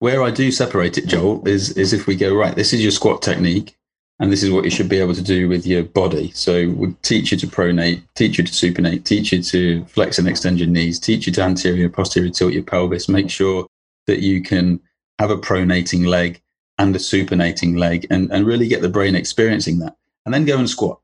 where 0.00 0.22
I 0.22 0.30
do 0.30 0.50
separate 0.50 0.98
it, 0.98 1.06
Joel, 1.06 1.46
is 1.46 1.70
is 1.76 1.92
if 1.92 2.06
we 2.06 2.16
go 2.16 2.34
right. 2.34 2.54
This 2.54 2.72
is 2.72 2.82
your 2.82 2.92
squat 2.92 3.22
technique, 3.22 3.76
and 4.20 4.32
this 4.32 4.42
is 4.42 4.50
what 4.50 4.64
you 4.64 4.70
should 4.70 4.88
be 4.88 4.98
able 5.00 5.14
to 5.14 5.22
do 5.22 5.48
with 5.48 5.66
your 5.66 5.84
body. 5.84 6.30
So 6.32 6.68
we 6.70 6.92
teach 7.02 7.32
you 7.32 7.38
to 7.38 7.46
pronate, 7.46 8.02
teach 8.14 8.38
you 8.38 8.44
to 8.44 8.52
supinate, 8.52 9.04
teach 9.04 9.32
you 9.32 9.42
to 9.42 9.84
flex 9.86 10.18
and 10.18 10.28
extend 10.28 10.58
your 10.58 10.68
knees, 10.68 10.98
teach 10.98 11.26
you 11.26 11.32
to 11.34 11.42
anterior, 11.42 11.88
posterior 11.88 12.30
tilt 12.30 12.52
your 12.52 12.62
pelvis. 12.62 13.08
Make 13.08 13.30
sure 13.30 13.66
that 14.06 14.20
you 14.20 14.42
can 14.42 14.80
have 15.18 15.30
a 15.30 15.36
pronating 15.36 16.06
leg 16.06 16.40
and 16.78 16.94
a 16.94 16.98
supinating 16.98 17.76
leg, 17.76 18.06
and 18.10 18.30
and 18.32 18.46
really 18.46 18.68
get 18.68 18.82
the 18.82 18.88
brain 18.88 19.14
experiencing 19.14 19.80
that, 19.80 19.96
and 20.24 20.32
then 20.32 20.44
go 20.44 20.58
and 20.58 20.70
squat. 20.70 21.00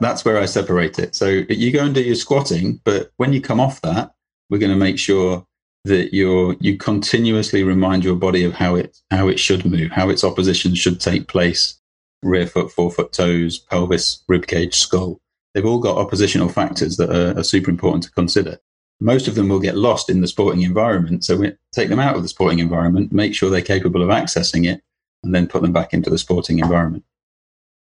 That's 0.00 0.24
where 0.24 0.38
I 0.38 0.46
separate 0.46 0.98
it. 0.98 1.14
So 1.14 1.28
you 1.28 1.70
go 1.70 1.84
and 1.84 1.94
do 1.94 2.02
your 2.02 2.16
squatting, 2.16 2.80
but 2.84 3.12
when 3.16 3.32
you 3.32 3.40
come 3.40 3.60
off 3.60 3.80
that, 3.82 4.14
we're 4.50 4.58
going 4.58 4.72
to 4.72 4.76
make 4.76 4.98
sure 4.98 5.46
that 5.84 6.14
you're 6.14 6.56
you 6.60 6.76
continuously 6.76 7.62
remind 7.62 8.04
your 8.04 8.16
body 8.16 8.44
of 8.44 8.54
how 8.54 8.74
it 8.74 8.96
how 9.10 9.28
it 9.28 9.38
should 9.38 9.64
move, 9.64 9.90
how 9.90 10.08
its 10.08 10.24
opposition 10.24 10.74
should 10.74 11.00
take 11.00 11.28
place. 11.28 11.78
Rear 12.22 12.46
foot, 12.46 12.72
forefoot, 12.72 13.12
toes, 13.12 13.58
pelvis, 13.58 14.24
rib 14.28 14.46
cage, 14.46 14.74
skull. 14.74 15.20
They've 15.52 15.66
all 15.66 15.78
got 15.78 15.98
oppositional 15.98 16.48
factors 16.48 16.96
that 16.96 17.10
are, 17.10 17.38
are 17.38 17.44
super 17.44 17.70
important 17.70 18.04
to 18.04 18.10
consider. 18.12 18.58
Most 19.00 19.28
of 19.28 19.34
them 19.34 19.48
will 19.48 19.60
get 19.60 19.76
lost 19.76 20.08
in 20.08 20.20
the 20.20 20.26
sporting 20.26 20.62
environment. 20.62 21.24
So 21.24 21.36
we 21.36 21.52
take 21.72 21.90
them 21.90 22.00
out 22.00 22.16
of 22.16 22.22
the 22.22 22.28
sporting 22.28 22.60
environment, 22.60 23.12
make 23.12 23.34
sure 23.34 23.50
they're 23.50 23.60
capable 23.60 24.02
of 24.02 24.08
accessing 24.08 24.66
it, 24.66 24.82
and 25.22 25.34
then 25.34 25.46
put 25.46 25.62
them 25.62 25.72
back 25.72 25.92
into 25.92 26.08
the 26.08 26.18
sporting 26.18 26.60
environment. 26.60 27.04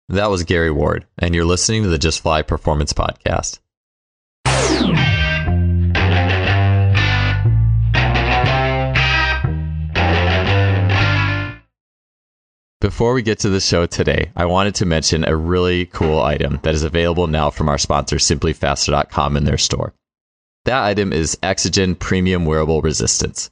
That 0.09 0.29
was 0.29 0.43
Gary 0.43 0.71
Ward, 0.71 1.05
and 1.17 1.33
you're 1.33 1.45
listening 1.45 1.83
to 1.83 1.89
the 1.89 1.97
Just 1.97 2.21
Fly 2.21 2.41
Performance 2.41 2.91
Podcast. 2.91 3.59
Before 12.83 13.13
we 13.13 13.21
get 13.21 13.39
to 13.39 13.49
the 13.49 13.61
show 13.61 13.85
today, 13.85 14.33
I 14.35 14.43
wanted 14.43 14.75
to 14.75 14.85
mention 14.85 15.23
a 15.23 15.37
really 15.37 15.85
cool 15.85 16.21
item 16.21 16.59
that 16.63 16.75
is 16.75 16.83
available 16.83 17.27
now 17.27 17.49
from 17.49 17.69
our 17.69 17.77
sponsor, 17.77 18.17
simplyfaster.com, 18.17 19.37
in 19.37 19.45
their 19.45 19.57
store. 19.57 19.93
That 20.65 20.83
item 20.83 21.13
is 21.13 21.37
Exogen 21.41 21.97
Premium 21.97 22.43
Wearable 22.43 22.81
Resistance. 22.81 23.49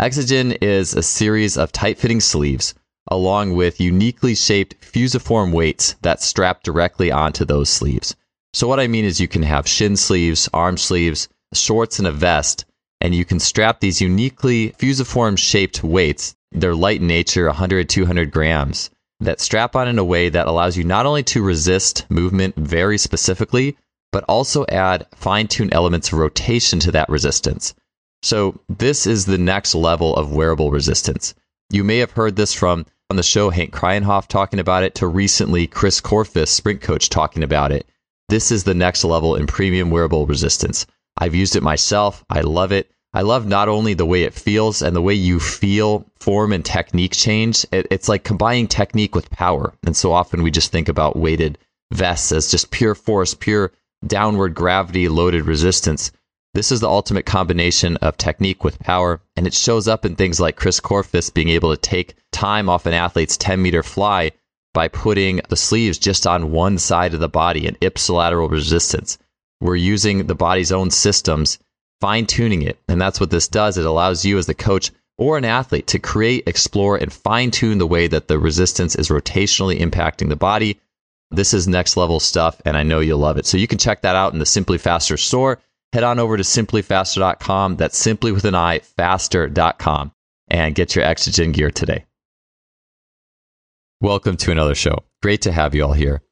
Exogen 0.00 0.56
is 0.62 0.94
a 0.94 1.02
series 1.02 1.58
of 1.58 1.72
tight 1.72 1.98
fitting 1.98 2.20
sleeves 2.20 2.72
along 3.08 3.54
with 3.54 3.80
uniquely 3.80 4.36
shaped 4.36 4.76
fusiform 4.80 5.50
weights 5.50 5.96
that 6.02 6.22
strap 6.22 6.62
directly 6.62 7.10
onto 7.10 7.44
those 7.44 7.68
sleeves. 7.68 8.14
So, 8.52 8.68
what 8.68 8.78
I 8.78 8.86
mean 8.86 9.04
is 9.04 9.18
you 9.18 9.26
can 9.26 9.42
have 9.42 9.66
shin 9.66 9.96
sleeves, 9.96 10.48
arm 10.54 10.76
sleeves, 10.76 11.28
shorts, 11.52 11.98
and 11.98 12.06
a 12.06 12.12
vest, 12.12 12.64
and 13.00 13.14
you 13.14 13.24
can 13.24 13.38
strap 13.38 13.80
these 13.80 14.00
uniquely 14.00 14.70
fusiform 14.78 15.36
shaped 15.36 15.82
weights. 15.84 16.34
They're 16.52 16.74
light 16.74 17.00
in 17.00 17.06
nature, 17.06 17.46
100, 17.46 17.88
200 17.88 18.30
grams, 18.30 18.90
that 19.20 19.40
strap 19.40 19.76
on 19.76 19.88
in 19.88 19.98
a 19.98 20.04
way 20.04 20.28
that 20.28 20.46
allows 20.46 20.76
you 20.76 20.84
not 20.84 21.06
only 21.06 21.22
to 21.24 21.42
resist 21.42 22.04
movement 22.08 22.56
very 22.56 22.98
specifically, 22.98 23.76
but 24.10 24.24
also 24.28 24.64
add 24.68 25.06
fine 25.14 25.46
tuned 25.46 25.74
elements 25.74 26.12
of 26.12 26.18
rotation 26.18 26.80
to 26.80 26.92
that 26.92 27.08
resistance. 27.08 27.74
So, 28.22 28.60
this 28.68 29.06
is 29.06 29.26
the 29.26 29.38
next 29.38 29.74
level 29.74 30.16
of 30.16 30.32
wearable 30.32 30.70
resistance. 30.70 31.34
You 31.70 31.84
may 31.84 31.98
have 31.98 32.12
heard 32.12 32.36
this 32.36 32.52
from 32.52 32.86
on 33.10 33.16
the 33.16 33.22
show, 33.22 33.50
Henk 33.50 33.70
Kraaijenhof 33.70 34.26
talking 34.26 34.58
about 34.58 34.82
it, 34.82 34.94
to 34.96 35.06
recently 35.06 35.66
Chris 35.66 36.00
Korfist, 36.00 36.48
sprint 36.48 36.80
coach, 36.80 37.08
talking 37.08 37.42
about 37.42 37.72
it. 37.72 37.86
This 38.28 38.50
is 38.50 38.64
the 38.64 38.74
next 38.74 39.04
level 39.04 39.34
in 39.34 39.46
premium 39.46 39.90
wearable 39.90 40.26
resistance. 40.26 40.86
I've 41.18 41.34
used 41.34 41.56
it 41.56 41.62
myself. 41.62 42.24
I 42.30 42.40
love 42.40 42.72
it. 42.72 42.90
I 43.12 43.22
love 43.22 43.46
not 43.46 43.68
only 43.68 43.94
the 43.94 44.06
way 44.06 44.22
it 44.22 44.34
feels 44.34 44.82
and 44.82 44.94
the 44.94 45.02
way 45.02 45.14
you 45.14 45.40
feel 45.40 46.06
form 46.20 46.52
and 46.52 46.64
technique 46.64 47.12
change. 47.12 47.66
It, 47.72 47.88
it's 47.90 48.08
like 48.08 48.22
combining 48.22 48.68
technique 48.68 49.14
with 49.14 49.30
power. 49.30 49.74
And 49.82 49.96
so 49.96 50.12
often 50.12 50.42
we 50.42 50.50
just 50.50 50.70
think 50.70 50.88
about 50.88 51.16
weighted 51.16 51.58
vests 51.92 52.32
as 52.32 52.50
just 52.50 52.70
pure 52.70 52.94
force, 52.94 53.34
pure 53.34 53.72
downward 54.06 54.54
gravity 54.54 55.08
loaded 55.08 55.46
resistance. 55.46 56.12
This 56.54 56.70
is 56.70 56.80
the 56.80 56.88
ultimate 56.88 57.26
combination 57.26 57.96
of 57.98 58.16
technique 58.16 58.64
with 58.64 58.78
power, 58.78 59.20
and 59.36 59.46
it 59.46 59.54
shows 59.54 59.88
up 59.88 60.04
in 60.04 60.16
things 60.16 60.40
like 60.40 60.56
Chris 60.56 60.80
Korfist 60.80 61.34
being 61.34 61.48
able 61.48 61.70
to 61.70 61.80
take 61.80 62.14
time 62.32 62.68
off 62.68 62.86
an 62.86 62.94
athlete's 62.94 63.36
10 63.36 63.60
meter 63.60 63.82
fly 63.82 64.32
by 64.74 64.88
putting 64.88 65.40
the 65.48 65.56
sleeves 65.56 65.98
just 65.98 66.26
on 66.26 66.52
one 66.52 66.78
side 66.78 67.14
of 67.14 67.20
the 67.20 67.28
body, 67.28 67.66
an 67.66 67.76
ipsilateral 67.80 68.50
resistance. 68.50 69.18
We're 69.60 69.76
using 69.76 70.26
the 70.26 70.34
body's 70.34 70.72
own 70.72 70.90
systems, 70.90 71.58
fine 72.00 72.26
tuning 72.26 72.62
it. 72.62 72.78
And 72.88 73.00
that's 73.00 73.20
what 73.20 73.30
this 73.30 73.48
does. 73.48 73.76
It 73.76 73.86
allows 73.86 74.24
you 74.24 74.38
as 74.38 74.46
the 74.46 74.54
coach 74.54 74.90
or 75.16 75.36
an 75.36 75.44
athlete 75.44 75.88
to 75.88 75.98
create, 75.98 76.44
explore, 76.46 76.96
and 76.96 77.12
fine 77.12 77.50
tune 77.50 77.78
the 77.78 77.86
way 77.86 78.06
that 78.06 78.28
the 78.28 78.38
resistance 78.38 78.94
is 78.94 79.08
rotationally 79.08 79.80
impacting 79.80 80.28
the 80.28 80.36
body. 80.36 80.80
This 81.30 81.52
is 81.52 81.66
next 81.66 81.96
level 81.96 82.20
stuff, 82.20 82.60
and 82.64 82.76
I 82.76 82.84
know 82.84 83.00
you'll 83.00 83.18
love 83.18 83.36
it. 83.36 83.46
So 83.46 83.56
you 83.56 83.66
can 83.66 83.78
check 83.78 84.02
that 84.02 84.16
out 84.16 84.32
in 84.32 84.38
the 84.38 84.46
Simply 84.46 84.78
Faster 84.78 85.16
store 85.16 85.58
head 85.92 86.04
on 86.04 86.18
over 86.18 86.36
to 86.36 86.42
simplyfaster.com. 86.42 87.76
That's 87.76 87.98
simply 87.98 88.32
with 88.32 88.44
an 88.44 88.54
I, 88.54 88.80
faster.com, 88.80 90.12
and 90.48 90.74
get 90.74 90.94
your 90.94 91.04
Exogen 91.04 91.52
gear 91.52 91.70
today. 91.70 92.04
Welcome 94.00 94.36
to 94.38 94.52
another 94.52 94.74
show. 94.74 95.04
Great 95.22 95.42
to 95.42 95.52
have 95.52 95.74
you 95.74 95.84
all 95.84 95.92
here. 95.92 96.22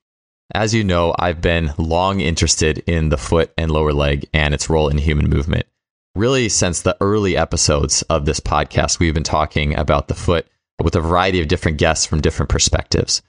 As 0.55 0.73
you 0.73 0.85
know, 0.85 1.15
I've 1.19 1.41
been 1.41 1.73
long 1.77 2.21
interested 2.21 2.79
in 2.87 3.09
the 3.09 3.17
foot 3.17 3.53
and 3.59 3.71
lower 3.71 3.93
leg 3.93 4.29
and 4.33 4.55
its 4.55 4.71
role 4.71 4.89
in 4.89 4.99
human 4.99 5.29
movement. 5.29 5.67
Really, 6.15 6.49
since 6.49 6.81
the 6.81 6.97
early 7.01 7.37
episodes 7.37 8.03
of 8.03 8.25
this 8.25 8.41
podcast, 8.41 8.99
we've 8.99 9.13
been 9.13 9.23
talking 9.23 9.77
about 9.77 10.09
the 10.09 10.15
foot 10.15 10.47
with 10.83 10.95
a 10.95 11.01
variety 11.01 11.41
of 11.41 11.49
different 11.49 11.79
guests 11.79 12.07
from 12.07 12.21
different 12.21 12.49
perspectives. 12.49 13.23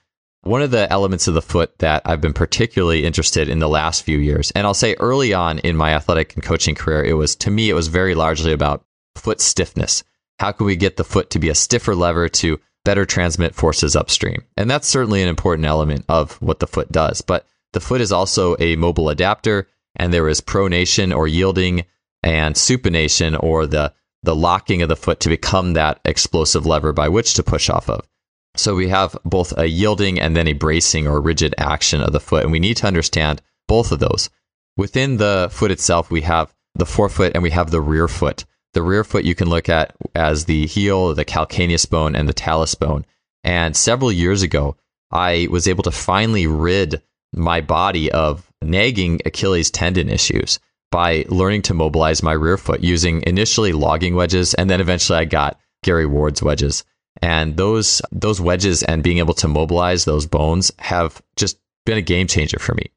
One 0.43 0.61
of 0.61 0.71
the 0.71 0.89
elements 0.91 1.27
of 1.27 1.33
the 1.33 1.41
foot 1.41 1.79
that 1.79 2.03
I've 2.05 2.21
been 2.21 2.33
particularly 2.33 3.03
interested 3.03 3.49
in 3.49 3.59
the 3.59 3.67
last 3.67 4.03
few 4.03 4.19
years, 4.19 4.51
and 4.51 4.65
I'll 4.65 4.73
say 4.73 4.95
early 4.99 5.33
on 5.33 5.59
in 5.59 5.75
my 5.75 5.93
athletic 5.93 6.35
and 6.35 6.43
coaching 6.43 6.75
career, 6.75 7.03
it 7.03 7.13
was 7.13 7.35
to 7.37 7.51
me, 7.51 7.69
it 7.69 7.73
was 7.73 7.87
very 7.87 8.15
largely 8.15 8.53
about 8.53 8.85
foot 9.15 9.41
stiffness. 9.41 10.03
How 10.39 10.51
can 10.51 10.67
we 10.67 10.75
get 10.75 10.97
the 10.97 11.03
foot 11.03 11.31
to 11.31 11.39
be 11.39 11.49
a 11.49 11.55
stiffer 11.55 11.95
lever 11.95 12.29
to 12.29 12.59
better 12.87 13.05
transmit 13.05 13.53
forces 13.53 13.97
upstream? 13.97 14.45
And 14.55 14.69
that's 14.69 14.87
certainly 14.87 15.21
an 15.21 15.27
important 15.27 15.65
element 15.65 16.05
of 16.07 16.41
what 16.41 16.61
the 16.61 16.67
foot 16.67 16.89
does. 16.89 17.19
But 17.19 17.45
the 17.73 17.81
foot 17.81 17.99
is 17.99 18.13
also 18.13 18.55
a 18.61 18.77
mobile 18.77 19.09
adapter, 19.09 19.67
and 19.97 20.13
there 20.13 20.29
is 20.29 20.39
pronation 20.39 21.13
or 21.13 21.27
yielding 21.27 21.83
and 22.23 22.55
supination 22.55 23.37
or 23.43 23.67
the 23.67 23.93
the 24.23 24.33
locking 24.33 24.81
of 24.81 24.87
the 24.87 24.95
foot 24.95 25.19
to 25.19 25.29
become 25.29 25.73
that 25.73 25.99
explosive 26.05 26.65
lever 26.65 26.93
by 26.93 27.09
which 27.09 27.33
to 27.33 27.43
push 27.43 27.69
off 27.69 27.89
of. 27.89 28.07
So 28.55 28.73
we 28.73 28.87
have 28.87 29.17
both 29.25 29.55
a 29.57 29.67
yielding 29.67 30.17
and 30.17 30.33
then 30.33 30.47
a 30.47 30.53
bracing 30.53 31.07
or 31.07 31.21
rigid 31.21 31.53
action 31.57 32.01
of 32.01 32.13
the 32.13 32.21
foot. 32.21 32.43
And 32.43 32.51
we 32.53 32.59
need 32.59 32.77
to 32.77 32.87
understand 32.87 33.41
both 33.67 33.91
of 33.91 33.99
those. 33.99 34.29
Within 34.77 35.17
the 35.17 35.49
foot 35.51 35.71
itself, 35.71 36.09
we 36.09 36.21
have 36.21 36.53
the 36.73 36.85
forefoot 36.85 37.33
and 37.35 37.43
we 37.43 37.51
have 37.51 37.69
the 37.69 37.81
rear 37.81 38.07
foot. 38.07 38.45
The 38.77 38.83
rear 38.83 39.03
foot 39.03 39.25
you 39.25 39.33
can 39.33 39.49
look 39.49 39.69
at 39.69 39.95
as 40.13 40.45
the 40.45 40.67
heel, 40.67 41.15
the 41.15 41.25
calcaneus 41.25 41.89
bone, 41.89 42.15
and 42.15 42.29
the 42.29 42.33
talus 42.33 42.75
bone. 42.75 43.07
And 43.43 43.75
several 43.75 44.11
years 44.11 44.43
ago, 44.43 44.75
I 45.09 45.47
was 45.49 45.67
able 45.67 45.81
to 45.81 45.89
finally 45.89 46.45
rid 46.45 47.01
my 47.33 47.59
body 47.59 48.11
of 48.11 48.47
nagging 48.61 49.19
Achilles 49.25 49.71
tendon 49.71 50.09
issues 50.09 50.59
by 50.91 51.25
learning 51.27 51.63
to 51.63 51.73
mobilize 51.73 52.21
my 52.21 52.33
rear 52.33 52.55
foot 52.55 52.81
using 52.83 53.23
initially 53.25 53.73
logging 53.73 54.13
wedges, 54.13 54.53
and 54.53 54.69
then 54.69 54.79
eventually 54.79 55.17
I 55.17 55.25
got 55.25 55.59
Gary 55.83 56.05
Ward's 56.05 56.43
wedges. 56.43 56.83
And 57.19 57.57
those 57.57 57.99
those 58.11 58.39
wedges 58.39 58.83
and 58.83 59.01
being 59.01 59.17
able 59.17 59.33
to 59.33 59.47
mobilize 59.47 60.05
those 60.05 60.27
bones 60.27 60.71
have 60.77 61.19
just 61.35 61.57
been 61.87 61.97
a 61.97 62.03
game 62.03 62.27
changer 62.27 62.59
for 62.59 62.75
me. 62.75 62.91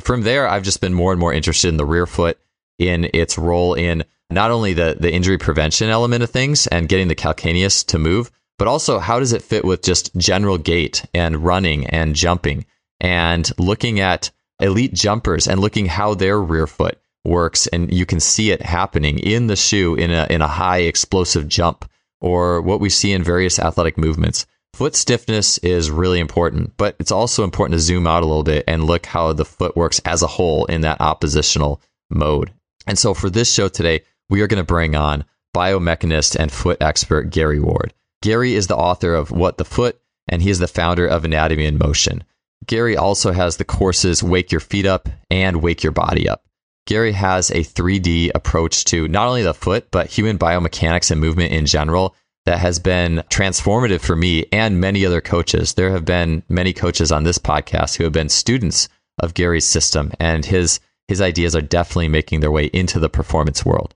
From 0.00 0.22
there, 0.22 0.48
I've 0.48 0.62
just 0.62 0.80
been 0.80 0.94
more 0.94 1.12
and 1.12 1.20
more 1.20 1.34
interested 1.34 1.68
in 1.68 1.76
the 1.76 1.84
rear 1.84 2.06
foot, 2.06 2.38
in 2.78 3.10
its 3.12 3.36
role 3.36 3.74
in 3.74 4.02
not 4.30 4.50
only 4.50 4.72
the, 4.72 4.96
the 4.98 5.12
injury 5.12 5.38
prevention 5.38 5.88
element 5.88 6.22
of 6.22 6.30
things 6.30 6.66
and 6.66 6.88
getting 6.88 7.08
the 7.08 7.14
calcaneus 7.14 7.84
to 7.86 7.98
move, 7.98 8.30
but 8.58 8.68
also 8.68 8.98
how 8.98 9.20
does 9.20 9.32
it 9.32 9.42
fit 9.42 9.64
with 9.64 9.82
just 9.82 10.14
general 10.16 10.58
gait 10.58 11.04
and 11.14 11.44
running 11.44 11.86
and 11.86 12.14
jumping 12.14 12.64
and 13.00 13.50
looking 13.58 14.00
at 14.00 14.30
elite 14.60 14.94
jumpers 14.94 15.46
and 15.46 15.60
looking 15.60 15.86
how 15.86 16.14
their 16.14 16.40
rear 16.40 16.66
foot 16.66 16.98
works 17.24 17.66
and 17.66 17.92
you 17.92 18.06
can 18.06 18.20
see 18.20 18.50
it 18.50 18.62
happening 18.62 19.18
in 19.18 19.48
the 19.48 19.56
shoe 19.56 19.94
in 19.96 20.10
a 20.10 20.26
in 20.30 20.40
a 20.40 20.48
high 20.48 20.78
explosive 20.78 21.48
jump 21.48 21.84
or 22.20 22.62
what 22.62 22.80
we 22.80 22.88
see 22.88 23.12
in 23.12 23.22
various 23.22 23.58
athletic 23.58 23.98
movements. 23.98 24.46
Foot 24.74 24.94
stiffness 24.94 25.58
is 25.58 25.90
really 25.90 26.18
important, 26.18 26.76
but 26.76 26.96
it's 26.98 27.10
also 27.10 27.44
important 27.44 27.74
to 27.74 27.80
zoom 27.80 28.06
out 28.06 28.22
a 28.22 28.26
little 28.26 28.42
bit 28.42 28.64
and 28.66 28.84
look 28.84 29.06
how 29.06 29.32
the 29.32 29.44
foot 29.44 29.76
works 29.76 30.00
as 30.04 30.22
a 30.22 30.26
whole 30.26 30.66
in 30.66 30.82
that 30.82 31.00
oppositional 31.00 31.80
mode. 32.10 32.52
And 32.86 32.98
so 32.98 33.14
for 33.14 33.30
this 33.30 33.52
show 33.52 33.68
today, 33.68 34.02
we 34.28 34.40
are 34.40 34.46
going 34.46 34.60
to 34.60 34.64
bring 34.64 34.94
on 34.94 35.24
biomechanist 35.54 36.36
and 36.36 36.52
foot 36.52 36.78
expert 36.80 37.30
Gary 37.30 37.60
Ward. 37.60 37.94
Gary 38.22 38.54
is 38.54 38.66
the 38.66 38.76
author 38.76 39.14
of 39.14 39.30
What 39.30 39.58
the 39.58 39.64
Foot, 39.64 40.00
and 40.28 40.42
he 40.42 40.50
is 40.50 40.58
the 40.58 40.68
founder 40.68 41.06
of 41.06 41.24
Anatomy 41.24 41.64
in 41.64 41.78
Motion. 41.78 42.24
Gary 42.66 42.96
also 42.96 43.32
has 43.32 43.56
the 43.56 43.64
courses 43.64 44.22
Wake 44.22 44.50
Your 44.50 44.60
Feet 44.60 44.86
Up 44.86 45.08
and 45.30 45.62
Wake 45.62 45.82
Your 45.82 45.92
Body 45.92 46.28
Up. 46.28 46.42
Gary 46.86 47.12
has 47.12 47.50
a 47.50 47.64
3D 47.64 48.30
approach 48.34 48.84
to 48.86 49.08
not 49.08 49.28
only 49.28 49.42
the 49.42 49.54
foot, 49.54 49.90
but 49.90 50.08
human 50.08 50.38
biomechanics 50.38 51.10
and 51.10 51.20
movement 51.20 51.52
in 51.52 51.66
general 51.66 52.14
that 52.44 52.58
has 52.58 52.78
been 52.78 53.22
transformative 53.28 54.00
for 54.00 54.16
me 54.16 54.46
and 54.52 54.80
many 54.80 55.04
other 55.04 55.20
coaches. 55.20 55.74
There 55.74 55.90
have 55.90 56.04
been 56.04 56.44
many 56.48 56.72
coaches 56.72 57.10
on 57.10 57.24
this 57.24 57.38
podcast 57.38 57.96
who 57.96 58.04
have 58.04 58.12
been 58.12 58.28
students 58.28 58.88
of 59.18 59.34
Gary's 59.34 59.64
system, 59.64 60.12
and 60.20 60.44
his 60.44 60.80
his 61.08 61.20
ideas 61.20 61.54
are 61.54 61.62
definitely 61.62 62.08
making 62.08 62.40
their 62.40 62.50
way 62.50 62.66
into 62.66 62.98
the 62.98 63.08
performance 63.08 63.64
world. 63.64 63.94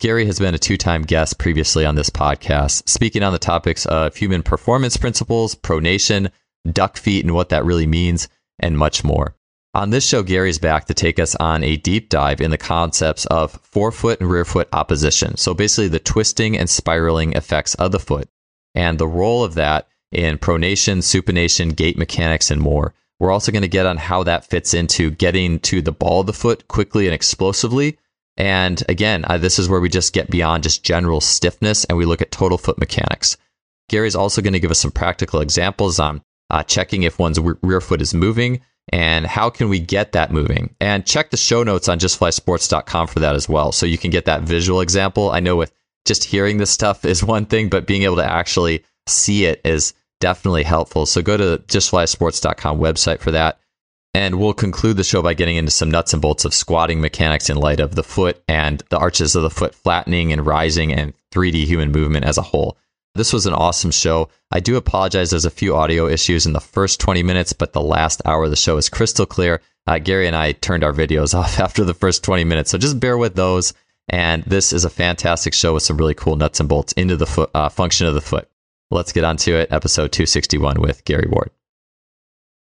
Gary 0.00 0.26
has 0.26 0.38
been 0.38 0.54
a 0.54 0.58
two 0.58 0.76
time 0.76 1.02
guest 1.02 1.38
previously 1.38 1.84
on 1.84 1.96
this 1.96 2.08
podcast, 2.08 2.88
speaking 2.88 3.24
on 3.24 3.32
the 3.32 3.38
topics 3.38 3.84
of 3.86 4.14
human 4.14 4.44
performance 4.44 4.96
principles, 4.96 5.56
pronation, 5.56 6.30
duck 6.70 6.96
feet, 6.96 7.24
and 7.24 7.34
what 7.34 7.48
that 7.48 7.64
really 7.64 7.86
means, 7.86 8.28
and 8.60 8.78
much 8.78 9.02
more. 9.02 9.34
On 9.74 9.90
this 9.90 10.06
show, 10.06 10.22
Gary's 10.22 10.60
back 10.60 10.84
to 10.86 10.94
take 10.94 11.18
us 11.18 11.34
on 11.36 11.64
a 11.64 11.76
deep 11.78 12.10
dive 12.10 12.40
in 12.40 12.52
the 12.52 12.58
concepts 12.58 13.26
of 13.26 13.50
forefoot 13.64 14.20
and 14.20 14.30
rear 14.30 14.44
foot 14.44 14.68
opposition. 14.72 15.36
So, 15.36 15.52
basically, 15.52 15.88
the 15.88 15.98
twisting 15.98 16.56
and 16.56 16.70
spiraling 16.70 17.32
effects 17.32 17.74
of 17.74 17.90
the 17.90 17.98
foot 17.98 18.28
and 18.76 18.98
the 18.98 19.08
role 19.08 19.42
of 19.42 19.54
that 19.54 19.88
in 20.12 20.38
pronation, 20.38 20.98
supination, 20.98 21.74
gait 21.74 21.98
mechanics, 21.98 22.52
and 22.52 22.62
more. 22.62 22.94
We're 23.18 23.32
also 23.32 23.50
going 23.50 23.62
to 23.62 23.68
get 23.68 23.84
on 23.86 23.96
how 23.96 24.22
that 24.22 24.46
fits 24.46 24.74
into 24.74 25.10
getting 25.10 25.58
to 25.60 25.82
the 25.82 25.90
ball 25.90 26.20
of 26.20 26.28
the 26.28 26.32
foot 26.32 26.68
quickly 26.68 27.06
and 27.06 27.14
explosively. 27.14 27.98
And 28.38 28.82
again, 28.88 29.24
uh, 29.26 29.36
this 29.36 29.58
is 29.58 29.68
where 29.68 29.80
we 29.80 29.88
just 29.88 30.12
get 30.12 30.30
beyond 30.30 30.62
just 30.62 30.84
general 30.84 31.20
stiffness 31.20 31.84
and 31.84 31.98
we 31.98 32.06
look 32.06 32.22
at 32.22 32.30
total 32.30 32.56
foot 32.56 32.78
mechanics. 32.78 33.36
Gary's 33.88 34.14
also 34.14 34.40
going 34.40 34.52
to 34.52 34.60
give 34.60 34.70
us 34.70 34.78
some 34.78 34.92
practical 34.92 35.40
examples 35.40 35.98
on 35.98 36.22
uh, 36.48 36.62
checking 36.62 37.02
if 37.02 37.18
one's 37.18 37.40
rear 37.40 37.80
foot 37.80 38.00
is 38.00 38.14
moving 38.14 38.60
and 38.90 39.26
how 39.26 39.50
can 39.50 39.68
we 39.68 39.80
get 39.80 40.12
that 40.12 40.32
moving. 40.32 40.74
And 40.80 41.04
check 41.04 41.30
the 41.30 41.36
show 41.36 41.64
notes 41.64 41.88
on 41.88 41.98
justflysports.com 41.98 43.08
for 43.08 43.18
that 43.18 43.34
as 43.34 43.48
well. 43.48 43.72
So 43.72 43.86
you 43.86 43.98
can 43.98 44.10
get 44.10 44.26
that 44.26 44.42
visual 44.42 44.80
example. 44.80 45.30
I 45.30 45.40
know 45.40 45.56
with 45.56 45.72
just 46.04 46.24
hearing 46.24 46.58
this 46.58 46.70
stuff 46.70 47.04
is 47.04 47.24
one 47.24 47.44
thing, 47.44 47.68
but 47.68 47.86
being 47.86 48.02
able 48.02 48.16
to 48.16 48.24
actually 48.24 48.84
see 49.08 49.46
it 49.46 49.60
is 49.64 49.94
definitely 50.20 50.62
helpful. 50.62 51.06
So 51.06 51.22
go 51.22 51.36
to 51.36 51.62
justflysports.com 51.66 52.78
website 52.78 53.20
for 53.20 53.32
that. 53.32 53.58
And 54.14 54.38
we'll 54.38 54.54
conclude 54.54 54.96
the 54.96 55.04
show 55.04 55.22
by 55.22 55.34
getting 55.34 55.56
into 55.56 55.70
some 55.70 55.90
nuts 55.90 56.12
and 56.12 56.22
bolts 56.22 56.44
of 56.44 56.54
squatting 56.54 57.00
mechanics 57.00 57.50
in 57.50 57.56
light 57.56 57.78
of 57.78 57.94
the 57.94 58.02
foot 58.02 58.42
and 58.48 58.82
the 58.88 58.98
arches 58.98 59.36
of 59.36 59.42
the 59.42 59.50
foot 59.50 59.74
flattening 59.74 60.32
and 60.32 60.46
rising 60.46 60.92
and 60.92 61.12
3D 61.32 61.64
human 61.64 61.92
movement 61.92 62.24
as 62.24 62.38
a 62.38 62.42
whole. 62.42 62.76
This 63.14 63.32
was 63.32 63.46
an 63.46 63.52
awesome 63.52 63.90
show. 63.90 64.28
I 64.50 64.60
do 64.60 64.76
apologize. 64.76 65.30
There's 65.30 65.44
a 65.44 65.50
few 65.50 65.76
audio 65.76 66.06
issues 66.06 66.46
in 66.46 66.52
the 66.52 66.60
first 66.60 67.00
20 67.00 67.22
minutes, 67.22 67.52
but 67.52 67.72
the 67.72 67.80
last 67.80 68.22
hour 68.24 68.44
of 68.44 68.50
the 68.50 68.56
show 68.56 68.76
is 68.76 68.88
crystal 68.88 69.26
clear. 69.26 69.60
Uh, 69.86 69.98
Gary 69.98 70.26
and 70.26 70.36
I 70.36 70.52
turned 70.52 70.84
our 70.84 70.92
videos 70.92 71.34
off 71.38 71.58
after 71.58 71.84
the 71.84 71.94
first 71.94 72.24
20 72.24 72.44
minutes. 72.44 72.70
So 72.70 72.78
just 72.78 73.00
bear 73.00 73.18
with 73.18 73.34
those. 73.34 73.74
And 74.08 74.42
this 74.44 74.72
is 74.72 74.84
a 74.84 74.90
fantastic 74.90 75.52
show 75.52 75.74
with 75.74 75.82
some 75.82 75.98
really 75.98 76.14
cool 76.14 76.36
nuts 76.36 76.60
and 76.60 76.68
bolts 76.68 76.92
into 76.92 77.16
the 77.16 77.50
uh, 77.54 77.68
function 77.68 78.06
of 78.06 78.14
the 78.14 78.20
foot. 78.20 78.48
Let's 78.90 79.12
get 79.12 79.24
on 79.24 79.36
to 79.38 79.54
it. 79.56 79.70
Episode 79.70 80.12
261 80.12 80.80
with 80.80 81.04
Gary 81.04 81.28
Ward. 81.28 81.50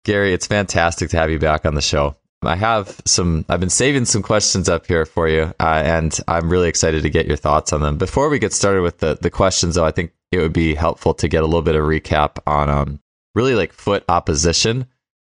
Gary, 0.05 0.33
it's 0.33 0.47
fantastic 0.47 1.09
to 1.09 1.17
have 1.17 1.29
you 1.29 1.39
back 1.39 1.65
on 1.65 1.75
the 1.75 1.81
show. 1.81 2.15
I 2.43 2.55
have 2.55 3.01
some, 3.05 3.43
I've 3.49 3.59
been 3.59 3.69
saving 3.69 4.05
some 4.05 4.21
questions 4.21 4.69
up 4.69 4.85
here 4.85 5.05
for 5.05 5.27
you, 5.27 5.53
uh, 5.59 5.81
and 5.83 6.17
I'm 6.27 6.49
really 6.49 6.69
excited 6.69 7.01
to 7.03 7.09
get 7.09 7.25
your 7.25 7.37
thoughts 7.37 7.73
on 7.73 7.81
them. 7.81 7.97
Before 7.97 8.29
we 8.29 8.37
get 8.37 8.53
started 8.53 8.81
with 8.81 8.99
the, 8.99 9.17
the 9.19 9.31
questions, 9.31 9.75
though, 9.75 9.85
I 9.85 9.91
think 9.91 10.11
it 10.31 10.37
would 10.37 10.53
be 10.53 10.75
helpful 10.75 11.15
to 11.15 11.27
get 11.27 11.41
a 11.41 11.47
little 11.47 11.63
bit 11.63 11.75
of 11.75 11.83
recap 11.83 12.37
on 12.45 12.69
um, 12.69 12.99
really 13.33 13.55
like 13.55 13.73
foot 13.73 14.05
opposition 14.07 14.85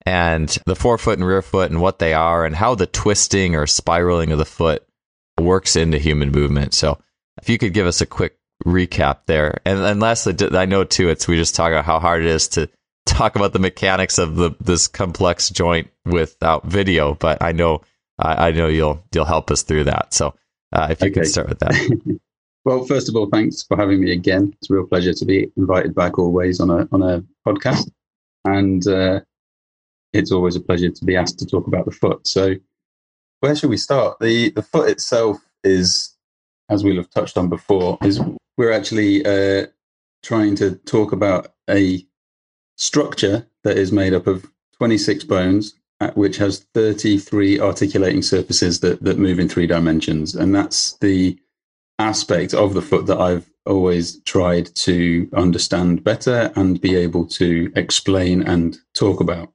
and 0.05 0.57
the 0.65 0.75
forefoot 0.75 1.19
and 1.19 1.27
rear 1.27 1.41
foot 1.41 1.71
and 1.71 1.79
what 1.79 1.99
they 1.99 2.13
are 2.13 2.45
and 2.45 2.55
how 2.55 2.75
the 2.75 2.87
twisting 2.87 3.55
or 3.55 3.67
spiraling 3.67 4.31
of 4.31 4.39
the 4.39 4.45
foot 4.45 4.85
works 5.39 5.75
into 5.75 5.99
human 5.99 6.31
movement. 6.31 6.73
So 6.73 6.99
if 7.41 7.47
you 7.47 7.57
could 7.57 7.73
give 7.73 7.87
us 7.87 8.01
a 8.01 8.05
quick 8.05 8.37
recap 8.65 9.19
there. 9.25 9.59
And, 9.65 9.79
and 9.79 9.99
lastly, 9.99 10.35
I 10.51 10.65
know 10.65 10.83
too, 10.83 11.09
it's 11.09 11.27
we 11.27 11.37
just 11.37 11.55
talk 11.55 11.71
about 11.71 11.85
how 11.85 11.99
hard 11.99 12.23
it 12.23 12.27
is 12.27 12.47
to 12.49 12.69
talk 13.13 13.35
about 13.35 13.53
the 13.53 13.59
mechanics 13.59 14.17
of 14.17 14.35
the 14.35 14.51
this 14.59 14.87
complex 14.87 15.49
joint 15.49 15.89
without 16.05 16.65
video, 16.65 17.13
but 17.15 17.41
I 17.41 17.51
know 17.51 17.81
I, 18.19 18.47
I 18.47 18.51
know 18.51 18.67
you'll 18.67 19.03
you'll 19.13 19.25
help 19.25 19.51
us 19.51 19.63
through 19.63 19.85
that. 19.85 20.13
So 20.13 20.35
uh, 20.71 20.87
if 20.89 21.01
you 21.01 21.07
okay. 21.07 21.21
could 21.21 21.27
start 21.27 21.49
with 21.49 21.59
that. 21.59 22.19
well, 22.65 22.85
first 22.85 23.09
of 23.09 23.15
all, 23.15 23.27
thanks 23.29 23.63
for 23.63 23.77
having 23.77 24.01
me 24.01 24.11
again. 24.11 24.53
It's 24.57 24.69
a 24.69 24.73
real 24.73 24.87
pleasure 24.87 25.13
to 25.13 25.25
be 25.25 25.51
invited 25.55 25.95
back 25.95 26.17
always 26.17 26.59
on 26.59 26.69
a 26.69 26.87
on 26.91 27.01
a 27.01 27.23
podcast, 27.47 27.89
and 28.45 28.85
uh, 28.87 29.21
it's 30.13 30.31
always 30.31 30.55
a 30.55 30.61
pleasure 30.61 30.89
to 30.89 31.05
be 31.05 31.15
asked 31.15 31.39
to 31.39 31.45
talk 31.45 31.67
about 31.67 31.85
the 31.85 31.91
foot. 31.91 32.27
So, 32.27 32.55
where 33.41 33.55
should 33.55 33.69
we 33.69 33.77
start? 33.77 34.19
the 34.19 34.49
The 34.49 34.63
foot 34.63 34.89
itself 34.89 35.37
is, 35.63 36.15
as 36.69 36.83
we'll 36.83 36.97
have 36.97 37.09
touched 37.11 37.37
on 37.37 37.49
before, 37.49 37.97
is 38.03 38.19
we're 38.57 38.71
actually 38.71 39.25
uh, 39.25 39.67
trying 40.23 40.55
to 40.55 40.75
talk 40.75 41.11
about 41.11 41.53
a 41.69 42.05
structure 42.77 43.47
that 43.63 43.77
is 43.77 43.91
made 43.91 44.13
up 44.13 44.27
of 44.27 44.45
26 44.77 45.23
bones, 45.25 45.75
uh, 45.99 46.11
which 46.11 46.37
has 46.37 46.65
33 46.73 47.59
articulating 47.59 48.21
surfaces 48.21 48.79
that, 48.81 49.03
that 49.03 49.17
move 49.17 49.39
in 49.39 49.49
three 49.49 49.67
dimensions. 49.67 50.35
And 50.35 50.53
that's 50.53 50.97
the 50.97 51.37
aspect 51.99 52.53
of 52.53 52.73
the 52.73 52.81
foot 52.81 53.05
that 53.05 53.19
I've 53.19 53.49
always 53.65 54.21
tried 54.23 54.75
to 54.75 55.29
understand 55.33 56.03
better 56.03 56.51
and 56.55 56.81
be 56.81 56.95
able 56.95 57.25
to 57.27 57.71
explain 57.75 58.41
and 58.41 58.77
talk 58.93 59.21
about. 59.21 59.51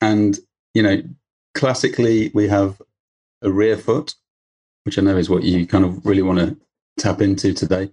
And, 0.00 0.38
you 0.74 0.82
know, 0.82 1.02
classically, 1.54 2.30
we 2.34 2.48
have 2.48 2.82
a 3.42 3.50
rear 3.50 3.76
foot, 3.76 4.14
which 4.84 4.98
I 4.98 5.02
know 5.02 5.16
is 5.16 5.30
what 5.30 5.44
you 5.44 5.66
kind 5.66 5.84
of 5.84 6.04
really 6.04 6.22
want 6.22 6.38
to 6.40 6.56
tap 6.98 7.20
into 7.20 7.52
today 7.52 7.90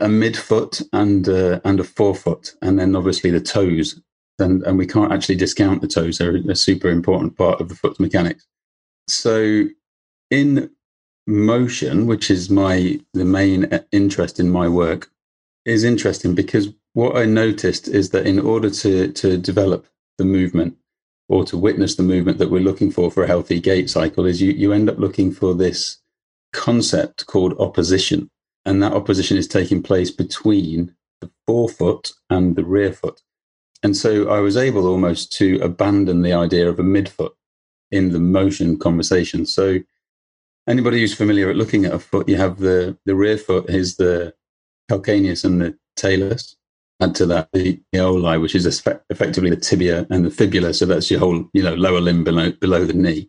a 0.00 0.06
midfoot 0.06 0.82
and 0.92 1.28
uh, 1.28 1.60
and 1.64 1.80
a 1.80 1.84
forefoot, 1.84 2.54
and 2.62 2.78
then 2.78 2.96
obviously 2.96 3.30
the 3.30 3.40
toes. 3.40 4.00
And, 4.38 4.62
and 4.62 4.78
we 4.78 4.86
can't 4.86 5.12
actually 5.12 5.36
discount 5.36 5.82
the 5.82 5.88
toes; 5.88 6.18
they're 6.18 6.36
a 6.36 6.56
super 6.56 6.88
important 6.88 7.36
part 7.36 7.60
of 7.60 7.68
the 7.68 7.74
foot's 7.74 8.00
mechanics. 8.00 8.46
So, 9.06 9.66
in 10.30 10.70
motion, 11.26 12.06
which 12.06 12.30
is 12.30 12.48
my 12.48 13.00
the 13.12 13.24
main 13.24 13.80
interest 13.92 14.40
in 14.40 14.50
my 14.50 14.66
work, 14.66 15.10
is 15.66 15.84
interesting 15.84 16.34
because 16.34 16.70
what 16.94 17.16
I 17.16 17.26
noticed 17.26 17.86
is 17.88 18.10
that 18.10 18.26
in 18.26 18.38
order 18.38 18.70
to 18.70 19.12
to 19.12 19.36
develop 19.36 19.86
the 20.16 20.24
movement 20.24 20.76
or 21.28 21.44
to 21.44 21.58
witness 21.58 21.96
the 21.96 22.02
movement 22.02 22.38
that 22.38 22.50
we're 22.50 22.60
looking 22.60 22.90
for 22.90 23.10
for 23.10 23.22
a 23.22 23.28
healthy 23.28 23.60
gait 23.60 23.90
cycle, 23.90 24.24
is 24.24 24.40
you 24.40 24.52
you 24.52 24.72
end 24.72 24.88
up 24.88 24.98
looking 24.98 25.32
for 25.32 25.54
this 25.54 25.98
concept 26.52 27.26
called 27.26 27.54
opposition 27.58 28.30
and 28.70 28.80
that 28.80 28.92
opposition 28.92 29.36
is 29.36 29.48
taking 29.48 29.82
place 29.82 30.12
between 30.12 30.94
the 31.20 31.28
forefoot 31.44 32.12
and 32.30 32.54
the 32.54 32.64
rear 32.64 32.92
foot. 32.92 33.20
And 33.82 33.96
so 33.96 34.30
I 34.30 34.38
was 34.38 34.56
able 34.56 34.86
almost 34.86 35.32
to 35.38 35.58
abandon 35.60 36.22
the 36.22 36.32
idea 36.32 36.68
of 36.68 36.78
a 36.78 36.84
midfoot 36.84 37.32
in 37.90 38.12
the 38.12 38.20
motion 38.20 38.78
conversation. 38.78 39.44
So 39.44 39.80
anybody 40.68 41.00
who's 41.00 41.12
familiar 41.12 41.50
at 41.50 41.56
looking 41.56 41.84
at 41.84 41.94
a 41.94 41.98
foot, 41.98 42.28
you 42.28 42.36
have 42.36 42.58
the, 42.58 42.96
the 43.06 43.16
rear 43.16 43.36
foot 43.36 43.68
is 43.68 43.96
the 43.96 44.34
calcaneus 44.88 45.44
and 45.44 45.60
the 45.60 45.76
talus. 45.96 46.56
Add 47.00 47.16
to 47.16 47.26
that 47.26 47.48
the 47.52 47.80
malleoli, 47.92 48.40
which 48.40 48.54
is 48.54 48.66
effectively 49.10 49.50
the 49.50 49.56
tibia 49.56 50.06
and 50.10 50.24
the 50.24 50.30
fibula. 50.30 50.74
So 50.74 50.86
that's 50.86 51.10
your 51.10 51.18
whole, 51.18 51.44
you 51.54 51.64
know, 51.64 51.74
lower 51.74 52.00
limb 52.00 52.22
below, 52.22 52.52
below 52.52 52.84
the 52.84 52.92
knee. 52.92 53.28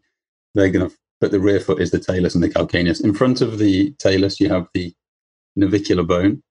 They're 0.54 0.70
going 0.70 0.88
to, 0.88 0.96
but 1.20 1.32
the 1.32 1.40
rear 1.40 1.60
foot 1.60 1.82
is 1.82 1.90
the 1.90 2.00
talus 2.00 2.36
and 2.36 2.44
the 2.44 2.50
calcaneus. 2.50 3.04
In 3.04 3.16
front 3.16 3.42
of 3.42 3.58
the 3.58 3.92
talus, 3.94 4.40
you 4.40 4.48
have 4.50 4.68
the 4.76 4.94
navicular 5.56 6.04
bone, 6.04 6.42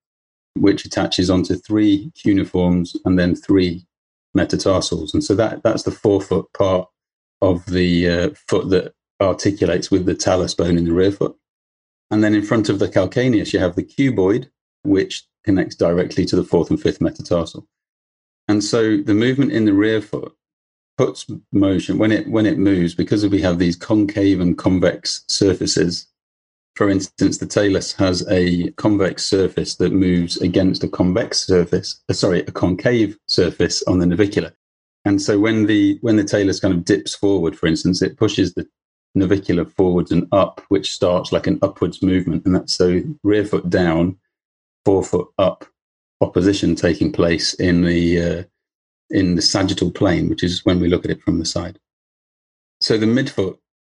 which 0.55 0.85
attaches 0.85 1.31
onto 1.31 1.57
three 1.57 2.13
cuneiforms 2.15 2.97
and 3.05 3.19
then 3.19 3.35
three 3.35 3.87
metatarsals. 4.35 5.15
And 5.15 5.25
so 5.25 5.35
that, 5.35 5.63
that's 5.63 5.85
the 5.85 5.91
forefoot 5.91 6.47
part 6.57 6.89
of 7.43 7.67
the 7.67 8.09
uh, 8.09 8.31
foot 8.49 8.71
that 8.71 8.93
articulates 9.21 9.91
with 9.91 10.07
the 10.07 10.15
talus 10.15 10.55
bone 10.55 10.79
in 10.79 10.85
the 10.85 10.93
rear 10.93 11.13
foot. 11.13 11.37
And 12.11 12.25
then 12.25 12.35
in 12.35 12.43
front 12.43 12.69
of 12.69 12.79
the 12.79 12.89
calcaneus, 12.89 13.53
you 13.53 13.61
have 13.61 13.77
the 13.77 13.85
cuboid, 13.85 14.51
which 14.83 15.25
connects 15.45 15.77
directly 15.77 16.25
to 16.27 16.37
the 16.37 16.45
fourth 16.45 16.71
and 16.71 16.81
fifth 16.81 17.01
metatarsal. 17.01 17.67
And 18.49 18.65
so 18.65 18.97
the 18.97 19.15
movement 19.15 19.53
in 19.53 19.65
the 19.65 19.73
rear 19.73 20.01
foot 20.01 20.33
puts 20.99 21.27
motion 21.53 21.97
when 21.97 22.13
it 22.13 22.29
when 22.29 22.45
it 22.45 22.59
moves 22.59 22.95
because 22.95 23.27
we 23.27 23.41
have 23.41 23.59
these 23.59 23.77
concave 23.77 24.39
and 24.39 24.59
convex 24.59 25.25
surfaces 25.29 26.07
for 26.75 26.89
instance, 26.89 27.39
the 27.39 27.47
talus 27.47 27.93
has 27.95 28.27
a 28.29 28.71
convex 28.73 29.25
surface 29.25 29.77
that 29.77 29.93
moves 29.93 30.41
against 30.41 30.85
a 30.85 30.89
convex 30.89 31.47
surface, 31.47 32.03
uh, 32.09 32.13
sorry, 32.13 32.41
a 32.41 32.53
concave 32.53 33.19
surface 33.29 33.83
on 33.85 33.99
the 33.99 34.07
navicular. 34.07 34.53
And 35.05 35.21
so 35.21 35.39
when 35.39 35.67
the 35.67 35.99
when 36.03 36.17
the 36.17 36.25
talus 36.25 36.61
kind 36.61 36.75
of 36.75 36.85
dips 36.85 37.15
forward, 37.15 37.59
for 37.59 37.67
instance, 37.67 38.03
it 38.03 38.17
pushes 38.17 38.55
the 38.55 38.67
navicular 39.15 39.65
forwards 39.65 40.13
and 40.13 40.29
up, 40.33 40.63
which 40.69 40.93
starts 40.93 41.33
like 41.33 41.47
an 41.47 41.59
upwards 41.63 42.03
movement. 42.03 42.45
And 42.45 42.55
that's 42.55 42.75
so 42.75 43.01
rear 43.25 43.45
foot 43.45 43.69
down, 43.69 44.19
forefoot 44.85 45.33
up, 45.39 45.67
opposition 46.21 46.75
taking 46.75 47.13
place 47.13 47.55
in 47.55 47.83
the 47.83 48.21
uh, 48.21 48.43
in 49.11 49.35
the 49.35 49.43
sagittal 49.43 49.91
plane, 49.91 50.29
which 50.29 50.45
is 50.45 50.65
when 50.65 50.81
we 50.81 50.89
look 50.89 51.05
at 51.05 51.11
it 51.11 51.23
from 51.23 51.39
the 51.39 51.45
side. 51.45 51.79
So 52.81 52.97
the 52.97 53.07
midfoot 53.07 53.59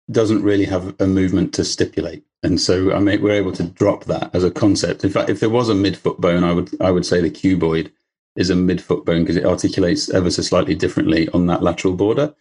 doesn't 0.09 0.43
really 0.43 0.65
have 0.65 0.95
a 0.99 1.07
movement 1.07 1.53
to 1.55 1.65
stipulate 1.65 2.23
And 2.43 2.59
so 2.59 2.93
I 2.93 2.99
mean, 2.99 3.21
we're 3.21 3.31
able 3.31 3.51
to 3.53 3.63
drop 3.63 4.05
that 4.05 4.33
as 4.33 4.43
a 4.43 4.51
concept. 4.51 5.03
In 5.03 5.11
fact, 5.11 5.29
if 5.29 5.39
there 5.39 5.49
was 5.49 5.69
a 5.69 5.73
midfoot 5.73 6.17
bone, 6.19 6.43
I 6.43 6.53
would 6.53 6.69
I 6.81 6.91
would 6.91 7.05
say 7.05 7.21
the 7.21 7.29
cuboid 7.29 7.91
is 8.35 8.49
a 8.49 8.55
midfoot 8.55 9.05
bone 9.05 9.23
because 9.23 9.35
it 9.35 9.45
articulates 9.45 10.09
ever 10.09 10.31
so 10.31 10.41
slightly 10.41 10.75
differently 10.75 11.27
on 11.29 11.47
that 11.47 11.63
lateral 11.63 11.95
border. 11.95 12.33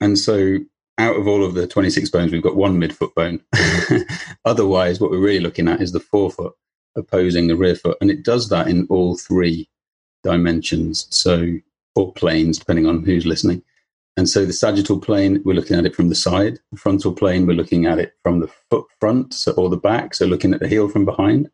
And 0.00 0.18
so 0.18 0.58
out 0.98 1.16
of 1.16 1.26
all 1.26 1.44
of 1.44 1.54
the 1.54 1.66
26 1.66 2.10
bones, 2.10 2.30
we've 2.30 2.42
got 2.42 2.56
one 2.56 2.78
midfoot 2.78 3.14
bone. 3.14 3.40
Otherwise, 4.44 5.00
what 5.00 5.10
we're 5.10 5.18
really 5.18 5.40
looking 5.40 5.68
at 5.68 5.80
is 5.80 5.92
the 5.92 6.00
forefoot 6.00 6.54
opposing 6.96 7.48
the 7.48 7.56
rear 7.56 7.74
foot. 7.74 7.96
And 8.00 8.10
it 8.10 8.22
does 8.22 8.48
that 8.50 8.68
in 8.68 8.86
all 8.88 9.16
three 9.16 9.68
dimensions. 10.22 11.06
So, 11.10 11.56
or 11.94 12.12
planes, 12.12 12.58
depending 12.58 12.86
on 12.86 13.04
who's 13.04 13.26
listening. 13.26 13.62
And 14.16 14.28
so 14.28 14.44
the 14.44 14.52
sagittal 14.52 15.00
plane, 15.00 15.42
we're 15.44 15.54
looking 15.54 15.76
at 15.76 15.86
it 15.86 15.94
from 15.94 16.08
the 16.08 16.14
side. 16.14 16.60
The 16.70 16.78
frontal 16.78 17.12
plane, 17.12 17.46
we're 17.46 17.54
looking 17.54 17.86
at 17.86 17.98
it 17.98 18.14
from 18.22 18.40
the 18.40 18.48
foot 18.70 18.86
front 19.00 19.34
so, 19.34 19.52
or 19.52 19.68
the 19.68 19.76
back. 19.76 20.14
So 20.14 20.24
looking 20.24 20.54
at 20.54 20.60
the 20.60 20.68
heel 20.68 20.88
from 20.88 21.04
behind, 21.04 21.50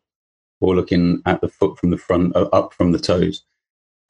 or 0.59 0.75
looking 0.75 1.21
at 1.25 1.41
the 1.41 1.49
foot 1.49 1.79
from 1.79 1.89
the 1.89 1.97
front, 1.97 2.35
uh, 2.35 2.49
up 2.53 2.73
from 2.73 2.91
the 2.91 2.99
toes. 2.99 3.43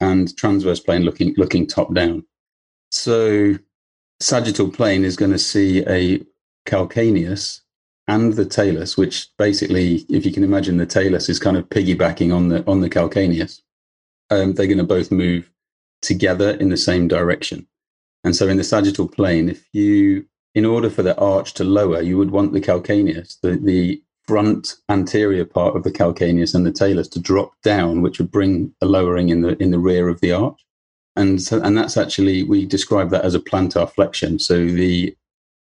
And 0.01 0.35
transverse 0.35 0.79
plane 0.79 1.03
looking 1.03 1.33
looking 1.37 1.67
top 1.67 1.93
down. 1.93 2.25
So 2.89 3.55
sagittal 4.19 4.69
plane 4.69 5.05
is 5.05 5.15
going 5.15 5.31
to 5.31 5.39
see 5.39 5.83
a 5.87 6.21
calcaneus 6.67 7.61
and 8.07 8.33
the 8.33 8.45
talus, 8.45 8.97
which 8.97 9.29
basically, 9.37 10.05
if 10.09 10.25
you 10.25 10.31
can 10.33 10.43
imagine, 10.43 10.77
the 10.77 10.85
talus 10.85 11.29
is 11.29 11.39
kind 11.39 11.55
of 11.55 11.69
piggybacking 11.69 12.35
on 12.35 12.49
the 12.49 12.63
on 12.67 12.81
the 12.81 12.89
calcaneus. 12.89 13.61
Um, 14.29 14.53
they're 14.53 14.67
going 14.67 14.77
to 14.77 14.83
both 14.83 15.11
move 15.11 15.51
together 16.01 16.51
in 16.51 16.69
the 16.69 16.77
same 16.77 17.07
direction. 17.07 17.67
And 18.23 18.35
so, 18.35 18.47
in 18.47 18.57
the 18.57 18.63
sagittal 18.63 19.07
plane, 19.07 19.49
if 19.49 19.65
you, 19.73 20.25
in 20.53 20.65
order 20.65 20.89
for 20.89 21.03
the 21.03 21.17
arch 21.17 21.53
to 21.55 21.63
lower, 21.63 22.01
you 22.01 22.17
would 22.17 22.31
want 22.31 22.53
the 22.53 22.61
calcaneus, 22.61 23.39
the, 23.41 23.57
the 23.57 24.01
front 24.27 24.75
anterior 24.89 25.45
part 25.45 25.75
of 25.75 25.83
the 25.83 25.91
calcaneus 25.91 26.53
and 26.53 26.65
the 26.65 26.71
talus 26.71 27.07
to 27.09 27.19
drop 27.19 27.53
down, 27.63 28.01
which 28.01 28.19
would 28.19 28.31
bring 28.31 28.73
a 28.81 28.85
lowering 28.85 29.29
in 29.29 29.41
the 29.41 29.61
in 29.61 29.71
the 29.71 29.79
rear 29.79 30.07
of 30.07 30.21
the 30.21 30.31
arch 30.31 30.61
and 31.15 31.41
so, 31.41 31.61
and 31.61 31.77
that's 31.77 31.97
actually 31.97 32.43
we 32.43 32.65
describe 32.65 33.09
that 33.09 33.25
as 33.25 33.35
a 33.35 33.39
plantar 33.39 33.89
flexion. 33.89 34.39
So 34.39 34.65
the, 34.65 35.15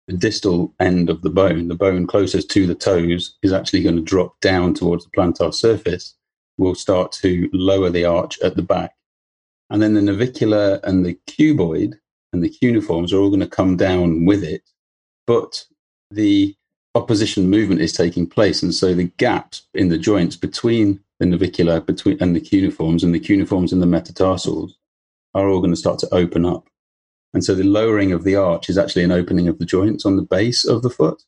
the 0.07 0.17
distal 0.17 0.73
end 0.79 1.09
of 1.09 1.21
the 1.21 1.29
bone, 1.29 1.67
the 1.67 1.75
bone 1.75 2.07
closest 2.07 2.49
to 2.51 2.67
the 2.67 2.75
toes, 2.75 3.37
is 3.41 3.51
actually 3.51 3.83
going 3.83 3.95
to 3.95 4.01
drop 4.01 4.39
down 4.41 4.73
towards 4.73 5.05
the 5.05 5.11
plantar 5.11 5.53
surface. 5.53 6.15
Will 6.57 6.75
start 6.75 7.13
to 7.13 7.49
lower 7.53 7.89
the 7.89 8.05
arch 8.05 8.37
at 8.41 8.55
the 8.57 8.61
back, 8.61 8.93
and 9.69 9.81
then 9.81 9.93
the 9.93 10.01
navicular 10.01 10.79
and 10.83 11.05
the 11.05 11.17
cuboid 11.25 11.93
and 12.33 12.43
the 12.43 12.49
cuneiforms 12.49 13.11
are 13.11 13.17
all 13.17 13.29
going 13.29 13.39
to 13.39 13.47
come 13.47 13.77
down 13.77 14.25
with 14.25 14.43
it, 14.43 14.63
but 15.25 15.65
the 16.11 16.55
opposition 16.95 17.49
movement 17.49 17.81
is 17.81 17.93
taking 17.93 18.27
place, 18.27 18.63
and 18.63 18.73
so 18.73 18.93
the 18.93 19.11
gaps 19.17 19.67
in 19.73 19.89
the 19.89 19.97
joints 19.97 20.35
between 20.35 20.99
the 21.19 21.25
navicular 21.25 21.81
between 21.81 22.17
and 22.21 22.35
the 22.35 22.41
cuneiforms 22.41 23.03
and 23.03 23.13
the 23.13 23.19
cuneiforms 23.19 23.73
and 23.73 23.81
the 23.81 23.87
metatarsals 23.87 24.77
are 25.33 25.47
all 25.47 25.59
going 25.59 25.71
to 25.71 25.77
start 25.77 25.99
to 25.99 26.13
open 26.13 26.45
up. 26.45 26.67
And 27.33 27.43
so 27.43 27.53
the 27.53 27.63
lowering 27.63 28.11
of 28.11 28.23
the 28.23 28.35
arch 28.35 28.69
is 28.69 28.77
actually 28.77 29.03
an 29.03 29.11
opening 29.11 29.47
of 29.47 29.59
the 29.59 29.65
joints 29.65 30.05
on 30.05 30.15
the 30.15 30.23
base 30.23 30.65
of 30.65 30.81
the 30.81 30.89
foot. 30.89 31.21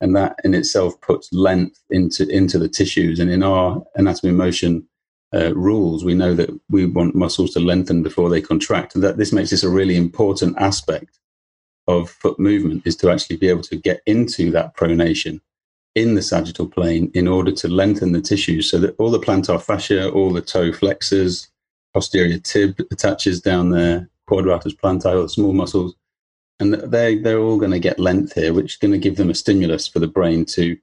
And 0.00 0.14
that 0.14 0.36
in 0.44 0.54
itself 0.54 1.00
puts 1.00 1.32
length 1.32 1.82
into, 1.90 2.28
into 2.28 2.58
the 2.58 2.68
tissues. 2.68 3.18
And 3.18 3.30
in 3.30 3.42
our 3.42 3.82
anatomy 3.96 4.32
motion 4.32 4.86
uh, 5.34 5.54
rules, 5.54 6.04
we 6.04 6.14
know 6.14 6.34
that 6.34 6.50
we 6.70 6.86
want 6.86 7.14
muscles 7.14 7.52
to 7.52 7.60
lengthen 7.60 8.02
before 8.02 8.30
they 8.30 8.40
contract. 8.40 8.94
And 8.94 9.04
that 9.04 9.16
this 9.16 9.32
makes 9.32 9.50
this 9.50 9.62
a 9.62 9.68
really 9.68 9.96
important 9.96 10.56
aspect 10.58 11.18
of 11.86 12.10
foot 12.10 12.38
movement 12.38 12.82
is 12.86 12.96
to 12.96 13.10
actually 13.10 13.36
be 13.36 13.48
able 13.48 13.62
to 13.62 13.76
get 13.76 14.00
into 14.06 14.50
that 14.50 14.76
pronation 14.76 15.40
in 15.94 16.14
the 16.14 16.22
sagittal 16.22 16.68
plane 16.68 17.10
in 17.14 17.26
order 17.26 17.50
to 17.50 17.68
lengthen 17.68 18.12
the 18.12 18.20
tissues 18.20 18.70
so 18.70 18.78
that 18.78 18.94
all 18.98 19.10
the 19.10 19.18
plantar 19.18 19.60
fascia, 19.60 20.10
all 20.10 20.32
the 20.32 20.40
toe 20.40 20.72
flexors, 20.72 21.48
posterior 21.94 22.38
tib 22.38 22.78
attaches 22.90 23.40
down 23.40 23.70
there, 23.70 24.08
quadratus 24.26 24.74
plantar, 24.74 25.22
the 25.22 25.28
small 25.28 25.52
muscles, 25.52 25.94
and 26.60 26.74
they 26.74 27.16
they're 27.16 27.40
all 27.40 27.58
going 27.58 27.72
to 27.72 27.78
get 27.78 27.98
length 27.98 28.34
here, 28.34 28.52
which 28.52 28.74
is 28.74 28.76
going 28.76 28.92
to 28.92 28.98
give 28.98 29.16
them 29.16 29.30
a 29.30 29.34
stimulus 29.34 29.88
for 29.88 29.98
the 29.98 30.06
brain 30.06 30.44
to 30.44 30.76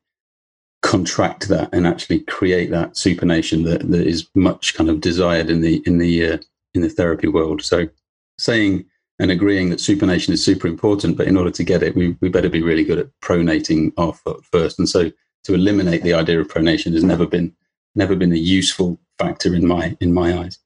contract 0.86 1.48
that 1.50 1.68
and 1.74 1.88
actually 1.88 2.20
create 2.20 2.70
that 2.70 2.94
supination 2.94 3.66
that, 3.66 3.90
that 3.90 4.06
is 4.06 4.28
much 4.36 4.76
kind 4.76 4.88
of 4.88 5.02
desired 5.02 5.50
in 5.50 5.62
the 5.62 5.82
in 5.88 5.98
the 5.98 6.34
uh, 6.34 6.38
in 6.76 6.82
the 6.82 6.90
therapy 6.90 7.28
world. 7.28 7.64
So 7.64 7.90
saying 8.38 8.86
and 9.18 9.32
agreeing 9.32 9.70
that 9.70 9.80
supination 9.80 10.30
is 10.30 10.46
super 10.46 10.68
important, 10.68 11.18
but 11.18 11.28
in 11.28 11.38
order 11.38 11.50
to 11.50 11.64
get 11.64 11.82
it, 11.82 11.96
we, 11.96 12.18
we 12.20 12.30
better 12.30 12.50
be 12.50 12.62
really 12.62 12.84
good 12.84 13.00
at 13.00 13.10
pronating 13.22 13.94
our 13.98 14.14
foot 14.14 14.44
first. 14.46 14.78
And 14.78 14.88
so 14.88 15.10
to 15.46 15.54
eliminate 15.54 16.04
the 16.04 16.14
idea 16.14 16.40
of 16.40 16.50
pronation 16.50 16.94
has 16.94 17.04
never 17.04 17.26
been 17.26 17.56
never 17.96 18.16
been 18.16 18.34
a 18.34 18.48
useful 18.60 19.00
factor 19.18 19.56
in 19.56 19.66
my 19.66 19.98
in 20.00 20.14
my 20.14 20.38
eyes. 20.38 20.60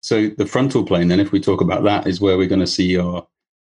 So 0.00 0.28
the 0.28 0.46
frontal 0.46 0.84
plane, 0.84 1.08
then, 1.08 1.20
if 1.20 1.32
we 1.32 1.40
talk 1.40 1.60
about 1.60 1.82
that, 1.84 2.06
is 2.06 2.20
where 2.20 2.36
we're 2.36 2.54
going 2.54 2.60
to 2.60 2.66
see 2.66 2.98
our 2.98 3.26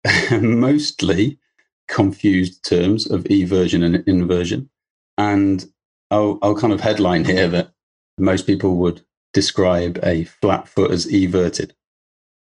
mostly 0.40 1.38
confused 1.86 2.64
terms 2.64 3.08
of 3.08 3.24
eversion 3.24 3.84
and 3.84 4.02
inversion. 4.08 4.70
And 5.16 5.64
I'll, 6.10 6.38
I'll 6.42 6.56
kind 6.56 6.72
of 6.72 6.80
headline 6.80 7.24
here 7.24 7.48
that 7.48 7.70
most 8.18 8.46
people 8.46 8.76
would 8.76 9.02
describe 9.32 9.98
a 10.02 10.24
flat 10.24 10.68
foot 10.68 10.90
as 10.90 11.06
everted. 11.06 11.74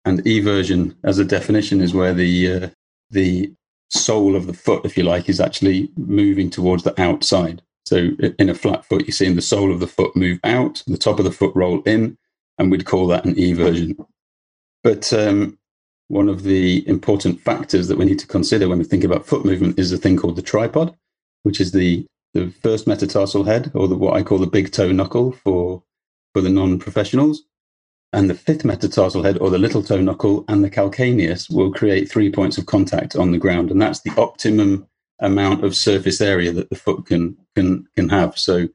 And 0.05 0.19
eversion, 0.25 0.95
as 1.03 1.17
a 1.17 1.25
definition, 1.25 1.81
is 1.81 1.93
where 1.93 2.13
the 2.13 2.51
uh, 2.51 2.69
the 3.09 3.53
sole 3.89 4.35
of 4.35 4.47
the 4.47 4.53
foot, 4.53 4.85
if 4.85 4.97
you 4.97 5.03
like, 5.03 5.29
is 5.29 5.39
actually 5.39 5.91
moving 5.95 6.49
towards 6.49 6.83
the 6.83 6.99
outside. 7.01 7.61
So 7.85 8.09
in 8.39 8.49
a 8.49 8.55
flat 8.55 8.85
foot, 8.85 9.05
you're 9.05 9.13
seeing 9.13 9.35
the 9.35 9.41
sole 9.41 9.71
of 9.71 9.79
the 9.79 9.87
foot 9.87 10.15
move 10.15 10.39
out, 10.43 10.83
the 10.87 10.97
top 10.97 11.19
of 11.19 11.25
the 11.25 11.31
foot 11.31 11.53
roll 11.55 11.81
in, 11.83 12.17
and 12.57 12.71
we'd 12.71 12.85
call 12.85 13.07
that 13.07 13.25
an 13.25 13.35
eversion. 13.35 13.95
But 14.83 15.13
um, 15.13 15.57
one 16.07 16.29
of 16.29 16.43
the 16.43 16.87
important 16.87 17.39
factors 17.41 17.87
that 17.87 17.97
we 17.97 18.05
need 18.05 18.19
to 18.19 18.27
consider 18.27 18.67
when 18.67 18.79
we 18.79 18.85
think 18.85 19.03
about 19.03 19.25
foot 19.25 19.45
movement 19.45 19.79
is 19.79 19.91
a 19.91 19.97
thing 19.97 20.17
called 20.17 20.35
the 20.35 20.41
tripod, 20.41 20.95
which 21.43 21.61
is 21.61 21.71
the, 21.71 22.05
the 22.33 22.49
first 22.49 22.87
metatarsal 22.87 23.43
head, 23.43 23.71
or 23.73 23.87
the, 23.87 23.95
what 23.95 24.15
I 24.15 24.23
call 24.23 24.39
the 24.39 24.47
big 24.47 24.71
toe 24.71 24.91
knuckle 24.91 25.31
for, 25.31 25.83
for 26.33 26.41
the 26.41 26.49
non 26.49 26.79
professionals. 26.79 27.43
And 28.11 28.29
the 28.29 28.35
fifth 28.35 28.63
metatarsal 28.63 29.23
head, 29.23 29.39
or 29.39 29.49
the 29.49 29.57
little 29.57 29.81
toe 29.81 30.01
knuckle, 30.01 30.45
and 30.47 30.63
the 30.63 30.69
calcaneus 30.69 31.49
will 31.49 31.71
create 31.71 32.11
three 32.11 32.31
points 32.31 32.57
of 32.57 32.67
contact 32.67 33.15
on 33.15 33.31
the 33.31 33.39
ground. 33.39 33.71
And 33.71 33.81
that's 33.81 34.01
the 34.01 34.13
optimum 34.17 34.87
amount 35.19 35.63
of 35.63 35.75
surface 35.75 36.21
area 36.21 36.51
that 36.51 36.69
the 36.69 36.75
foot 36.75 37.05
can, 37.07 37.37
can, 37.55 37.87
can 37.95 38.09
have. 38.09 38.37
So 38.37 38.67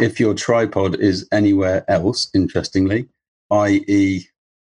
if 0.00 0.18
your 0.18 0.34
tripod 0.34 0.98
is 0.98 1.28
anywhere 1.30 1.84
else, 1.88 2.30
interestingly, 2.34 3.08
i.e., 3.50 4.26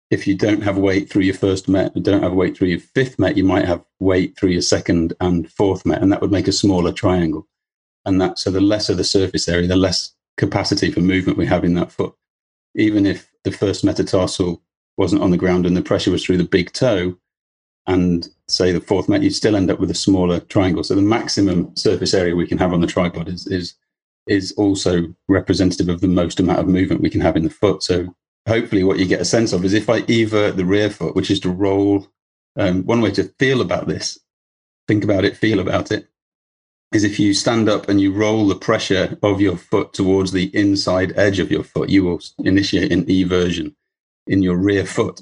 if 0.10 0.26
you 0.26 0.36
don't 0.36 0.64
have 0.64 0.78
weight 0.78 1.10
through 1.10 1.22
your 1.22 1.36
first 1.36 1.70
met, 1.70 1.94
don't 2.02 2.24
have 2.24 2.34
weight 2.34 2.58
through 2.58 2.70
your 2.70 2.80
fifth 2.80 3.20
met, 3.20 3.38
you 3.38 3.44
might 3.44 3.66
have 3.66 3.86
weight 4.00 4.36
through 4.36 4.50
your 4.50 4.62
second 4.62 5.14
and 5.22 5.52
fourth 5.52 5.86
met, 5.86 6.02
and 6.02 6.12
that 6.12 6.22
would 6.22 6.32
make 6.32 6.48
a 6.48 6.52
smaller 6.52 6.92
triangle. 6.92 7.48
And 8.10 8.20
that 8.22 8.40
so 8.40 8.50
the 8.50 8.60
lesser 8.60 8.96
the 8.96 9.04
surface 9.04 9.48
area, 9.48 9.68
the 9.68 9.76
less 9.76 10.16
capacity 10.36 10.90
for 10.90 11.00
movement 11.00 11.38
we 11.38 11.46
have 11.46 11.64
in 11.64 11.76
that 11.76 11.92
foot. 11.92 12.16
Even 12.74 13.06
if 13.06 13.32
the 13.44 13.52
first 13.52 13.84
metatarsal 13.84 14.64
wasn't 14.98 15.22
on 15.22 15.30
the 15.30 15.38
ground 15.38 15.68
and 15.68 15.78
the 15.78 15.84
pressure 15.84 16.10
was 16.10 16.26
through 16.26 16.38
the 16.38 16.44
big 16.44 16.74
toe, 16.74 17.16
and 17.86 18.28
say 18.48 18.72
the 18.72 18.82
fourth 18.82 19.10
met, 19.10 19.22
you'd 19.22 19.36
still 19.36 19.56
end 19.56 19.70
up 19.70 19.80
with 19.80 19.92
a 19.92 19.96
smaller 19.96 20.40
triangle. 20.40 20.84
So 20.84 20.96
the 20.96 21.04
maximum 21.04 21.76
surface 21.76 22.16
area 22.16 22.36
we 22.36 22.48
can 22.48 22.58
have 22.58 22.74
on 22.74 22.82
the 22.82 22.88
tripod 22.88 23.30
is 23.30 23.46
is 23.46 23.76
is 24.26 24.54
also 24.54 25.14
representative 25.28 25.88
of 25.88 26.02
the 26.02 26.08
most 26.08 26.40
amount 26.40 26.62
of 26.62 26.68
movement 26.68 27.02
we 27.02 27.12
can 27.12 27.22
have 27.22 27.38
in 27.38 27.44
the 27.44 27.52
foot. 27.52 27.84
So 27.84 28.16
hopefully 28.48 28.84
what 28.84 28.98
you 28.98 29.06
get 29.06 29.22
a 29.22 29.26
sense 29.26 29.54
of 29.54 29.64
is 29.64 29.76
if 29.76 29.88
I 29.88 30.04
evert 30.10 30.58
the 30.58 30.66
rear 30.66 30.90
foot, 30.90 31.16
which 31.16 31.30
is 31.30 31.40
to 31.42 31.52
roll, 31.52 32.08
um, 32.58 32.88
one 32.88 33.02
way 33.02 33.12
to 33.12 33.32
feel 33.38 33.62
about 33.62 33.88
this, 33.88 34.18
think 34.88 35.04
about 35.04 35.26
it, 35.26 35.38
feel 35.38 35.60
about 35.60 35.92
it, 35.92 36.10
is 36.94 37.04
if 37.04 37.20
you 37.20 37.34
stand 37.34 37.70
up 37.70 37.88
and 37.88 38.02
you 38.02 38.12
roll 38.12 38.48
the 38.48 38.56
pressure 38.56 39.18
of 39.22 39.42
your 39.42 39.58
foot 39.58 39.94
towards 39.94 40.32
the 40.32 40.56
inside 40.56 41.14
edge 41.18 41.40
of 41.40 41.52
your 41.52 41.64
foot, 41.64 41.90
you 41.90 42.04
will 42.04 42.20
initiate 42.40 42.92
an 42.92 43.06
eversion 43.06 43.76
in 44.28 44.42
your 44.42 44.58
rear 44.58 44.86
foot. 44.86 45.22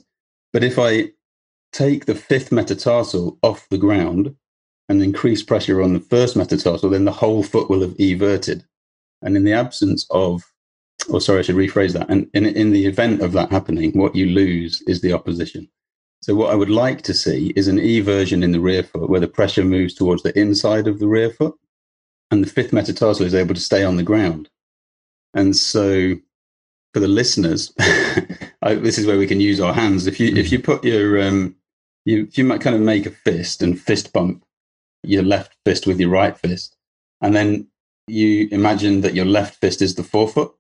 But 0.54 0.64
if 0.64 0.80
I 0.80 1.12
take 1.74 2.06
the 2.06 2.16
fifth 2.16 2.52
metatarsal 2.52 3.38
off 3.44 3.68
the 3.70 3.78
ground 3.78 4.36
and 4.88 5.04
increase 5.04 5.44
pressure 5.44 5.82
on 5.82 5.94
the 5.94 6.00
first 6.00 6.38
metatarsal, 6.38 6.90
then 6.90 7.06
the 7.06 7.12
whole 7.12 7.44
foot 7.44 7.70
will 7.70 7.82
have 7.82 7.96
everted. 8.00 8.64
And 9.22 9.36
in 9.36 9.44
the 9.44 9.54
absence 9.54 10.06
of 10.10 10.44
or 11.10 11.22
sorry, 11.22 11.40
I 11.40 11.42
should 11.44 11.56
rephrase 11.56 11.94
that. 11.94 12.10
And 12.10 12.30
in, 12.34 12.46
in 12.46 12.72
the 12.72 12.86
event 12.86 13.22
of 13.22 13.32
that 13.34 13.52
happening, 13.52 13.92
what 13.98 14.16
you 14.16 14.28
lose 14.28 14.82
is 14.88 15.02
the 15.02 15.14
opposition. 15.14 15.70
So 16.22 16.36
what 16.36 16.52
I 16.52 16.56
would 16.56 16.70
like 16.70 17.04
to 17.04 17.14
see 17.14 17.54
is 17.56 17.68
an 17.68 17.78
eversion 17.78 18.44
in 18.44 18.52
the 18.52 18.60
rear 18.60 18.84
foot 18.84 19.10
where 19.10 19.20
the 19.20 19.28
pressure 19.28 19.64
moves 19.64 19.94
towards 19.94 20.24
the 20.24 20.38
inside 20.38 20.88
of 20.88 21.00
the 21.00 21.08
rear 21.08 21.30
foot 21.30 21.56
and 22.32 22.44
the 22.44 22.50
fifth 22.50 22.74
metatarsal 22.74 23.26
is 23.26 23.36
able 23.36 23.56
to 23.56 23.62
stay 23.62 23.84
on 23.84 23.96
the 23.96 24.04
ground. 24.04 24.50
And 25.34 25.56
so 25.56 26.16
for 26.94 27.00
the 27.00 27.08
listeners, 27.08 27.74
I, 27.80 28.76
this 28.76 28.98
is 28.98 29.06
where 29.06 29.18
we 29.18 29.28
can 29.28 29.40
use 29.40 29.60
our 29.60 29.74
hands. 29.74 30.08
If 30.08 30.20
you, 30.20 30.36
if 30.36 30.52
you 30.52 30.60
put 30.60 30.84
your, 30.84 31.22
um, 31.22 31.56
you, 32.06 32.24
if 32.24 32.38
you 32.38 32.44
might 32.44 32.62
kind 32.62 32.76
of 32.76 32.82
make 32.82 33.06
a 33.06 33.12
fist 33.12 33.62
and 33.62 33.80
fist 33.80 34.12
bump 34.12 34.44
your 35.04 35.24
left 35.24 35.56
fist 35.64 35.88
with 35.88 36.00
your 36.00 36.10
right 36.10 36.38
fist, 36.38 36.76
and 37.22 37.36
then 37.36 37.68
you 38.08 38.48
imagine 38.52 39.02
that 39.02 39.14
your 39.14 39.26
left 39.26 39.60
fist 39.60 39.82
is 39.82 39.96
the 39.96 40.04
forefoot 40.04 40.54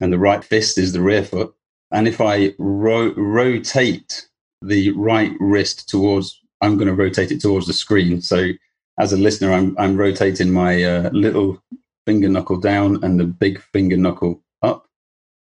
and 0.00 0.12
the 0.12 0.18
right 0.18 0.42
fist 0.42 0.78
is 0.78 0.92
the 0.92 1.00
rear 1.00 1.22
foot. 1.22 1.54
And 1.90 2.08
if 2.08 2.20
I 2.20 2.54
ro- 2.58 3.14
rotate 3.14 4.25
the 4.62 4.90
right 4.92 5.32
wrist 5.40 5.88
towards, 5.88 6.40
I'm 6.60 6.76
going 6.76 6.88
to 6.88 6.94
rotate 6.94 7.30
it 7.30 7.40
towards 7.40 7.66
the 7.66 7.72
screen. 7.72 8.20
So 8.20 8.50
as 8.98 9.12
a 9.12 9.16
listener, 9.16 9.52
I'm, 9.52 9.76
I'm 9.78 9.96
rotating 9.96 10.50
my 10.52 10.82
uh, 10.82 11.10
little 11.10 11.62
finger 12.06 12.28
knuckle 12.28 12.58
down 12.58 13.02
and 13.04 13.18
the 13.20 13.24
big 13.24 13.60
finger 13.72 13.96
knuckle 13.96 14.42
up. 14.62 14.86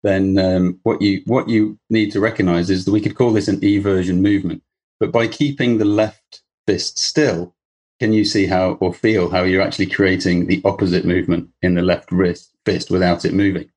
Then 0.04 0.38
um, 0.38 0.80
what 0.84 1.02
you 1.02 1.22
what 1.26 1.50
you 1.50 1.78
need 1.90 2.12
to 2.12 2.20
recognize 2.20 2.70
is 2.70 2.86
that 2.86 2.92
we 2.92 3.02
could 3.02 3.16
call 3.16 3.32
this 3.32 3.48
an 3.48 3.60
eversion 3.62 4.22
movement. 4.22 4.64
But 5.00 5.12
by 5.12 5.28
keeping 5.28 5.78
the 5.78 5.86
left 5.86 6.42
fist 6.68 6.98
still, 7.00 7.56
can 8.00 8.14
you 8.14 8.26
see 8.26 8.46
how 8.46 8.72
or 8.82 8.94
feel 8.94 9.30
how 9.30 9.44
you're 9.44 9.62
actually 9.62 9.88
creating 9.88 10.48
the 10.48 10.62
opposite 10.66 11.06
movement 11.06 11.50
in 11.62 11.76
the 11.76 11.82
left 11.82 12.12
wrist 12.12 12.56
fist 12.66 12.90
without 12.90 13.26
it 13.26 13.34
moving? 13.34 13.70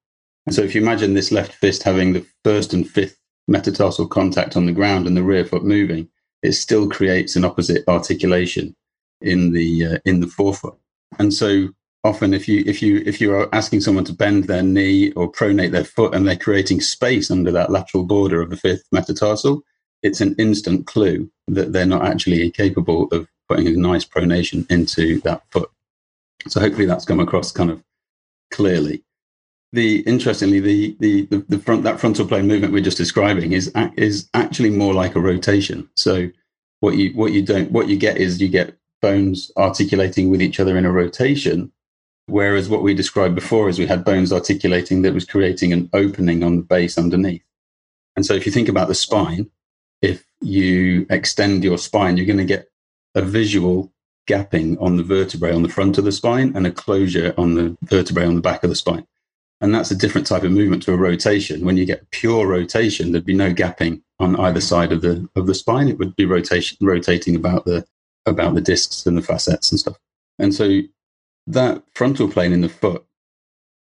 And 0.46 0.54
so 0.54 0.62
if 0.62 0.74
you 0.74 0.80
imagine 0.80 1.14
this 1.14 1.32
left 1.32 1.54
fist 1.54 1.82
having 1.82 2.12
the 2.12 2.26
first 2.44 2.72
and 2.72 2.88
fifth 2.88 3.18
metatarsal 3.48 4.06
contact 4.06 4.56
on 4.56 4.66
the 4.66 4.72
ground 4.72 5.06
and 5.06 5.16
the 5.16 5.22
rear 5.22 5.44
foot 5.44 5.64
moving, 5.64 6.08
it 6.42 6.52
still 6.52 6.88
creates 6.88 7.36
an 7.36 7.44
opposite 7.44 7.86
articulation 7.88 8.74
in 9.20 9.52
the 9.52 9.86
uh, 9.86 9.98
in 10.04 10.20
the 10.20 10.26
forefoot. 10.26 10.76
And 11.18 11.32
so 11.32 11.68
often 12.04 12.34
if 12.34 12.48
you 12.48 12.64
if 12.66 12.82
you 12.82 13.02
if 13.06 13.20
you 13.20 13.32
are 13.34 13.54
asking 13.54 13.80
someone 13.80 14.04
to 14.04 14.12
bend 14.12 14.44
their 14.44 14.62
knee 14.62 15.12
or 15.12 15.30
pronate 15.30 15.70
their 15.70 15.84
foot 15.84 16.14
and 16.14 16.26
they're 16.26 16.36
creating 16.36 16.80
space 16.80 17.30
under 17.30 17.52
that 17.52 17.70
lateral 17.70 18.04
border 18.04 18.40
of 18.40 18.50
the 18.50 18.56
fifth 18.56 18.84
metatarsal, 18.92 19.62
it's 20.02 20.20
an 20.20 20.34
instant 20.38 20.86
clue 20.86 21.30
that 21.48 21.72
they're 21.72 21.86
not 21.86 22.04
actually 22.04 22.50
capable 22.50 23.08
of 23.12 23.28
putting 23.48 23.66
a 23.66 23.70
nice 23.70 24.04
pronation 24.04 24.68
into 24.70 25.20
that 25.20 25.42
foot. 25.50 25.70
So 26.48 26.60
hopefully 26.60 26.86
that's 26.86 27.04
come 27.04 27.20
across 27.20 27.52
kind 27.52 27.70
of 27.70 27.82
clearly 28.50 29.04
the 29.72 30.00
interestingly 30.00 30.60
the, 30.60 30.96
the 31.00 31.26
the 31.26 31.44
the, 31.48 31.58
front 31.58 31.82
that 31.84 31.98
frontal 31.98 32.26
plane 32.26 32.46
movement 32.46 32.72
we're 32.72 32.82
just 32.82 32.98
describing 32.98 33.52
is 33.52 33.72
is 33.96 34.28
actually 34.34 34.70
more 34.70 34.92
like 34.92 35.14
a 35.14 35.20
rotation. 35.20 35.88
So 35.96 36.28
what 36.80 36.96
you 36.96 37.10
what 37.14 37.32
you 37.32 37.42
don't 37.42 37.70
what 37.72 37.88
you 37.88 37.96
get 37.96 38.18
is 38.18 38.40
you 38.40 38.48
get 38.48 38.76
bones 39.00 39.50
articulating 39.56 40.30
with 40.30 40.42
each 40.42 40.60
other 40.60 40.76
in 40.76 40.84
a 40.84 40.92
rotation 40.92 41.72
whereas 42.26 42.68
what 42.68 42.82
we 42.82 42.94
described 42.94 43.34
before 43.34 43.68
is 43.68 43.78
we 43.78 43.86
had 43.86 44.04
bones 44.04 44.32
articulating 44.32 45.02
that 45.02 45.12
was 45.12 45.24
creating 45.24 45.72
an 45.72 45.90
opening 45.92 46.44
on 46.44 46.56
the 46.56 46.62
base 46.62 46.96
underneath. 46.96 47.42
And 48.14 48.24
so 48.24 48.34
if 48.34 48.46
you 48.46 48.52
think 48.52 48.68
about 48.68 48.88
the 48.88 48.94
spine 48.94 49.50
if 50.02 50.24
you 50.40 51.06
extend 51.08 51.64
your 51.64 51.78
spine 51.78 52.16
you're 52.16 52.26
going 52.26 52.36
to 52.38 52.44
get 52.44 52.68
a 53.14 53.22
visual 53.22 53.92
gapping 54.28 54.80
on 54.80 54.96
the 54.96 55.02
vertebrae 55.02 55.52
on 55.52 55.62
the 55.62 55.68
front 55.68 55.98
of 55.98 56.04
the 56.04 56.12
spine 56.12 56.52
and 56.54 56.66
a 56.66 56.70
closure 56.70 57.34
on 57.36 57.54
the 57.54 57.76
vertebrae 57.82 58.26
on 58.26 58.34
the 58.34 58.40
back 58.40 58.62
of 58.62 58.70
the 58.70 58.76
spine 58.76 59.06
and 59.62 59.72
that's 59.72 59.92
a 59.92 59.96
different 59.96 60.26
type 60.26 60.42
of 60.42 60.50
movement 60.50 60.82
to 60.82 60.92
a 60.92 60.96
rotation. 60.96 61.64
When 61.64 61.76
you 61.76 61.86
get 61.86 62.10
pure 62.10 62.48
rotation, 62.48 63.12
there'd 63.12 63.24
be 63.24 63.32
no 63.32 63.54
gapping 63.54 64.02
on 64.18 64.34
either 64.40 64.60
side 64.60 64.90
of 64.92 65.02
the 65.02 65.28
of 65.36 65.46
the 65.46 65.54
spine. 65.54 65.88
It 65.88 65.98
would 65.98 66.16
be 66.16 66.24
rotation 66.26 66.76
rotating 66.82 67.36
about 67.36 67.64
the 67.64 67.86
about 68.26 68.54
the 68.54 68.60
discs 68.60 69.06
and 69.06 69.16
the 69.16 69.22
facets 69.22 69.70
and 69.70 69.78
stuff. 69.78 69.96
And 70.40 70.52
so 70.52 70.80
that 71.46 71.84
frontal 71.94 72.28
plane 72.28 72.52
in 72.52 72.60
the 72.60 72.68
foot 72.68 73.04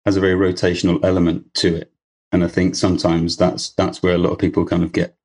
has 0.05 0.15
a 0.15 0.19
very 0.21 0.35
rotational 0.35 1.03
element 1.03 1.51
to 1.55 1.77
it. 1.77 1.91
And 2.31 2.43
I 2.43 2.47
think 2.47 2.75
sometimes 2.75 3.35
that's 3.35 3.71
that's 3.71 4.03
where 4.03 4.13
a 4.13 4.19
lot 4.19 4.31
of 4.31 4.37
people 4.37 4.65
kind 4.65 4.83
of 4.83 4.91
get 4.91 5.15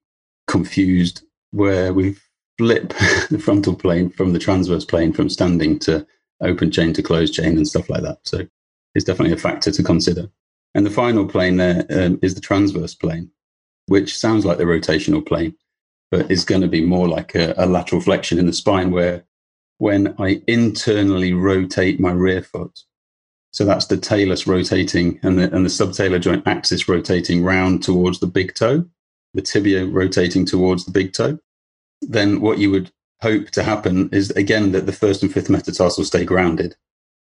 confused, 0.47 1.23
where 1.51 1.93
we 1.93 2.17
flip 2.57 2.89
the 3.31 3.39
frontal 3.39 3.75
plane 3.75 4.09
from 4.09 4.33
the 4.33 4.39
transverse 4.39 4.87
plane 4.87 5.13
from 5.13 5.29
standing 5.29 5.79
to 5.81 6.07
open 6.41 6.71
chain 6.71 6.95
to 6.95 7.03
closed 7.03 7.35
chain 7.35 7.59
and 7.59 7.69
stuff 7.69 7.91
like 7.91 8.03
that. 8.03 8.21
So 8.23 8.47
it's 8.95 9.05
definitely 9.05 9.35
a 9.35 9.39
factor 9.39 9.71
to 9.71 9.83
consider. 9.83 10.31
And 10.77 10.85
the 10.85 10.91
final 10.91 11.27
plane 11.27 11.57
there 11.57 11.87
um, 11.89 12.19
is 12.21 12.35
the 12.35 12.41
transverse 12.43 12.95
plane, 12.95 13.31
which 13.87 14.15
sounds 14.15 14.45
like 14.45 14.59
the 14.59 14.65
rotational 14.65 15.27
plane, 15.27 15.57
but 16.11 16.31
is 16.31 16.45
going 16.45 16.61
to 16.61 16.69
be 16.69 16.85
more 16.85 17.09
like 17.09 17.35
a, 17.35 17.55
a 17.57 17.65
lateral 17.65 18.03
flexion 18.03 18.39
in 18.39 18.45
the 18.45 18.53
spine 18.53 18.91
where 18.91 19.25
when 19.79 20.15
I 20.19 20.43
internally 20.47 21.33
rotate 21.33 21.99
my 21.99 22.13
rear 22.13 22.43
foot, 22.43 22.81
so 23.53 23.65
that's 23.65 23.87
the 23.87 23.97
talus 23.97 24.47
rotating 24.47 25.19
and 25.23 25.39
the, 25.39 25.45
and 25.45 25.65
the 25.65 25.71
subtalar 25.71 26.21
joint 26.21 26.47
axis 26.47 26.91
rotating 26.91 27.43
round 27.43 27.83
towards 27.83 28.21
the 28.21 28.27
big 28.27 28.55
toe, 28.55 28.85
the 29.33 29.41
tibia 29.41 29.87
rotating 29.87 30.45
towards 30.45 30.85
the 30.85 30.91
big 30.91 31.15
toe. 31.15 31.39
Then 32.03 32.43
what 32.43 32.59
you 32.59 32.71
would 32.71 32.93
hope 33.23 33.51
to 33.53 33.63
happen 33.63 34.11
is 34.13 34.31
again 34.33 34.73
that 34.73 34.85
the 34.85 34.93
first 34.93 35.23
and 35.23 35.33
fifth 35.33 35.49
metatarsal 35.49 36.05
stay 36.05 36.27
grounded 36.27 36.77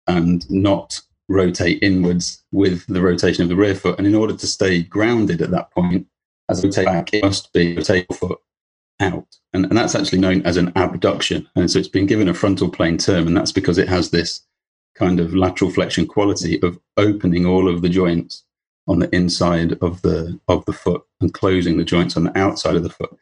and 0.08 0.50
not 0.50 1.02
rotate 1.30 1.82
inwards 1.82 2.44
with 2.52 2.86
the 2.88 3.02
rotation 3.02 3.44
of 3.44 3.50
the 3.50 3.56
rear 3.56 3.76
foot. 3.76 3.98
And 3.98 4.08
in 4.08 4.16
order 4.16 4.36
to 4.36 4.48
stay 4.48 4.84
grounded 4.84 5.42
at 5.42 5.52
that 5.52 5.72
point, 5.72 6.08
as 6.50 6.64
I 6.64 6.68
rotate 6.68 6.86
back, 6.86 7.14
it 7.14 7.24
must 7.24 7.54
be 7.54 7.76
rotate 7.76 8.14
foot 8.14 8.40
out. 9.00 9.28
And, 9.54 9.66
and 9.66 9.78
that's 9.78 9.96
actually 9.96 10.20
known 10.20 10.42
as 10.44 10.58
an 10.58 10.72
abduction. 10.76 11.48
And 11.56 11.70
so 11.70 11.80
it's 11.80 11.88
been 11.88 12.06
given 12.06 12.28
a 12.28 12.34
frontal 12.34 12.70
plane 12.70 12.98
term, 12.98 13.28
and 13.28 13.36
that's 13.36 13.52
because 13.52 13.78
it 13.78 13.90
has 13.90 14.10
this 14.10 14.42
kind 14.96 15.20
of 15.20 15.34
lateral 15.36 15.72
flexion 15.72 16.06
quality 16.06 16.62
of 16.62 16.80
opening 16.98 17.46
all 17.46 17.68
of 17.68 17.82
the 17.82 17.90
joints 17.90 18.44
on 18.88 19.00
the 19.00 19.14
inside 19.16 19.74
of 19.82 20.02
the 20.02 20.40
of 20.48 20.66
the 20.66 20.74
foot 20.74 21.04
and 21.22 21.34
closing 21.34 21.78
the 21.78 21.84
joints 21.84 22.18
on 22.18 22.26
the 22.26 22.38
outside 22.38 22.76
of 22.76 22.84
the 22.84 22.90
foot. 22.90 23.18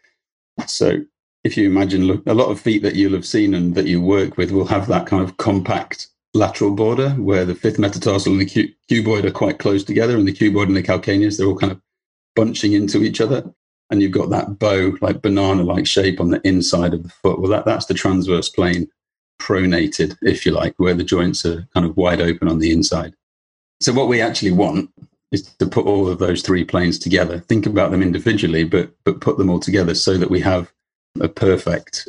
So 0.65 1.01
if 1.43 1.55
you 1.55 1.67
imagine 1.67 2.05
look, 2.05 2.25
a 2.27 2.33
lot 2.33 2.49
of 2.49 2.59
feet 2.59 2.83
that 2.83 2.95
you'll 2.95 3.13
have 3.13 3.25
seen 3.25 3.53
and 3.53 3.73
that 3.75 3.87
you 3.87 4.01
work 4.01 4.37
with 4.37 4.51
will 4.51 4.65
have 4.65 4.87
that 4.87 5.07
kind 5.07 5.23
of 5.23 5.37
compact 5.37 6.07
lateral 6.33 6.71
border 6.71 7.09
where 7.11 7.45
the 7.45 7.55
fifth 7.55 7.79
metatarsal 7.79 8.31
and 8.31 8.41
the 8.41 8.75
cuboid 8.89 9.25
are 9.25 9.31
quite 9.31 9.59
close 9.59 9.83
together, 9.83 10.17
and 10.17 10.27
the 10.27 10.33
cuboid 10.33 10.67
and 10.67 10.77
the 10.77 10.83
calcaneus 10.83 11.37
they're 11.37 11.47
all 11.47 11.57
kind 11.57 11.71
of 11.71 11.81
bunching 12.35 12.73
into 12.73 13.03
each 13.03 13.19
other, 13.19 13.53
and 13.89 14.01
you've 14.01 14.11
got 14.11 14.29
that 14.29 14.57
bow 14.57 14.97
like 15.01 15.21
banana-like 15.21 15.85
shape 15.85 16.21
on 16.21 16.31
the 16.31 16.41
inside 16.47 16.93
of 16.93 17.03
the 17.03 17.09
foot. 17.09 17.39
Well, 17.39 17.51
that, 17.51 17.65
that's 17.65 17.85
the 17.85 17.93
transverse 17.93 18.49
plane 18.49 18.87
pronated, 19.41 20.17
if 20.21 20.45
you 20.45 20.51
like, 20.51 20.75
where 20.77 20.93
the 20.93 21.03
joints 21.03 21.45
are 21.45 21.67
kind 21.73 21.85
of 21.85 21.97
wide 21.97 22.21
open 22.21 22.47
on 22.47 22.59
the 22.59 22.71
inside. 22.71 23.13
So 23.81 23.91
what 23.91 24.07
we 24.07 24.21
actually 24.21 24.51
want 24.51 24.89
is 25.31 25.43
to 25.43 25.65
put 25.65 25.85
all 25.85 26.07
of 26.07 26.19
those 26.19 26.41
three 26.41 26.63
planes 26.63 26.99
together. 26.99 27.39
Think 27.39 27.65
about 27.65 27.91
them 27.91 28.01
individually, 28.01 28.63
but 28.63 28.91
but 29.03 29.21
put 29.21 29.37
them 29.37 29.49
all 29.49 29.59
together 29.59 29.95
so 29.95 30.17
that 30.17 30.29
we 30.29 30.39
have 30.41 30.71
a 31.19 31.27
perfect 31.27 32.07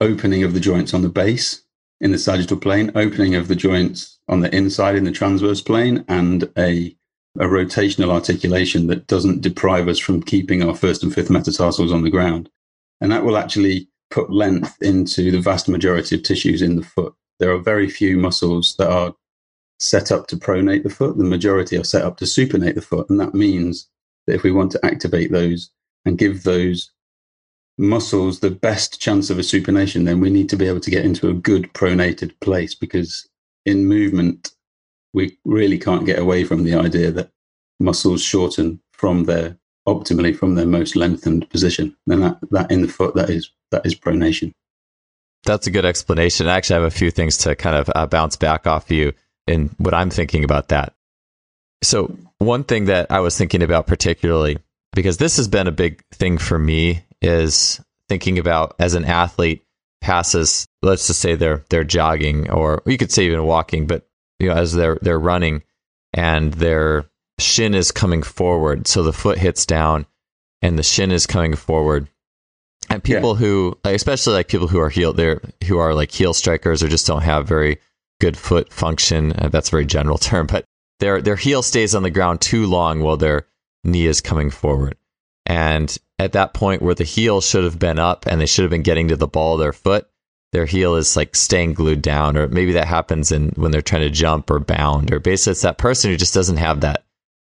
opening 0.00 0.42
of 0.44 0.52
the 0.52 0.60
joints 0.60 0.92
on 0.92 1.02
the 1.02 1.08
base 1.08 1.62
in 2.04 2.12
the 2.12 2.18
sagittal 2.18 2.58
plane, 2.58 2.92
opening 2.94 3.34
of 3.34 3.48
the 3.48 3.56
joints 3.56 4.20
on 4.28 4.40
the 4.40 4.54
inside 4.54 4.94
in 4.94 5.04
the 5.04 5.10
transverse 5.10 5.62
plane, 5.62 6.04
and 6.06 6.44
a, 6.58 6.94
a 7.38 7.46
rotational 7.46 8.10
articulation 8.10 8.86
that 8.88 9.06
doesn't 9.06 9.40
deprive 9.40 9.88
us 9.88 9.98
from 9.98 10.22
keeping 10.22 10.62
our 10.62 10.76
first 10.76 11.02
and 11.02 11.14
fifth 11.14 11.30
metatarsals 11.30 11.90
on 11.90 12.02
the 12.02 12.10
ground. 12.10 12.50
And 13.00 13.10
that 13.10 13.24
will 13.24 13.38
actually 13.38 13.88
put 14.10 14.30
length 14.30 14.76
into 14.82 15.30
the 15.30 15.40
vast 15.40 15.66
majority 15.66 16.14
of 16.14 16.22
tissues 16.22 16.60
in 16.60 16.76
the 16.76 16.84
foot. 16.84 17.14
There 17.40 17.50
are 17.50 17.58
very 17.58 17.88
few 17.88 18.18
muscles 18.18 18.76
that 18.76 18.90
are 18.90 19.14
set 19.80 20.12
up 20.12 20.26
to 20.28 20.36
pronate 20.36 20.82
the 20.82 20.90
foot. 20.90 21.16
The 21.16 21.24
majority 21.24 21.78
are 21.78 21.84
set 21.84 22.04
up 22.04 22.18
to 22.18 22.26
supinate 22.26 22.74
the 22.74 22.82
foot. 22.82 23.08
And 23.08 23.18
that 23.18 23.34
means 23.34 23.88
that 24.26 24.34
if 24.34 24.42
we 24.42 24.52
want 24.52 24.70
to 24.72 24.84
activate 24.84 25.32
those 25.32 25.70
and 26.04 26.18
give 26.18 26.42
those 26.42 26.92
muscles 27.78 28.40
the 28.40 28.50
best 28.50 29.00
chance 29.00 29.30
of 29.30 29.38
a 29.38 29.42
supination, 29.42 30.04
then 30.04 30.20
we 30.20 30.30
need 30.30 30.48
to 30.48 30.56
be 30.56 30.66
able 30.66 30.80
to 30.80 30.90
get 30.90 31.04
into 31.04 31.28
a 31.28 31.34
good 31.34 31.72
pronated 31.72 32.32
place 32.40 32.74
because 32.74 33.28
in 33.66 33.86
movement, 33.86 34.52
we 35.12 35.38
really 35.44 35.78
can't 35.78 36.06
get 36.06 36.18
away 36.18 36.44
from 36.44 36.64
the 36.64 36.74
idea 36.74 37.10
that 37.10 37.30
muscles 37.80 38.22
shorten 38.22 38.80
from 38.92 39.24
their 39.24 39.58
optimally 39.86 40.34
from 40.34 40.54
their 40.54 40.66
most 40.66 40.96
lengthened 40.96 41.48
position. 41.50 41.96
And 42.06 42.22
that, 42.22 42.38
that 42.50 42.70
in 42.70 42.82
the 42.82 42.88
foot, 42.88 43.14
that 43.14 43.30
is 43.30 43.50
that 43.70 43.84
is 43.84 43.94
pronation. 43.94 44.52
That's 45.44 45.66
a 45.66 45.70
good 45.70 45.84
explanation. 45.84 46.48
I 46.48 46.56
actually, 46.56 46.74
have 46.74 46.84
a 46.84 46.90
few 46.90 47.10
things 47.10 47.36
to 47.38 47.54
kind 47.54 47.76
of 47.76 47.90
uh, 47.94 48.06
bounce 48.06 48.36
back 48.36 48.66
off 48.66 48.90
you 48.90 49.12
in 49.46 49.74
what 49.76 49.92
I'm 49.92 50.10
thinking 50.10 50.42
about 50.42 50.68
that. 50.68 50.94
So, 51.82 52.16
one 52.38 52.64
thing 52.64 52.86
that 52.86 53.10
I 53.10 53.20
was 53.20 53.36
thinking 53.36 53.62
about 53.62 53.86
particularly, 53.86 54.58
because 54.94 55.18
this 55.18 55.36
has 55.36 55.48
been 55.48 55.66
a 55.66 55.72
big 55.72 56.02
thing 56.12 56.38
for 56.38 56.58
me 56.58 57.04
is 57.20 57.80
thinking 58.08 58.38
about 58.38 58.74
as 58.78 58.94
an 58.94 59.04
athlete 59.04 59.64
passes, 60.00 60.66
let's 60.82 61.06
just 61.06 61.20
say 61.20 61.34
they're 61.34 61.64
they're 61.70 61.84
jogging 61.84 62.50
or 62.50 62.82
you 62.86 62.98
could 62.98 63.10
say 63.10 63.24
even 63.24 63.44
walking, 63.44 63.86
but 63.86 64.06
you 64.38 64.48
know, 64.48 64.54
as 64.54 64.72
they're 64.72 64.98
they're 65.02 65.18
running 65.18 65.62
and 66.12 66.54
their 66.54 67.06
shin 67.38 67.74
is 67.74 67.90
coming 67.90 68.22
forward, 68.22 68.86
so 68.86 69.02
the 69.02 69.12
foot 69.12 69.38
hits 69.38 69.66
down 69.66 70.06
and 70.62 70.78
the 70.78 70.82
shin 70.82 71.10
is 71.10 71.26
coming 71.26 71.54
forward. 71.56 72.08
And 72.90 73.02
people 73.02 73.32
yeah. 73.34 73.40
who, 73.40 73.78
especially 73.84 74.34
like 74.34 74.48
people 74.48 74.68
who 74.68 74.78
are 74.78 74.90
heel, 74.90 75.12
they're 75.12 75.40
who 75.66 75.78
are 75.78 75.94
like 75.94 76.12
heel 76.12 76.34
strikers 76.34 76.82
or 76.82 76.88
just 76.88 77.06
don't 77.06 77.22
have 77.22 77.48
very 77.48 77.78
good 78.20 78.36
foot 78.36 78.72
function. 78.72 79.32
Uh, 79.32 79.48
that's 79.48 79.68
a 79.68 79.70
very 79.70 79.86
general 79.86 80.18
term, 80.30 80.46
but 80.46 80.64
their 81.00 81.20
their 81.20 81.36
heel 81.36 81.62
stays 81.62 81.94
on 81.94 82.02
the 82.02 82.10
ground 82.10 82.40
too 82.40 82.66
long 82.66 83.00
while 83.00 83.16
their 83.16 83.46
knee 83.84 84.06
is 84.06 84.20
coming 84.20 84.50
forward. 84.50 84.96
And 85.46 85.96
at 86.18 86.32
that 86.32 86.54
point 86.54 86.82
where 86.82 86.94
the 86.94 87.04
heel 87.04 87.40
should 87.40 87.64
have 87.64 87.78
been 87.78 87.98
up 87.98 88.26
and 88.26 88.40
they 88.40 88.46
should 88.46 88.62
have 88.62 88.70
been 88.70 88.82
getting 88.82 89.08
to 89.08 89.16
the 89.16 89.26
ball 89.26 89.54
of 89.54 89.60
their 89.60 89.72
foot, 89.72 90.08
their 90.52 90.66
heel 90.66 90.94
is 90.94 91.16
like 91.16 91.34
staying 91.34 91.74
glued 91.74 92.00
down, 92.00 92.36
or 92.36 92.46
maybe 92.48 92.72
that 92.72 92.86
happens 92.86 93.32
in 93.32 93.48
when 93.56 93.72
they're 93.72 93.82
trying 93.82 94.02
to 94.02 94.10
jump 94.10 94.50
or 94.50 94.60
bound, 94.60 95.12
or 95.12 95.18
basically 95.18 95.50
it's 95.50 95.62
that 95.62 95.78
person 95.78 96.10
who 96.10 96.16
just 96.16 96.34
doesn't 96.34 96.58
have 96.58 96.80
that 96.80 97.04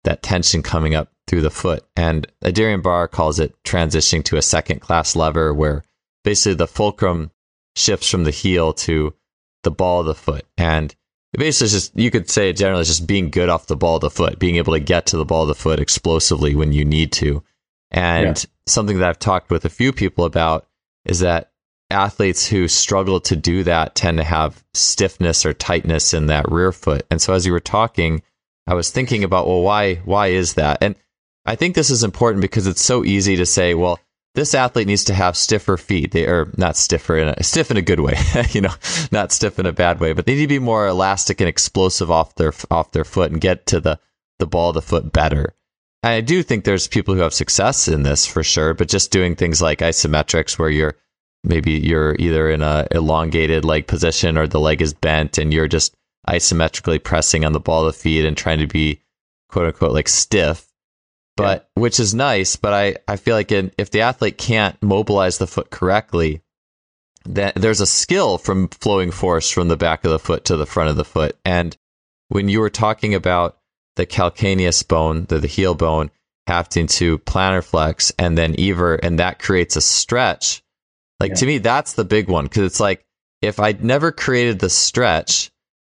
that 0.04 0.22
tension 0.22 0.62
coming 0.62 0.94
up 0.94 1.12
through 1.26 1.42
the 1.42 1.50
foot. 1.50 1.84
And 1.96 2.26
Adarian 2.42 2.82
Barr 2.82 3.06
calls 3.06 3.38
it 3.38 3.54
transitioning 3.62 4.24
to 4.24 4.36
a 4.36 4.42
second 4.42 4.80
class 4.80 5.14
lever, 5.14 5.54
where 5.54 5.84
basically 6.24 6.54
the 6.54 6.66
fulcrum 6.66 7.30
shifts 7.76 8.10
from 8.10 8.24
the 8.24 8.30
heel 8.30 8.72
to 8.72 9.14
the 9.62 9.70
ball 9.70 10.00
of 10.00 10.06
the 10.06 10.14
foot. 10.14 10.44
And 10.56 10.94
basically 11.36 11.68
just 11.68 11.96
you 11.98 12.10
could 12.10 12.30
say 12.30 12.52
generally 12.52 12.84
just 12.84 13.06
being 13.06 13.30
good 13.30 13.48
off 13.48 13.66
the 13.66 13.76
ball 13.76 13.96
of 13.96 14.00
the 14.00 14.10
foot, 14.10 14.38
being 14.38 14.56
able 14.56 14.72
to 14.72 14.80
get 14.80 15.06
to 15.06 15.16
the 15.16 15.24
ball 15.24 15.42
of 15.42 15.48
the 15.48 15.54
foot 15.54 15.80
explosively 15.80 16.54
when 16.54 16.72
you 16.72 16.84
need 16.84 17.12
to. 17.12 17.42
And 17.90 18.36
yeah. 18.36 18.44
something 18.66 18.98
that 18.98 19.08
I've 19.08 19.18
talked 19.18 19.50
with 19.50 19.64
a 19.64 19.70
few 19.70 19.92
people 19.92 20.24
about 20.24 20.66
is 21.04 21.20
that 21.20 21.52
athletes 21.90 22.46
who 22.46 22.68
struggle 22.68 23.20
to 23.20 23.36
do 23.36 23.64
that 23.64 23.94
tend 23.94 24.18
to 24.18 24.24
have 24.24 24.62
stiffness 24.74 25.46
or 25.46 25.54
tightness 25.54 26.12
in 26.12 26.26
that 26.26 26.50
rear 26.50 26.72
foot. 26.72 27.06
And 27.10 27.20
so 27.20 27.32
as 27.32 27.46
you 27.46 27.52
were 27.52 27.60
talking, 27.60 28.22
I 28.66 28.74
was 28.74 28.90
thinking 28.90 29.24
about, 29.24 29.46
well, 29.46 29.62
why 29.62 29.96
why 29.96 30.28
is 30.28 30.54
that? 30.54 30.78
And 30.82 30.94
I 31.46 31.56
think 31.56 31.74
this 31.74 31.90
is 31.90 32.04
important 32.04 32.42
because 32.42 32.66
it's 32.66 32.84
so 32.84 33.04
easy 33.04 33.36
to 33.36 33.46
say, 33.46 33.74
well, 33.74 33.98
this 34.34 34.54
athlete 34.54 34.86
needs 34.86 35.04
to 35.04 35.14
have 35.14 35.36
stiffer 35.36 35.76
feet. 35.76 36.12
They 36.12 36.26
are 36.26 36.52
not 36.56 36.76
stiffer 36.76 37.16
in 37.16 37.28
a 37.28 37.42
stiff 37.42 37.70
in 37.70 37.76
a 37.76 37.82
good 37.82 38.00
way, 38.00 38.14
you 38.50 38.60
know, 38.60 38.74
not 39.10 39.32
stiff 39.32 39.58
in 39.58 39.66
a 39.66 39.72
bad 39.72 40.00
way, 40.00 40.12
but 40.12 40.26
they 40.26 40.34
need 40.34 40.42
to 40.42 40.46
be 40.48 40.58
more 40.58 40.86
elastic 40.86 41.40
and 41.40 41.48
explosive 41.48 42.10
off 42.10 42.34
their 42.36 42.52
off 42.70 42.92
their 42.92 43.04
foot 43.04 43.32
and 43.32 43.40
get 43.40 43.66
to 43.66 43.80
the 43.80 43.98
the 44.38 44.46
ball 44.46 44.68
of 44.68 44.74
the 44.74 44.82
foot 44.82 45.12
better. 45.12 45.54
And 46.02 46.12
I 46.12 46.20
do 46.20 46.42
think 46.42 46.64
there's 46.64 46.86
people 46.86 47.14
who 47.14 47.20
have 47.20 47.34
success 47.34 47.88
in 47.88 48.04
this 48.04 48.26
for 48.26 48.44
sure, 48.44 48.74
but 48.74 48.88
just 48.88 49.10
doing 49.10 49.34
things 49.34 49.60
like 49.60 49.80
isometrics 49.80 50.58
where 50.58 50.70
you're 50.70 50.94
maybe 51.42 51.72
you're 51.72 52.14
either 52.18 52.50
in 52.50 52.62
a 52.62 52.86
elongated 52.92 53.64
leg 53.64 53.86
position 53.86 54.38
or 54.38 54.46
the 54.46 54.60
leg 54.60 54.82
is 54.82 54.94
bent 54.94 55.38
and 55.38 55.52
you're 55.52 55.68
just 55.68 55.94
isometrically 56.28 57.02
pressing 57.02 57.44
on 57.44 57.52
the 57.52 57.60
ball 57.60 57.86
of 57.86 57.94
the 57.94 57.98
feet 57.98 58.24
and 58.24 58.36
trying 58.36 58.58
to 58.58 58.66
be 58.66 59.00
quote 59.48 59.66
unquote 59.66 59.92
like 59.92 60.08
stiff 60.08 60.67
but 61.38 61.68
yeah. 61.76 61.80
which 61.80 61.98
is 61.98 62.14
nice 62.14 62.56
but 62.56 62.72
i 62.72 62.96
i 63.06 63.16
feel 63.16 63.34
like 63.34 63.50
in, 63.52 63.72
if 63.78 63.90
the 63.90 64.02
athlete 64.02 64.36
can't 64.36 64.80
mobilize 64.82 65.38
the 65.38 65.46
foot 65.46 65.70
correctly 65.70 66.42
that 67.24 67.54
there's 67.54 67.80
a 67.80 67.86
skill 67.86 68.38
from 68.38 68.68
flowing 68.68 69.10
force 69.10 69.50
from 69.50 69.68
the 69.68 69.76
back 69.76 70.04
of 70.04 70.10
the 70.10 70.18
foot 70.18 70.44
to 70.44 70.56
the 70.56 70.66
front 70.66 70.90
of 70.90 70.96
the 70.96 71.04
foot 71.04 71.36
and 71.44 71.76
when 72.28 72.48
you 72.48 72.60
were 72.60 72.70
talking 72.70 73.14
about 73.14 73.58
the 73.96 74.06
calcaneus 74.06 74.86
bone 74.86 75.24
the, 75.26 75.38
the 75.38 75.48
heel 75.48 75.74
bone 75.74 76.10
having 76.46 76.86
to 76.86 77.18
plantar 77.20 77.64
flex 77.64 78.12
and 78.18 78.36
then 78.36 78.54
evert 78.58 79.00
and 79.02 79.18
that 79.18 79.38
creates 79.38 79.76
a 79.76 79.80
stretch 79.80 80.62
like 81.20 81.30
yeah. 81.30 81.36
to 81.36 81.46
me, 81.46 81.58
that's 81.58 81.94
the 81.94 82.04
big 82.04 82.28
one 82.28 82.44
because 82.44 82.64
it's 82.64 82.80
like 82.80 83.04
if 83.42 83.60
I'd 83.60 83.84
never 83.84 84.12
created 84.12 84.58
the 84.58 84.70
stretch 84.70 85.50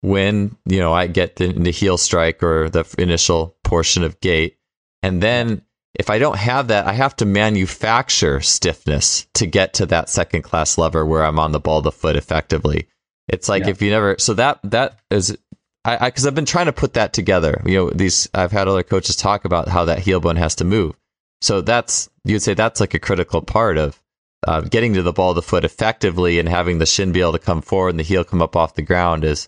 when 0.01 0.55
you 0.65 0.79
know 0.79 0.93
I 0.93 1.07
get 1.07 1.35
the, 1.35 1.51
the 1.51 1.71
heel 1.71 1.97
strike 1.97 2.41
or 2.41 2.69
the 2.69 2.85
initial 2.97 3.57
portion 3.63 4.03
of 4.03 4.19
gait, 4.21 4.57
and 5.03 5.21
then 5.21 5.63
if 5.95 6.09
I 6.09 6.19
don't 6.19 6.37
have 6.37 6.67
that, 6.67 6.87
I 6.87 6.93
have 6.93 7.15
to 7.17 7.25
manufacture 7.25 8.41
stiffness 8.41 9.27
to 9.33 9.47
get 9.47 9.73
to 9.75 9.85
that 9.87 10.09
second 10.09 10.43
class 10.43 10.77
lever 10.77 11.05
where 11.05 11.23
I'm 11.23 11.39
on 11.39 11.51
the 11.51 11.59
ball 11.59 11.79
of 11.79 11.83
the 11.83 11.91
foot 11.91 12.15
effectively. 12.15 12.87
It's 13.27 13.49
like 13.49 13.63
yeah. 13.63 13.69
if 13.69 13.81
you 13.81 13.89
never, 13.89 14.15
so 14.17 14.33
that 14.35 14.59
that 14.63 14.99
is 15.09 15.37
I 15.85 16.09
because 16.09 16.27
I've 16.27 16.35
been 16.35 16.45
trying 16.45 16.65
to 16.65 16.73
put 16.73 16.93
that 16.93 17.13
together. 17.13 17.61
You 17.65 17.75
know, 17.75 17.89
these 17.89 18.29
I've 18.33 18.51
had 18.51 18.67
other 18.67 18.83
coaches 18.83 19.15
talk 19.15 19.45
about 19.45 19.67
how 19.67 19.85
that 19.85 19.99
heel 19.99 20.19
bone 20.19 20.35
has 20.35 20.55
to 20.55 20.65
move. 20.65 20.95
So 21.41 21.61
that's 21.61 22.09
you'd 22.25 22.41
say 22.41 22.53
that's 22.53 22.79
like 22.79 22.93
a 22.93 22.99
critical 22.99 23.41
part 23.41 23.77
of 23.77 24.01
uh, 24.47 24.61
getting 24.61 24.93
to 24.93 25.01
the 25.01 25.13
ball 25.13 25.31
of 25.31 25.35
the 25.35 25.41
foot 25.41 25.63
effectively 25.63 26.39
and 26.39 26.47
having 26.47 26.79
the 26.79 26.85
shin 26.85 27.11
be 27.11 27.21
able 27.21 27.33
to 27.33 27.39
come 27.39 27.61
forward 27.61 27.89
and 27.89 27.99
the 27.99 28.03
heel 28.03 28.23
come 28.23 28.41
up 28.41 28.55
off 28.55 28.75
the 28.75 28.81
ground 28.81 29.23
is 29.23 29.47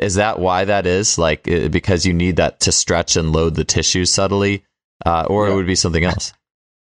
is 0.00 0.14
that 0.14 0.38
why 0.38 0.64
that 0.64 0.86
is 0.86 1.18
like 1.18 1.44
because 1.44 2.06
you 2.06 2.12
need 2.12 2.36
that 2.36 2.60
to 2.60 2.72
stretch 2.72 3.16
and 3.16 3.32
load 3.32 3.54
the 3.54 3.64
tissue 3.64 4.04
subtly 4.04 4.64
uh, 5.04 5.26
or 5.28 5.46
yeah. 5.46 5.52
it 5.52 5.56
would 5.56 5.66
be 5.66 5.74
something 5.74 6.04
else 6.04 6.32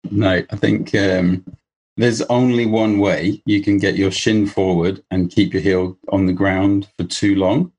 no 0.10 0.44
i 0.50 0.56
think 0.56 0.94
um, 0.96 1.44
there's 1.98 2.22
only 2.24 2.66
one 2.66 3.00
way 3.00 3.42
you 3.46 3.62
can 3.62 3.78
get 3.78 3.96
your 3.96 4.12
shin 4.12 4.46
forward 4.46 5.04
and 5.12 5.32
keep 5.32 5.54
your 5.54 5.62
heel 5.62 5.98
on 6.10 6.26
the 6.26 6.34
ground 6.34 6.88
for 6.98 7.04
too 7.04 7.36
long 7.36 7.72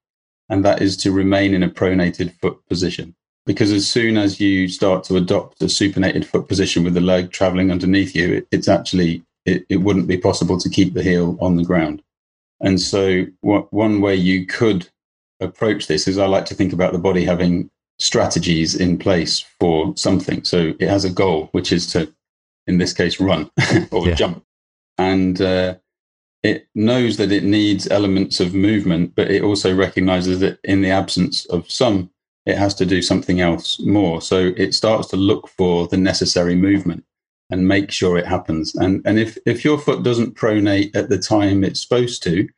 and 0.48 0.64
that 0.64 0.82
is 0.82 0.96
to 0.96 1.12
remain 1.12 1.54
in 1.54 1.62
a 1.62 1.70
pronated 1.70 2.32
foot 2.40 2.58
position 2.68 3.14
because 3.46 3.72
as 3.72 3.88
soon 3.88 4.16
as 4.16 4.40
you 4.40 4.68
start 4.68 5.02
to 5.04 5.16
adopt 5.16 5.62
a 5.62 5.66
supinated 5.66 6.24
foot 6.24 6.46
position 6.48 6.84
with 6.84 6.94
the 6.94 7.00
leg 7.00 7.30
traveling 7.30 7.70
underneath 7.70 8.14
you 8.14 8.34
it, 8.34 8.48
it's 8.50 8.68
actually 8.68 9.22
it, 9.44 9.64
it 9.68 9.78
wouldn't 9.78 10.06
be 10.06 10.16
possible 10.16 10.58
to 10.58 10.68
keep 10.68 10.94
the 10.94 11.02
heel 11.02 11.36
on 11.40 11.56
the 11.56 11.64
ground. 11.64 12.02
And 12.60 12.80
so, 12.80 13.26
what, 13.40 13.72
one 13.72 14.00
way 14.00 14.14
you 14.14 14.46
could 14.46 14.88
approach 15.42 15.86
this 15.86 16.08
is 16.08 16.18
I 16.18 16.26
like 16.26 16.46
to 16.46 16.54
think 16.54 16.72
about 16.72 16.92
the 16.92 16.98
body 16.98 17.24
having 17.24 17.70
strategies 17.98 18.74
in 18.74 18.98
place 18.98 19.44
for 19.60 19.96
something. 19.96 20.44
So 20.44 20.74
it 20.78 20.88
has 20.88 21.04
a 21.04 21.10
goal, 21.10 21.48
which 21.52 21.72
is 21.72 21.86
to, 21.92 22.12
in 22.66 22.78
this 22.78 22.92
case, 22.92 23.20
run 23.20 23.50
or 23.90 24.08
yeah. 24.08 24.14
jump. 24.14 24.44
And 24.98 25.40
uh, 25.40 25.76
it 26.42 26.68
knows 26.74 27.16
that 27.18 27.32
it 27.32 27.44
needs 27.44 27.88
elements 27.90 28.40
of 28.40 28.54
movement, 28.54 29.14
but 29.14 29.30
it 29.30 29.42
also 29.42 29.74
recognizes 29.74 30.40
that 30.40 30.58
in 30.64 30.82
the 30.82 30.90
absence 30.90 31.44
of 31.46 31.70
some, 31.70 32.10
it 32.44 32.58
has 32.58 32.74
to 32.74 32.86
do 32.86 33.00
something 33.00 33.40
else 33.40 33.78
more. 33.80 34.20
So 34.20 34.52
it 34.56 34.74
starts 34.74 35.08
to 35.08 35.16
look 35.16 35.48
for 35.48 35.86
the 35.86 35.96
necessary 35.96 36.56
movement 36.56 37.04
and 37.50 37.68
make 37.68 37.90
sure 37.92 38.18
it 38.18 38.26
happens. 38.26 38.74
And 38.74 39.02
and 39.04 39.18
if 39.18 39.38
if 39.46 39.64
your 39.64 39.78
foot 39.78 40.02
doesn't 40.02 40.34
pronate 40.34 40.96
at 40.96 41.08
the 41.08 41.18
time 41.18 41.62
it's 41.62 41.80
supposed 41.80 42.22
to, 42.24 42.48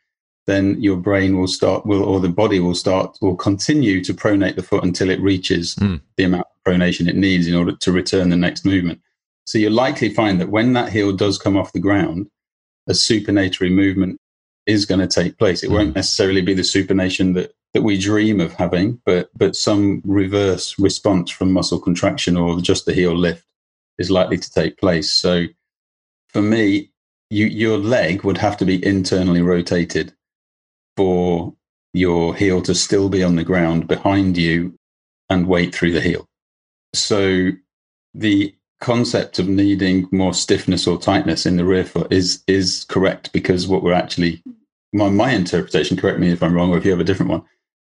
then 0.47 0.81
your 0.81 0.97
brain 0.97 1.39
will 1.39 1.49
start 1.49 1.87
will 1.87 2.03
or 2.03 2.21
the 2.21 2.29
body 2.29 2.61
will 2.61 2.75
start 2.75 3.17
will 3.21 3.37
continue 3.37 4.03
to 4.05 4.13
pronate 4.13 4.57
the 4.57 4.63
foot 4.63 4.85
until 4.85 5.11
it 5.11 5.21
reaches 5.21 5.75
mm. 5.77 6.01
the 6.17 6.25
amount 6.25 6.47
of 6.47 6.73
pronation 6.73 7.09
it 7.09 7.17
needs 7.17 7.47
in 7.47 7.55
order 7.55 7.75
to 7.77 7.93
return 7.93 8.29
the 8.29 8.37
next 8.37 8.65
movement. 8.65 9.01
So 9.47 9.59
you'll 9.59 9.73
likely 9.73 10.13
find 10.13 10.41
that 10.41 10.51
when 10.51 10.73
that 10.75 10.93
heel 10.93 11.13
does 11.13 11.39
come 11.39 11.57
off 11.57 11.73
the 11.73 11.81
ground, 11.81 12.29
a 12.89 12.93
supinatory 12.93 13.71
movement 13.71 14.19
is 14.67 14.87
going 14.87 15.01
to 15.01 15.07
take 15.07 15.39
place. 15.39 15.63
It 15.63 15.71
mm. 15.71 15.75
won't 15.75 15.95
necessarily 15.95 16.43
be 16.43 16.55
the 16.55 16.63
supination 16.63 17.35
that 17.35 17.55
that 17.73 17.83
we 17.83 17.99
dream 17.99 18.41
of 18.41 18.53
having, 18.55 19.01
but 19.05 19.31
but 19.37 19.57
some 19.57 20.03
reverse 20.05 20.79
response 20.79 21.31
from 21.31 21.53
muscle 21.53 21.81
contraction 21.81 22.37
or 22.37 22.61
just 22.61 22.87
the 22.87 22.95
heel 22.95 23.17
lift 23.17 23.45
is 23.99 24.11
likely 24.11 24.39
to 24.39 24.51
take 24.51 24.79
place. 24.79 25.11
So 25.11 25.47
for 26.29 26.43
me, 26.43 26.91
you, 27.31 27.47
your 27.47 27.79
leg 27.79 28.23
would 28.25 28.39
have 28.39 28.57
to 28.59 28.65
be 28.65 28.85
internally 28.85 29.43
rotated 29.43 30.13
for 30.97 31.55
your 31.93 32.35
heel 32.35 32.61
to 32.63 32.75
still 32.75 33.09
be 33.09 33.23
on 33.23 33.37
the 33.37 33.45
ground 33.45 33.87
behind 33.87 34.37
you 34.37 34.75
and 35.31 35.47
weight 35.47 35.75
through 35.75 35.93
the 35.93 36.01
heel. 36.01 36.27
So 36.93 37.51
the 38.15 38.55
concept 38.81 39.39
of 39.39 39.49
needing 39.49 40.07
more 40.13 40.35
stiffness 40.35 40.87
or 40.87 40.99
tightness 40.99 41.47
in 41.47 41.57
the 41.57 41.65
rear 41.65 41.85
foot 41.85 42.13
is 42.13 42.43
is 42.47 42.85
correct 42.85 43.33
because 43.33 43.67
what 43.67 43.83
we're 43.83 43.95
actually 43.95 44.43
my, 44.93 45.09
my 45.09 45.33
interpretation 45.33 45.97
correct 45.97 46.19
me 46.19 46.31
if 46.31 46.43
i'm 46.43 46.53
wrong 46.55 46.71
or 46.71 46.77
if 46.77 46.85
you 46.85 46.91
have 46.91 47.01
a 47.01 47.05
different 47.05 47.31
one 47.31 47.43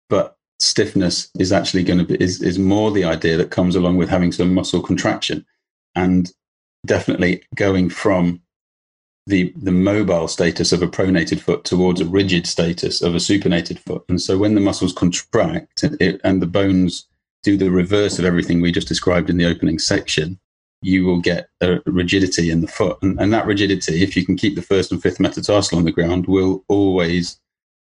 but 0.09 0.37
stiffness 0.59 1.29
is 1.37 1.51
actually 1.51 1.83
going 1.83 1.99
to 1.99 2.05
be 2.05 2.15
is, 2.23 2.41
is 2.41 2.57
more 2.57 2.89
the 2.89 3.03
idea 3.03 3.37
that 3.37 3.51
comes 3.51 3.75
along 3.75 3.95
with 3.97 4.09
having 4.09 4.31
some 4.31 4.53
muscle 4.53 4.81
contraction 4.81 5.45
and 5.93 6.31
definitely 6.85 7.43
going 7.55 7.89
from 7.89 8.41
the 9.27 9.53
the 9.57 9.71
mobile 9.71 10.27
status 10.27 10.71
of 10.71 10.81
a 10.81 10.87
pronated 10.87 11.39
foot 11.39 11.65
towards 11.65 11.99
a 11.99 12.05
rigid 12.05 12.47
status 12.47 13.01
of 13.01 13.13
a 13.13 13.19
supinated 13.19 13.77
foot. 13.77 14.03
And 14.07 14.21
so 14.21 14.37
when 14.37 14.55
the 14.55 14.61
muscles 14.61 14.93
contract 14.93 15.83
it, 15.83 16.21
and 16.23 16.41
the 16.41 16.47
bones 16.47 17.07
do 17.43 17.57
the 17.57 17.69
reverse 17.69 18.17
of 18.17 18.25
everything 18.25 18.61
we 18.61 18.71
just 18.71 18.87
described 18.87 19.29
in 19.29 19.37
the 19.37 19.45
opening 19.45 19.79
section, 19.79 20.39
you 20.81 21.05
will 21.05 21.19
get 21.19 21.49
a 21.61 21.79
rigidity 21.85 22.49
in 22.49 22.61
the 22.61 22.67
foot. 22.67 22.97
And, 23.01 23.19
and 23.19 23.33
that 23.33 23.45
rigidity, 23.45 24.01
if 24.01 24.15
you 24.15 24.25
can 24.25 24.37
keep 24.37 24.55
the 24.55 24.61
first 24.61 24.91
and 24.91 25.01
fifth 25.01 25.19
metatarsal 25.19 25.77
on 25.77 25.85
the 25.85 25.91
ground, 25.91 26.25
will 26.27 26.63
always 26.69 27.39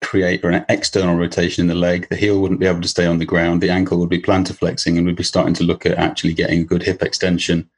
create 0.02 0.44
an 0.44 0.64
external 0.68 1.16
rotation 1.16 1.62
in 1.62 1.68
the 1.68 1.74
leg. 1.74 2.08
The 2.10 2.16
heel 2.16 2.40
wouldn't 2.40 2.60
be 2.60 2.66
able 2.66 2.82
to 2.82 2.88
stay 2.88 3.06
on 3.06 3.18
the 3.18 3.24
ground. 3.24 3.62
The 3.62 3.70
ankle 3.70 3.98
would 3.98 4.10
be 4.10 4.20
plantar 4.20 4.56
flexing 4.56 4.98
and 4.98 5.06
we'd 5.06 5.16
be 5.16 5.22
starting 5.22 5.54
to 5.54 5.64
look 5.64 5.86
at 5.86 5.96
actually 5.96 6.34
getting 6.34 6.60
a 6.60 6.64
good 6.64 6.82
hip 6.82 7.02
extension 7.02 7.70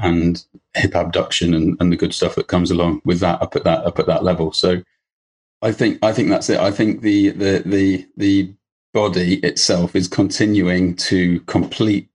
and 0.00 0.44
hip 0.74 0.94
abduction 0.94 1.54
and, 1.54 1.76
and 1.80 1.92
the 1.92 1.96
good 1.96 2.14
stuff 2.14 2.34
that 2.34 2.48
comes 2.48 2.70
along 2.70 3.02
with 3.04 3.20
that 3.20 3.42
up 3.42 3.54
at 3.56 3.64
that 3.64 3.84
up 3.84 3.98
at 3.98 4.06
that 4.06 4.24
level. 4.24 4.52
So 4.52 4.82
I 5.60 5.72
think 5.72 5.98
I 6.02 6.12
think 6.12 6.28
that's 6.28 6.48
it. 6.48 6.58
I 6.58 6.70
think 6.70 7.02
the 7.02 7.30
the 7.30 7.62
the 7.64 8.06
the 8.16 8.54
body 8.94 9.36
itself 9.40 9.94
is 9.94 10.08
continuing 10.08 10.94
to 10.96 11.40
complete 11.40 12.08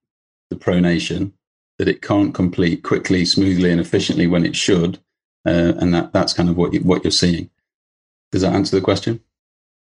the 0.50 0.56
pronation 0.56 1.32
that 1.78 1.88
it 1.88 2.02
can't 2.02 2.34
complete 2.34 2.84
quickly, 2.84 3.26
smoothly, 3.26 3.72
and 3.72 3.80
efficiently 3.80 4.28
when 4.28 4.46
it 4.46 4.56
should, 4.56 4.98
uh, 5.46 5.74
and 5.78 5.94
that 5.94 6.14
that's 6.14 6.34
kind 6.34 6.50
of 6.50 6.58
what 6.58 6.74
you, 6.74 6.80
what 6.82 7.04
you're 7.04 7.12
seeing. 7.12 7.50
Does 8.32 8.42
that 8.42 8.54
answer 8.54 8.76
the 8.76 8.82
question? 8.82 9.22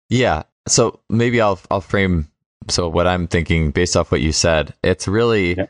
Yeah. 0.09 0.43
So 0.69 1.01
maybe 1.09 1.41
I'll 1.41 1.59
I'll 1.71 1.81
frame 1.81 2.29
so 2.69 2.89
what 2.89 3.07
I'm 3.07 3.27
thinking 3.27 3.71
based 3.71 3.97
off 3.97 4.13
what 4.13 4.21
you 4.21 4.33
said. 4.33 4.75
It's 4.85 5.09
really 5.09 5.57
yeah 5.57 5.67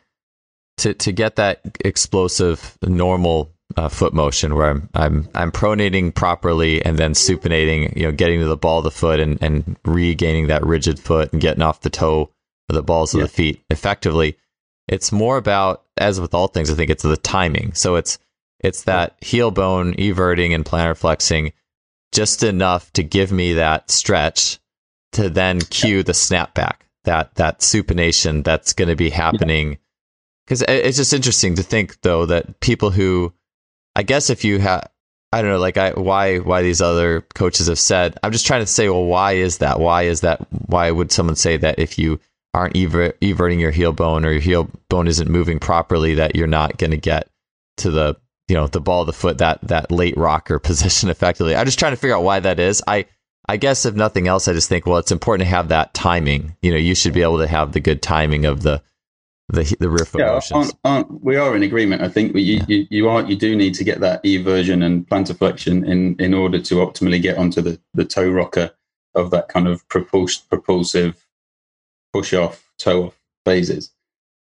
to 0.81 0.95
to 0.95 1.13
get 1.13 1.37
that 1.37 1.61
explosive 1.85 2.77
normal 2.83 3.53
uh, 3.77 3.89
foot 3.89 4.13
motion 4.13 4.55
where 4.55 4.71
I'm 4.71 4.89
I'm 4.95 5.29
I'm 5.35 5.53
pronating 5.53 6.15
properly 6.15 6.85
and 6.85 6.99
then 6.99 7.13
supinating, 7.13 7.97
you 7.97 8.03
know, 8.05 8.13
getting 8.13 8.41
to 8.41 8.47
the 8.47 8.57
ball 8.57 8.79
of 8.79 8.85
the 8.85 8.91
foot 8.91 9.21
and 9.21 9.41
and 9.43 9.77
regaining 9.85 10.49
that 10.49 10.65
rigid 10.65 10.99
foot 10.99 11.33
and 11.33 11.41
getting 11.41 11.63
off 11.63 11.81
the 11.81 11.91
toe 11.91 12.31
of 12.69 12.75
the 12.75 12.83
balls 12.83 13.15
of 13.15 13.21
the 13.21 13.29
feet 13.29 13.63
effectively. 13.71 14.37
It's 14.89 15.13
more 15.13 15.37
about 15.37 15.85
as 15.97 16.21
with 16.21 16.35
all 16.35 16.49
things, 16.49 16.71
I 16.71 16.75
think 16.75 16.91
it's 16.91 17.03
the 17.03 17.17
timing. 17.17 17.75
So 17.75 17.97
it's 17.97 18.19
it's 18.59 18.85
that 18.85 19.17
heel 19.21 19.51
bone 19.51 19.95
everting 19.99 20.53
and 20.55 20.65
plantar 20.65 20.97
flexing 20.97 21.53
just 22.13 22.43
enough 22.43 22.93
to 22.95 23.03
give 23.03 23.31
me 23.31 23.55
that 23.55 23.91
stretch 23.91 24.59
to 25.13 25.29
then 25.29 25.61
cue 25.61 26.03
the 26.03 26.13
snapback, 26.13 26.77
that 27.05 27.35
that 27.37 27.61
supination 27.61 28.45
that's 28.45 28.73
going 28.73 28.89
to 28.89 28.97
be 28.97 29.11
happening. 29.11 29.79
Because 30.51 30.65
it's 30.67 30.97
just 30.97 31.13
interesting 31.13 31.55
to 31.55 31.63
think, 31.63 32.01
though, 32.01 32.27
that 32.27 32.59
people 32.59 32.91
who, 32.91 33.33
I 33.95 34.03
guess, 34.03 34.31
if 34.31 34.43
you 34.43 34.59
have, 34.59 34.91
I 35.33 35.43
don't 35.43 35.53
know, 35.53 35.61
like 35.61 35.77
I 35.77 35.93
why 35.93 36.39
why 36.39 36.63
these 36.63 36.83
other 36.83 37.21
coaches 37.37 37.69
have 37.69 37.79
said. 37.79 38.19
I'm 38.25 38.33
just 38.33 38.49
trying 38.49 38.63
to 38.63 38.67
say, 38.67 38.89
well, 38.89 39.05
why 39.05 39.35
is 39.35 39.59
that? 39.59 39.79
Why 39.79 40.03
is 40.03 40.23
that? 40.23 40.45
Why 40.67 40.91
would 40.91 41.13
someone 41.13 41.37
say 41.37 41.57
that 41.59 41.79
if 41.79 42.01
you 42.01 42.19
aren't 42.53 42.77
ever, 42.77 43.13
everting 43.23 43.61
your 43.61 43.71
heel 43.71 43.93
bone 43.93 44.27
or 44.27 44.33
your 44.33 44.41
heel 44.41 44.69
bone 44.89 45.07
isn't 45.07 45.31
moving 45.31 45.61
properly, 45.61 46.17
that 46.17 46.35
you're 46.35 46.49
not 46.49 46.79
going 46.79 46.91
to 46.91 46.97
get 46.97 47.31
to 47.77 47.93
the 47.93 48.17
you 48.49 48.57
know 48.57 48.67
the 48.67 48.81
ball 48.81 49.03
of 49.03 49.07
the 49.07 49.13
foot 49.13 49.39
that 49.39 49.61
that 49.69 49.93
late 49.93 50.17
rocker 50.17 50.59
position 50.69 51.11
effectively. 51.11 51.55
I'm 51.55 51.67
just 51.67 51.79
trying 51.79 51.93
to 51.93 51.97
figure 51.97 52.17
out 52.17 52.25
why 52.25 52.41
that 52.41 52.59
is. 52.59 52.83
I 52.89 53.07
I 53.49 53.57
guess 53.57 53.87
if 53.87 53.95
nothing 53.95 54.27
else, 54.27 54.49
I 54.49 54.53
just 54.53 54.69
think 54.69 54.85
well, 54.85 54.99
it's 54.99 55.13
important 55.13 55.47
to 55.47 55.55
have 55.55 55.69
that 55.69 55.95
timing. 55.95 56.57
You 56.61 56.73
know, 56.73 56.77
you 56.77 56.97
should 56.97 57.15
be 57.15 57.23
able 57.23 57.39
to 57.39 57.47
have 57.47 57.71
the 57.71 57.79
good 57.79 58.03
timing 58.03 58.47
of 58.47 58.65
the 58.65 58.83
the 59.53 59.77
the 59.79 60.05
foot 60.05 60.21
yeah, 60.21 60.33
motions. 60.33 60.73
Aren't, 60.85 61.09
aren't, 61.11 61.25
we 61.25 61.37
are 61.37 61.57
in 61.57 61.63
agreement. 61.63 62.03
I 62.03 62.09
think 62.09 62.35
we, 62.35 62.43
you, 62.43 62.57
yeah. 62.57 62.65
you, 62.69 62.87
you 62.91 63.09
are 63.09 63.23
you 63.23 63.37
do 63.37 63.57
need 63.57 63.75
to 63.75 63.85
get 63.85 64.01
that 64.01 64.23
eversion 64.25 64.85
and 64.85 65.09
plantar 65.09 65.37
flexion 65.37 65.85
in 65.85 66.17
in 66.19 66.35
order 66.35 66.61
to 66.61 66.75
optimally 66.77 67.21
get 67.21 67.39
onto 67.39 67.61
the 67.61 67.81
the 67.95 68.05
toe 68.05 68.31
rocker 68.31 68.71
of 69.15 69.31
that 69.31 69.49
kind 69.49 69.69
of 69.69 69.87
propulsive 69.89 70.49
propulsive 70.49 71.27
push 72.13 72.33
off 72.33 72.71
toe 72.79 73.07
off 73.07 73.21
phases 73.45 73.93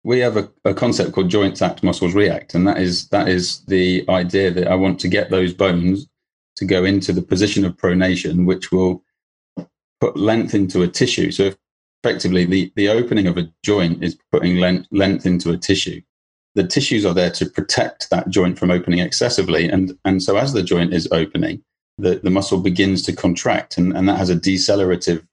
we 0.06 0.20
have 0.20 0.36
a, 0.36 0.48
a, 0.64 0.72
concept 0.72 1.12
called 1.12 1.28
joints 1.28 1.60
act, 1.60 1.82
muscles 1.82 2.14
react, 2.14 2.54
and 2.54 2.64
that 2.68 2.78
is 2.78 3.08
that 3.08 3.28
is 3.28 3.64
the 3.64 4.04
idea 4.08 4.52
that 4.52 4.68
I 4.68 4.76
want 4.76 5.00
to 5.00 5.08
get 5.08 5.30
those 5.30 5.52
bones 5.52 6.06
to 6.58 6.64
go 6.64 6.84
into 6.84 7.12
the 7.12 7.22
position 7.22 7.64
of 7.64 7.76
pronation, 7.76 8.46
which 8.46 8.70
will 8.70 9.02
put 10.00 10.16
length 10.16 10.54
into 10.54 10.82
a 10.82 10.88
tissue. 10.88 11.32
So 11.32 11.54
effectively, 12.02 12.44
the, 12.44 12.72
the 12.76 12.88
opening 12.88 13.26
of 13.26 13.36
a 13.36 13.48
joint 13.62 14.02
is 14.02 14.18
putting 14.32 14.56
length, 14.56 14.88
length 14.90 15.26
into 15.26 15.50
a 15.50 15.56
tissue. 15.56 16.00
The 16.54 16.66
tissues 16.66 17.04
are 17.04 17.14
there 17.14 17.30
to 17.32 17.46
protect 17.46 18.08
that 18.10 18.30
joint 18.30 18.58
from 18.58 18.70
opening 18.70 19.00
excessively, 19.00 19.68
and 19.68 19.96
and 20.06 20.22
so 20.22 20.36
as 20.36 20.52
the 20.52 20.62
joint 20.62 20.94
is 20.94 21.06
opening, 21.12 21.62
the, 21.98 22.20
the 22.22 22.30
muscle 22.30 22.60
begins 22.60 23.02
to 23.02 23.14
contract, 23.14 23.76
and, 23.76 23.94
and 23.94 24.08
that 24.08 24.18
has 24.18 24.30
a 24.30 24.36
decelerative 24.36 25.26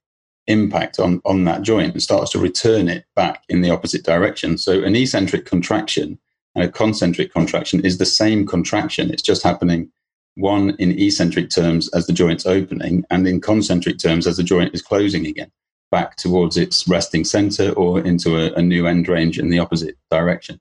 impact 0.46 0.98
on, 0.98 1.22
on 1.24 1.44
that 1.44 1.62
joint 1.62 1.92
and 1.92 2.02
starts 2.02 2.30
to 2.32 2.38
return 2.38 2.88
it 2.88 3.06
back 3.16 3.44
in 3.48 3.62
the 3.62 3.70
opposite 3.70 4.04
direction. 4.04 4.58
So 4.58 4.82
an 4.82 4.94
eccentric 4.94 5.46
contraction 5.46 6.18
and 6.54 6.64
a 6.64 6.68
concentric 6.68 7.32
contraction 7.32 7.84
is 7.84 7.96
the 7.96 8.04
same 8.04 8.46
contraction. 8.46 9.10
It's 9.10 9.22
just 9.22 9.42
happening 9.42 9.90
one 10.34 10.76
in 10.78 10.98
eccentric 10.98 11.48
terms 11.48 11.88
as 11.94 12.06
the 12.06 12.12
joint's 12.12 12.44
opening 12.44 13.04
and 13.10 13.26
in 13.26 13.40
concentric 13.40 13.98
terms 13.98 14.26
as 14.26 14.36
the 14.36 14.42
joint 14.42 14.74
is 14.74 14.82
closing 14.82 15.26
again 15.26 15.50
back 15.96 16.16
towards 16.16 16.56
its 16.56 16.76
resting 16.88 17.24
center 17.24 17.70
or 17.82 18.00
into 18.10 18.30
a, 18.42 18.52
a 18.60 18.62
new 18.72 18.86
end 18.92 19.06
range 19.14 19.38
in 19.38 19.48
the 19.50 19.60
opposite 19.64 19.96
direction. 20.10 20.56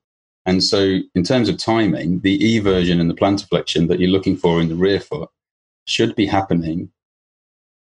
And 0.45 0.63
so 0.63 0.79
in 1.15 1.23
terms 1.23 1.47
of 1.49 1.57
timing, 1.57 2.19
the 2.19 2.37
eversion 2.53 2.99
and 3.01 3.09
the 3.09 3.19
plantar 3.21 3.47
flexion 3.49 3.87
that 3.87 3.99
you're 3.99 4.15
looking 4.15 4.37
for 4.43 4.61
in 4.61 4.69
the 4.69 4.81
rear 4.87 4.99
foot 4.99 5.29
should 5.85 6.15
be 6.15 6.27
happening 6.37 6.79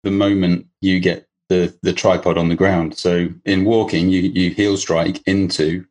the 0.05 0.11
moment 0.25 0.67
you 0.81 1.01
get 1.01 1.27
the 1.49 1.63
the 1.83 1.93
tripod 1.93 2.39
on 2.39 2.49
the 2.49 2.61
ground. 2.63 2.97
So 2.97 3.29
in 3.45 3.65
walking, 3.65 4.09
you 4.09 4.23
you 4.23 4.51
heel 4.51 4.77
strike 4.77 5.19
into 5.27 5.85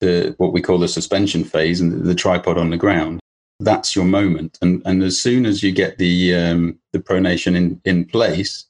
the 0.00 0.34
what 0.38 0.52
we 0.52 0.62
call 0.66 0.78
the 0.78 0.88
suspension 0.98 1.44
phase 1.44 1.80
and 1.80 1.92
the, 1.92 1.96
the 1.96 2.14
tripod 2.14 2.58
on 2.58 2.70
the 2.70 2.82
ground. 2.86 3.20
That's 3.60 3.94
your 3.96 4.04
moment, 4.04 4.58
and 4.62 4.82
and 4.84 5.02
as 5.02 5.20
soon 5.20 5.46
as 5.46 5.62
you 5.62 5.72
get 5.72 5.98
the 5.98 6.34
um, 6.34 6.78
the 6.92 6.98
pronation 6.98 7.54
in 7.60 7.80
in 7.84 8.04
place, 8.04 8.66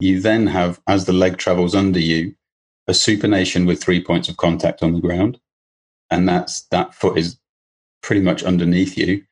you 0.00 0.20
then 0.20 0.46
have 0.48 0.80
as 0.86 1.04
the 1.04 1.12
leg 1.12 1.36
travels 1.36 1.74
under 1.74 2.00
you 2.00 2.34
a 2.88 2.92
supination 2.92 3.66
with 3.66 3.82
three 3.82 4.02
points 4.02 4.28
of 4.28 4.36
contact 4.36 4.82
on 4.82 4.92
the 4.92 5.00
ground, 5.00 5.38
and 6.10 6.28
that's 6.28 6.62
that 6.70 6.94
foot 6.94 7.18
is 7.18 7.38
pretty 8.02 8.20
much 8.20 8.42
underneath 8.42 8.96
you 8.96 9.24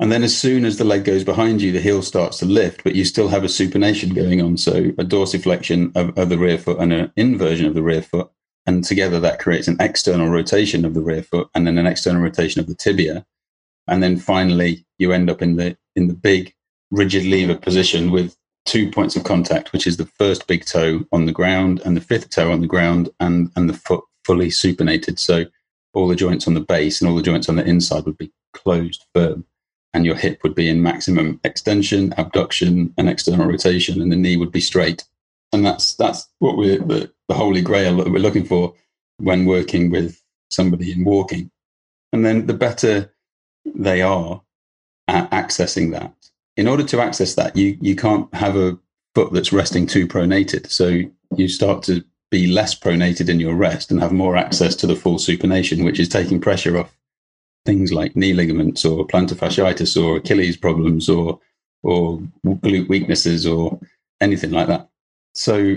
and 0.00 0.12
then 0.12 0.22
as 0.22 0.36
soon 0.36 0.64
as 0.64 0.76
the 0.78 0.84
leg 0.84 1.04
goes 1.04 1.24
behind 1.24 1.60
you, 1.60 1.72
the 1.72 1.80
heel 1.80 2.02
starts 2.02 2.38
to 2.38 2.46
lift, 2.46 2.84
but 2.84 2.94
you 2.94 3.04
still 3.04 3.28
have 3.28 3.42
a 3.42 3.48
supination 3.48 4.14
going 4.14 4.40
on. 4.40 4.56
So 4.56 4.72
a 4.72 5.04
dorsiflexion 5.04 5.94
of, 5.96 6.16
of 6.16 6.28
the 6.28 6.38
rear 6.38 6.58
foot 6.58 6.78
and 6.78 6.92
an 6.92 7.12
inversion 7.16 7.66
of 7.66 7.74
the 7.74 7.82
rear 7.82 8.02
foot. 8.02 8.30
And 8.66 8.84
together 8.84 9.18
that 9.20 9.40
creates 9.40 9.66
an 9.66 9.78
external 9.80 10.28
rotation 10.28 10.84
of 10.84 10.94
the 10.94 11.00
rear 11.00 11.22
foot 11.22 11.48
and 11.54 11.66
then 11.66 11.78
an 11.78 11.86
external 11.86 12.22
rotation 12.22 12.60
of 12.60 12.68
the 12.68 12.74
tibia. 12.74 13.26
And 13.88 14.02
then 14.02 14.18
finally 14.18 14.84
you 14.98 15.12
end 15.12 15.30
up 15.30 15.42
in 15.42 15.56
the 15.56 15.76
in 15.96 16.06
the 16.06 16.14
big 16.14 16.54
rigid 16.90 17.24
lever 17.24 17.56
position 17.56 18.10
with 18.10 18.36
two 18.66 18.90
points 18.90 19.16
of 19.16 19.24
contact, 19.24 19.72
which 19.72 19.86
is 19.86 19.96
the 19.96 20.06
first 20.06 20.46
big 20.46 20.64
toe 20.64 21.04
on 21.12 21.26
the 21.26 21.32
ground 21.32 21.80
and 21.84 21.96
the 21.96 22.00
fifth 22.00 22.30
toe 22.30 22.52
on 22.52 22.60
the 22.60 22.66
ground 22.66 23.08
and, 23.20 23.50
and 23.56 23.68
the 23.68 23.74
foot 23.74 24.04
fully 24.24 24.48
supinated. 24.48 25.18
So 25.18 25.46
all 25.94 26.08
the 26.08 26.16
joints 26.16 26.46
on 26.46 26.54
the 26.54 26.60
base 26.60 27.00
and 27.00 27.08
all 27.08 27.16
the 27.16 27.22
joints 27.22 27.48
on 27.48 27.56
the 27.56 27.64
inside 27.64 28.04
would 28.04 28.18
be 28.18 28.32
closed 28.52 29.06
firm 29.14 29.44
and 29.94 30.04
your 30.04 30.16
hip 30.16 30.40
would 30.42 30.54
be 30.54 30.68
in 30.68 30.82
maximum 30.82 31.40
extension, 31.44 32.14
abduction, 32.18 32.92
and 32.98 33.08
external 33.08 33.46
rotation, 33.46 34.02
and 34.02 34.12
the 34.12 34.16
knee 34.16 34.36
would 34.36 34.52
be 34.52 34.60
straight. 34.60 35.04
And 35.52 35.64
that's 35.64 35.94
that's 35.94 36.28
what 36.40 36.56
we're 36.56 36.78
the, 36.78 37.10
the 37.28 37.34
holy 37.34 37.62
grail 37.62 37.96
that 37.96 38.10
we're 38.10 38.18
looking 38.18 38.44
for 38.44 38.74
when 39.16 39.46
working 39.46 39.90
with 39.90 40.22
somebody 40.50 40.92
in 40.92 41.04
walking. 41.04 41.50
And 42.12 42.24
then 42.24 42.46
the 42.46 42.54
better 42.54 43.12
they 43.64 44.02
are 44.02 44.42
at 45.08 45.30
accessing 45.30 45.90
that. 45.92 46.14
In 46.58 46.66
order 46.66 46.82
to 46.82 47.00
access 47.00 47.34
that, 47.36 47.56
you 47.56 47.78
you 47.80 47.94
can't 47.94 48.32
have 48.34 48.56
a 48.56 48.76
foot 49.14 49.32
that's 49.32 49.52
resting 49.52 49.86
too 49.86 50.08
pronated. 50.08 50.68
So 50.70 51.00
you 51.36 51.48
start 51.48 51.84
to 51.84 52.04
be 52.30 52.48
less 52.48 52.74
pronated 52.74 53.28
in 53.28 53.40
your 53.40 53.54
rest 53.54 53.90
and 53.90 54.00
have 54.00 54.12
more 54.12 54.36
access 54.36 54.74
to 54.76 54.86
the 54.86 54.96
full 54.96 55.18
supination, 55.18 55.84
which 55.84 56.00
is 56.00 56.08
taking 56.08 56.40
pressure 56.40 56.76
off 56.76 56.94
things 57.64 57.92
like 57.92 58.16
knee 58.16 58.32
ligaments 58.32 58.84
or 58.84 59.06
plantar 59.06 59.34
fasciitis 59.34 59.96
or 59.96 60.16
Achilles 60.16 60.56
problems 60.56 61.08
or 61.08 61.38
or 61.84 62.18
glute 62.44 62.88
weaknesses 62.88 63.46
or 63.46 63.78
anything 64.20 64.50
like 64.50 64.66
that. 64.66 64.88
So 65.34 65.76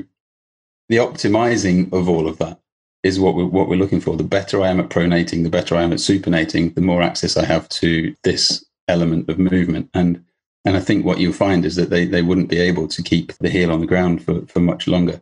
the 0.89 0.97
optimizing 0.97 1.93
of 1.93 2.09
all 2.09 2.27
of 2.27 2.39
that 2.39 2.59
is 3.03 3.19
what 3.19 3.35
we're, 3.35 3.45
what 3.45 3.69
we're 3.69 3.75
looking 3.75 4.01
for. 4.01 4.17
The 4.17 4.23
better 4.23 4.61
I 4.61 4.69
am 4.69 4.79
at 4.79 4.89
pronating, 4.89 5.43
the 5.43 5.49
better 5.49 5.75
I 5.75 5.83
am 5.83 5.93
at 5.93 5.99
supinating, 5.99 6.73
the 6.73 6.81
more 6.81 7.03
access 7.03 7.37
I 7.37 7.45
have 7.45 7.69
to 7.69 8.15
this 8.23 8.65
element 8.87 9.29
of 9.29 9.37
movement. 9.37 9.89
And 9.93 10.25
and 10.65 10.77
I 10.77 10.79
think 10.79 11.05
what 11.05 11.19
you'll 11.19 11.33
find 11.33 11.65
is 11.65 11.75
that 11.75 11.89
they, 11.89 12.05
they 12.05 12.21
wouldn't 12.21 12.49
be 12.49 12.59
able 12.59 12.87
to 12.87 13.01
keep 13.01 13.33
the 13.37 13.49
heel 13.49 13.71
on 13.71 13.79
the 13.79 13.87
ground 13.87 14.23
for, 14.23 14.45
for 14.45 14.59
much 14.59 14.87
longer. 14.87 15.21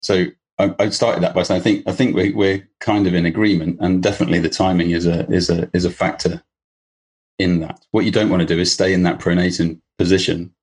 So 0.00 0.26
I, 0.58 0.74
I 0.78 0.88
started 0.90 1.22
that 1.22 1.34
by 1.34 1.42
saying 1.42 1.60
I 1.60 1.62
think 1.62 1.88
I 1.88 1.92
think 1.92 2.14
we're, 2.14 2.34
we're 2.34 2.68
kind 2.80 3.06
of 3.06 3.14
in 3.14 3.26
agreement, 3.26 3.78
and 3.80 4.02
definitely 4.02 4.38
the 4.38 4.48
timing 4.48 4.90
is 4.90 5.06
a 5.06 5.30
is 5.30 5.50
a 5.50 5.70
is 5.72 5.84
a 5.84 5.90
factor 5.90 6.42
in 7.38 7.60
that. 7.60 7.84
What 7.90 8.04
you 8.04 8.10
don't 8.10 8.30
want 8.30 8.40
to 8.40 8.46
do 8.46 8.60
is 8.60 8.72
stay 8.72 8.92
in 8.92 9.02
that 9.04 9.18
pronating 9.18 9.80
position 9.98 10.54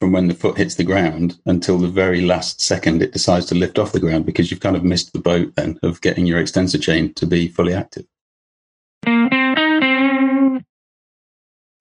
from 0.00 0.12
when 0.12 0.28
the 0.28 0.34
foot 0.34 0.56
hits 0.56 0.76
the 0.76 0.84
ground 0.84 1.38
until 1.44 1.78
the 1.78 1.88
very 1.88 2.22
last 2.22 2.60
second 2.60 3.02
it 3.02 3.12
decides 3.12 3.46
to 3.46 3.54
lift 3.54 3.78
off 3.78 3.92
the 3.92 4.00
ground 4.00 4.24
because 4.24 4.50
you've 4.50 4.60
kind 4.60 4.76
of 4.76 4.84
missed 4.84 5.12
the 5.12 5.18
boat 5.18 5.54
then 5.56 5.78
of 5.82 6.00
getting 6.00 6.24
your 6.24 6.38
extensor 6.38 6.78
chain 6.78 7.12
to 7.14 7.26
be 7.26 7.48
fully 7.48 7.74
active. 7.74 8.06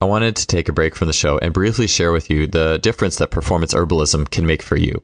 I 0.01 0.05
wanted 0.05 0.38
to 0.38 0.47
take 0.47 0.69
a 0.69 0.73
break 0.73 0.95
from 0.95 1.07
the 1.07 1.13
show 1.13 1.38
and 1.39 1.53
briefly 1.53 1.85
share 1.85 2.13
with 2.13 2.29
you 2.29 2.47
the 2.47 2.77
difference 2.77 3.17
that 3.17 3.31
performance 3.31 3.73
herbalism 3.73 4.29
can 4.31 4.45
make 4.45 4.62
for 4.62 4.77
you. 4.77 5.03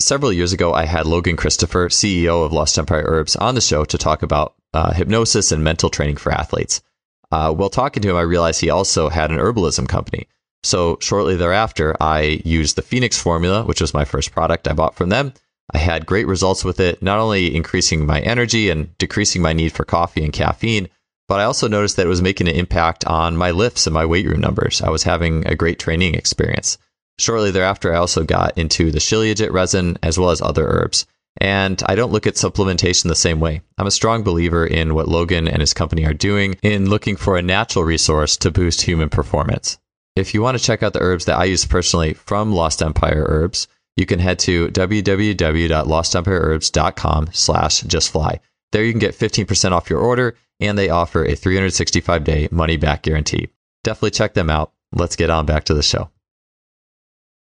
Several 0.00 0.32
years 0.32 0.52
ago, 0.52 0.74
I 0.74 0.86
had 0.86 1.06
Logan 1.06 1.36
Christopher, 1.36 1.88
CEO 1.88 2.44
of 2.44 2.52
Lost 2.52 2.76
Empire 2.76 3.04
Herbs, 3.06 3.36
on 3.36 3.54
the 3.54 3.60
show 3.60 3.84
to 3.84 3.96
talk 3.96 4.24
about 4.24 4.54
uh, 4.72 4.92
hypnosis 4.92 5.52
and 5.52 5.62
mental 5.62 5.88
training 5.88 6.16
for 6.16 6.32
athletes. 6.32 6.82
Uh, 7.30 7.52
while 7.52 7.70
talking 7.70 8.02
to 8.02 8.10
him, 8.10 8.16
I 8.16 8.22
realized 8.22 8.60
he 8.60 8.70
also 8.70 9.08
had 9.08 9.30
an 9.30 9.38
herbalism 9.38 9.88
company. 9.88 10.26
So 10.64 10.98
shortly 11.00 11.36
thereafter, 11.36 11.96
I 12.00 12.40
used 12.44 12.74
the 12.74 12.82
Phoenix 12.82 13.20
formula, 13.20 13.64
which 13.64 13.80
was 13.80 13.94
my 13.94 14.04
first 14.04 14.32
product 14.32 14.66
I 14.66 14.72
bought 14.72 14.96
from 14.96 15.10
them. 15.10 15.32
I 15.72 15.78
had 15.78 16.06
great 16.06 16.26
results 16.26 16.64
with 16.64 16.80
it, 16.80 17.00
not 17.02 17.20
only 17.20 17.54
increasing 17.54 18.04
my 18.04 18.20
energy 18.20 18.68
and 18.68 18.96
decreasing 18.98 19.42
my 19.42 19.52
need 19.52 19.72
for 19.72 19.84
coffee 19.84 20.24
and 20.24 20.32
caffeine, 20.32 20.88
but 21.28 21.40
I 21.40 21.44
also 21.44 21.68
noticed 21.68 21.96
that 21.96 22.06
it 22.06 22.10
was 22.10 22.22
making 22.22 22.48
an 22.48 22.54
impact 22.54 23.04
on 23.06 23.36
my 23.36 23.50
lifts 23.50 23.86
and 23.86 23.94
my 23.94 24.04
weight 24.04 24.26
room 24.26 24.40
numbers. 24.40 24.82
I 24.82 24.90
was 24.90 25.04
having 25.04 25.46
a 25.46 25.54
great 25.54 25.78
training 25.78 26.14
experience. 26.14 26.76
Shortly 27.18 27.50
thereafter, 27.50 27.94
I 27.94 27.98
also 27.98 28.24
got 28.24 28.58
into 28.58 28.90
the 28.90 28.98
Shilajit 28.98 29.52
resin 29.52 29.98
as 30.02 30.18
well 30.18 30.30
as 30.30 30.42
other 30.42 30.66
herbs. 30.66 31.06
And 31.38 31.82
I 31.86 31.94
don't 31.94 32.12
look 32.12 32.26
at 32.26 32.34
supplementation 32.34 33.08
the 33.08 33.14
same 33.14 33.40
way. 33.40 33.62
I'm 33.78 33.86
a 33.86 33.92
strong 33.92 34.22
believer 34.22 34.66
in 34.66 34.94
what 34.94 35.08
Logan 35.08 35.48
and 35.48 35.60
his 35.60 35.74
company 35.74 36.06
are 36.06 36.14
doing 36.14 36.56
in 36.62 36.88
looking 36.88 37.16
for 37.16 37.36
a 37.36 37.42
natural 37.42 37.84
resource 37.84 38.36
to 38.38 38.50
boost 38.50 38.82
human 38.82 39.08
performance. 39.08 39.78
If 40.16 40.32
you 40.32 40.42
want 40.42 40.56
to 40.56 40.64
check 40.64 40.84
out 40.84 40.92
the 40.92 41.02
herbs 41.02 41.24
that 41.24 41.38
I 41.38 41.44
use 41.44 41.64
personally 41.64 42.14
from 42.14 42.52
Lost 42.52 42.82
Empire 42.82 43.26
Herbs, 43.28 43.66
you 43.96 44.06
can 44.06 44.20
head 44.20 44.38
to 44.40 44.68
www.lostempireherbs.com 44.68 47.28
slash 47.32 47.82
justfly. 47.82 48.38
There 48.74 48.82
you 48.82 48.90
can 48.90 48.98
get 48.98 49.14
15% 49.14 49.70
off 49.70 49.88
your 49.88 50.00
order, 50.00 50.34
and 50.58 50.76
they 50.76 50.88
offer 50.88 51.24
a 51.24 51.36
365-day 51.36 52.48
money-back 52.50 53.02
guarantee. 53.02 53.50
Definitely 53.84 54.10
check 54.10 54.34
them 54.34 54.50
out. 54.50 54.72
Let's 54.92 55.14
get 55.14 55.30
on 55.30 55.46
back 55.46 55.62
to 55.66 55.74
the 55.74 55.82
show. 55.82 56.10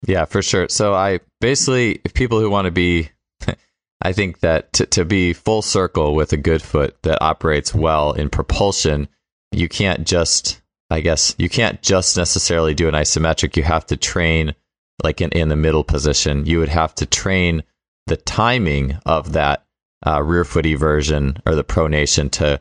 Yeah, 0.04 0.24
for 0.24 0.42
sure. 0.42 0.68
So 0.68 0.94
I 0.94 1.20
basically, 1.40 2.00
if 2.04 2.12
people 2.12 2.40
who 2.40 2.50
want 2.50 2.64
to 2.64 2.72
be, 2.72 3.10
I 4.02 4.12
think 4.12 4.40
that 4.40 4.72
to, 4.72 4.86
to 4.86 5.04
be 5.04 5.32
full 5.32 5.62
circle 5.62 6.16
with 6.16 6.32
a 6.32 6.36
good 6.36 6.60
foot 6.60 7.00
that 7.02 7.22
operates 7.22 7.72
well 7.72 8.10
in 8.14 8.28
propulsion, 8.28 9.06
you 9.52 9.68
can't 9.68 10.04
just, 10.04 10.60
I 10.90 11.02
guess, 11.02 11.36
you 11.38 11.48
can't 11.48 11.80
just 11.82 12.16
necessarily 12.16 12.74
do 12.74 12.88
an 12.88 12.94
isometric. 12.94 13.56
You 13.56 13.62
have 13.62 13.86
to 13.86 13.96
train 13.96 14.56
like 15.04 15.20
in, 15.20 15.30
in 15.30 15.50
the 15.50 15.56
middle 15.56 15.84
position. 15.84 16.46
You 16.46 16.58
would 16.58 16.68
have 16.68 16.96
to 16.96 17.06
train 17.06 17.62
the 18.08 18.16
timing 18.16 18.98
of 19.06 19.34
that 19.34 19.64
uh, 20.06 20.22
rear 20.22 20.44
foot 20.44 20.64
eversion 20.64 21.40
or 21.46 21.54
the 21.54 21.64
pronation 21.64 22.30
to 22.32 22.60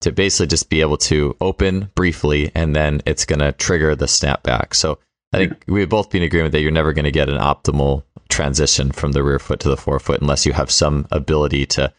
to 0.00 0.10
basically 0.10 0.48
just 0.48 0.68
be 0.68 0.80
able 0.80 0.96
to 0.96 1.36
open 1.40 1.88
briefly 1.94 2.50
and 2.56 2.74
then 2.74 3.00
it's 3.06 3.24
going 3.24 3.38
to 3.38 3.52
trigger 3.52 3.94
the 3.94 4.06
snapback. 4.06 4.74
So 4.74 4.98
I 5.32 5.38
think 5.38 5.64
we 5.68 5.80
would 5.80 5.88
both 5.88 6.10
be 6.10 6.18
in 6.18 6.24
agreement 6.24 6.52
that 6.52 6.60
you're 6.60 6.72
never 6.72 6.92
going 6.92 7.04
to 7.04 7.12
get 7.12 7.28
an 7.28 7.38
optimal 7.38 8.02
transition 8.28 8.90
from 8.90 9.12
the 9.12 9.22
rear 9.22 9.38
foot 9.38 9.60
to 9.60 9.68
the 9.68 9.76
forefoot 9.76 10.20
unless 10.20 10.44
you 10.44 10.52
have 10.52 10.70
some 10.70 11.06
ability 11.10 11.66
to 11.66 11.92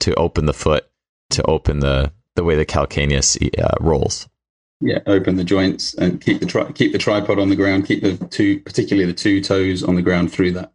to 0.00 0.14
open 0.14 0.46
the 0.46 0.52
foot 0.52 0.90
to 1.30 1.42
open 1.44 1.80
the 1.80 2.12
the 2.36 2.44
way 2.44 2.56
the 2.56 2.66
calcaneus 2.66 3.36
uh, 3.58 3.74
rolls. 3.80 4.28
Yeah, 4.80 5.00
open 5.06 5.36
the 5.36 5.44
joints 5.44 5.94
and 5.94 6.20
keep 6.20 6.40
the 6.40 6.46
tri- 6.46 6.72
keep 6.72 6.92
the 6.92 6.98
tripod 6.98 7.38
on 7.38 7.50
the 7.50 7.56
ground. 7.56 7.86
Keep 7.86 8.02
the 8.02 8.16
two, 8.28 8.60
particularly 8.60 9.06
the 9.06 9.16
two 9.16 9.42
toes 9.42 9.82
on 9.82 9.94
the 9.94 10.02
ground 10.02 10.32
through 10.32 10.52
that. 10.52 10.72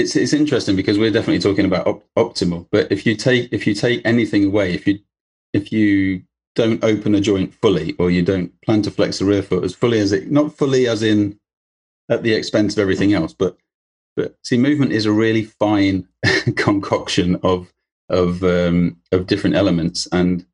It's 0.00 0.16
it's 0.16 0.32
interesting 0.32 0.76
because 0.76 0.98
we're 0.98 1.10
definitely 1.10 1.40
talking 1.40 1.66
about 1.66 1.86
op- 1.86 2.04
optimal. 2.16 2.66
But 2.72 2.90
if 2.90 3.06
you 3.06 3.14
take 3.14 3.52
if 3.52 3.66
you 3.66 3.74
take 3.74 4.00
anything 4.04 4.46
away, 4.46 4.74
if 4.74 4.86
you 4.86 4.98
if 5.52 5.72
you 5.72 6.22
don't 6.54 6.82
open 6.84 7.14
a 7.14 7.20
joint 7.20 7.54
fully 7.54 7.94
or 7.98 8.10
you 8.10 8.22
don't 8.22 8.52
plantar 8.62 8.92
flex 8.92 9.18
the 9.18 9.24
rear 9.24 9.42
foot 9.42 9.64
as 9.64 9.74
fully 9.74 9.98
as 9.98 10.12
it 10.12 10.30
not 10.30 10.56
fully 10.56 10.88
as 10.88 11.02
in 11.02 11.38
at 12.08 12.22
the 12.22 12.32
expense 12.32 12.74
of 12.74 12.80
everything 12.80 13.12
else 13.12 13.32
but 13.32 13.56
but 14.16 14.36
see 14.42 14.58
movement 14.58 14.92
is 14.92 15.06
a 15.06 15.12
really 15.12 15.44
fine 15.44 16.06
concoction 16.56 17.36
of 17.42 17.72
of 18.08 18.42
um, 18.42 18.96
of 19.12 19.26
different 19.26 19.54
elements 19.54 20.08
and 20.10 20.44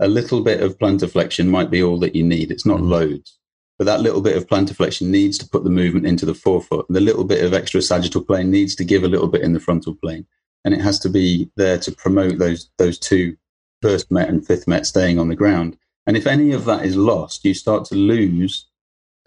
a 0.00 0.08
little 0.08 0.40
bit 0.40 0.60
of 0.60 0.76
plantar 0.76 1.08
flexion 1.08 1.48
might 1.48 1.70
be 1.70 1.82
all 1.82 1.98
that 1.98 2.16
you 2.16 2.24
need 2.24 2.50
it's 2.50 2.66
not 2.66 2.78
mm-hmm. 2.78 2.90
loads 2.90 3.38
but 3.78 3.84
that 3.84 4.00
little 4.00 4.20
bit 4.20 4.36
of 4.36 4.46
plantar 4.46 4.74
flexion 4.74 5.10
needs 5.10 5.36
to 5.38 5.48
put 5.48 5.64
the 5.64 5.70
movement 5.70 6.06
into 6.06 6.26
the 6.26 6.34
forefoot 6.34 6.86
the 6.88 7.00
little 7.00 7.24
bit 7.24 7.44
of 7.44 7.54
extra 7.54 7.82
sagittal 7.82 8.24
plane 8.24 8.50
needs 8.50 8.74
to 8.74 8.84
give 8.84 9.04
a 9.04 9.08
little 9.08 9.28
bit 9.28 9.42
in 9.42 9.52
the 9.52 9.60
frontal 9.60 9.94
plane 9.94 10.26
and 10.64 10.74
it 10.74 10.80
has 10.80 10.98
to 10.98 11.08
be 11.08 11.50
there 11.56 11.78
to 11.78 11.92
promote 11.92 12.38
those 12.38 12.70
those 12.78 12.98
two 12.98 13.36
first 13.84 14.10
met 14.10 14.30
and 14.30 14.46
fifth 14.46 14.66
met 14.66 14.86
staying 14.86 15.18
on 15.18 15.28
the 15.28 15.36
ground. 15.36 15.76
And 16.06 16.16
if 16.16 16.26
any 16.26 16.52
of 16.52 16.64
that 16.64 16.86
is 16.86 16.96
lost, 16.96 17.44
you 17.44 17.52
start 17.52 17.84
to 17.86 17.94
lose 17.94 18.66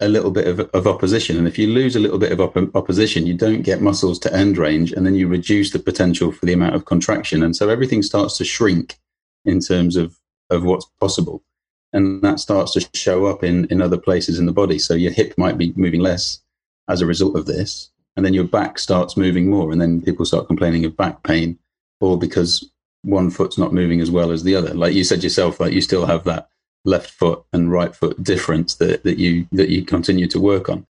a 0.00 0.08
little 0.08 0.32
bit 0.32 0.48
of, 0.48 0.58
of 0.58 0.88
opposition. 0.88 1.36
And 1.36 1.46
if 1.46 1.58
you 1.58 1.68
lose 1.68 1.94
a 1.94 2.00
little 2.00 2.18
bit 2.18 2.32
of 2.32 2.40
op- 2.40 2.74
opposition, 2.74 3.24
you 3.24 3.34
don't 3.34 3.62
get 3.62 3.80
muscles 3.80 4.18
to 4.20 4.34
end 4.34 4.58
range, 4.58 4.90
and 4.92 5.06
then 5.06 5.14
you 5.14 5.28
reduce 5.28 5.70
the 5.70 5.78
potential 5.78 6.32
for 6.32 6.44
the 6.44 6.52
amount 6.52 6.74
of 6.74 6.86
contraction. 6.86 7.44
And 7.44 7.54
so 7.54 7.68
everything 7.68 8.02
starts 8.02 8.36
to 8.38 8.44
shrink 8.44 8.98
in 9.44 9.60
terms 9.60 9.94
of, 9.94 10.18
of 10.50 10.64
what's 10.64 10.86
possible. 11.00 11.44
And 11.92 12.22
that 12.22 12.40
starts 12.40 12.72
to 12.72 12.88
show 12.94 13.26
up 13.26 13.42
in, 13.42 13.66
in 13.66 13.80
other 13.80 13.98
places 13.98 14.38
in 14.38 14.46
the 14.46 14.52
body. 14.52 14.78
So 14.78 14.94
your 14.94 15.12
hip 15.12 15.34
might 15.38 15.56
be 15.56 15.72
moving 15.76 16.00
less 16.00 16.40
as 16.88 17.00
a 17.00 17.06
result 17.06 17.36
of 17.36 17.46
this. 17.46 17.90
And 18.16 18.26
then 18.26 18.34
your 18.34 18.44
back 18.44 18.78
starts 18.78 19.16
moving 19.16 19.48
more. 19.48 19.72
And 19.72 19.80
then 19.80 20.02
people 20.02 20.26
start 20.26 20.48
complaining 20.48 20.84
of 20.84 20.96
back 20.96 21.22
pain, 21.22 21.58
or 22.00 22.18
because 22.18 22.70
one 23.02 23.30
foot's 23.30 23.58
not 23.58 23.72
moving 23.72 24.00
as 24.00 24.10
well 24.10 24.30
as 24.30 24.42
the 24.42 24.54
other. 24.54 24.74
Like 24.74 24.94
you 24.94 25.04
said 25.04 25.22
yourself, 25.22 25.60
like 25.60 25.72
you 25.72 25.80
still 25.80 26.06
have 26.06 26.24
that 26.24 26.48
left 26.84 27.10
foot 27.10 27.42
and 27.52 27.70
right 27.70 27.94
foot 27.94 28.22
difference 28.22 28.74
that, 28.76 29.04
that 29.04 29.18
you 29.18 29.46
that 29.52 29.68
you 29.68 29.84
continue 29.84 30.26
to 30.28 30.40
work 30.40 30.68
on. 30.68 30.86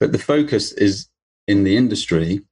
But 0.00 0.12
the 0.12 0.18
focus 0.18 0.72
is 0.72 1.08
in 1.48 1.64
the 1.64 1.76
industry 1.76 2.44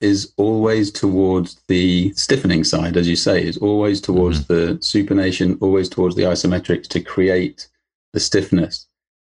is 0.00 0.32
always 0.36 0.90
towards 0.90 1.60
the 1.68 2.12
stiffening 2.14 2.64
side, 2.64 2.96
as 2.96 3.08
you 3.08 3.16
say, 3.16 3.42
is 3.42 3.56
always 3.58 4.00
towards 4.00 4.40
mm-hmm. 4.40 4.52
the 4.52 4.74
supination, 4.78 5.56
always 5.60 5.88
towards 5.88 6.14
the 6.16 6.22
isometrics 6.22 6.86
to 6.88 7.00
create 7.00 7.68
the 8.12 8.20
stiffness. 8.20 8.86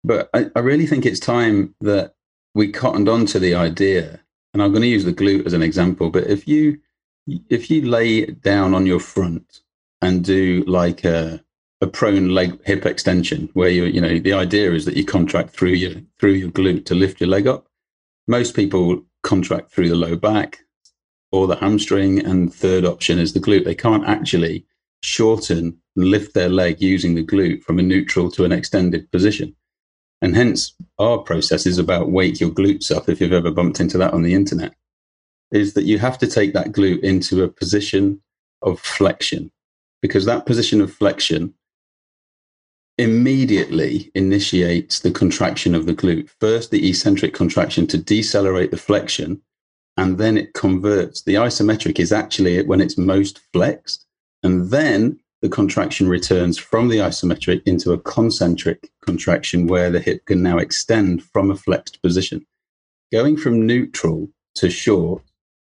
But 0.04 0.28
I, 0.34 0.50
I 0.54 0.60
really 0.60 0.86
think 0.86 1.06
it's 1.06 1.20
time 1.20 1.74
that 1.80 2.14
we 2.54 2.72
cottoned 2.72 3.08
on 3.08 3.26
to 3.26 3.38
the 3.38 3.54
idea, 3.54 4.20
and 4.52 4.62
I'm 4.62 4.70
going 4.70 4.82
to 4.82 4.88
use 4.88 5.04
the 5.04 5.12
glute 5.12 5.46
as 5.46 5.52
an 5.52 5.62
example, 5.62 6.10
but 6.10 6.26
if 6.26 6.46
you 6.46 6.80
if 7.48 7.70
you 7.70 7.82
lay 7.82 8.26
down 8.26 8.74
on 8.74 8.86
your 8.86 8.98
front 8.98 9.60
and 10.02 10.24
do 10.24 10.64
like 10.66 11.04
a, 11.04 11.42
a 11.80 11.86
prone 11.86 12.30
leg 12.30 12.58
hip 12.64 12.86
extension 12.86 13.48
where 13.52 13.68
you 13.68 13.84
you 13.84 14.00
know 14.00 14.18
the 14.18 14.32
idea 14.32 14.72
is 14.72 14.84
that 14.84 14.96
you 14.96 15.04
contract 15.04 15.50
through 15.50 15.70
your 15.70 15.92
through 16.18 16.32
your 16.32 16.50
glute 16.50 16.84
to 16.86 16.94
lift 16.94 17.20
your 17.20 17.28
leg 17.28 17.46
up 17.46 17.66
most 18.26 18.56
people 18.56 19.04
contract 19.22 19.70
through 19.70 19.88
the 19.88 19.94
low 19.94 20.16
back 20.16 20.60
or 21.32 21.46
the 21.46 21.56
hamstring. 21.56 22.24
And 22.24 22.52
third 22.52 22.84
option 22.84 23.18
is 23.18 23.32
the 23.32 23.40
glute. 23.40 23.64
They 23.64 23.74
can't 23.74 24.06
actually 24.06 24.64
shorten 25.02 25.78
and 25.96 26.04
lift 26.06 26.34
their 26.34 26.48
leg 26.48 26.80
using 26.80 27.14
the 27.14 27.24
glute 27.24 27.62
from 27.62 27.78
a 27.78 27.82
neutral 27.82 28.30
to 28.32 28.44
an 28.44 28.52
extended 28.52 29.10
position. 29.10 29.54
And 30.22 30.36
hence 30.36 30.74
our 30.98 31.18
process 31.18 31.66
is 31.66 31.78
about 31.78 32.10
wake 32.10 32.40
your 32.40 32.50
glutes 32.50 32.94
up 32.94 33.08
if 33.08 33.20
you've 33.20 33.32
ever 33.32 33.50
bumped 33.50 33.80
into 33.80 33.98
that 33.98 34.12
on 34.12 34.22
the 34.22 34.34
internet 34.34 34.74
is 35.50 35.74
that 35.74 35.84
you 35.84 35.98
have 35.98 36.18
to 36.18 36.26
take 36.26 36.52
that 36.52 36.72
glute 36.72 37.00
into 37.00 37.42
a 37.42 37.48
position 37.48 38.20
of 38.62 38.78
flexion 38.80 39.50
because 40.02 40.24
that 40.24 40.46
position 40.46 40.80
of 40.80 40.92
flexion 40.92 41.54
immediately 43.00 44.10
initiates 44.14 45.00
the 45.00 45.10
contraction 45.10 45.74
of 45.74 45.86
the 45.86 45.94
glute. 45.94 46.28
First, 46.38 46.70
the 46.70 46.86
eccentric 46.86 47.32
contraction 47.32 47.86
to 47.86 47.98
decelerate 47.98 48.70
the 48.70 48.76
flexion, 48.76 49.40
and 49.96 50.18
then 50.18 50.36
it 50.36 50.52
converts. 50.52 51.22
The 51.22 51.34
isometric 51.34 51.98
is 51.98 52.12
actually 52.12 52.62
when 52.62 52.82
it's 52.82 52.98
most 52.98 53.40
flexed, 53.54 54.06
and 54.42 54.70
then 54.70 55.18
the 55.40 55.48
contraction 55.48 56.08
returns 56.08 56.58
from 56.58 56.88
the 56.88 56.98
isometric 56.98 57.62
into 57.64 57.92
a 57.92 57.98
concentric 57.98 58.90
contraction 59.02 59.66
where 59.66 59.90
the 59.90 60.00
hip 60.00 60.26
can 60.26 60.42
now 60.42 60.58
extend 60.58 61.22
from 61.22 61.50
a 61.50 61.56
flexed 61.56 62.02
position. 62.02 62.46
Going 63.10 63.38
from 63.38 63.66
neutral 63.66 64.28
to 64.56 64.68
short 64.68 65.22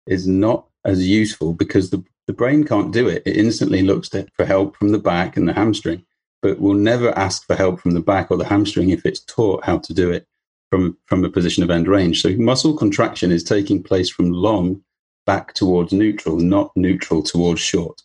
is 0.06 0.28
not 0.28 0.66
as 0.84 1.08
useful 1.08 1.54
because 1.54 1.88
the, 1.88 2.04
the 2.26 2.34
brain 2.34 2.64
can't 2.64 2.92
do 2.92 3.08
it. 3.08 3.22
It 3.24 3.38
instantly 3.38 3.80
looks 3.80 4.10
for 4.36 4.44
help 4.44 4.76
from 4.76 4.90
the 4.90 4.98
back 4.98 5.38
and 5.38 5.48
the 5.48 5.54
hamstring, 5.54 6.04
but 6.44 6.60
will 6.60 6.74
never 6.74 7.18
ask 7.18 7.46
for 7.46 7.56
help 7.56 7.80
from 7.80 7.92
the 7.92 8.02
back 8.02 8.30
or 8.30 8.36
the 8.36 8.44
hamstring 8.44 8.90
if 8.90 9.06
it's 9.06 9.20
taught 9.20 9.64
how 9.64 9.78
to 9.78 9.94
do 9.94 10.10
it 10.10 10.26
from, 10.70 10.94
from 11.06 11.24
a 11.24 11.30
position 11.30 11.62
of 11.62 11.70
end 11.70 11.88
range. 11.88 12.20
So 12.20 12.36
muscle 12.36 12.76
contraction 12.76 13.32
is 13.32 13.42
taking 13.42 13.82
place 13.82 14.10
from 14.10 14.30
long 14.30 14.82
back 15.24 15.54
towards 15.54 15.94
neutral, 15.94 16.36
not 16.36 16.70
neutral 16.76 17.22
towards 17.22 17.62
short. 17.62 18.02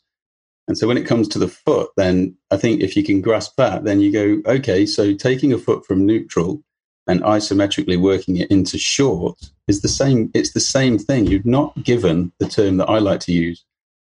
And 0.69 0.77
so 0.77 0.87
when 0.87 0.97
it 0.97 1.05
comes 1.05 1.27
to 1.29 1.39
the 1.39 1.49
foot, 1.49 1.89
then 1.97 2.37
I 2.49 2.55
think 2.55 2.79
if 2.79 2.95
you 2.95 3.03
can 3.03 3.19
grasp 3.19 3.55
that, 3.57 3.83
then 3.83 3.99
you 3.99 4.13
go, 4.13 4.49
okay, 4.49 4.85
so 4.85 5.13
taking 5.13 5.51
a 5.51 5.57
foot 5.57 5.85
from 5.85 6.05
neutral 6.05 6.63
and 7.07 7.21
isometrically 7.23 7.99
working 7.99 8.37
it 8.37 8.49
into 8.49 8.77
short 8.77 9.37
is 9.67 9.81
the 9.81 9.89
same. 9.89 10.31
It's 10.33 10.53
the 10.53 10.61
same 10.61 10.97
thing. 10.97 11.25
You've 11.25 11.45
not 11.45 11.83
given 11.83 12.31
the 12.39 12.47
term 12.47 12.77
that 12.77 12.87
I 12.87 12.99
like 12.99 13.19
to 13.21 13.33
use. 13.33 13.65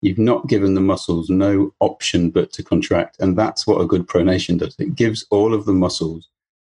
You've 0.02 0.18
not 0.18 0.48
given 0.48 0.74
the 0.74 0.80
muscles 0.80 1.28
no 1.28 1.74
option 1.80 2.30
but 2.30 2.52
to 2.52 2.62
contract. 2.62 3.16
And 3.20 3.36
that's 3.36 3.66
what 3.66 3.80
a 3.80 3.86
good 3.86 4.06
pronation 4.06 4.58
does. 4.58 4.74
It 4.78 4.94
gives 4.94 5.26
all 5.30 5.52
of 5.52 5.66
the 5.66 5.72
muscles 5.72 6.28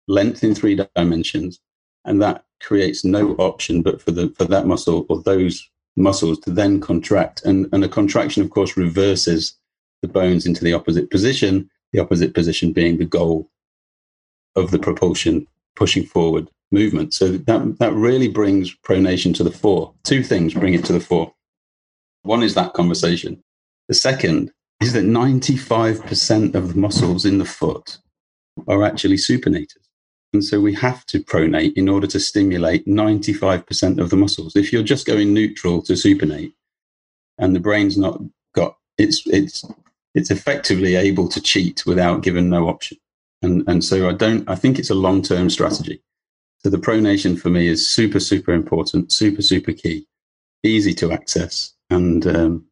length 0.06 0.42
in 0.42 0.54
three 0.54 0.78
dimensions. 0.96 1.60
And 2.04 2.22
that 2.22 2.44
creates 2.60 3.04
no 3.04 3.32
option 3.34 3.82
but 3.82 4.00
for 4.00 4.10
the 4.10 4.30
for 4.36 4.44
that 4.44 4.66
muscle 4.66 5.04
or 5.08 5.22
those 5.22 5.68
muscles 5.96 6.38
to 6.40 6.50
then 6.50 6.80
contract. 6.80 7.44
And, 7.44 7.68
and 7.72 7.84
a 7.84 7.88
contraction, 7.88 8.42
of 8.42 8.50
course, 8.50 8.76
reverses 8.76 9.54
the 10.00 10.08
bones 10.08 10.46
into 10.46 10.64
the 10.64 10.72
opposite 10.72 11.10
position, 11.10 11.68
the 11.92 11.98
opposite 11.98 12.34
position 12.34 12.72
being 12.72 12.96
the 12.96 13.04
goal 13.04 13.50
of 14.56 14.70
the 14.70 14.78
propulsion 14.78 15.46
pushing 15.76 16.04
forward 16.04 16.48
movement. 16.70 17.14
So 17.14 17.32
that, 17.32 17.78
that 17.78 17.92
really 17.92 18.28
brings 18.28 18.74
pronation 18.74 19.34
to 19.36 19.44
the 19.44 19.50
fore. 19.50 19.92
Two 20.04 20.22
things 20.22 20.54
bring 20.54 20.74
it 20.74 20.84
to 20.86 20.92
the 20.92 21.00
fore. 21.00 21.32
One 22.22 22.42
is 22.42 22.54
that 22.54 22.74
conversation. 22.74 23.42
The 23.88 23.94
second 23.94 24.52
is 24.80 24.92
that 24.92 25.04
95% 25.04 26.54
of 26.54 26.68
the 26.68 26.78
muscles 26.78 27.24
in 27.24 27.38
the 27.38 27.44
foot 27.44 27.98
are 28.66 28.84
actually 28.84 29.16
supinated. 29.16 29.78
And 30.32 30.44
so 30.44 30.60
we 30.60 30.74
have 30.74 31.06
to 31.06 31.20
pronate 31.20 31.72
in 31.74 31.88
order 31.88 32.06
to 32.08 32.20
stimulate 32.20 32.86
95% 32.86 33.98
of 33.98 34.10
the 34.10 34.16
muscles. 34.16 34.56
If 34.56 34.72
you're 34.72 34.82
just 34.82 35.06
going 35.06 35.32
neutral 35.32 35.82
to 35.82 35.94
supinate, 35.94 36.52
and 37.38 37.54
the 37.54 37.60
brain's 37.60 37.96
not 37.96 38.20
got 38.54 38.76
it's 38.98 39.26
it's 39.26 39.64
it's 40.14 40.30
effectively 40.30 40.96
able 40.96 41.28
to 41.28 41.40
cheat 41.40 41.84
without 41.86 42.22
given 42.22 42.50
no 42.50 42.68
option. 42.68 42.98
And 43.42 43.66
and 43.68 43.82
so 43.82 44.08
I 44.08 44.12
don't 44.12 44.48
I 44.50 44.54
think 44.54 44.78
it's 44.78 44.90
a 44.90 44.94
long 44.94 45.22
term 45.22 45.48
strategy. 45.48 46.02
So 46.58 46.70
the 46.70 46.76
pronation 46.76 47.38
for 47.38 47.48
me 47.48 47.68
is 47.68 47.88
super 47.88 48.20
super 48.20 48.52
important, 48.52 49.12
super 49.12 49.42
super 49.42 49.72
key, 49.72 50.06
easy 50.62 50.92
to 50.94 51.12
access, 51.12 51.72
and 51.90 52.26
um, 52.26 52.66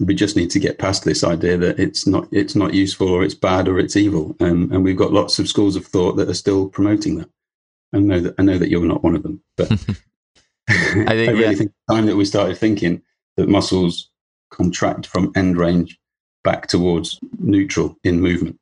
we 0.00 0.14
just 0.14 0.36
need 0.36 0.50
to 0.50 0.60
get 0.60 0.78
past 0.78 1.04
this 1.04 1.24
idea 1.24 1.56
that 1.56 1.78
it's 1.78 2.06
not 2.06 2.28
it's 2.30 2.54
not 2.54 2.74
useful 2.74 3.08
or 3.08 3.24
it's 3.24 3.34
bad 3.34 3.68
or 3.68 3.78
it's 3.78 3.96
evil. 3.96 4.36
Um, 4.40 4.70
and 4.72 4.84
we've 4.84 4.96
got 4.96 5.12
lots 5.12 5.38
of 5.38 5.48
schools 5.48 5.76
of 5.76 5.86
thought 5.86 6.16
that 6.16 6.28
are 6.28 6.34
still 6.34 6.68
promoting 6.68 7.16
that. 7.16 7.28
I 7.92 7.98
know 7.98 8.20
that 8.20 8.34
I 8.38 8.42
know 8.42 8.58
that 8.58 8.68
you're 8.68 8.84
not 8.84 9.02
one 9.02 9.16
of 9.16 9.22
them, 9.22 9.42
but 9.56 9.72
I, 10.68 10.74
think, 10.74 11.08
I 11.08 11.12
really 11.12 11.40
yeah. 11.40 11.54
think 11.54 11.72
the 11.88 11.94
time 11.94 12.06
that 12.06 12.16
we 12.16 12.24
started 12.24 12.58
thinking 12.58 13.02
that 13.36 13.48
muscles 13.48 14.10
contract 14.50 15.06
from 15.06 15.32
end 15.34 15.56
range 15.56 15.98
back 16.44 16.68
towards 16.68 17.18
neutral 17.38 17.96
in 18.04 18.20
movement. 18.20 18.58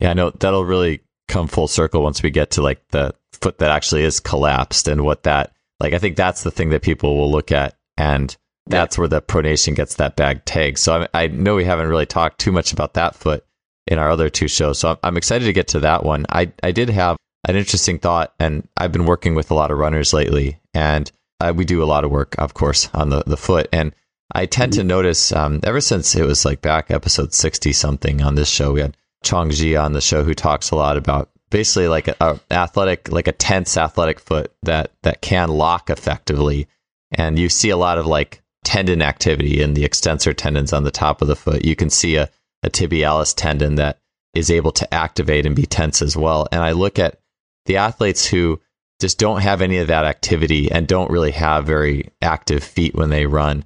Yeah, 0.00 0.10
I 0.10 0.14
know 0.14 0.30
that'll 0.30 0.64
really 0.64 1.00
come 1.28 1.48
full 1.48 1.68
circle 1.68 2.02
once 2.02 2.22
we 2.22 2.30
get 2.30 2.52
to 2.52 2.62
like 2.62 2.86
the 2.88 3.14
foot 3.32 3.58
that 3.58 3.70
actually 3.70 4.04
is 4.04 4.20
collapsed 4.20 4.88
and 4.88 5.04
what 5.04 5.24
that 5.24 5.52
like 5.80 5.92
I 5.92 5.98
think 5.98 6.16
that's 6.16 6.42
the 6.42 6.50
thing 6.50 6.70
that 6.70 6.82
people 6.82 7.16
will 7.16 7.30
look 7.30 7.52
at 7.52 7.76
and 7.96 8.36
that's 8.66 8.98
where 8.98 9.08
the 9.08 9.22
pronation 9.22 9.74
gets 9.74 9.94
that 9.96 10.16
bag 10.16 10.44
tag. 10.44 10.78
So 10.78 11.06
I, 11.14 11.24
I, 11.24 11.26
know 11.28 11.54
we 11.54 11.64
haven't 11.64 11.88
really 11.88 12.06
talked 12.06 12.40
too 12.40 12.52
much 12.52 12.72
about 12.72 12.94
that 12.94 13.14
foot 13.14 13.44
in 13.86 13.98
our 13.98 14.10
other 14.10 14.28
two 14.28 14.48
shows. 14.48 14.78
So 14.78 14.90
I'm, 14.90 14.96
I'm 15.02 15.16
excited 15.16 15.44
to 15.44 15.52
get 15.52 15.68
to 15.68 15.80
that 15.80 16.04
one. 16.04 16.26
I, 16.28 16.52
I 16.62 16.72
did 16.72 16.90
have 16.90 17.16
an 17.46 17.56
interesting 17.56 17.98
thought, 17.98 18.34
and 18.40 18.66
I've 18.76 18.92
been 18.92 19.06
working 19.06 19.34
with 19.34 19.50
a 19.50 19.54
lot 19.54 19.70
of 19.70 19.78
runners 19.78 20.12
lately, 20.12 20.58
and 20.74 21.10
uh, 21.40 21.52
we 21.54 21.64
do 21.64 21.82
a 21.82 21.86
lot 21.86 22.04
of 22.04 22.10
work, 22.10 22.34
of 22.38 22.54
course, 22.54 22.88
on 22.92 23.10
the, 23.10 23.22
the 23.26 23.36
foot. 23.36 23.68
And 23.72 23.94
I 24.34 24.46
tend 24.46 24.72
to 24.74 24.84
notice 24.84 25.32
um, 25.32 25.60
ever 25.62 25.80
since 25.80 26.14
it 26.16 26.24
was 26.24 26.44
like 26.44 26.60
back 26.60 26.90
episode 26.90 27.32
60 27.32 27.72
something 27.72 28.22
on 28.22 28.34
this 28.34 28.48
show, 28.48 28.72
we 28.72 28.80
had 28.80 28.96
Chong 29.22 29.50
Xie 29.50 29.80
on 29.80 29.92
the 29.92 30.00
show 30.00 30.24
who 30.24 30.34
talks 30.34 30.70
a 30.70 30.76
lot 30.76 30.96
about 30.96 31.30
basically 31.50 31.86
like 31.86 32.08
a, 32.08 32.16
a, 32.20 32.40
athletic, 32.50 33.12
like 33.12 33.28
a 33.28 33.32
tense 33.32 33.76
athletic 33.76 34.18
foot 34.18 34.52
that, 34.64 34.92
that 35.02 35.22
can 35.22 35.50
lock 35.50 35.90
effectively. 35.90 36.66
And 37.12 37.38
you 37.38 37.48
see 37.48 37.70
a 37.70 37.76
lot 37.76 37.98
of 37.98 38.06
like 38.06 38.42
tendon 38.66 39.00
activity 39.00 39.62
in 39.62 39.74
the 39.74 39.84
extensor 39.84 40.32
tendons 40.34 40.72
on 40.72 40.82
the 40.82 40.90
top 40.90 41.22
of 41.22 41.28
the 41.28 41.36
foot. 41.36 41.64
You 41.64 41.76
can 41.76 41.88
see 41.88 42.16
a, 42.16 42.28
a 42.64 42.68
tibialis 42.68 43.32
tendon 43.32 43.76
that 43.76 44.00
is 44.34 44.50
able 44.50 44.72
to 44.72 44.92
activate 44.92 45.46
and 45.46 45.54
be 45.54 45.66
tense 45.66 46.02
as 46.02 46.16
well. 46.16 46.48
And 46.50 46.60
I 46.60 46.72
look 46.72 46.98
at 46.98 47.20
the 47.66 47.76
athletes 47.76 48.26
who 48.26 48.60
just 49.00 49.20
don't 49.20 49.40
have 49.42 49.62
any 49.62 49.78
of 49.78 49.86
that 49.86 50.04
activity 50.04 50.68
and 50.72 50.88
don't 50.88 51.12
really 51.12 51.30
have 51.30 51.64
very 51.64 52.10
active 52.20 52.64
feet 52.64 52.96
when 52.96 53.08
they 53.10 53.26
run. 53.26 53.64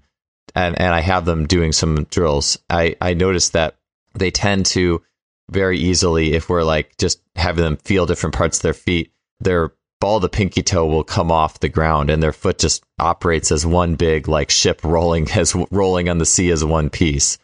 And, 0.55 0.79
and 0.79 0.95
I 0.95 1.01
have 1.01 1.25
them 1.25 1.47
doing 1.47 1.73
some 1.73 2.05
drills. 2.11 2.59
I, 2.69 2.95
I 3.01 3.15
notice 3.15 3.49
that 3.51 3.79
they 4.15 4.31
tend 4.31 4.67
to 4.67 5.03
very 5.51 5.79
easily, 5.79 6.35
if 6.35 6.51
we're 6.51 6.63
like 6.63 6.99
just 6.99 7.23
having 7.37 7.65
them 7.65 7.79
feel 7.79 8.05
different 8.05 8.35
parts 8.35 8.59
of 8.59 8.63
their 8.65 8.75
feet, 8.75 9.13
their 9.41 9.73
ball 10.01 10.19
the 10.19 10.29
pinky 10.29 10.63
toe 10.63 10.87
will 10.87 11.05
come 11.05 11.31
off 11.31 11.61
the 11.61 11.69
ground 11.69 12.11
and 12.11 12.23
their 12.23 12.33
foot 12.33 12.59
just 12.59 12.83
operates 12.99 13.53
as 13.53 13.67
one 13.67 13.95
big 13.95 14.29
like 14.29 14.51
ship 14.51 14.81
rolling 14.83 15.31
as 15.35 15.55
rolling 15.71 16.09
on 16.09 16.19
the 16.19 16.27
sea 16.27 16.51
as 16.51 16.65
one 16.65 16.91
piece. 16.91 17.39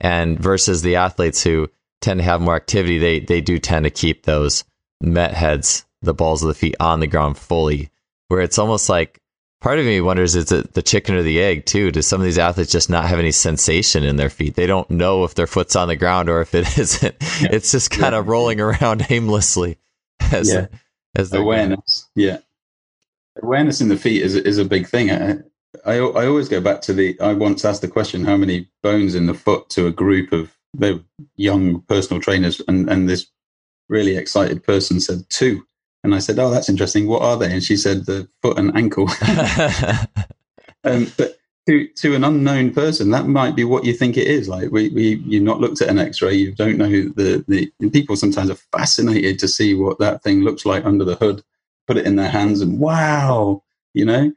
And 0.00 0.38
versus 0.38 0.82
the 0.82 0.96
athletes 0.96 1.42
who 1.42 1.68
tend 2.00 2.18
to 2.18 2.24
have 2.24 2.40
more 2.40 2.56
activity, 2.56 2.98
they 2.98 3.20
they 3.20 3.40
do 3.40 3.58
tend 3.58 3.84
to 3.84 3.90
keep 3.90 4.24
those 4.24 4.64
met 5.00 5.34
heads 5.34 5.84
the 6.02 6.14
balls 6.14 6.42
of 6.42 6.48
the 6.48 6.54
feet 6.54 6.76
on 6.80 7.00
the 7.00 7.06
ground 7.06 7.36
fully, 7.36 7.90
where 8.28 8.40
it's 8.40 8.58
almost 8.58 8.88
like 8.88 9.20
part 9.60 9.78
of 9.78 9.84
me 9.84 10.00
wonders 10.00 10.34
is 10.34 10.50
it 10.50 10.72
the 10.72 10.82
chicken 10.82 11.14
or 11.14 11.22
the 11.22 11.40
egg 11.40 11.66
too? 11.66 11.90
Do 11.90 12.02
some 12.02 12.20
of 12.20 12.24
these 12.24 12.38
athletes 12.38 12.72
just 12.72 12.90
not 12.90 13.06
have 13.06 13.18
any 13.18 13.32
sensation 13.32 14.04
in 14.04 14.16
their 14.16 14.30
feet? 14.30 14.54
They 14.54 14.66
don't 14.66 14.90
know 14.90 15.24
if 15.24 15.34
their 15.34 15.46
foot's 15.46 15.76
on 15.76 15.88
the 15.88 15.96
ground 15.96 16.28
or 16.28 16.40
if 16.40 16.54
it 16.54 16.66
isn't. 16.78 17.14
Yeah. 17.20 17.48
It's 17.52 17.70
just 17.70 17.90
kind 17.90 18.12
yeah. 18.12 18.20
of 18.20 18.28
rolling 18.28 18.60
around 18.60 19.06
aimlessly. 19.10 19.78
As, 20.32 20.52
yeah. 20.52 20.66
As 21.16 21.32
awareness. 21.32 22.08
Yeah. 22.14 22.38
Awareness 23.42 23.80
in 23.80 23.88
the 23.88 23.96
feet 23.96 24.22
is, 24.22 24.34
is 24.34 24.58
a 24.58 24.64
big 24.64 24.86
thing. 24.86 25.10
I, 25.10 25.38
I, 25.84 25.96
I 25.96 26.26
always 26.26 26.48
go 26.48 26.60
back 26.60 26.80
to 26.82 26.92
the, 26.92 27.18
I 27.20 27.32
once 27.32 27.64
asked 27.64 27.82
the 27.82 27.88
question, 27.88 28.24
how 28.24 28.36
many 28.36 28.68
bones 28.82 29.14
in 29.14 29.26
the 29.26 29.34
foot 29.34 29.68
to 29.70 29.86
a 29.86 29.92
group 29.92 30.32
of 30.32 30.56
the 30.74 31.02
young 31.36 31.82
personal 31.82 32.20
trainers? 32.20 32.60
And, 32.68 32.88
and 32.90 33.08
this 33.08 33.26
really 33.88 34.16
excited 34.16 34.62
person 34.62 35.00
said 35.00 35.28
two. 35.28 35.66
And 36.02 36.14
I 36.14 36.18
said, 36.18 36.38
"Oh, 36.38 36.50
that's 36.50 36.70
interesting. 36.70 37.06
What 37.06 37.20
are 37.20 37.36
they?" 37.36 37.52
And 37.52 37.62
she 37.62 37.76
said, 37.76 38.06
"The 38.06 38.26
foot 38.40 38.58
and 38.58 38.74
ankle." 38.74 39.06
um, 40.84 41.12
but 41.18 41.38
to 41.70 41.86
to 41.86 42.14
an 42.16 42.24
unknown 42.24 42.72
person, 42.72 43.10
that 43.10 43.28
might 43.28 43.54
be 43.54 43.62
what 43.62 43.84
you 43.84 43.92
think 43.92 44.16
it 44.16 44.26
is. 44.26 44.48
Like 44.48 44.72
we, 44.72 44.88
we 44.88 45.22
you've 45.24 45.44
not 45.44 45.60
looked 45.60 45.80
at 45.80 45.88
an 45.88 45.98
X-ray, 45.98 46.34
you 46.34 46.52
don't 46.52 46.76
know 46.76 46.90
the 46.90 47.44
the 47.46 47.90
people. 47.90 48.16
Sometimes 48.16 48.50
are 48.50 48.56
fascinated 48.76 49.38
to 49.38 49.48
see 49.48 49.74
what 49.74 50.00
that 50.00 50.22
thing 50.22 50.40
looks 50.40 50.66
like 50.66 50.84
under 50.84 51.04
the 51.04 51.14
hood. 51.14 51.42
Put 51.86 51.96
it 51.96 52.06
in 52.06 52.16
their 52.16 52.28
hands, 52.28 52.60
and 52.60 52.80
wow, 52.80 53.62
you 53.94 54.04
know. 54.04 54.32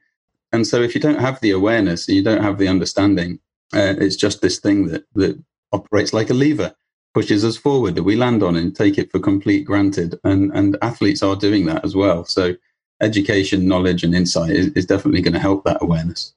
And 0.51 0.67
so, 0.67 0.81
if 0.83 0.93
you 0.93 1.01
don't 1.01 1.19
have 1.19 1.41
the 1.41 1.49
awareness, 1.51 2.07
you 2.07 2.23
don't 2.23 2.43
have 2.43 2.59
the 2.59 2.67
understanding, 2.67 3.39
uh, 3.73 3.95
it's 3.97 4.15
just 4.15 4.41
this 4.41 4.59
thing 4.59 4.87
that 4.87 5.05
that 5.15 5.43
operates 5.71 6.13
like 6.13 6.29
a 6.29 6.35
lever 6.35 6.75
pushes 7.15 7.43
us 7.43 7.57
forward 7.57 7.95
that 7.95 8.03
we 8.03 8.15
land 8.15 8.43
on 8.43 8.55
and 8.55 8.75
take 8.75 8.97
it 8.99 9.11
for 9.11 9.19
complete 9.19 9.65
granted. 9.65 10.19
And, 10.23 10.51
and 10.51 10.77
athletes 10.81 11.21
are 11.21 11.35
doing 11.35 11.65
that 11.67 11.85
as 11.85 11.95
well. 11.95 12.25
So 12.25 12.55
education, 13.01 13.67
knowledge, 13.67 14.03
and 14.03 14.15
insight 14.15 14.49
is, 14.49 14.67
is 14.69 14.87
definitely 14.87 15.21
going 15.21 15.35
to 15.35 15.39
help 15.39 15.63
that 15.63 15.81
awareness 15.81 16.33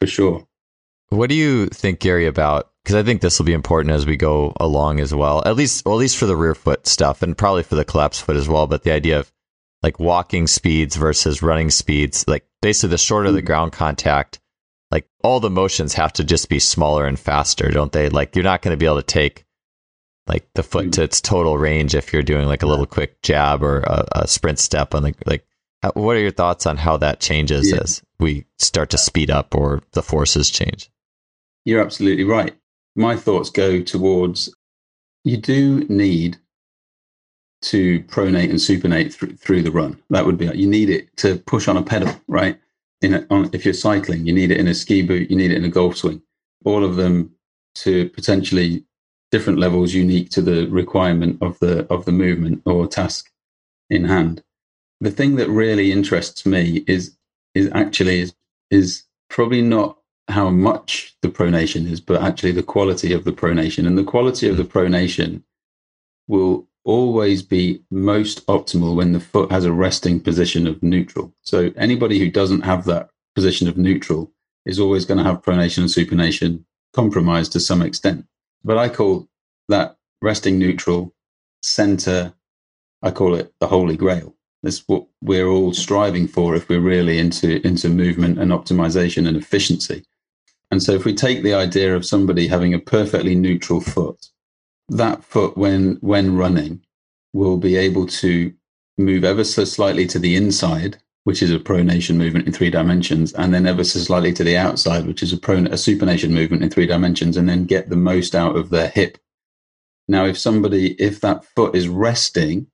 for 0.00 0.06
sure. 0.06 0.46
What 1.10 1.30
do 1.30 1.34
you 1.34 1.66
think, 1.66 2.00
Gary, 2.00 2.26
about? 2.26 2.70
Because 2.82 2.96
I 2.96 3.02
think 3.02 3.20
this 3.20 3.38
will 3.38 3.46
be 3.46 3.52
important 3.52 3.94
as 3.94 4.06
we 4.06 4.16
go 4.16 4.52
along 4.60 5.00
as 5.00 5.14
well. 5.14 5.42
At 5.46 5.56
least, 5.56 5.84
well, 5.84 5.94
at 5.94 6.00
least 6.00 6.16
for 6.16 6.26
the 6.26 6.36
rear 6.36 6.54
foot 6.54 6.86
stuff, 6.86 7.22
and 7.22 7.36
probably 7.36 7.62
for 7.62 7.74
the 7.74 7.84
collapse 7.84 8.20
foot 8.20 8.36
as 8.36 8.48
well. 8.48 8.66
But 8.66 8.82
the 8.82 8.92
idea 8.92 9.18
of 9.18 9.32
like 9.82 9.98
walking 9.98 10.46
speeds 10.46 10.96
versus 10.96 11.42
running 11.42 11.70
speeds, 11.70 12.26
like 12.28 12.46
basically 12.60 12.90
the 12.90 12.98
shorter 12.98 13.32
the 13.32 13.42
mm. 13.42 13.46
ground 13.46 13.72
contact, 13.72 14.40
like 14.90 15.06
all 15.22 15.40
the 15.40 15.50
motions 15.50 15.94
have 15.94 16.12
to 16.14 16.24
just 16.24 16.48
be 16.48 16.58
smaller 16.58 17.06
and 17.06 17.18
faster, 17.18 17.70
don't 17.70 17.92
they? 17.92 18.08
Like 18.08 18.34
you're 18.34 18.44
not 18.44 18.62
going 18.62 18.72
to 18.72 18.78
be 18.78 18.86
able 18.86 18.96
to 18.96 19.02
take 19.02 19.44
like 20.28 20.46
the 20.54 20.62
foot 20.62 20.86
hmm. 20.86 20.90
to 20.90 21.02
its 21.02 21.20
total 21.20 21.56
range 21.56 21.94
if 21.94 22.12
you're 22.12 22.22
doing 22.22 22.46
like 22.46 22.62
a 22.62 22.66
little 22.66 22.86
quick 22.86 23.22
jab 23.22 23.62
or 23.62 23.80
a, 23.80 24.04
a 24.12 24.28
sprint 24.28 24.58
step 24.58 24.94
on 24.94 25.02
the 25.02 25.14
like 25.24 25.46
what 25.94 26.16
are 26.16 26.20
your 26.20 26.30
thoughts 26.30 26.66
on 26.66 26.76
how 26.76 26.96
that 26.98 27.20
changes 27.20 27.70
yeah. 27.70 27.78
as 27.80 28.02
we 28.20 28.46
start 28.58 28.90
to 28.90 28.98
speed 28.98 29.30
up 29.30 29.54
or 29.54 29.82
the 29.92 30.02
forces 30.02 30.50
change. 30.50 30.90
You're 31.64 31.82
absolutely 31.82 32.24
right. 32.24 32.54
My 32.96 33.16
thoughts 33.16 33.50
go 33.50 33.80
towards 33.82 34.54
you 35.24 35.36
do 35.36 35.80
need 35.88 36.38
to 37.60 38.00
pronate 38.04 38.50
and 38.50 38.54
supinate 38.54 39.12
through, 39.12 39.36
through 39.36 39.62
the 39.62 39.70
run. 39.70 40.00
That 40.10 40.26
would 40.26 40.38
be 40.38 40.46
you 40.46 40.66
need 40.66 40.90
it 40.90 41.16
to 41.18 41.38
push 41.38 41.68
on 41.68 41.76
a 41.76 41.82
pedal 41.82 42.14
right? 42.28 42.58
In 43.00 43.14
a, 43.14 43.26
on, 43.30 43.50
if 43.52 43.64
you're 43.64 43.74
cycling 43.74 44.26
you 44.26 44.32
need 44.32 44.50
it 44.50 44.58
in 44.58 44.68
a 44.68 44.74
ski 44.74 45.02
boot 45.02 45.30
you 45.30 45.36
need 45.36 45.50
it 45.50 45.56
in 45.56 45.64
a 45.64 45.68
golf 45.68 45.96
swing. 45.96 46.22
All 46.64 46.84
of 46.84 46.96
them 46.96 47.34
to 47.76 48.08
potentially 48.10 48.84
different 49.30 49.58
levels 49.58 49.94
unique 49.94 50.30
to 50.30 50.42
the 50.42 50.66
requirement 50.66 51.38
of 51.42 51.58
the 51.58 51.86
of 51.92 52.04
the 52.04 52.12
movement 52.12 52.62
or 52.64 52.86
task 52.86 53.30
in 53.90 54.04
hand. 54.04 54.42
The 55.00 55.10
thing 55.10 55.36
that 55.36 55.48
really 55.48 55.92
interests 55.92 56.44
me 56.44 56.84
is 56.86 57.16
is 57.58 57.70
actually 57.72 58.20
is, 58.20 58.34
is 58.70 59.04
probably 59.28 59.62
not 59.62 59.98
how 60.28 60.50
much 60.50 61.16
the 61.22 61.28
pronation 61.28 61.90
is, 61.90 62.00
but 62.00 62.22
actually 62.22 62.52
the 62.52 62.62
quality 62.62 63.12
of 63.12 63.24
the 63.24 63.32
pronation. 63.32 63.86
And 63.86 63.96
the 63.96 64.04
quality 64.04 64.48
of 64.48 64.56
the 64.56 64.64
pronation 64.64 65.42
will 66.26 66.68
always 66.84 67.42
be 67.42 67.82
most 67.90 68.46
optimal 68.46 68.94
when 68.94 69.12
the 69.12 69.20
foot 69.20 69.50
has 69.50 69.64
a 69.64 69.72
resting 69.72 70.20
position 70.20 70.66
of 70.66 70.82
neutral. 70.82 71.32
So 71.42 71.70
anybody 71.76 72.18
who 72.18 72.30
doesn't 72.30 72.62
have 72.62 72.84
that 72.84 73.10
position 73.34 73.68
of 73.68 73.76
neutral 73.76 74.32
is 74.64 74.78
always 74.78 75.04
going 75.04 75.18
to 75.18 75.24
have 75.24 75.42
pronation 75.42 75.78
and 75.78 75.88
supination 75.88 76.64
compromised 76.94 77.52
to 77.52 77.60
some 77.60 77.82
extent. 77.82 78.26
But 78.64 78.78
I 78.78 78.88
call 78.88 79.28
that 79.68 79.96
resting 80.20 80.58
neutral 80.58 81.14
center, 81.62 82.34
I 83.02 83.10
call 83.10 83.34
it 83.34 83.52
the 83.60 83.66
holy 83.66 83.96
grail. 83.96 84.34
That's 84.62 84.82
what 84.88 85.06
we're 85.22 85.46
all 85.46 85.72
striving 85.72 86.26
for 86.26 86.54
if 86.54 86.68
we're 86.68 86.80
really 86.80 87.18
into, 87.18 87.64
into 87.66 87.88
movement 87.88 88.38
and 88.38 88.50
optimization 88.50 89.28
and 89.28 89.36
efficiency. 89.36 90.04
And 90.70 90.82
so 90.82 90.92
if 90.92 91.04
we 91.04 91.14
take 91.14 91.42
the 91.42 91.54
idea 91.54 91.94
of 91.94 92.04
somebody 92.04 92.46
having 92.46 92.74
a 92.74 92.78
perfectly 92.78 93.34
neutral 93.34 93.80
foot, 93.80 94.26
that 94.90 95.22
foot 95.22 95.56
when 95.56 95.98
when 96.00 96.36
running 96.36 96.80
will 97.32 97.58
be 97.58 97.76
able 97.76 98.06
to 98.06 98.52
move 98.96 99.22
ever 99.22 99.44
so 99.44 99.64
slightly 99.64 100.06
to 100.06 100.18
the 100.18 100.34
inside 100.34 100.98
which 101.28 101.42
is 101.42 101.52
a 101.52 101.58
pronation 101.58 102.16
movement 102.16 102.46
in 102.46 102.54
three 102.54 102.70
dimensions, 102.70 103.34
and 103.34 103.52
then 103.52 103.66
ever 103.66 103.84
so 103.84 103.98
slightly 103.98 104.32
to 104.32 104.42
the 104.42 104.56
outside, 104.56 105.06
which 105.06 105.22
is 105.22 105.30
a, 105.30 105.36
pron- 105.36 105.66
a 105.66 105.72
supination 105.72 106.30
movement 106.30 106.62
in 106.62 106.70
three 106.70 106.86
dimensions, 106.86 107.36
and 107.36 107.46
then 107.46 107.66
get 107.66 107.90
the 107.90 107.96
most 107.96 108.34
out 108.34 108.56
of 108.56 108.70
their 108.70 108.88
hip. 108.88 109.18
Now, 110.08 110.24
if 110.24 110.38
somebody, 110.38 110.92
if 110.94 111.20
that 111.20 111.44
foot 111.44 111.76
is 111.76 111.86
resting 111.86 112.68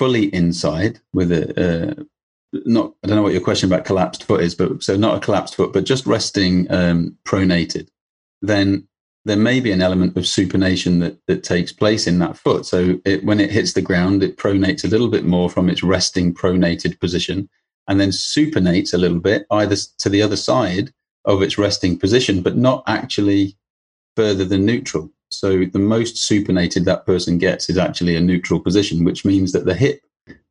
fully 0.00 0.34
inside 0.34 0.98
with 1.12 1.30
a, 1.30 1.44
uh, 1.60 2.02
not, 2.64 2.94
I 3.04 3.06
don't 3.06 3.16
know 3.16 3.22
what 3.22 3.34
your 3.34 3.42
question 3.42 3.70
about 3.70 3.84
collapsed 3.84 4.24
foot 4.24 4.40
is, 4.40 4.54
but 4.54 4.82
so 4.82 4.96
not 4.96 5.18
a 5.18 5.20
collapsed 5.20 5.56
foot, 5.56 5.74
but 5.74 5.84
just 5.84 6.06
resting 6.06 6.66
um, 6.72 7.18
pronated, 7.26 7.88
then 8.40 8.88
there 9.26 9.36
may 9.36 9.60
be 9.60 9.72
an 9.72 9.82
element 9.82 10.16
of 10.16 10.22
supination 10.22 11.00
that, 11.00 11.18
that 11.26 11.44
takes 11.44 11.70
place 11.70 12.06
in 12.06 12.18
that 12.18 12.38
foot. 12.38 12.64
So 12.64 12.98
it, 13.04 13.26
when 13.26 13.40
it 13.40 13.50
hits 13.50 13.74
the 13.74 13.82
ground, 13.82 14.22
it 14.22 14.38
pronates 14.38 14.84
a 14.84 14.88
little 14.88 15.10
bit 15.10 15.26
more 15.26 15.50
from 15.50 15.68
its 15.68 15.82
resting 15.82 16.32
pronated 16.32 16.98
position 16.98 17.50
and 17.86 18.00
then 18.00 18.08
supinates 18.08 18.94
a 18.94 18.98
little 18.98 19.20
bit 19.20 19.44
either 19.50 19.76
to 19.98 20.08
the 20.08 20.22
other 20.22 20.36
side 20.36 20.94
of 21.26 21.42
its 21.42 21.58
resting 21.58 21.98
position, 21.98 22.40
but 22.40 22.56
not 22.56 22.84
actually 22.86 23.54
further 24.16 24.46
than 24.46 24.64
neutral. 24.64 25.10
So 25.30 25.64
the 25.64 25.78
most 25.78 26.16
supinated 26.16 26.84
that 26.84 27.06
person 27.06 27.38
gets 27.38 27.70
is 27.70 27.78
actually 27.78 28.16
a 28.16 28.20
neutral 28.20 28.60
position, 28.60 29.04
which 29.04 29.24
means 29.24 29.52
that 29.52 29.64
the 29.64 29.74
hip 29.74 30.02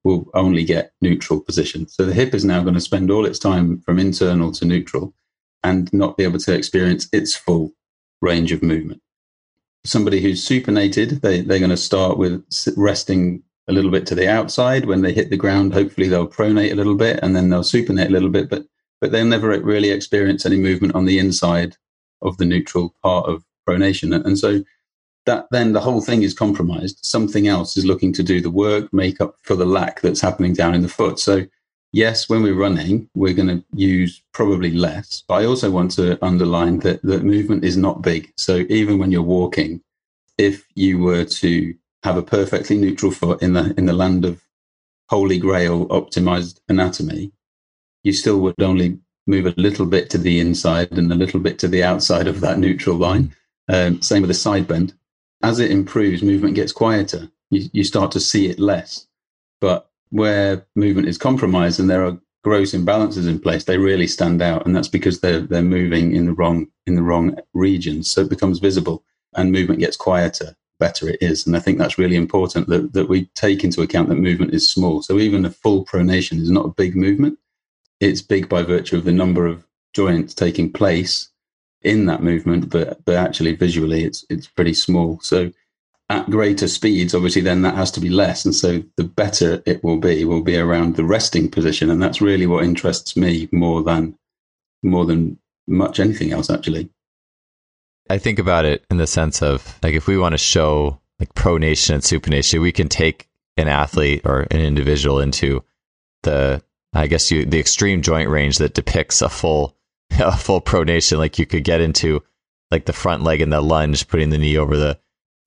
will 0.03 0.30
only 0.34 0.63
get 0.63 0.93
neutral 1.01 1.41
position. 1.41 1.88
So 1.88 2.05
the 2.05 2.13
hip 2.13 2.34
is 2.34 2.45
now 2.45 2.61
going 2.61 2.75
to 2.75 2.82
spend 2.82 3.11
all 3.11 3.25
its 3.25 3.39
time 3.39 3.82
from 3.82 3.99
internal 3.99 4.51
to 4.53 4.65
neutral 4.65 5.13
and 5.63 5.91
not 5.93 6.15
be 6.15 6.23
able 6.23 6.39
to 6.39 6.53
experience 6.53 7.09
its 7.11 7.36
full 7.36 7.73
range 8.21 8.51
of 8.51 8.63
movement. 8.63 9.01
Somebody 9.84 10.21
who's 10.21 10.45
supinated, 10.45 11.21
they, 11.21 11.41
they're 11.41 11.59
going 11.59 11.69
to 11.69 11.77
start 11.77 12.17
with 12.17 12.43
resting 12.77 13.43
a 13.67 13.73
little 13.73 13.91
bit 13.91 14.05
to 14.07 14.15
the 14.15 14.30
outside. 14.30 14.86
When 14.86 15.01
they 15.01 15.13
hit 15.13 15.30
the 15.30 15.38
ground, 15.38 15.73
hopefully 15.73 16.07
they'll 16.07 16.27
pronate 16.27 16.71
a 16.71 16.75
little 16.75 16.95
bit 16.95 17.19
and 17.21 17.36
then 17.36 17.49
they'll 17.49 17.61
supinate 17.61 18.07
a 18.07 18.11
little 18.11 18.30
bit, 18.30 18.49
but, 18.49 18.65
but 19.01 19.11
they'll 19.11 19.25
never 19.25 19.59
really 19.59 19.89
experience 19.89 20.45
any 20.45 20.57
movement 20.57 20.95
on 20.95 21.05
the 21.05 21.19
inside 21.19 21.75
of 22.21 22.38
the 22.38 22.45
neutral 22.45 22.95
part 23.03 23.27
of 23.27 23.43
pronation. 23.70 24.26
And 24.26 24.38
so 24.38 24.63
that 25.26 25.47
then 25.51 25.74
the 25.74 25.82
whole 25.82 26.01
thing 26.01 26.24
is 26.24 26.34
compromised. 26.34 26.99
Something 27.03 27.47
else 27.47 27.78
is 27.78 27.86
looking 27.86 28.13
to 28.13 28.24
do 28.24 28.41
the 28.41 28.49
work, 28.49 28.91
make 28.93 29.22
up 29.22 29.36
for 29.43 29.55
the 29.55 29.65
lack 29.65 30.01
that's 30.01 30.22
happening 30.22 30.53
down 30.53 30.74
in 30.74 30.82
the 30.82 30.89
foot. 30.89 31.20
So 31.20 31.45
yes, 31.91 32.30
when 32.30 32.41
we're 32.43 32.55
running, 32.55 33.09
we're 33.15 33.34
going 33.34 33.47
to 33.49 33.63
use 33.74 34.22
probably 34.34 34.72
less. 34.72 35.24
But 35.28 35.36
I 35.36 35.45
also 35.45 35.70
want 35.72 35.91
to 35.91 36.24
underline 36.24 36.80
that 36.80 37.01
the 37.03 37.20
movement 37.20 37.63
is 37.63 37.78
not 37.78 38.01
big. 38.01 38.32
So 38.38 38.65
even 38.70 38.97
when 38.97 39.11
you're 39.11 39.22
walking, 39.22 39.82
if 40.38 40.65
you 40.76 40.99
were 40.99 41.26
to 41.26 41.76
have 42.03 42.17
a 42.17 42.24
perfectly 42.24 42.78
neutral 42.78 43.11
foot 43.11 43.41
in 43.41 43.53
the 43.53 43.74
in 43.78 43.86
the 43.86 43.93
land 43.93 44.24
of 44.24 44.41
holy 45.09 45.38
grail 45.38 45.88
optimized 45.89 46.59
anatomy, 46.70 47.32
you 48.03 48.13
still 48.13 48.39
would 48.39 48.61
only 48.61 48.99
move 49.28 49.45
a 49.45 49.53
little 49.57 49.86
bit 49.86 50.09
to 50.09 50.17
the 50.17 50.39
inside 50.39 50.91
and 50.93 51.11
a 51.11 51.15
little 51.15 51.39
bit 51.39 51.59
to 51.59 51.67
the 51.67 51.84
outside 51.84 52.28
of 52.28 52.39
that 52.41 52.57
neutral 52.57 52.95
line. 52.95 53.36
Um, 53.70 54.01
same 54.01 54.24
with 54.24 54.30
the 54.30 54.34
side 54.34 54.67
bend. 54.67 54.93
As 55.43 55.59
it 55.59 55.72
improves, 55.72 56.22
movement 56.22 56.55
gets 56.55 56.72
quieter. 56.72 57.30
You, 57.51 57.70
you 57.72 57.84
start 57.84 58.11
to 58.11 58.20
see 58.20 58.49
it 58.49 58.59
less. 58.59 59.07
But 59.61 59.89
where 60.09 60.65
movement 60.76 61.07
is 61.07 61.17
compromised 61.17 61.80
and 61.80 61.89
there 61.89 62.03
are 62.03 62.20
gross 62.43 62.72
imbalances 62.72 63.28
in 63.28 63.39
place, 63.39 63.63
they 63.63 63.78
really 63.78 64.07
stand 64.07 64.41
out, 64.41 64.65
and 64.65 64.76
that's 64.76 64.88
because 64.88 65.20
they're 65.20 65.41
they're 65.41 65.61
moving 65.61 66.15
in 66.15 66.26
the 66.26 66.34
wrong 66.34 66.67
in 66.86 66.95
the 66.95 67.03
wrong 67.03 67.38
regions. 67.53 68.09
So 68.09 68.22
it 68.22 68.30
becomes 68.30 68.59
visible, 68.59 69.03
and 69.36 69.51
movement 69.51 69.80
gets 69.80 69.97
quieter. 69.97 70.55
Better 70.80 71.09
it 71.09 71.17
is, 71.22 71.45
and 71.45 71.57
I 71.57 71.59
think 71.59 71.78
that's 71.78 71.97
really 71.97 72.15
important 72.15 72.67
that 72.70 72.93
that 72.93 73.09
we 73.09 73.26
take 73.36 73.63
into 73.63 73.82
account 73.82 74.09
that 74.09 74.15
movement 74.15 74.53
is 74.53 74.70
small. 74.70 75.01
So 75.01 75.20
even 75.20 75.45
a 75.45 75.51
full 75.51 75.86
pronation 75.86 76.39
is 76.39 76.49
not 76.49 76.65
a 76.65 76.74
big 76.74 76.95
movement. 76.95 77.38
It's 77.99 78.22
big 78.22 78.47
by 78.47 78.63
virtue 78.63 78.95
of 78.95 79.03
the 79.03 79.11
number 79.11 79.45
of 79.45 79.67
joints 79.93 80.34
taking 80.34 80.72
place 80.72 81.30
in 81.82 82.05
that 82.07 82.23
movement, 82.23 82.69
but 82.69 83.03
but 83.05 83.15
actually 83.15 83.55
visually 83.55 84.03
it's 84.03 84.25
it's 84.30 84.47
pretty 84.47 84.73
small. 84.73 85.19
So 85.21 85.51
at 86.09 86.30
greater 86.30 86.67
speeds, 86.67 87.13
obviously, 87.13 87.41
then 87.41 87.61
that 87.61 87.75
has 87.75 87.91
to 87.91 87.99
be 87.99 88.09
less. 88.09 88.43
And 88.43 88.55
so 88.55 88.84
the 88.97 89.03
better 89.03 89.61
it 89.65 89.84
will 89.84 89.97
be, 89.97 90.25
will 90.25 90.41
be 90.41 90.57
around 90.57 90.95
the 90.95 91.03
resting 91.03 91.49
position. 91.49 91.89
And 91.89 92.01
that's 92.01 92.19
really 92.19 92.47
what 92.47 92.63
interests 92.63 93.15
me 93.15 93.47
more 93.51 93.84
than 93.84 94.17
more 94.82 95.05
than 95.05 95.38
much 95.67 95.99
anything 95.99 96.32
else, 96.32 96.49
actually. 96.49 96.89
I 98.09 98.17
think 98.17 98.39
about 98.39 98.65
it 98.65 98.84
in 98.89 98.97
the 98.97 99.05
sense 99.05 99.43
of 99.43 99.77
like 99.84 99.93
if 99.93 100.07
we 100.07 100.17
want 100.17 100.34
to 100.34 100.39
show 100.39 100.99
like 101.19 101.34
pronation 101.36 101.95
and 101.95 102.03
supination, 102.03 102.61
we 102.61 102.71
can 102.71 102.89
take 102.89 103.27
an 103.55 103.67
athlete 103.67 104.21
or 104.25 104.47
an 104.49 104.61
individual 104.61 105.19
into 105.19 105.63
the 106.23 106.63
I 106.93 107.05
guess 107.05 107.30
you 107.30 107.45
the 107.45 107.59
extreme 107.59 108.01
joint 108.01 108.30
range 108.30 108.57
that 108.57 108.73
depicts 108.73 109.21
a 109.21 109.30
full 109.30 109.75
a 110.20 110.36
full 110.36 110.62
pronation. 110.62 111.18
Like 111.18 111.39
you 111.39 111.45
could 111.45 111.64
get 111.64 111.82
into 111.82 112.24
like 112.72 112.86
the 112.86 112.93
front 112.93 113.24
leg 113.24 113.41
in 113.41 113.49
the 113.49 113.62
lunge, 113.62 114.07
putting 114.07 114.30
the 114.30 114.38
knee 114.38 114.57
over 114.57 114.78
the 114.78 114.99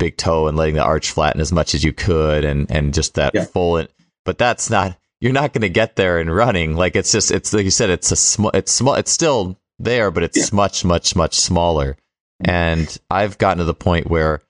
big 0.03 0.17
toe 0.17 0.49
and 0.49 0.57
letting 0.57 0.75
the 0.75 0.83
arch 0.83 1.13
flatten 1.13 1.41
as 1.41 1.53
much 1.53 1.77
as 1.77 1.85
you 1.85 1.93
could 1.93 2.45
and 2.45 2.69
and 2.73 2.93
just 2.93 3.15
that 3.15 3.33
yeah. 3.35 3.45
full 3.45 3.87
but 4.25 4.37
that's 4.37 4.69
not 4.69 4.99
you're 5.21 5.33
not 5.33 5.53
going 5.53 5.63
to 5.63 5.69
get 5.69 5.95
there 5.95 6.19
in 6.21 6.29
running 6.29 6.75
like 6.75 6.97
it's 6.97 7.13
just 7.13 7.31
it's 7.31 7.53
like 7.53 7.65
you 7.65 7.71
said 7.71 7.89
it's 7.89 8.11
a 8.11 8.17
small 8.17 8.51
it's 8.53 8.73
small 8.73 8.95
it's 8.95 9.13
still 9.13 9.57
there 9.79 10.11
but 10.11 10.25
it's 10.25 10.37
yeah. 10.51 10.57
much 10.57 10.85
much 10.85 11.15
much 11.15 11.39
smaller 11.39 11.97
and 12.45 12.99
i've 13.11 13.39
gotten 13.39 13.59
to 13.59 13.65
the 13.65 13.75
point 13.75 14.11
where 14.11 14.41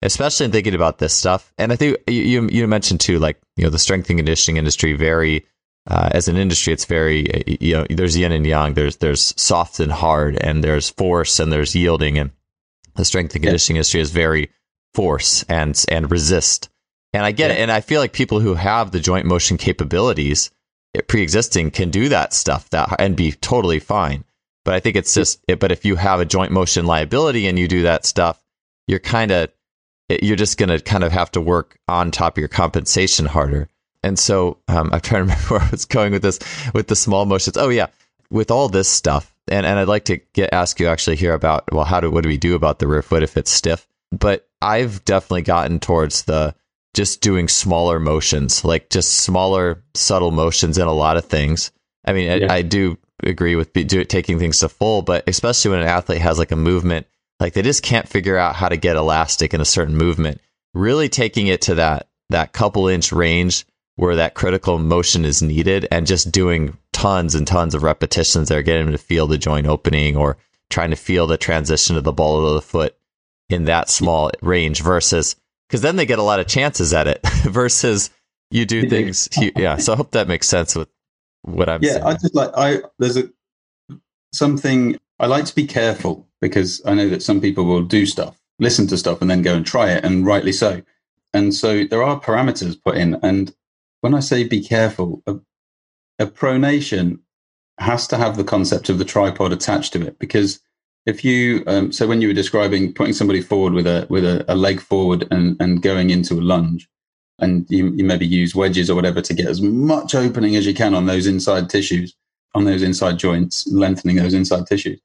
especially 0.00 0.46
in 0.46 0.50
thinking 0.52 0.74
about 0.74 0.96
this 0.96 1.12
stuff 1.12 1.52
and 1.58 1.72
i 1.72 1.76
think 1.76 1.98
you 2.08 2.48
you 2.48 2.66
mentioned 2.66 3.00
too 3.00 3.18
like 3.18 3.38
you 3.56 3.64
know 3.64 3.70
the 3.70 3.78
strength 3.78 4.08
and 4.08 4.18
conditioning 4.18 4.56
industry 4.56 4.94
very 4.94 5.44
uh, 5.88 6.10
as 6.12 6.28
an 6.28 6.36
industry, 6.36 6.72
it's 6.72 6.84
very 6.84 7.26
you 7.46 7.74
know 7.74 7.86
there's 7.90 8.16
yin 8.16 8.32
and 8.32 8.46
yang. 8.46 8.74
There's 8.74 8.96
there's 8.98 9.34
soft 9.40 9.80
and 9.80 9.90
hard, 9.90 10.36
and 10.36 10.62
there's 10.62 10.90
force, 10.90 11.40
and 11.40 11.52
there's 11.52 11.74
yielding, 11.74 12.18
and 12.18 12.30
the 12.94 13.04
strength 13.04 13.34
and 13.34 13.42
conditioning 13.42 13.76
yeah. 13.76 13.80
industry 13.80 14.00
is 14.00 14.10
very 14.10 14.50
force 14.94 15.42
and 15.44 15.82
and 15.88 16.10
resist. 16.10 16.68
And 17.12 17.24
I 17.24 17.32
get 17.32 17.50
yeah. 17.50 17.56
it. 17.56 17.60
And 17.60 17.72
I 17.72 17.80
feel 17.80 18.00
like 18.00 18.12
people 18.12 18.40
who 18.40 18.54
have 18.54 18.90
the 18.90 19.00
joint 19.00 19.26
motion 19.26 19.58
capabilities 19.58 20.50
eh, 20.94 21.00
pre-existing 21.06 21.70
can 21.70 21.90
do 21.90 22.08
that 22.08 22.32
stuff 22.32 22.70
that 22.70 22.94
and 22.98 23.16
be 23.16 23.32
totally 23.32 23.80
fine. 23.80 24.24
But 24.64 24.74
I 24.74 24.80
think 24.80 24.96
it's 24.96 25.14
just 25.14 25.40
it, 25.48 25.58
but 25.58 25.72
if 25.72 25.84
you 25.84 25.96
have 25.96 26.20
a 26.20 26.24
joint 26.24 26.52
motion 26.52 26.86
liability 26.86 27.46
and 27.48 27.58
you 27.58 27.68
do 27.68 27.82
that 27.82 28.06
stuff, 28.06 28.40
you're 28.86 29.00
kind 29.00 29.30
of 29.30 29.50
eh, 30.10 30.18
you're 30.22 30.36
just 30.36 30.58
going 30.58 30.68
to 30.68 30.80
kind 30.80 31.04
of 31.04 31.12
have 31.12 31.32
to 31.32 31.40
work 31.40 31.76
on 31.88 32.10
top 32.10 32.36
of 32.36 32.40
your 32.40 32.48
compensation 32.48 33.26
harder. 33.26 33.68
And 34.02 34.18
so 34.18 34.58
um, 34.68 34.90
I'm 34.92 35.00
trying 35.00 35.26
to 35.26 35.32
remember 35.32 35.48
where 35.48 35.60
I 35.60 35.70
was 35.70 35.84
going 35.84 36.12
with 36.12 36.22
this 36.22 36.38
with 36.74 36.88
the 36.88 36.96
small 36.96 37.26
motions. 37.26 37.56
Oh 37.56 37.68
yeah, 37.68 37.86
with 38.30 38.50
all 38.50 38.68
this 38.68 38.88
stuff, 38.88 39.34
and, 39.48 39.66
and 39.66 39.78
I'd 39.78 39.88
like 39.88 40.04
to 40.06 40.18
get 40.32 40.52
ask 40.52 40.80
you 40.80 40.88
actually 40.88 41.16
here 41.16 41.34
about 41.34 41.70
well, 41.72 41.84
how 41.84 42.00
do 42.00 42.10
what 42.10 42.22
do 42.22 42.28
we 42.28 42.38
do 42.38 42.54
about 42.54 42.78
the 42.78 42.88
rear 42.88 43.02
foot 43.02 43.22
if 43.22 43.36
it's 43.36 43.50
stiff? 43.50 43.86
But 44.10 44.48
I've 44.60 45.04
definitely 45.04 45.42
gotten 45.42 45.80
towards 45.80 46.24
the 46.24 46.54
just 46.94 47.20
doing 47.20 47.48
smaller 47.48 47.98
motions, 47.98 48.64
like 48.64 48.90
just 48.90 49.12
smaller, 49.12 49.82
subtle 49.94 50.30
motions 50.30 50.76
in 50.76 50.86
a 50.86 50.92
lot 50.92 51.16
of 51.16 51.24
things. 51.24 51.72
I 52.04 52.12
mean, 52.12 52.42
yeah. 52.42 52.52
I, 52.52 52.56
I, 52.56 52.62
do 52.62 52.98
agree 53.22 53.56
with 53.56 53.72
be, 53.72 53.84
do, 53.84 54.04
taking 54.04 54.38
things 54.38 54.58
to 54.58 54.68
full, 54.68 55.02
but 55.02 55.24
especially 55.26 55.70
when 55.70 55.80
an 55.80 55.88
athlete 55.88 56.20
has 56.20 56.38
like 56.38 56.50
a 56.50 56.56
movement, 56.56 57.06
like 57.40 57.54
they 57.54 57.62
just 57.62 57.82
can't 57.82 58.08
figure 58.08 58.36
out 58.36 58.56
how 58.56 58.68
to 58.68 58.76
get 58.76 58.96
elastic 58.96 59.54
in 59.54 59.60
a 59.60 59.64
certain 59.64 59.96
movement. 59.96 60.40
Really 60.74 61.08
taking 61.08 61.46
it 61.46 61.62
to 61.62 61.76
that 61.76 62.08
that 62.30 62.52
couple 62.52 62.88
inch 62.88 63.12
range 63.12 63.64
where 64.02 64.16
that 64.16 64.34
critical 64.34 64.80
motion 64.80 65.24
is 65.24 65.42
needed, 65.42 65.86
and 65.92 66.08
just 66.08 66.32
doing 66.32 66.76
tons 66.92 67.36
and 67.36 67.46
tons 67.46 67.72
of 67.72 67.84
repetitions 67.84 68.48
there, 68.48 68.60
getting 68.60 68.86
them 68.86 68.92
to 68.92 68.98
feel 68.98 69.28
the 69.28 69.38
joint 69.38 69.68
opening 69.68 70.16
or 70.16 70.36
trying 70.70 70.90
to 70.90 70.96
feel 70.96 71.28
the 71.28 71.36
transition 71.36 71.96
of 71.96 72.02
the 72.02 72.12
ball 72.12 72.44
of 72.44 72.54
the 72.54 72.60
foot 72.60 72.96
in 73.48 73.66
that 73.66 73.88
small 73.88 74.32
range 74.42 74.82
versus 74.82 75.36
because 75.68 75.82
then 75.82 75.94
they 75.94 76.04
get 76.04 76.18
a 76.18 76.22
lot 76.24 76.40
of 76.40 76.48
chances 76.48 76.92
at 76.92 77.06
it 77.06 77.20
versus 77.44 78.10
you 78.50 78.66
do 78.66 78.88
things. 78.88 79.28
yeah. 79.38 79.76
So 79.76 79.92
I 79.92 79.96
hope 79.96 80.10
that 80.10 80.26
makes 80.26 80.48
sense 80.48 80.74
with 80.74 80.88
what 81.42 81.68
I'm 81.68 81.80
saying. 81.80 81.94
yeah, 81.94 82.02
saying. 82.02 82.16
I 82.16 82.18
just 82.20 82.34
like, 82.34 82.50
I, 82.56 82.78
there's 82.98 83.16
a, 83.16 83.30
something 84.32 84.98
I 85.20 85.26
like 85.26 85.44
to 85.44 85.54
be 85.54 85.64
careful 85.64 86.26
because 86.40 86.82
I 86.84 86.94
know 86.94 87.08
that 87.08 87.22
some 87.22 87.40
people 87.40 87.66
will 87.66 87.82
do 87.82 88.04
stuff, 88.06 88.36
listen 88.58 88.88
to 88.88 88.98
stuff 88.98 89.22
and 89.22 89.30
then 89.30 89.42
go 89.42 89.54
and 89.54 89.64
try 89.64 89.92
it 89.92 90.04
and 90.04 90.26
rightly 90.26 90.52
so. 90.52 90.82
And 91.32 91.54
so 91.54 91.84
there 91.84 92.02
are 92.02 92.20
parameters 92.20 92.82
put 92.82 92.96
in. 92.96 93.14
And 93.22 93.54
when 94.02 94.14
I 94.14 94.20
say 94.20 94.44
be 94.44 94.60
careful, 94.60 95.22
a, 95.26 95.36
a 96.18 96.26
pronation 96.26 97.20
has 97.78 98.06
to 98.08 98.18
have 98.18 98.36
the 98.36 98.44
concept 98.44 98.90
of 98.90 98.98
the 98.98 99.04
tripod 99.04 99.52
attached 99.52 99.92
to 99.94 100.06
it 100.06 100.18
because 100.18 100.60
if 101.06 101.24
you 101.24 101.64
um, 101.66 101.90
so 101.90 102.06
when 102.06 102.20
you 102.20 102.28
were 102.28 102.34
describing 102.34 102.92
putting 102.92 103.14
somebody 103.14 103.40
forward 103.40 103.72
with 103.72 103.86
a 103.86 104.06
with 104.10 104.24
a, 104.24 104.44
a, 104.46 104.54
leg 104.54 104.80
forward 104.80 105.26
and 105.30 105.56
and 105.60 105.82
going 105.82 106.10
into 106.10 106.34
a 106.34 106.42
lunge 106.42 106.88
and 107.38 107.66
you, 107.70 107.90
you 107.94 108.04
maybe 108.04 108.26
use 108.26 108.54
wedges 108.54 108.90
or 108.90 108.94
whatever 108.94 109.20
to 109.20 109.34
get 109.34 109.46
as 109.46 109.62
much 109.62 110.14
opening 110.14 110.54
as 110.54 110.66
you 110.66 110.74
can 110.74 110.94
on 110.94 111.06
those 111.06 111.26
inside 111.26 111.70
tissues 111.70 112.14
on 112.54 112.64
those 112.64 112.82
inside 112.82 113.18
joints 113.18 113.66
lengthening 113.68 114.16
those 114.16 114.34
inside 114.34 114.66
tissues 114.66 115.00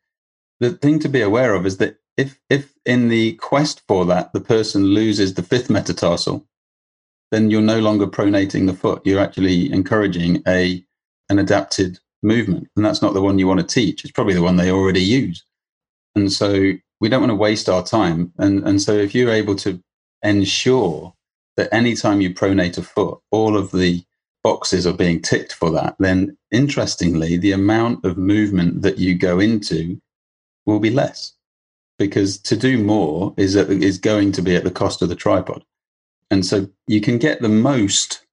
the 0.59 0.71
thing 0.71 0.99
to 0.99 1.09
be 1.09 1.21
aware 1.21 1.55
of 1.55 1.65
is 1.65 1.77
that 1.77 1.97
if 2.15 2.39
if 2.49 2.73
in 2.85 3.07
the 3.07 3.33
quest 3.35 3.81
for 3.87 4.05
that 4.05 4.33
the 4.33 4.41
person 4.41 4.83
loses 4.83 5.33
the 5.33 5.43
fifth 5.43 5.69
metatarsal 5.69 6.45
then 7.31 7.51
you're 7.51 7.61
no 7.61 7.79
longer 7.79 8.07
pronating 8.07 8.67
the 8.67 8.73
foot 8.73 9.01
you're 9.05 9.21
actually 9.21 9.71
encouraging 9.71 10.41
a 10.47 10.83
an 11.29 11.39
adapted 11.39 11.99
movement 12.23 12.67
and 12.75 12.85
that's 12.85 13.01
not 13.01 13.13
the 13.13 13.21
one 13.21 13.39
you 13.39 13.47
want 13.47 13.59
to 13.59 13.65
teach 13.65 14.03
it's 14.03 14.11
probably 14.11 14.33
the 14.33 14.43
one 14.43 14.57
they 14.57 14.71
already 14.71 15.01
use 15.01 15.43
and 16.15 16.31
so 16.31 16.73
we 17.01 17.09
don't 17.09 17.21
want 17.21 17.31
to 17.31 17.35
waste 17.35 17.69
our 17.69 17.83
time. 17.83 18.33
And, 18.39 18.67
and 18.67 18.81
so 18.81 18.93
if 18.93 19.15
you're 19.15 19.31
able 19.31 19.55
to 19.57 19.81
ensure 20.23 21.13
that 21.57 21.73
anytime 21.73 22.21
you 22.21 22.33
pronate 22.33 22.79
a 22.79 22.83
foot, 22.83 23.19
all 23.31 23.57
of 23.57 23.71
the 23.71 24.03
boxes 24.43 24.87
are 24.87 24.93
being 24.93 25.21
ticked 25.21 25.53
for 25.53 25.71
that, 25.71 25.95
then 25.99 26.37
interestingly, 26.51 27.37
the 27.37 27.53
amount 27.53 28.05
of 28.05 28.17
movement 28.17 28.83
that 28.83 28.99
you 28.99 29.15
go 29.15 29.39
into 29.39 30.01
will 30.65 30.79
be 30.79 30.91
less. 30.91 31.33
because 31.99 32.39
to 32.39 32.57
do 32.57 32.77
more 32.83 33.33
is 33.37 33.55
is 33.55 33.99
going 33.99 34.33
to 34.33 34.43
be 34.43 34.55
at 34.55 34.65
the 34.65 34.71
cost 34.71 35.01
of 35.03 35.09
the 35.09 35.15
tripod. 35.15 35.63
And 36.29 36.45
so 36.45 36.69
you 36.87 37.01
can 37.01 37.17
get 37.17 37.41
the 37.41 37.49
most 37.49 38.25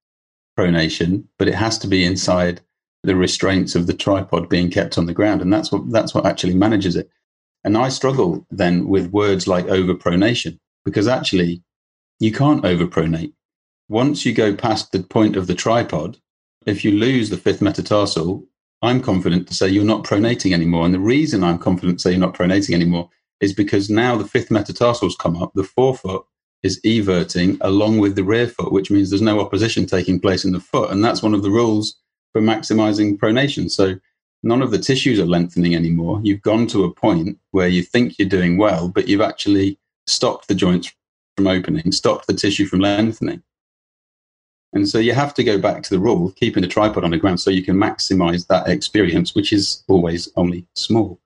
pronation, 0.59 1.25
but 1.39 1.49
it 1.49 1.55
has 1.55 1.79
to 1.79 1.89
be 1.89 2.05
inside 2.05 2.61
the 3.03 3.17
restraints 3.17 3.75
of 3.75 3.87
the 3.87 3.93
tripod 3.93 4.49
being 4.49 4.71
kept 4.71 4.97
on 4.97 5.07
the 5.07 5.13
ground, 5.13 5.43
and 5.43 5.53
that's 5.53 5.71
what 5.71 5.91
that's 5.91 6.15
what 6.15 6.27
actually 6.27 6.55
manages 6.55 6.97
it. 6.97 7.11
And 7.63 7.77
I 7.77 7.89
struggle 7.89 8.47
then 8.51 8.89
with 8.89 9.11
words 9.11 9.47
like 9.47 9.67
overpronation 9.67 10.59
because 10.85 11.09
actually 11.09 11.63
you 12.21 12.33
can't 12.33 12.63
overpronate. 12.63 13.33
Once 13.89 14.25
you 14.25 14.33
go 14.33 14.55
past 14.55 14.93
the 14.93 15.03
point 15.03 15.37
of 15.37 15.47
the 15.47 15.55
tripod, 15.55 16.19
if 16.67 16.85
you 16.85 16.93
lose 16.93 17.31
the 17.31 17.37
fifth 17.37 17.63
metatarsal, 17.63 18.47
I'm 18.83 19.01
confident 19.01 19.49
to 19.49 19.55
say 19.55 19.69
you're 19.69 19.85
not 19.85 20.05
pronating 20.05 20.53
anymore. 20.53 20.85
And 20.85 20.95
the 20.95 21.01
reason 21.01 21.45
I'm 21.45 21.59
confident 21.59 21.99
to 21.99 22.03
say 22.03 22.11
you're 22.11 22.21
not 22.21 22.35
pronating 22.35 22.75
anymore 22.75 23.11
is 23.41 23.53
because 23.53 23.91
now 23.91 24.17
the 24.17 24.29
fifth 24.29 24.49
metatarsal's 24.49 25.17
come 25.17 25.43
up, 25.43 25.53
the 25.55 25.65
forefoot 25.65 26.27
is 26.65 26.81
everting 26.85 27.59
along 27.61 27.99
with 27.99 28.17
the 28.17 28.25
rear 28.25 28.49
foot, 28.49 28.73
which 28.73 28.91
means 28.91 29.11
there's 29.11 29.23
no 29.23 29.39
opposition 29.39 29.85
taking 29.85 30.19
place 30.19 30.45
in 30.45 30.53
the 30.53 30.59
foot. 30.59 30.91
And 30.91 31.05
that's 31.05 31.23
one 31.23 31.35
of 31.35 31.43
the 31.43 31.51
rules 31.51 31.97
for 32.33 32.41
maximizing 32.41 33.19
pronation. 33.19 33.71
So 33.71 33.97
none 34.43 34.63
of 34.63 34.71
the 34.71 34.79
tissues 34.79 35.21
are 35.21 35.27
lengthening 35.27 35.77
anymore. 35.77 36.21
You've 36.25 36.43
gone 36.43 36.67
to 36.69 36.85
a 36.85 36.93
point 36.93 37.39
where 37.51 37.69
you 37.69 37.83
think 37.83 38.19
you're 38.19 38.29
doing 38.29 38.57
well, 38.57 38.89
but 38.89 39.07
you've 39.07 39.21
actually 39.21 39.79
stopped 40.07 40.49
the 40.49 40.55
joints 40.55 40.91
from 41.37 41.47
opening, 41.47 41.93
stopped 41.93 42.27
the 42.27 42.35
tissue 42.35 42.67
from 42.67 42.81
lengthening. 42.81 43.43
And 44.73 44.89
so 44.89 44.99
you 44.99 45.13
have 45.13 45.35
to 45.35 45.45
go 45.45 45.59
back 45.59 45.83
to 45.85 45.91
the 45.91 46.01
rule 46.01 46.33
keeping 46.33 46.63
the 46.63 46.69
tripod 46.69 47.05
on 47.05 47.11
the 47.11 47.19
ground 47.19 47.41
so 47.41 47.51
you 47.51 47.63
can 47.63 47.77
maximize 47.77 48.47
that 48.47 48.69
experience, 48.69 49.35
which 49.35 49.53
is 49.53 49.85
always 49.87 50.31
only 50.35 50.67
small. 50.75 51.21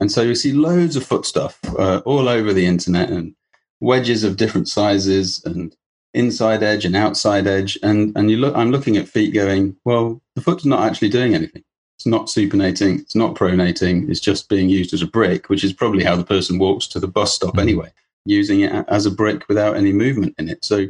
And 0.00 0.10
so 0.10 0.22
you 0.22 0.34
see 0.34 0.52
loads 0.52 0.96
of 0.96 1.04
foot 1.04 1.26
stuff 1.26 1.60
uh, 1.78 2.00
all 2.06 2.28
over 2.28 2.54
the 2.54 2.64
internet 2.64 3.10
and 3.10 3.34
wedges 3.80 4.24
of 4.24 4.36
different 4.36 4.68
sizes 4.68 5.42
and 5.44 5.74
inside 6.14 6.62
edge 6.62 6.84
and 6.84 6.96
outside 6.96 7.46
edge. 7.46 7.78
And, 7.82 8.16
and 8.16 8.30
you 8.30 8.36
look, 8.36 8.54
I'm 8.54 8.70
looking 8.70 8.96
at 8.96 9.08
feet 9.08 9.32
going, 9.32 9.76
well, 9.84 10.20
the 10.34 10.42
foot's 10.42 10.64
not 10.64 10.86
actually 10.86 11.08
doing 11.08 11.34
anything. 11.34 11.64
It's 11.96 12.06
not 12.06 12.26
supinating. 12.26 13.00
It's 13.00 13.14
not 13.14 13.34
pronating. 13.34 14.08
It's 14.08 14.20
just 14.20 14.48
being 14.48 14.68
used 14.68 14.94
as 14.94 15.02
a 15.02 15.06
brick, 15.06 15.48
which 15.48 15.64
is 15.64 15.72
probably 15.72 16.04
how 16.04 16.16
the 16.16 16.24
person 16.24 16.58
walks 16.58 16.86
to 16.88 17.00
the 17.00 17.08
bus 17.08 17.34
stop 17.34 17.58
anyway, 17.58 17.92
using 18.24 18.60
it 18.60 18.72
as 18.88 19.06
a 19.06 19.10
brick 19.10 19.48
without 19.48 19.76
any 19.76 19.92
movement 19.92 20.34
in 20.38 20.48
it. 20.48 20.64
So 20.64 20.86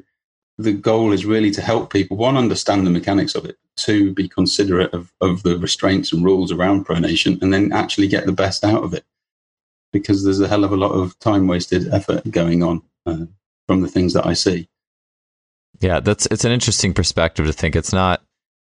the 0.56 0.72
goal 0.72 1.12
is 1.12 1.26
really 1.26 1.50
to 1.52 1.62
help 1.62 1.92
people, 1.92 2.16
one, 2.16 2.36
understand 2.36 2.86
the 2.86 2.90
mechanics 2.90 3.34
of 3.34 3.44
it, 3.44 3.56
two, 3.76 4.12
be 4.14 4.28
considerate 4.28 4.92
of, 4.92 5.12
of 5.20 5.42
the 5.42 5.58
restraints 5.58 6.12
and 6.12 6.24
rules 6.24 6.52
around 6.52 6.86
pronation, 6.86 7.40
and 7.42 7.52
then 7.52 7.72
actually 7.72 8.08
get 8.08 8.26
the 8.26 8.32
best 8.32 8.64
out 8.64 8.84
of 8.84 8.94
it. 8.94 9.04
Because 9.92 10.24
there's 10.24 10.40
a 10.40 10.48
hell 10.48 10.64
of 10.64 10.72
a 10.72 10.76
lot 10.76 10.92
of 10.92 11.18
time 11.18 11.46
wasted 11.46 11.92
effort 11.92 12.30
going 12.30 12.62
on 12.62 12.82
uh, 13.06 13.26
from 13.66 13.80
the 13.80 13.88
things 13.88 14.12
that 14.14 14.26
I 14.26 14.34
see. 14.34 14.68
Yeah, 15.80 16.00
that's 16.00 16.26
it's 16.26 16.44
an 16.44 16.52
interesting 16.52 16.94
perspective 16.94 17.46
to 17.46 17.52
think. 17.52 17.74
It's 17.74 17.92
not 17.92 18.22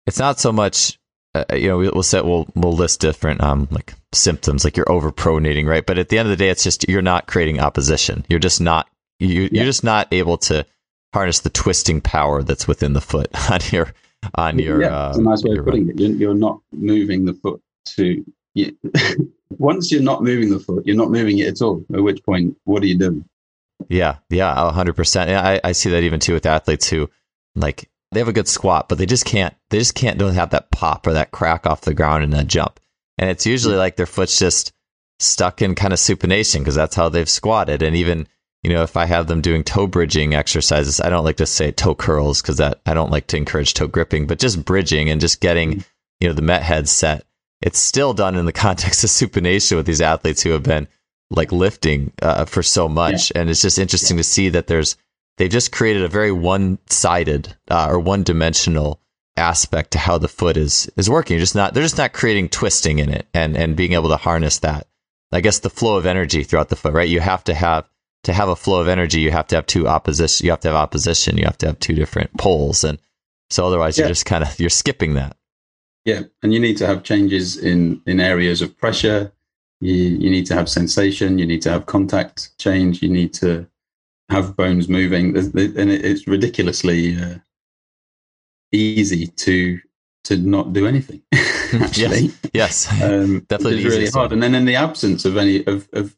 it's 0.06 0.20
not 0.20 0.40
so 0.40 0.52
much 0.52 1.00
uh, 1.38 1.56
you 1.56 1.68
know, 1.68 1.78
we'll 1.78 2.04
set 2.04 2.26
we'll 2.26 2.48
we'll 2.56 2.74
list 2.74 3.00
different 3.00 3.42
um 3.42 3.68
like 3.72 3.94
symptoms, 4.14 4.64
like 4.64 4.78
you're 4.78 4.86
overpronating, 4.88 5.68
right? 5.68 5.86
But 5.86 5.98
at 5.98 6.10
the 6.10 6.18
end 6.18 6.28
of 6.28 6.32
the 6.32 6.44
day, 6.44 6.50
it's 6.50 6.64
just 6.64 6.88
you're 6.88 7.02
not 7.02 7.28
creating 7.28 7.60
opposition. 7.60 8.26
You're 8.30 8.40
just 8.40 8.62
not 8.62 8.88
you 9.20 9.44
yeah. 9.44 9.50
you're 9.52 9.66
just 9.66 9.84
not 9.84 10.08
able 10.12 10.38
to 10.40 10.66
harness 11.14 11.40
the 11.40 11.50
twisting 11.50 12.02
power 12.02 12.44
that's 12.44 12.68
within 12.68 12.94
the 12.94 13.02
foot 13.02 13.30
on 13.52 13.60
your 13.72 13.94
on 14.36 14.60
your. 14.60 14.82
Yeah, 14.82 14.96
uh, 14.96 15.14
a 15.16 15.22
nice 15.22 15.44
way 15.44 15.58
of 15.58 15.66
putting 15.66 15.88
run. 15.88 15.92
it. 15.92 16.00
You're, 16.00 16.12
you're, 16.12 16.34
not 16.34 16.62
moving 16.72 17.26
the 17.26 17.34
foot 17.34 17.62
to. 17.96 18.26
You, 18.54 18.76
once 19.50 19.92
you're 19.92 20.02
not 20.02 20.24
moving 20.24 20.50
the 20.50 20.60
foot, 20.60 20.86
you're 20.86 20.96
not 20.96 21.12
moving 21.12 21.40
it 21.40 21.48
at 21.48 21.62
all. 21.62 21.84
At 21.94 22.04
which 22.04 22.24
point, 22.24 22.56
what 22.64 22.84
are 22.84 22.88
you 22.88 22.98
doing? 22.98 23.26
Yeah, 23.90 24.18
yeah, 24.30 24.72
hundred 24.72 24.96
percent. 24.96 25.30
I 25.32 25.62
I 25.64 25.72
see 25.72 25.90
that 25.92 26.04
even 26.04 26.20
too 26.20 26.34
with 26.34 26.46
athletes 26.46 26.90
who 26.90 27.10
like 27.56 27.90
they 28.12 28.20
have 28.20 28.28
a 28.28 28.34
good 28.34 28.48
squat, 28.48 28.90
but 28.90 28.98
they 28.98 29.06
just 29.06 29.26
can't 29.26 29.56
they 29.70 29.80
just 29.80 29.96
can't 29.96 30.18
don't 30.18 30.34
have 30.34 30.52
that 30.52 30.72
pop 30.72 31.06
or 31.08 31.14
that 31.14 31.32
crack 31.32 31.66
off 31.68 31.82
the 31.82 31.94
ground 31.94 32.24
and 32.24 32.34
that 32.34 32.48
jump. 32.48 32.80
And 33.18 33.30
it's 33.30 33.46
usually 33.46 33.76
like 33.76 33.96
their 33.96 34.06
foot's 34.06 34.40
just 34.40 34.74
stuck 35.20 35.62
in 35.62 35.76
kind 35.76 35.94
of 35.94 36.00
supination 36.00 36.60
because 36.60 36.76
that's 36.76 36.96
how 36.96 37.10
they've 37.10 37.30
squatted. 37.30 37.82
And 37.82 37.96
even 37.96 38.28
you 38.64 38.74
know, 38.74 38.84
if 38.84 38.98
I 38.98 39.06
have 39.06 39.28
them 39.28 39.42
doing 39.42 39.64
toe 39.64 39.88
bridging 39.88 40.34
exercises, 40.34 41.00
I 41.00 41.10
don't 41.10 41.24
like 41.24 41.38
to 41.38 41.46
say 41.46 41.72
toe 41.72 41.96
curls 41.96 42.42
because 42.42 42.58
that 42.58 42.82
I 42.86 42.94
don't 42.94 43.12
like 43.12 43.28
to 43.28 43.38
encourage 43.38 43.74
toe 43.74 43.88
gripping, 43.88 44.28
but 44.28 44.40
just 44.40 44.66
bridging 44.66 45.10
and 45.10 45.22
just 45.22 45.40
getting, 45.40 45.72
mm-hmm. 45.72 45.82
you 46.20 46.28
know, 46.28 46.34
the 46.34 46.42
met 46.42 46.64
head 46.64 46.90
set. 46.90 47.26
It's 47.62 47.80
still 47.80 48.14
done 48.14 48.36
in 48.36 48.46
the 48.46 48.52
context 48.54 49.04
of 49.04 49.10
supination 49.10 49.78
with 49.78 49.86
these 49.86 50.02
athletes 50.02 50.44
who 50.44 50.52
have 50.52 50.64
been 50.64 50.88
like 51.30 51.52
lifting 51.52 52.14
uh, 52.22 52.46
for 52.46 52.64
so 52.64 52.88
much, 52.88 53.32
yeah. 53.32 53.42
and 53.42 53.50
it's 53.50 53.62
just 53.62 53.80
interesting 53.80 54.18
yeah. 54.18 54.22
to 54.22 54.30
see 54.30 54.50
that 54.50 54.68
there's 54.68 54.96
they've 55.38 55.50
just 55.50 55.72
created 55.72 56.04
a 56.04 56.08
very 56.08 56.32
one-sided 56.32 57.56
uh, 57.70 57.88
or 57.90 58.00
one-dimensional 58.00 59.02
aspect 59.36 59.92
to 59.92 60.00
how 60.00 60.18
the 60.18 60.28
foot 60.28 60.58
is 60.58 60.90
is 60.98 61.10
working. 61.10 61.36
You're 61.36 61.44
just 61.44 61.56
not 61.56 61.74
they're 61.74 61.84
just 61.84 61.98
not 61.98 62.14
creating 62.14 62.50
twisting 62.50 63.00
in 63.00 63.10
it 63.10 63.28
and 63.34 63.56
and 63.56 63.76
being 63.76 63.94
able 63.94 64.10
to 64.10 64.18
harness 64.18 64.60
that. 64.60 64.88
I 65.32 65.42
guess 65.42 65.60
the 65.60 65.70
flow 65.70 65.98
of 65.98 66.06
energy 66.06 66.44
throughout 66.44 66.70
the 66.70 66.76
foot, 66.76 66.94
right? 66.94 67.10
You 67.10 67.20
have 67.20 67.44
to 67.46 67.54
have 67.54 67.90
to 68.24 68.34
have 68.34 68.50
a 68.50 68.56
flow 68.56 68.82
of 68.82 68.88
energy. 68.88 69.22
You 69.22 69.32
have 69.32 69.48
to 69.48 69.56
have 69.56 69.66
two 69.66 69.88
opposition. 69.88 70.46
You 70.46 70.52
have 70.52 70.62
to 70.62 70.70
have 70.70 70.76
opposition. 70.76 71.38
You 71.38 71.46
have 71.46 71.58
to 71.60 71.68
have 71.68 71.80
two 71.80 71.94
different 71.94 72.36
poles, 72.38 72.84
and 72.84 72.98
so 73.50 73.66
otherwise 73.66 73.98
yeah. 73.98 74.06
you're 74.06 74.12
just 74.12 74.26
kind 74.26 74.44
of 74.44 74.60
you're 74.60 74.70
skipping 74.70 75.14
that. 75.14 75.37
Yeah, 76.08 76.22
and 76.42 76.54
you 76.54 76.60
need 76.62 76.78
to 76.78 76.88
have 76.88 77.04
changes 77.04 77.58
in 77.58 78.02
in 78.06 78.22
areas 78.22 78.62
of 78.62 78.78
pressure. 78.78 79.30
You 79.82 79.94
you 79.94 80.30
need 80.30 80.46
to 80.46 80.54
have 80.54 80.70
sensation. 80.70 81.38
You 81.38 81.46
need 81.46 81.62
to 81.64 81.70
have 81.70 81.86
contact 81.86 82.58
change. 82.58 83.04
You 83.04 83.10
need 83.10 83.34
to 83.34 83.68
have 84.30 84.56
bones 84.56 84.88
moving, 84.88 85.36
and 85.36 85.92
it's 85.92 86.26
ridiculously 86.26 87.22
uh, 87.22 87.40
easy 88.72 89.28
to 89.28 89.82
to 90.24 90.38
not 90.38 90.72
do 90.72 90.88
anything. 90.88 91.22
Actually, 91.74 92.32
yes, 92.54 92.88
yes. 92.90 93.04
Um, 93.04 93.40
definitely 93.50 93.84
it's 93.84 93.94
really 93.94 94.10
hard. 94.10 94.32
And 94.32 94.42
then 94.42 94.56
in 94.56 94.64
the 94.64 94.76
absence 94.76 95.26
of 95.26 95.36
any 95.36 95.66
of, 95.68 95.90
of 95.92 96.16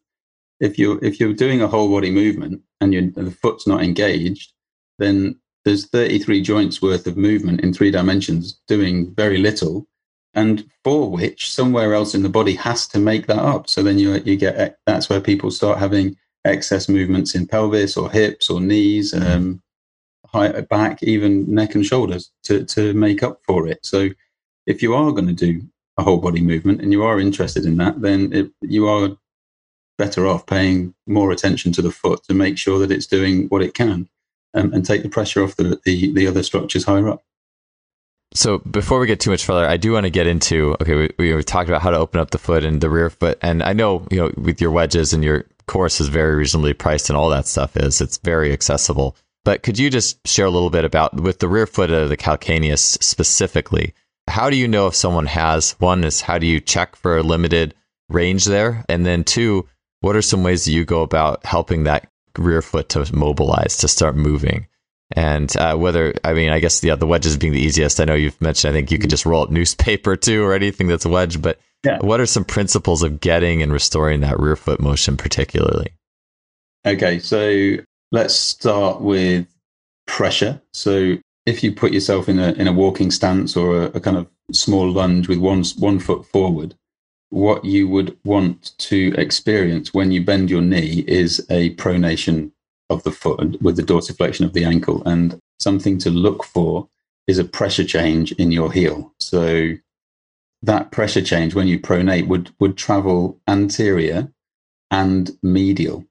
if 0.60 0.78
you're 0.78 1.04
if 1.04 1.20
you're 1.20 1.34
doing 1.34 1.64
a 1.64 1.68
whole 1.68 1.90
body 1.90 2.12
movement 2.12 2.62
and 2.80 2.94
the 2.94 3.32
foot's 3.32 3.66
not 3.66 3.82
engaged, 3.82 4.54
then 5.00 5.40
there's 5.66 5.88
33 5.88 6.42
joints 6.42 6.82
worth 6.82 7.06
of 7.08 7.18
movement 7.18 7.62
in 7.62 7.74
three 7.74 7.92
dimensions 7.92 8.60
doing 8.68 9.14
very 9.14 9.38
little, 9.38 9.88
and 10.34 10.70
for 10.84 11.10
which 11.10 11.52
somewhere 11.52 11.94
else 11.94 12.16
in 12.16 12.24
the 12.24 12.30
body 12.30 12.56
has 12.56 12.88
to 12.88 13.00
make 13.00 13.28
that 13.28 13.40
up. 13.40 13.70
So 13.70 13.84
then 13.84 14.00
you 14.00 14.16
you 14.26 14.36
get 14.36 14.80
that's 14.86 15.10
where 15.10 15.22
people 15.22 15.52
start 15.52 15.80
having 15.80 16.16
excess 16.46 16.88
movements 16.88 17.36
in 17.36 17.48
pelvis 17.48 17.98
or 17.98 18.10
hips 18.10 18.50
or 18.50 18.62
knees, 18.62 19.14
mm-hmm. 19.14 19.32
um, 19.32 19.62
high 20.28 20.62
back, 20.62 21.04
even 21.04 21.54
neck 21.54 21.76
and 21.76 21.86
shoulders 21.86 22.32
to, 22.44 22.64
to 22.66 22.94
make 22.94 23.24
up 23.24 23.42
for 23.46 23.68
it. 23.68 23.86
So 23.86 24.10
if 24.66 24.82
you 24.82 24.94
are 24.94 25.12
going 25.12 25.28
to 25.28 25.34
do 25.34 25.62
a 25.98 26.04
whole 26.04 26.20
body 26.20 26.42
movement 26.42 26.82
and 26.82 26.92
you 26.92 27.04
are 27.04 27.20
interested 27.20 27.66
in 27.66 27.78
that, 27.78 28.02
then 28.02 28.32
it, 28.32 28.52
you 28.62 28.88
are 28.88 29.18
better 29.98 30.28
off 30.28 30.46
paying 30.46 30.94
more 31.08 31.32
attention 31.32 31.74
to 31.74 31.82
the 31.82 31.92
foot 31.92 32.24
to 32.24 32.34
make 32.34 32.58
sure 32.58 32.80
that 32.80 32.92
it's 32.92 33.08
doing 33.08 33.48
what 33.48 33.62
it 33.62 33.74
can 33.74 34.08
um, 34.54 34.74
and 34.74 34.86
take 34.86 35.04
the 35.04 35.10
pressure 35.10 35.44
off 35.44 35.56
the, 35.56 35.80
the, 35.86 36.14
the 36.14 36.28
other 36.28 36.44
structures 36.44 36.86
higher 36.86 37.10
up. 37.10 37.24
So 38.34 38.60
before 38.60 39.00
we 39.00 39.08
get 39.08 39.20
too 39.20 39.32
much 39.32 39.44
further, 39.44 39.66
I 39.66 39.78
do 39.78 39.94
want 39.94 40.06
to 40.06 40.12
get 40.12 40.28
into 40.28 40.76
okay. 40.82 41.10
We, 41.18 41.34
we 41.34 41.44
talked 41.44 41.68
about 41.68 41.82
how 41.82 41.90
to 41.90 41.98
open 41.98 42.20
up 42.20 42.30
the 42.30 42.38
foot 42.38 42.64
and 42.64 42.80
the 42.80 42.90
rear 42.90 43.10
foot, 43.10 43.40
and 43.42 43.64
I 43.64 43.74
know 43.74 44.06
you 44.12 44.18
know 44.18 44.32
with 44.38 44.62
your 44.62 44.70
wedges 44.70 45.14
and 45.14 45.24
your 45.24 45.46
course 45.66 46.00
is 46.00 46.10
very 46.10 46.36
reasonably 46.36 46.74
priced 46.74 47.10
and 47.10 47.18
all 47.18 47.30
that 47.30 47.48
stuff 47.48 47.76
is. 47.76 48.02
It's 48.02 48.18
very 48.18 48.54
accessible. 48.54 49.16
But 49.46 49.64
could 49.64 49.80
you 49.80 49.90
just 49.90 50.20
share 50.28 50.46
a 50.46 50.52
little 50.52 50.70
bit 50.70 50.86
about 50.86 51.20
with 51.20 51.40
the 51.40 51.48
rear 51.48 51.66
foot 51.66 51.90
of 51.90 52.10
the 52.10 52.18
calcaneus 52.18 53.02
specifically? 53.02 53.94
How 54.28 54.50
do 54.50 54.56
you 54.56 54.68
know 54.68 54.86
if 54.88 54.96
someone 54.96 55.26
has 55.26 55.72
one 55.80 56.04
is 56.04 56.22
how 56.22 56.38
do 56.38 56.46
you 56.46 56.60
check 56.60 56.96
for 56.96 57.18
a 57.18 57.24
limited 57.24 57.74
range 58.10 58.46
there? 58.46 58.86
And 58.88 59.06
then 59.06 59.24
two, 59.24 59.68
what 60.02 60.16
are 60.16 60.22
some 60.22 60.44
ways 60.44 60.66
that 60.66 60.72
you 60.72 60.86
go 60.86 61.02
about 61.02 61.46
helping 61.46 61.86
that 61.86 62.09
rear 62.38 62.62
foot 62.62 62.90
to 62.90 63.16
mobilize, 63.16 63.78
to 63.78 63.88
start 63.88 64.16
moving? 64.16 64.68
And 65.16 65.56
uh, 65.58 65.76
whether, 65.76 66.14
I 66.24 66.34
mean, 66.34 66.50
I 66.50 66.60
guess 66.60 66.84
yeah, 66.84 66.96
the 66.96 67.08
wedges 67.08 67.36
being 67.38 67.54
the 67.54 67.62
easiest. 67.62 68.00
I 68.00 68.06
know 68.06 68.14
you've 68.14 68.40
mentioned, 68.42 68.72
I 68.72 68.78
think 68.78 68.92
you 68.92 69.00
could 69.00 69.10
just 69.10 69.26
roll 69.26 69.44
up 69.44 69.50
newspaper 69.50 70.16
too 70.18 70.44
or 70.44 70.54
anything 70.54 70.88
that's 70.88 71.06
wedge, 71.06 71.42
but 71.42 71.60
yeah. 71.84 72.00
What 72.02 72.20
are 72.20 72.26
some 72.26 72.44
principles 72.44 73.04
of 73.04 73.22
getting 73.22 73.62
and 73.62 73.72
restoring 73.72 74.20
that 74.22 74.40
rear 74.40 74.56
foot 74.56 74.82
motion, 74.82 75.16
particularly? 75.16 75.94
Okay, 76.86 77.20
so 77.20 77.78
let's 78.12 78.36
start 78.36 79.02
with 79.02 79.48
pressure. 80.06 80.62
So 80.74 81.18
if 81.46 81.64
you 81.64 81.72
put 81.72 81.94
yourself 81.94 82.28
in 82.28 82.40
a 82.40 82.52
in 82.54 82.68
a 82.68 82.74
walking 82.74 83.12
stance 83.12 83.56
or 83.56 83.84
a, 83.84 83.86
a 83.92 84.00
kind 84.00 84.18
of 84.18 84.28
small 84.52 84.92
lunge 84.92 85.30
with 85.30 85.38
one 85.38 85.64
one 85.78 86.00
foot 86.00 86.26
forward, 86.26 86.76
what 87.30 87.64
you 87.64 87.88
would 87.88 88.18
want 88.24 88.78
to 88.80 89.14
experience 89.18 89.94
when 89.94 90.12
you 90.12 90.24
bend 90.24 90.50
your 90.50 90.62
knee 90.62 91.04
is 91.08 91.46
a 91.50 91.76
pronation 91.76 92.52
of 92.90 93.04
the 93.04 93.12
foot 93.12 93.62
with 93.62 93.76
the 93.76 93.84
dorsiflexion 93.84 94.46
of 94.46 94.54
the 94.54 94.66
ankle, 94.66 95.04
and 95.06 95.40
something 95.60 95.98
to 96.00 96.10
look 96.10 96.44
for 96.44 96.90
is 97.28 97.38
a 97.38 97.44
pressure 97.44 97.84
change 97.86 98.32
in 98.34 98.52
your 98.52 98.72
heel. 98.72 99.14
So 99.20 99.74
that 100.64 100.92
pressure 100.92 101.22
change 101.22 101.54
when 101.54 101.68
you 101.68 101.80
pronate 101.80 102.28
would 102.28 102.54
would 102.60 102.78
travel 102.78 103.40
anterior 103.48 104.32
and 104.92 105.38
medial. 105.44 106.06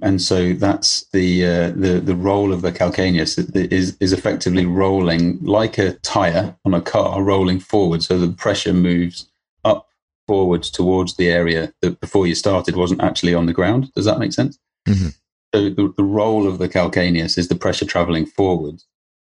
And 0.00 0.20
so 0.20 0.52
that's 0.52 1.06
the 1.12 1.44
uh, 1.44 1.70
the 1.70 2.00
the 2.02 2.16
role 2.16 2.52
of 2.52 2.62
the 2.62 2.72
calcaneus 2.72 3.38
is 3.72 3.96
is 4.00 4.12
effectively 4.12 4.66
rolling 4.66 5.42
like 5.44 5.78
a 5.78 5.94
tire 5.94 6.56
on 6.64 6.74
a 6.74 6.80
car, 6.80 7.22
rolling 7.22 7.60
forward. 7.60 8.02
So 8.02 8.18
the 8.18 8.32
pressure 8.32 8.72
moves 8.72 9.28
up 9.64 9.88
forwards 10.26 10.70
towards 10.70 11.16
the 11.16 11.28
area 11.28 11.72
that 11.80 12.00
before 12.00 12.26
you 12.26 12.34
started 12.34 12.76
wasn't 12.76 13.02
actually 13.02 13.34
on 13.34 13.46
the 13.46 13.52
ground. 13.52 13.92
Does 13.94 14.04
that 14.04 14.18
make 14.18 14.32
sense? 14.32 14.58
Mm-hmm. 14.88 15.08
So 15.54 15.68
the, 15.68 15.92
the 15.96 16.04
role 16.04 16.46
of 16.46 16.58
the 16.58 16.68
calcaneus 16.68 17.36
is 17.36 17.48
the 17.48 17.54
pressure 17.54 17.84
traveling 17.84 18.26
forward, 18.26 18.82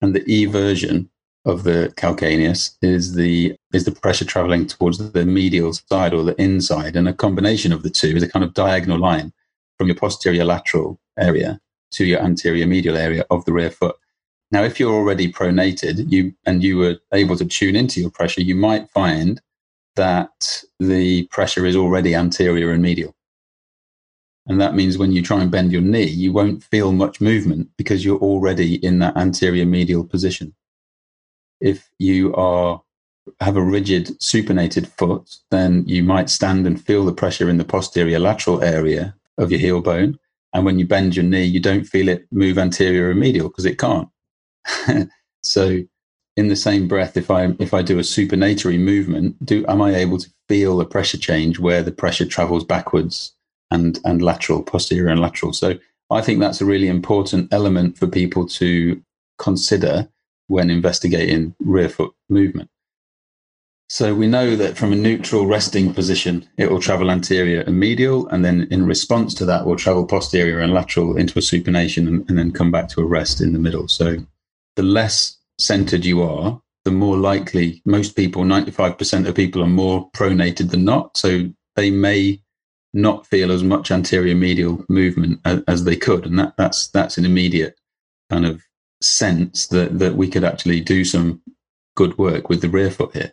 and 0.01 0.13
the 0.13 0.21
eversion 0.21 1.09
of 1.45 1.63
the 1.63 1.91
calcaneus 1.97 2.77
is 2.81 3.15
the 3.15 3.55
is 3.73 3.85
the 3.85 3.91
pressure 3.91 4.25
traveling 4.25 4.67
towards 4.67 4.97
the 5.11 5.25
medial 5.25 5.73
side 5.73 6.13
or 6.13 6.23
the 6.23 6.39
inside, 6.39 6.95
and 6.95 7.07
a 7.07 7.13
combination 7.13 7.71
of 7.71 7.83
the 7.83 7.89
two 7.89 8.15
is 8.15 8.23
a 8.23 8.29
kind 8.29 8.45
of 8.45 8.53
diagonal 8.53 8.99
line 8.99 9.33
from 9.77 9.87
your 9.87 9.95
posterior 9.95 10.45
lateral 10.45 10.99
area 11.17 11.59
to 11.91 12.05
your 12.05 12.19
anterior 12.19 12.67
medial 12.67 12.95
area 12.95 13.25
of 13.31 13.43
the 13.45 13.51
rear 13.51 13.71
foot. 13.71 13.95
Now, 14.51 14.63
if 14.63 14.79
you're 14.79 14.93
already 14.93 15.31
pronated, 15.31 16.11
you 16.11 16.33
and 16.45 16.63
you 16.63 16.77
were 16.77 16.97
able 17.13 17.37
to 17.37 17.45
tune 17.45 17.75
into 17.75 18.01
your 18.01 18.11
pressure, 18.11 18.41
you 18.41 18.55
might 18.55 18.91
find 18.91 19.41
that 19.95 20.63
the 20.79 21.27
pressure 21.27 21.65
is 21.65 21.75
already 21.75 22.15
anterior 22.15 22.71
and 22.71 22.81
medial. 22.81 23.15
And 24.47 24.59
that 24.59 24.75
means 24.75 24.97
when 24.97 25.11
you 25.11 25.21
try 25.21 25.41
and 25.41 25.51
bend 25.51 25.71
your 25.71 25.81
knee, 25.81 26.03
you 26.09 26.33
won't 26.33 26.63
feel 26.63 26.91
much 26.91 27.21
movement 27.21 27.69
because 27.77 28.03
you're 28.03 28.19
already 28.19 28.75
in 28.83 28.99
that 28.99 29.15
anterior 29.15 29.65
medial 29.65 30.03
position. 30.03 30.55
If 31.59 31.89
you 31.99 32.33
are 32.35 32.81
have 33.39 33.55
a 33.55 33.63
rigid 33.63 34.07
supinated 34.19 34.87
foot, 34.97 35.35
then 35.51 35.83
you 35.87 36.03
might 36.03 36.29
stand 36.29 36.65
and 36.65 36.83
feel 36.83 37.05
the 37.05 37.13
pressure 37.13 37.49
in 37.49 37.57
the 37.57 37.63
posterior 37.63 38.19
lateral 38.19 38.63
area 38.63 39.15
of 39.37 39.51
your 39.51 39.59
heel 39.59 39.81
bone. 39.81 40.17
And 40.53 40.65
when 40.65 40.79
you 40.79 40.87
bend 40.87 41.15
your 41.15 41.23
knee, 41.23 41.43
you 41.43 41.59
don't 41.59 41.85
feel 41.85 42.09
it 42.09 42.27
move 42.31 42.57
anterior 42.57 43.11
and 43.11 43.19
medial 43.19 43.47
because 43.47 43.65
it 43.65 43.77
can't. 43.77 44.09
so 45.43 45.81
in 46.38 46.47
the 46.47 46.55
same 46.55 46.88
breath, 46.88 47.17
if 47.17 47.29
I 47.29 47.53
if 47.59 47.73
I 47.73 47.82
do 47.82 47.99
a 47.99 48.03
supinatory 48.03 48.79
movement, 48.79 49.43
do 49.45 49.65
am 49.67 49.82
I 49.82 49.95
able 49.95 50.17
to 50.17 50.29
feel 50.47 50.79
a 50.79 50.86
pressure 50.86 51.17
change 51.17 51.59
where 51.59 51.84
the 51.84 51.91
pressure 51.91 52.25
travels 52.25 52.63
backwards 52.63 53.34
and 53.69 53.99
and 54.05 54.21
lateral, 54.21 54.63
posterior 54.63 55.07
and 55.09 55.19
lateral? 55.19 55.53
So 55.53 55.77
I 56.09 56.21
think 56.21 56.39
that's 56.39 56.61
a 56.61 56.65
really 56.65 56.88
important 56.88 57.53
element 57.53 57.97
for 57.97 58.07
people 58.07 58.47
to 58.47 59.01
consider 59.38 60.09
when 60.47 60.69
investigating 60.69 61.55
rear 61.59 61.89
foot 61.89 62.13
movement. 62.29 62.69
So 63.89 64.15
we 64.15 64.27
know 64.27 64.55
that 64.55 64.77
from 64.77 64.93
a 64.93 64.95
neutral 64.95 65.47
resting 65.47 65.93
position, 65.93 66.47
it 66.57 66.71
will 66.71 66.79
travel 66.79 67.11
anterior 67.11 67.59
and 67.61 67.77
medial, 67.77 68.25
and 68.29 68.43
then 68.45 68.67
in 68.71 68.86
response 68.86 69.34
to 69.36 69.45
that, 69.45 69.65
will 69.65 69.75
travel 69.75 70.05
posterior 70.05 70.59
and 70.59 70.73
lateral 70.73 71.17
into 71.17 71.38
a 71.38 71.41
supination 71.41 72.07
and, 72.07 72.29
and 72.29 72.38
then 72.38 72.53
come 72.53 72.71
back 72.71 72.88
to 72.89 73.01
a 73.01 73.05
rest 73.05 73.41
in 73.41 73.51
the 73.51 73.59
middle. 73.59 73.89
So 73.89 74.17
the 74.77 74.84
less 74.84 75.38
centered 75.62 76.05
you 76.05 76.22
are, 76.22 76.62
the 76.84 76.91
more 76.91 77.18
likely 77.18 77.82
most 77.86 78.16
people, 78.16 78.43
95% 78.43 79.28
of 79.28 79.36
people 79.36 79.62
are 79.62 79.68
more 79.68 80.09
pronated 80.12 80.72
than 80.72 80.84
not. 80.84 81.16
So 81.16 81.49
they 81.76 81.91
may 81.91 82.41
not 82.93 83.26
feel 83.28 83.51
as 83.51 83.64
much 83.64 83.91
anterior 83.91 84.36
medial 84.36 84.84
movement 84.89 85.39
as, 85.45 85.64
as 85.68 85.84
they 85.84 85.95
could. 85.95 86.26
And 86.26 86.38
that, 86.39 86.57
that's, 86.57 86.88
that's 86.88 87.18
an 87.18 87.26
immediate 87.26 87.80
kind 88.30 88.45
of 88.45 88.62
sense 89.01 89.68
that, 89.68 89.99
that 89.99 90.16
we 90.16 90.28
could 90.28 90.43
actually 90.43 90.82
do 90.82 91.05
some 91.05 91.41
good 91.95 92.18
work 92.18 92.49
with 92.49 92.62
the 92.62 92.70
rear 92.70 92.91
foot 92.91 93.14
here. 93.14 93.32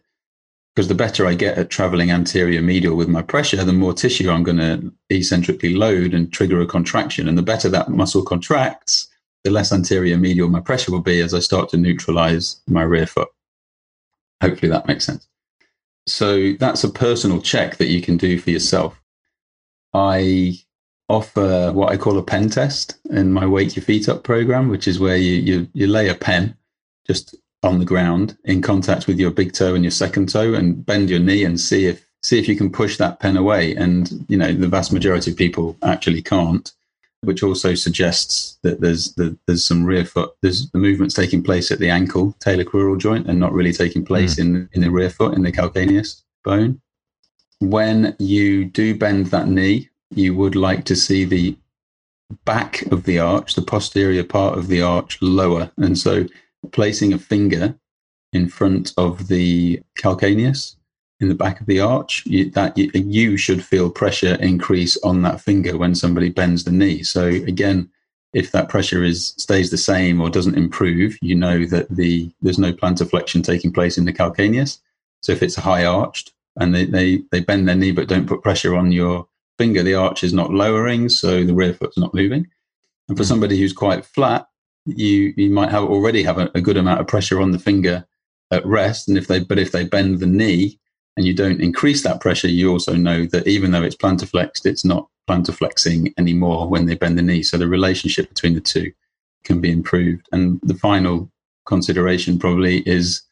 Because 0.75 0.89
the 0.89 0.95
better 0.95 1.27
I 1.27 1.35
get 1.35 1.59
at 1.59 1.71
traveling 1.71 2.13
anterior 2.13 2.63
medial 2.63 2.97
with 2.97 3.09
my 3.09 3.23
pressure, 3.23 3.65
the 3.65 3.73
more 3.73 3.95
tissue 3.95 4.31
I'm 4.31 4.45
going 4.45 4.59
to 4.59 4.93
eccentrically 5.11 5.75
load 5.75 6.15
and 6.15 6.33
trigger 6.33 6.61
a 6.61 6.67
contraction. 6.67 7.27
And 7.27 7.37
the 7.37 7.43
better 7.43 7.69
that 7.71 7.89
muscle 7.89 8.23
contracts, 8.23 9.09
the 9.45 9.51
less 9.51 9.73
anterior 9.73 10.17
medial 10.17 10.49
my 10.49 10.61
pressure 10.61 10.93
will 10.93 11.01
be 11.01 11.21
as 11.21 11.35
I 11.35 11.41
start 11.41 11.69
to 11.71 11.77
neutralize 11.77 12.61
my 12.67 12.83
rear 12.83 13.07
foot. 13.07 13.29
Hopefully 14.43 14.71
that 14.71 14.87
makes 14.87 15.05
sense. 15.05 15.27
So 16.07 16.53
that's 16.55 16.85
a 16.85 16.91
personal 16.91 17.41
check 17.41 17.77
that 17.77 17.89
you 17.89 18.01
can 18.01 18.17
do 18.17 18.39
for 18.39 18.51
yourself. 18.51 19.01
I 19.95 20.59
offer 21.09 21.73
what 21.73 21.93
I 21.93 21.97
call 21.97 22.19
a 22.19 22.23
pen 22.23 22.51
test 22.51 22.99
in 23.11 23.33
my 23.33 23.47
Wake 23.47 23.77
Your 23.77 23.85
Feet 23.85 24.09
Up 24.09 24.25
program, 24.25 24.69
which 24.69 24.89
is 24.89 24.99
where 24.99 25.17
you, 25.17 25.35
you, 25.35 25.69
you 25.73 25.87
lay 25.87 26.09
a 26.09 26.15
pen 26.15 26.57
just 27.07 27.35
on 27.63 27.79
the 27.79 27.85
ground 27.85 28.37
in 28.45 28.63
contact 28.63 29.07
with 29.07 29.19
your 29.19 29.31
big 29.31 29.53
toe 29.53 29.75
and 29.75 29.85
your 29.85 29.91
second 29.91 30.29
toe 30.29 30.55
and 30.55 30.85
bend 30.85 31.11
your 31.11 31.19
knee 31.19 31.45
and 31.45 31.61
see 31.61 31.87
if 31.87 32.07
see 32.23 32.39
if 32.39 32.49
you 32.49 32.57
can 32.57 32.71
push 32.71 32.97
that 32.97 33.21
pen 33.21 33.37
away. 33.37 33.75
And 33.75 34.27
you 34.29 34.37
know, 34.37 34.53
the 34.53 34.69
vast 34.69 34.93
majority 34.93 35.31
of 35.31 35.37
people 35.37 35.77
actually 35.83 36.23
can't 36.23 36.73
which 37.23 37.43
also 37.43 37.75
suggests 37.75 38.59
that 38.63 38.81
there's 38.81 39.15
the, 39.15 39.37
there's 39.47 39.65
some 39.65 39.85
rear 39.85 40.05
foot 40.05 40.33
there's 40.43 40.71
the 40.71 40.79
movements 40.79 41.15
taking 41.15 41.43
place 41.43 41.71
at 41.71 41.79
the 41.79 41.91
ankle 41.91 42.35
talocrural 42.45 42.99
joint 42.99 43.29
and 43.29 43.41
not 43.41 43.53
really 43.53 43.73
taking 43.73 44.05
place 44.05 44.37
mm. 44.37 44.41
in 44.41 44.69
in 44.73 44.81
the 44.83 44.91
rear 44.91 45.11
foot 45.11 45.35
in 45.35 45.43
the 45.43 45.53
calcaneus 45.53 46.23
bone 46.45 46.81
when 47.61 48.15
you 48.19 48.65
do 48.65 48.97
bend 48.97 49.27
that 49.27 49.49
knee 49.49 49.89
you 50.11 50.35
would 50.35 50.55
like 50.55 50.85
to 50.85 50.95
see 50.95 51.25
the 51.25 51.57
back 52.45 52.83
of 52.93 53.05
the 53.05 53.19
arch 53.19 53.55
the 53.55 53.63
posterior 53.63 54.25
part 54.25 54.57
of 54.57 54.69
the 54.69 54.81
arch 54.81 55.19
lower 55.21 55.71
and 55.79 55.99
so 55.99 56.25
placing 56.73 57.13
a 57.13 57.19
finger 57.19 57.77
in 58.33 58.49
front 58.49 58.93
of 58.97 59.29
the 59.29 59.81
calcaneus 59.99 60.77
in 61.21 61.29
the 61.29 61.35
back 61.35 61.61
of 61.61 61.67
the 61.67 61.81
arch, 61.81 62.25
you, 62.27 62.51
that 62.51 62.77
you, 62.79 62.91
you, 62.95 63.37
should 63.37 63.65
feel 63.65 63.91
pressure 63.91 64.35
increase 64.37 64.97
on 65.03 65.23
that 65.23 65.41
finger 65.41 65.77
when 65.77 65.95
somebody 65.95 66.29
bends 66.29 66.65
the 66.65 66.71
knee. 66.71 67.03
So 67.03 67.27
again, 67.27 67.91
if 68.33 68.53
that 68.53 68.69
pressure 68.69 69.03
is 69.03 69.35
stays 69.37 69.71
the 69.71 69.79
same 69.79 70.21
or 70.21 70.31
doesn't 70.31 70.57
improve, 70.57 71.19
you 71.21 71.35
know 71.35 71.65
that 71.67 71.89
the 71.91 72.31
there's 72.41 72.59
no 72.59 72.73
plantar 72.73 73.09
flexion 73.09 73.43
taking 73.43 73.73
place 73.73 73.99
in 73.99 74.05
the 74.05 74.13
calcaneus. 74.13 74.79
So 75.23 75.33
if 75.33 75.43
it's 75.43 75.57
high 75.57 75.85
arched 75.85 76.33
and 76.61 76.75
they, 76.75 76.85
they, 76.85 77.23
they 77.33 77.41
bend 77.41 77.67
their 77.67 77.75
knee 77.75 77.93
but 77.93 78.09
don't 78.09 78.29
put 78.29 78.43
pressure 78.43 78.77
on 78.77 78.93
your 78.93 79.27
finger, 79.57 79.83
the 79.83 79.95
arch 79.95 80.23
is 80.23 80.33
not 80.33 80.53
lowering, 80.53 81.09
so 81.09 81.43
the 81.43 81.55
rear 81.55 81.75
foot's 81.75 81.99
not 81.99 82.15
moving. 82.15 82.47
And 83.09 83.17
for 83.17 83.25
hmm. 83.25 83.29
somebody 83.29 83.59
who's 83.59 83.73
quite 83.73 84.05
flat, 84.05 84.47
you 84.87 85.35
you 85.37 85.51
might 85.51 85.71
have 85.71 85.85
already 85.85 86.23
have 86.23 86.39
a, 86.39 86.51
a 86.55 86.61
good 86.61 86.77
amount 86.77 87.01
of 87.01 87.09
pressure 87.09 87.41
on 87.41 87.51
the 87.51 87.59
finger 87.59 88.07
at 88.51 88.65
rest. 88.65 89.09
And 89.09 89.19
if 89.19 89.27
they 89.27 89.41
but 89.41 89.59
if 89.59 89.73
they 89.73 89.85
bend 89.85 90.21
the 90.21 90.27
knee, 90.27 90.79
and 91.19 91.27
you 91.27 91.35
don't 91.35 91.61
increase 91.61 92.05
that 92.05 92.21
pressure, 92.21 92.47
you 92.47 92.71
also 92.71 92.95
know 92.95 93.27
that 93.27 93.49
even 93.49 93.73
though 93.73 93.83
it's 93.83 93.97
plantar 93.97 94.29
flexed, 94.29 94.65
it's 94.65 94.85
not 94.85 95.09
plantar 95.29 95.53
flexing 95.53 96.15
anymore 96.17 96.69
when 96.69 96.87
they 96.87 96.95
bend 96.95 97.19
the 97.19 97.23
knee. 97.23 97.43
So 97.43 97.59
the 97.59 97.67
relationship 97.67 98.29
between 98.29 98.55
the 98.55 98.61
two 98.61 98.93
can 99.43 99.61
be 99.61 99.73
improved. 99.73 100.29
And 100.31 100.61
the 100.63 100.75
final 100.75 101.29
consideration 101.67 102.39
probably 102.39 102.89
is 102.89 103.23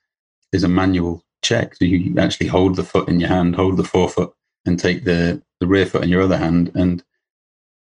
is 0.53 0.65
a 0.65 0.69
manual 0.69 1.23
check. 1.43 1.77
So 1.77 1.85
you 1.85 2.19
actually 2.19 2.49
hold 2.49 2.75
the 2.75 2.83
foot 2.83 3.09
in 3.09 3.21
your 3.21 3.29
hand, 3.29 3.55
hold 3.55 3.77
the 3.77 3.85
forefoot, 3.85 4.35
and 4.67 4.81
take 4.81 5.05
the, 5.05 5.41
the 5.61 5.69
rear 5.69 5.87
foot 5.87 6.03
in 6.03 6.09
your 6.09 6.23
other 6.23 6.39
hand 6.39 6.73
and 6.75 7.05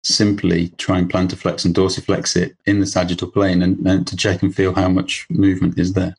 simply 0.04 0.70
try 0.78 0.96
and 0.96 1.12
plantar 1.12 1.36
flex 1.36 1.66
and 1.66 1.74
dorsiflex 1.74 2.34
it 2.34 2.56
in 2.64 2.80
the 2.80 2.86
sagittal 2.86 3.30
plane 3.30 3.60
and, 3.60 3.86
and 3.86 4.06
to 4.06 4.16
check 4.16 4.42
and 4.42 4.54
feel 4.54 4.74
how 4.74 4.88
much 4.88 5.26
movement 5.28 5.78
is 5.78 5.92
there. 5.92 6.14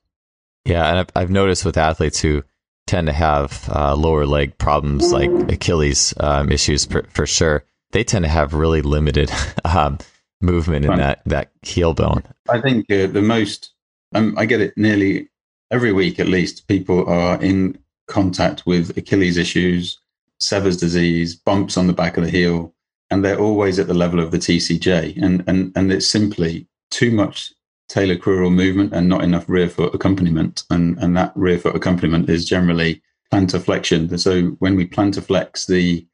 Yeah, 0.63 0.93
and 0.93 1.11
I've 1.15 1.32
noticed 1.32 1.65
with 1.65 1.76
athletes 1.76 2.21
who 2.21 2.43
tend 2.88 3.08
to 3.08 3.14
have 3.14 3.70
uh, 3.74 3.96
lower 3.96 4.26
leg 4.26 4.58
problems 4.58 5.12
like 5.12 5.30
Achilles 5.52 6.14
um, 6.20 6.52
issues 6.52 6.86
for, 6.86 7.04
for, 7.10 7.26
sure. 7.26 7.64
They 7.92 8.04
tend 8.04 8.26
to 8.26 8.30
have 8.30 8.54
really 8.54 8.82
limited 8.82 9.32
um, 9.66 10.00
movement 10.42 10.86
in 10.86 10.96
that, 10.98 11.22
that 11.26 11.52
heel 11.62 11.94
bone. 11.94 12.24
I 12.50 12.60
think 12.60 12.92
uh, 12.92 13.08
the 13.08 13.22
most, 13.22 13.72
um, 14.14 14.36
I 14.38 14.46
get 14.46 14.62
it 14.62 14.78
nearly 14.78 15.30
every 15.72 15.92
week 15.92 16.20
at 16.20 16.28
least, 16.28 16.68
people 16.68 17.08
are 17.10 17.42
in 17.42 17.78
contact 18.08 18.66
with 18.66 18.96
Achilles 18.96 19.38
issues, 19.38 20.00
Sever's 20.40 20.78
disease, 20.78 21.36
bumps 21.36 21.78
on 21.78 21.88
the 21.88 21.94
back 21.94 22.18
of 22.18 22.24
the 22.24 22.30
heel, 22.30 22.74
and 23.10 23.24
they're 23.24 23.40
always 23.40 23.80
at 23.80 23.88
the 23.88 23.94
level 23.94 24.20
of 24.20 24.32
the 24.32 24.38
TCJ. 24.38 25.22
And, 25.22 25.44
and, 25.48 25.72
and 25.76 25.92
it's 25.92 26.08
simply 26.08 26.68
too 26.92 27.12
much 27.12 27.54
talocrural 27.90 28.54
movement 28.54 28.94
and 28.94 29.08
not 29.08 29.24
enough 29.24 29.48
rear 29.48 29.70
foot 29.70 29.94
accompaniment. 29.94 30.64
And, 30.70 30.98
and 31.00 31.16
that 31.18 31.32
rear 31.36 31.60
foot 31.60 31.76
accompaniment 31.76 32.30
is 32.30 32.46
generally 32.46 33.02
plantar 33.32 33.62
flexion. 33.62 34.18
So 34.18 34.48
when 34.60 34.76
we 34.76 34.88
plantar 34.88 35.24
flex 35.24 35.66
the 35.66 36.06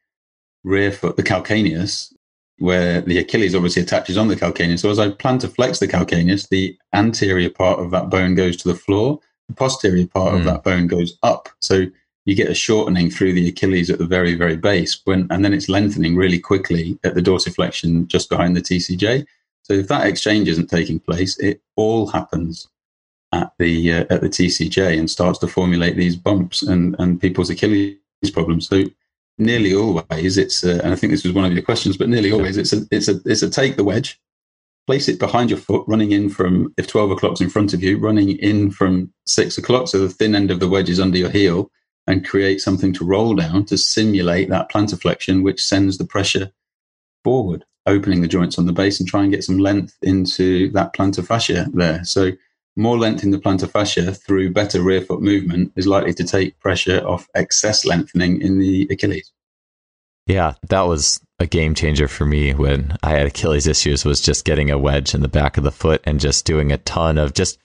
rear 0.64 0.92
foot, 0.92 1.16
the 1.16 1.22
calcaneus, 1.22 2.12
where 2.58 3.00
the 3.00 3.18
Achilles 3.18 3.54
obviously 3.54 3.82
attaches 3.82 4.18
on 4.18 4.28
the 4.28 4.36
calcaneus. 4.36 4.80
So 4.80 4.90
as 4.90 4.98
I 4.98 5.08
plantar 5.08 5.52
flex 5.54 5.78
the 5.78 5.88
calcaneus, 5.88 6.48
the 6.48 6.76
anterior 6.92 7.50
part 7.50 7.80
of 7.80 7.90
that 7.92 8.10
bone 8.10 8.34
goes 8.34 8.56
to 8.58 8.68
the 8.68 8.74
floor, 8.74 9.18
the 9.48 9.54
posterior 9.54 10.06
part 10.06 10.32
mm. 10.32 10.36
of 10.36 10.40
hmm. 10.40 10.46
that 10.48 10.62
bone 10.62 10.86
goes 10.86 11.16
up. 11.22 11.48
So 11.62 11.86
you 12.26 12.34
get 12.34 12.50
a 12.50 12.54
shortening 12.54 13.10
through 13.10 13.32
the 13.32 13.48
Achilles 13.48 13.90
at 13.90 13.98
the 13.98 14.06
very, 14.06 14.34
very 14.34 14.56
base, 14.56 15.00
when, 15.04 15.26
and 15.30 15.44
then 15.44 15.54
it's 15.54 15.68
lengthening 15.68 16.16
really 16.16 16.38
quickly 16.38 16.98
at 17.02 17.14
the 17.14 17.22
dorsiflexion 17.22 18.06
just 18.06 18.28
behind 18.28 18.54
the 18.54 18.60
TCJ. 18.60 19.26
So 19.70 19.74
if 19.74 19.86
that 19.86 20.08
exchange 20.08 20.48
isn't 20.48 20.68
taking 20.68 20.98
place, 20.98 21.38
it 21.38 21.62
all 21.76 22.08
happens 22.08 22.66
at 23.32 23.52
the 23.60 23.92
uh, 23.92 24.04
at 24.10 24.20
the 24.20 24.28
TCJ 24.28 24.98
and 24.98 25.08
starts 25.08 25.38
to 25.38 25.46
formulate 25.46 25.96
these 25.96 26.16
bumps 26.16 26.62
and 26.62 26.96
and 26.98 27.20
people's 27.20 27.50
Achilles 27.50 27.96
problems. 28.32 28.66
So 28.66 28.86
nearly 29.38 29.72
always 29.72 30.36
it's, 30.36 30.64
a, 30.64 30.82
and 30.82 30.92
I 30.92 30.96
think 30.96 31.12
this 31.12 31.22
was 31.22 31.34
one 31.34 31.44
of 31.44 31.52
your 31.52 31.62
questions, 31.62 31.96
but 31.96 32.08
nearly 32.08 32.32
always 32.32 32.56
it's 32.56 32.72
a, 32.72 32.80
it's 32.90 33.06
a, 33.06 33.20
it's 33.24 33.42
a 33.42 33.48
take 33.48 33.76
the 33.76 33.84
wedge, 33.84 34.20
place 34.88 35.08
it 35.08 35.20
behind 35.20 35.50
your 35.50 35.58
foot, 35.60 35.84
running 35.86 36.10
in 36.10 36.30
from, 36.30 36.74
if 36.76 36.88
12 36.88 37.12
o'clock's 37.12 37.40
in 37.40 37.48
front 37.48 37.72
of 37.72 37.80
you, 37.80 37.96
running 37.96 38.30
in 38.38 38.72
from 38.72 39.12
six 39.26 39.56
o'clock. 39.56 39.86
So 39.86 40.00
the 40.00 40.08
thin 40.08 40.34
end 40.34 40.50
of 40.50 40.58
the 40.58 40.68
wedge 40.68 40.90
is 40.90 40.98
under 40.98 41.16
your 41.16 41.30
heel 41.30 41.70
and 42.08 42.26
create 42.26 42.60
something 42.60 42.92
to 42.94 43.04
roll 43.04 43.36
down 43.36 43.66
to 43.66 43.78
simulate 43.78 44.48
that 44.48 44.68
plantar 44.68 45.00
flexion, 45.00 45.44
which 45.44 45.64
sends 45.64 45.96
the 45.96 46.04
pressure 46.04 46.50
forward, 47.22 47.64
opening 47.86 48.20
the 48.20 48.28
joints 48.28 48.58
on 48.58 48.66
the 48.66 48.72
base 48.72 49.00
and 49.00 49.08
try 49.08 49.22
and 49.22 49.32
get 49.32 49.44
some 49.44 49.58
length 49.58 49.96
into 50.02 50.70
that 50.72 50.94
plantar 50.94 51.26
fascia 51.26 51.66
there. 51.72 52.04
So 52.04 52.32
more 52.76 52.98
length 52.98 53.24
in 53.24 53.30
the 53.30 53.38
plantar 53.38 53.70
fascia 53.70 54.14
through 54.14 54.52
better 54.52 54.82
rear 54.82 55.00
foot 55.00 55.22
movement 55.22 55.72
is 55.76 55.86
likely 55.86 56.14
to 56.14 56.24
take 56.24 56.58
pressure 56.60 57.06
off 57.06 57.28
excess 57.34 57.84
lengthening 57.84 58.40
in 58.40 58.58
the 58.58 58.86
Achilles. 58.90 59.32
Yeah, 60.26 60.54
that 60.68 60.82
was 60.82 61.20
a 61.40 61.46
game 61.46 61.74
changer 61.74 62.06
for 62.06 62.24
me 62.24 62.54
when 62.54 62.96
I 63.02 63.12
had 63.12 63.26
Achilles 63.26 63.66
issues 63.66 64.04
was 64.04 64.20
just 64.20 64.44
getting 64.44 64.70
a 64.70 64.78
wedge 64.78 65.14
in 65.14 65.22
the 65.22 65.28
back 65.28 65.56
of 65.56 65.64
the 65.64 65.72
foot 65.72 66.02
and 66.04 66.20
just 66.20 66.44
doing 66.44 66.70
a 66.70 66.78
ton 66.78 67.18
of 67.18 67.34
just 67.34 67.58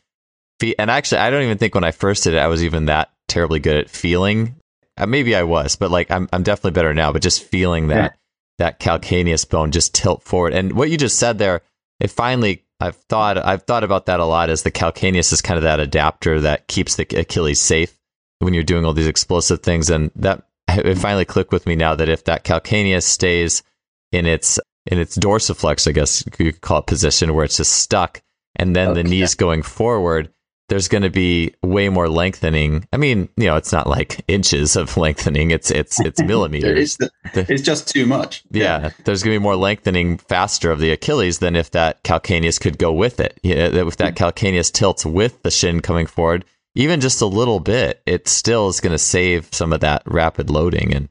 feet. 0.59 0.76
And 0.80 0.89
actually, 0.89 1.20
I 1.20 1.30
don't 1.30 1.43
even 1.43 1.57
think 1.57 1.76
when 1.76 1.84
I 1.84 1.91
first 1.91 2.24
did 2.24 2.34
it, 2.34 2.39
I 2.39 2.47
was 2.47 2.63
even 2.63 2.86
that 2.86 3.11
terribly 3.28 3.59
good 3.59 3.78
at 3.78 3.89
feeling. 3.89 4.55
Uh, 4.97 5.05
maybe 5.05 5.36
I 5.36 5.43
was, 5.43 5.76
but 5.76 5.91
like 5.91 6.09
I'm, 6.09 6.28
I'm 6.34 6.43
definitely 6.43 6.72
better 6.72 6.93
now. 6.93 7.11
But 7.11 7.22
just 7.22 7.43
feeling 7.43 7.88
that. 7.89 8.18
That 8.58 8.80
calcaneus 8.80 9.47
bone 9.47 9.72
just 9.72 9.93
tilt 9.93 10.24
forward. 10.24 10.53
And 10.53 10.74
what 10.74 10.89
you 10.89 10.97
just 10.97 11.20
said 11.20 11.38
there, 11.38 11.62
it 11.99 12.12
finally 12.12 12.66
I've 12.80 12.95
thought 12.95 13.38
I've 13.38 13.64
thought 13.64 13.84
about 13.84 14.08
that 14.08 14.20
a 14.20 14.26
lot. 14.26 14.49
As 14.49 14.64
the 14.64 14.72
calcaneus 14.72 15.32
is 15.32 15.41
kind 15.41 15.58
of 15.58 15.64
that 15.64 15.80
adapter 15.80 16.41
that 16.41 16.68
keeps 16.68 16.95
the 16.95 17.08
Achilles 17.18 17.60
safe 17.60 17.97
when 18.39 18.53
you're 18.53 18.64
doing 18.64 18.86
all 18.86 18.93
these 18.93 19.08
explosive 19.08 19.62
things, 19.62 19.89
and 19.89 20.12
that 20.16 20.43
it 20.68 20.97
finally 20.97 21.26
clicked 21.26 21.53
with 21.53 21.66
me 21.66 21.76
now 21.76 21.95
that 21.95 22.10
if 22.10 22.26
that 22.26 22.43
calcaneus 22.43 23.03
stays 23.03 23.64
in 24.12 24.26
its 24.26 24.60
in 24.86 24.99
its 24.99 25.18
dorsiflex, 25.18 25.88
I 25.88 25.93
guess 25.93 26.24
you 26.26 26.51
could 26.51 26.62
call 26.62 26.80
it 26.80 26.88
position, 26.88 27.34
where 27.34 27.45
it's 27.45 27.58
just 27.58 27.74
stuck, 27.74 28.22
and 28.56 28.76
then 28.76 28.89
okay. 28.89 29.01
the 29.01 29.10
knees 29.10 29.36
going 29.36 29.64
forward, 29.64 30.32
there's 30.68 30.88
going 30.88 31.03
to 31.03 31.09
be 31.09 31.53
way 31.61 31.89
more 31.89 32.09
lengthening. 32.09 32.88
I 32.91 32.97
mean, 32.97 33.30
you 33.38 33.45
know, 33.45 33.55
it's 33.55 33.72
not 33.72 33.88
like 33.88 34.24
inches 34.28 34.76
of 34.76 34.97
lengthening; 34.97 35.51
it's 35.51 35.72
it's 35.72 35.99
it's 35.99 36.22
millimeters. 36.24 36.97
it's, 36.99 37.11
the, 37.34 37.45
it's, 37.49 37.61
just 37.61 37.88
too 37.88 38.05
much. 38.05 38.43
Yeah, 38.51 38.82
yeah. 38.82 38.89
there's 39.03 39.24
going 39.24 39.36
to 39.36 39.39
be 39.39 39.43
more 39.43 39.55
lengthening 39.55 40.18
faster 40.18 40.72
of 40.72 40.80
the 40.80 40.91
Achilles 40.91 41.39
than 41.39 41.55
if 41.55 41.72
that 41.72 42.03
calcaneus 42.03 42.59
could 42.59 42.78
go 42.78 42.91
with 42.91 43.20
it. 43.20 43.39
Yeah, 43.43 43.68
if 43.68 43.97
that 43.97 44.16
calcaneus 44.16 44.72
tilts 44.72 45.05
with 45.05 45.41
the 45.43 45.51
shin 45.51 45.82
coming 45.82 46.07
forward, 46.07 46.45
even 46.76 46.99
just 46.99 47.22
a 47.22 47.26
little 47.26 47.59
bit, 47.59 48.01
it 48.05 48.28
still 48.28 48.68
is 48.68 48.82
going 48.82 48.91
to 48.91 48.99
save 48.99 49.49
some 49.51 49.72
of 49.72 49.82
that 49.82 50.03
rapid 50.05 50.49
loading. 50.49 50.93
And 50.93 51.09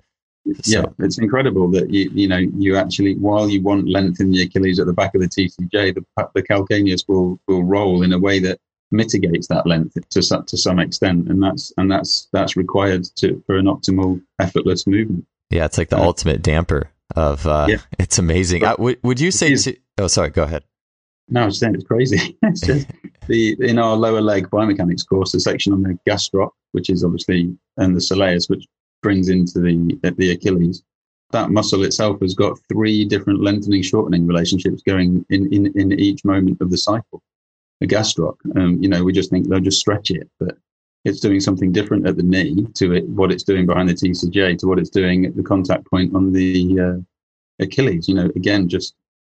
so. 0.62 0.80
yeah, 0.80 0.84
it's 0.98 1.18
incredible 1.18 1.70
that 1.70 1.90
you 1.90 2.10
you 2.12 2.28
know 2.28 2.36
you 2.36 2.76
actually 2.76 3.14
while 3.14 3.48
you 3.48 3.62
want 3.62 3.88
length 3.88 4.20
in 4.20 4.30
the 4.32 4.42
Achilles 4.42 4.78
at 4.78 4.86
the 4.86 4.92
back 4.92 5.14
of 5.14 5.20
the 5.20 5.28
TCJ, 5.28 5.94
the 5.94 6.04
the 6.34 6.42
calcaneus 6.42 7.04
will 7.08 7.38
will 7.46 7.62
roll 7.62 8.02
in 8.02 8.12
a 8.12 8.18
way 8.18 8.40
that 8.40 8.58
mitigates 8.94 9.48
that 9.48 9.66
length 9.66 9.96
to 10.08 10.22
some, 10.22 10.44
to 10.46 10.56
some 10.56 10.78
extent, 10.78 11.28
and 11.28 11.42
that's 11.42 11.72
and 11.76 11.90
that's 11.90 12.28
that's 12.32 12.56
required 12.56 13.04
to 13.16 13.42
for 13.46 13.56
an 13.56 13.66
optimal 13.66 14.22
effortless 14.38 14.86
movement. 14.86 15.26
Yeah, 15.50 15.66
it's 15.66 15.76
like 15.76 15.90
the 15.90 15.98
uh, 15.98 16.04
ultimate 16.04 16.42
damper 16.42 16.90
of. 17.14 17.46
Uh, 17.46 17.66
yeah. 17.68 17.76
it's 17.98 18.18
amazing. 18.18 18.64
Uh, 18.64 18.76
would 18.78 18.98
would 19.02 19.20
you 19.20 19.30
say? 19.30 19.54
To, 19.54 19.76
oh, 19.98 20.06
sorry. 20.06 20.30
Go 20.30 20.44
ahead. 20.44 20.64
No, 21.28 21.42
I 21.42 21.46
was 21.46 21.58
saying 21.58 21.74
it's 21.74 21.84
crazy. 21.84 22.36
it's 22.42 22.60
just 22.60 22.88
the 23.28 23.56
in 23.60 23.78
our 23.78 23.96
lower 23.96 24.20
leg 24.20 24.48
biomechanics 24.48 25.06
course, 25.06 25.32
the 25.32 25.40
section 25.40 25.72
on 25.72 25.82
the 25.82 25.98
gastroc, 26.08 26.50
which 26.72 26.88
is 26.88 27.04
obviously 27.04 27.56
and 27.76 27.94
the 27.94 28.00
soleus, 28.00 28.48
which 28.48 28.66
brings 29.02 29.28
into 29.28 29.60
the 29.60 29.98
the 30.16 30.32
Achilles. 30.32 30.82
That 31.30 31.50
muscle 31.50 31.82
itself 31.82 32.20
has 32.20 32.34
got 32.34 32.58
three 32.68 33.04
different 33.04 33.42
lengthening 33.42 33.82
shortening 33.82 34.24
relationships 34.24 34.82
going 34.82 35.26
in, 35.30 35.52
in, 35.52 35.72
in 35.74 35.90
each 35.98 36.24
moment 36.24 36.60
of 36.60 36.70
the 36.70 36.78
cycle 36.78 37.22
a 37.84 37.86
gastroc. 37.86 38.36
Um, 38.56 38.82
you 38.82 38.88
know, 38.88 39.04
we 39.04 39.12
just 39.12 39.30
think 39.30 39.48
they'll 39.48 39.60
just 39.60 39.80
stretch 39.80 40.10
it, 40.10 40.28
but 40.40 40.56
it's 41.04 41.20
doing 41.20 41.40
something 41.40 41.70
different 41.70 42.06
at 42.06 42.16
the 42.16 42.22
knee 42.22 42.66
to 42.74 42.92
it, 42.92 43.06
what 43.08 43.30
it's 43.30 43.44
doing 43.44 43.66
behind 43.66 43.88
the 43.88 43.94
TCJ 43.94 44.58
to 44.58 44.66
what 44.66 44.78
it's 44.78 44.90
doing 44.90 45.26
at 45.26 45.36
the 45.36 45.42
contact 45.42 45.88
point 45.88 46.14
on 46.14 46.32
the 46.32 46.80
uh, 46.80 47.62
Achilles. 47.62 48.08
You 48.08 48.14
know, 48.14 48.30
again, 48.36 48.68
just 48.68 48.94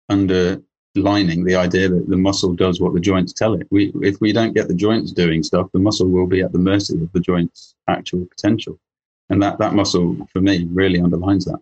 underlining 0.10 1.44
the 1.44 1.56
idea 1.56 1.90
that 1.90 2.08
the 2.08 2.18
muscle 2.18 2.54
does 2.54 2.80
what 2.80 2.94
the 2.94 3.00
joints 3.00 3.34
tell 3.34 3.56
it. 3.56 3.68
We, 3.72 3.92
if 4.02 4.22
we 4.22 4.32
don't 4.32 4.54
get 4.54 4.68
the 4.68 4.76
joints 4.76 5.12
doing 5.12 5.44
stuff, 5.44 5.72
the 5.74 5.80
muscle 5.80 6.08
will 6.08 6.28
be 6.28 6.42
at 6.42 6.52
the 6.52 6.60
mercy 6.60 7.02
of 7.02 7.12
the 7.12 7.20
joint's 7.20 7.76
actual 7.88 8.26
potential. 8.26 8.80
And 9.30 9.42
that, 9.42 9.58
that 9.58 9.74
muscle, 9.74 10.16
for 10.32 10.42
me, 10.42 10.68
really 10.72 11.02
underlines 11.02 11.46
that. 11.46 11.60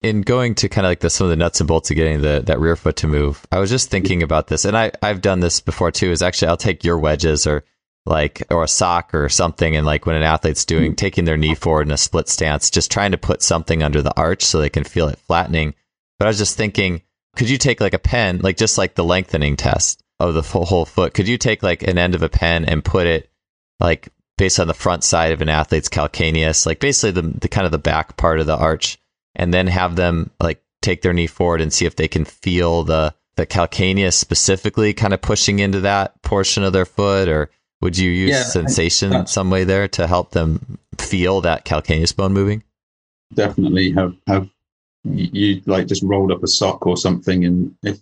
In 0.00 0.20
going 0.20 0.54
to 0.56 0.68
kind 0.68 0.86
of 0.86 0.90
like 0.90 1.00
the 1.00 1.10
some 1.10 1.24
of 1.24 1.30
the 1.30 1.36
nuts 1.36 1.60
and 1.60 1.66
bolts 1.66 1.90
of 1.90 1.96
getting 1.96 2.20
the 2.20 2.42
that 2.46 2.60
rear 2.60 2.76
foot 2.76 2.96
to 2.96 3.08
move, 3.08 3.44
I 3.50 3.58
was 3.58 3.68
just 3.68 3.90
thinking 3.90 4.22
about 4.22 4.46
this, 4.46 4.64
and 4.64 4.76
I 4.76 4.92
I've 5.02 5.20
done 5.20 5.40
this 5.40 5.60
before 5.60 5.90
too. 5.90 6.12
Is 6.12 6.22
actually 6.22 6.48
I'll 6.48 6.56
take 6.56 6.84
your 6.84 6.98
wedges 6.98 7.46
or 7.46 7.64
like 8.06 8.44
or 8.50 8.62
a 8.62 8.68
sock 8.68 9.12
or 9.12 9.28
something, 9.28 9.74
and 9.74 9.84
like 9.84 10.06
when 10.06 10.14
an 10.14 10.22
athlete's 10.22 10.64
doing 10.64 10.90
mm-hmm. 10.90 10.94
taking 10.94 11.24
their 11.24 11.36
knee 11.36 11.56
forward 11.56 11.88
in 11.88 11.92
a 11.92 11.98
split 11.98 12.28
stance, 12.28 12.70
just 12.70 12.92
trying 12.92 13.10
to 13.10 13.18
put 13.18 13.42
something 13.42 13.82
under 13.82 14.00
the 14.00 14.16
arch 14.16 14.44
so 14.44 14.60
they 14.60 14.70
can 14.70 14.84
feel 14.84 15.08
it 15.08 15.18
flattening. 15.18 15.74
But 16.18 16.26
I 16.26 16.28
was 16.28 16.38
just 16.38 16.56
thinking, 16.56 17.02
could 17.36 17.50
you 17.50 17.58
take 17.58 17.80
like 17.80 17.94
a 17.94 17.98
pen, 17.98 18.38
like 18.38 18.56
just 18.56 18.78
like 18.78 18.94
the 18.94 19.04
lengthening 19.04 19.56
test 19.56 20.02
of 20.20 20.34
the 20.34 20.42
whole 20.42 20.84
foot? 20.84 21.12
Could 21.12 21.28
you 21.28 21.38
take 21.38 21.62
like 21.62 21.82
an 21.82 21.98
end 21.98 22.14
of 22.14 22.22
a 22.22 22.28
pen 22.28 22.64
and 22.64 22.84
put 22.84 23.06
it 23.06 23.30
like 23.80 24.08
based 24.36 24.58
on 24.58 24.68
the 24.68 24.74
front 24.74 25.04
side 25.04 25.32
of 25.32 25.42
an 25.42 25.48
athlete's 25.48 25.88
calcaneus, 25.88 26.66
like 26.66 26.80
basically 26.80 27.20
the, 27.20 27.28
the 27.38 27.48
kind 27.48 27.66
of 27.66 27.72
the 27.72 27.78
back 27.78 28.16
part 28.16 28.40
of 28.40 28.46
the 28.46 28.56
arch? 28.56 28.98
And 29.34 29.52
then 29.52 29.66
have 29.66 29.96
them 29.96 30.30
like 30.40 30.62
take 30.82 31.02
their 31.02 31.12
knee 31.12 31.26
forward 31.26 31.60
and 31.60 31.72
see 31.72 31.86
if 31.86 31.96
they 31.96 32.08
can 32.08 32.24
feel 32.24 32.84
the 32.84 33.14
the 33.36 33.46
calcaneus 33.46 34.14
specifically 34.14 34.92
kind 34.92 35.14
of 35.14 35.22
pushing 35.22 35.60
into 35.60 35.80
that 35.80 36.20
portion 36.22 36.64
of 36.64 36.72
their 36.72 36.84
foot 36.84 37.28
or 37.28 37.50
would 37.80 37.96
you 37.96 38.10
use 38.10 38.30
yeah, 38.30 38.42
sensation 38.42 39.12
in 39.14 39.26
some 39.26 39.50
way 39.50 39.62
there 39.62 39.86
to 39.86 40.06
help 40.06 40.32
them 40.32 40.78
feel 40.98 41.40
that 41.42 41.64
calcaneus 41.64 42.14
bone 42.14 42.32
moving? 42.32 42.64
Definitely. 43.34 43.92
Have 43.92 44.16
have 44.26 44.48
you 45.04 45.62
like 45.66 45.86
just 45.86 46.02
rolled 46.02 46.32
up 46.32 46.42
a 46.42 46.48
sock 46.48 46.86
or 46.86 46.96
something 46.96 47.44
and 47.44 47.74
if 47.82 48.00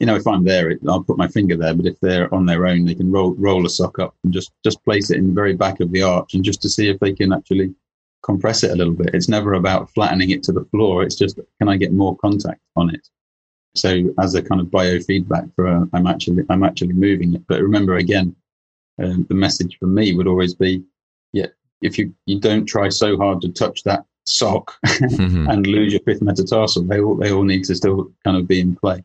you 0.00 0.06
know 0.06 0.16
if 0.16 0.26
i'm 0.26 0.44
there 0.44 0.70
it, 0.70 0.80
i'll 0.88 1.02
put 1.02 1.16
my 1.16 1.28
finger 1.28 1.56
there 1.56 1.72
but 1.72 1.86
if 1.86 1.98
they're 2.00 2.32
on 2.34 2.46
their 2.46 2.66
own 2.66 2.84
they 2.84 2.94
can 2.94 3.10
roll 3.10 3.34
roll 3.36 3.64
a 3.64 3.70
sock 3.70 3.98
up 3.98 4.14
and 4.24 4.32
just 4.32 4.52
just 4.64 4.82
place 4.84 5.10
it 5.10 5.18
in 5.18 5.28
the 5.28 5.32
very 5.32 5.54
back 5.54 5.80
of 5.80 5.90
the 5.92 6.02
arch 6.02 6.34
and 6.34 6.44
just 6.44 6.60
to 6.60 6.68
see 6.68 6.88
if 6.88 6.98
they 7.00 7.12
can 7.12 7.32
actually 7.32 7.74
compress 8.26 8.64
it 8.64 8.72
a 8.72 8.74
little 8.74 8.92
bit. 8.92 9.14
It's 9.14 9.28
never 9.28 9.54
about 9.54 9.90
flattening 9.90 10.30
it 10.30 10.42
to 10.44 10.52
the 10.52 10.64
floor. 10.66 11.04
It's 11.04 11.14
just 11.14 11.38
can 11.58 11.68
I 11.68 11.76
get 11.76 11.92
more 11.92 12.16
contact 12.18 12.60
on 12.74 12.92
it? 12.92 13.08
So 13.76 14.12
as 14.18 14.34
a 14.34 14.42
kind 14.42 14.60
of 14.60 14.66
biofeedback 14.66 15.54
for 15.54 15.68
uh, 15.68 15.84
I'm 15.92 16.06
actually 16.06 16.44
I'm 16.50 16.64
actually 16.64 16.92
moving 16.92 17.34
it. 17.34 17.46
But 17.46 17.62
remember 17.62 17.94
again, 17.94 18.34
um, 19.02 19.26
the 19.28 19.34
message 19.34 19.78
for 19.78 19.86
me 19.86 20.14
would 20.14 20.26
always 20.26 20.54
be, 20.54 20.82
yeah, 21.32 21.46
if 21.80 21.98
you 21.98 22.12
you 22.26 22.40
don't 22.40 22.66
try 22.66 22.88
so 22.88 23.16
hard 23.16 23.40
to 23.42 23.52
touch 23.52 23.84
that 23.84 24.04
sock 24.26 24.76
mm-hmm. 24.86 25.48
and 25.48 25.66
lose 25.66 25.92
your 25.92 26.02
fifth 26.02 26.22
metatarsal, 26.22 26.82
they 26.82 27.00
all 27.00 27.14
they 27.14 27.30
all 27.30 27.44
need 27.44 27.64
to 27.64 27.76
still 27.76 28.10
kind 28.24 28.36
of 28.36 28.48
be 28.48 28.60
in 28.60 28.74
play. 28.74 29.04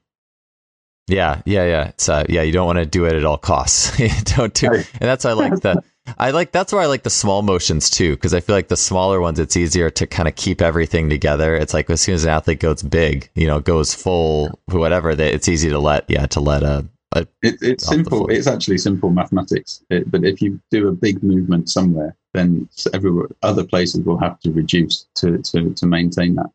Yeah, 1.08 1.42
yeah, 1.46 1.66
yeah. 1.66 1.88
It's 1.90 2.10
uh, 2.10 2.26
yeah. 2.30 2.42
You 2.42 2.54
don't 2.54 2.66
want 2.66 2.80
to 2.80 2.86
do 2.86 3.06
it 3.06 3.14
at 3.14 3.26
all 3.26 3.38
costs. 3.38 3.92
don't 4.36 4.54
do, 4.54 4.72
and 4.72 4.86
that's 5.00 5.26
why 5.26 5.32
I 5.32 5.34
like 5.34 5.60
the 5.60 5.84
I 6.18 6.32
like 6.32 6.52
that's 6.52 6.74
where 6.74 6.82
I 6.82 6.88
like 6.88 7.04
the 7.04 7.10
small 7.10 7.42
motions 7.42 7.90
too, 7.90 8.16
because 8.16 8.34
I 8.34 8.40
feel 8.40 8.56
like 8.56 8.68
the 8.68 8.78
smaller 8.78 9.22
ones, 9.22 9.40
it's 9.40 9.56
easier 9.56 9.90
to 9.92 10.08
kind 10.08 10.28
of 10.28 10.36
keep 10.36 10.62
everything 10.62 11.10
together. 11.10 11.56
It's 11.56 11.74
like 11.74 11.90
as 11.90 12.02
soon 12.02 12.16
as 12.16 12.24
an 12.24 12.32
athlete 12.32 12.60
goes 12.60 12.82
big, 12.82 13.30
you 13.36 13.48
know, 13.48 13.60
goes 13.60 13.94
full, 13.94 14.60
whatever, 14.66 15.14
that 15.14 15.34
it's 15.34 15.48
easy 15.48 15.70
to 15.70 15.80
let, 15.80 16.10
yeah, 16.10 16.26
to 16.28 16.40
let 16.40 16.64
a. 16.64 16.88
a 17.16 17.22
it, 17.44 17.58
it's 17.62 17.88
simple. 17.88 18.30
It's 18.30 18.48
actually 18.48 18.80
simple 18.80 19.12
mathematics. 19.12 19.84
It, 19.90 20.10
but 20.10 20.26
if 20.26 20.42
you 20.42 20.60
do 20.72 20.88
a 20.88 20.92
big 20.92 21.22
movement 21.22 21.70
somewhere, 21.70 22.16
then 22.34 22.68
everywhere 22.94 23.28
other 23.44 23.64
places 23.64 24.02
will 24.02 24.18
have 24.18 24.40
to 24.42 24.52
reduce 24.52 25.08
to 25.16 25.38
to 25.38 25.74
to 25.74 25.86
maintain 25.86 26.36
that. 26.36 26.50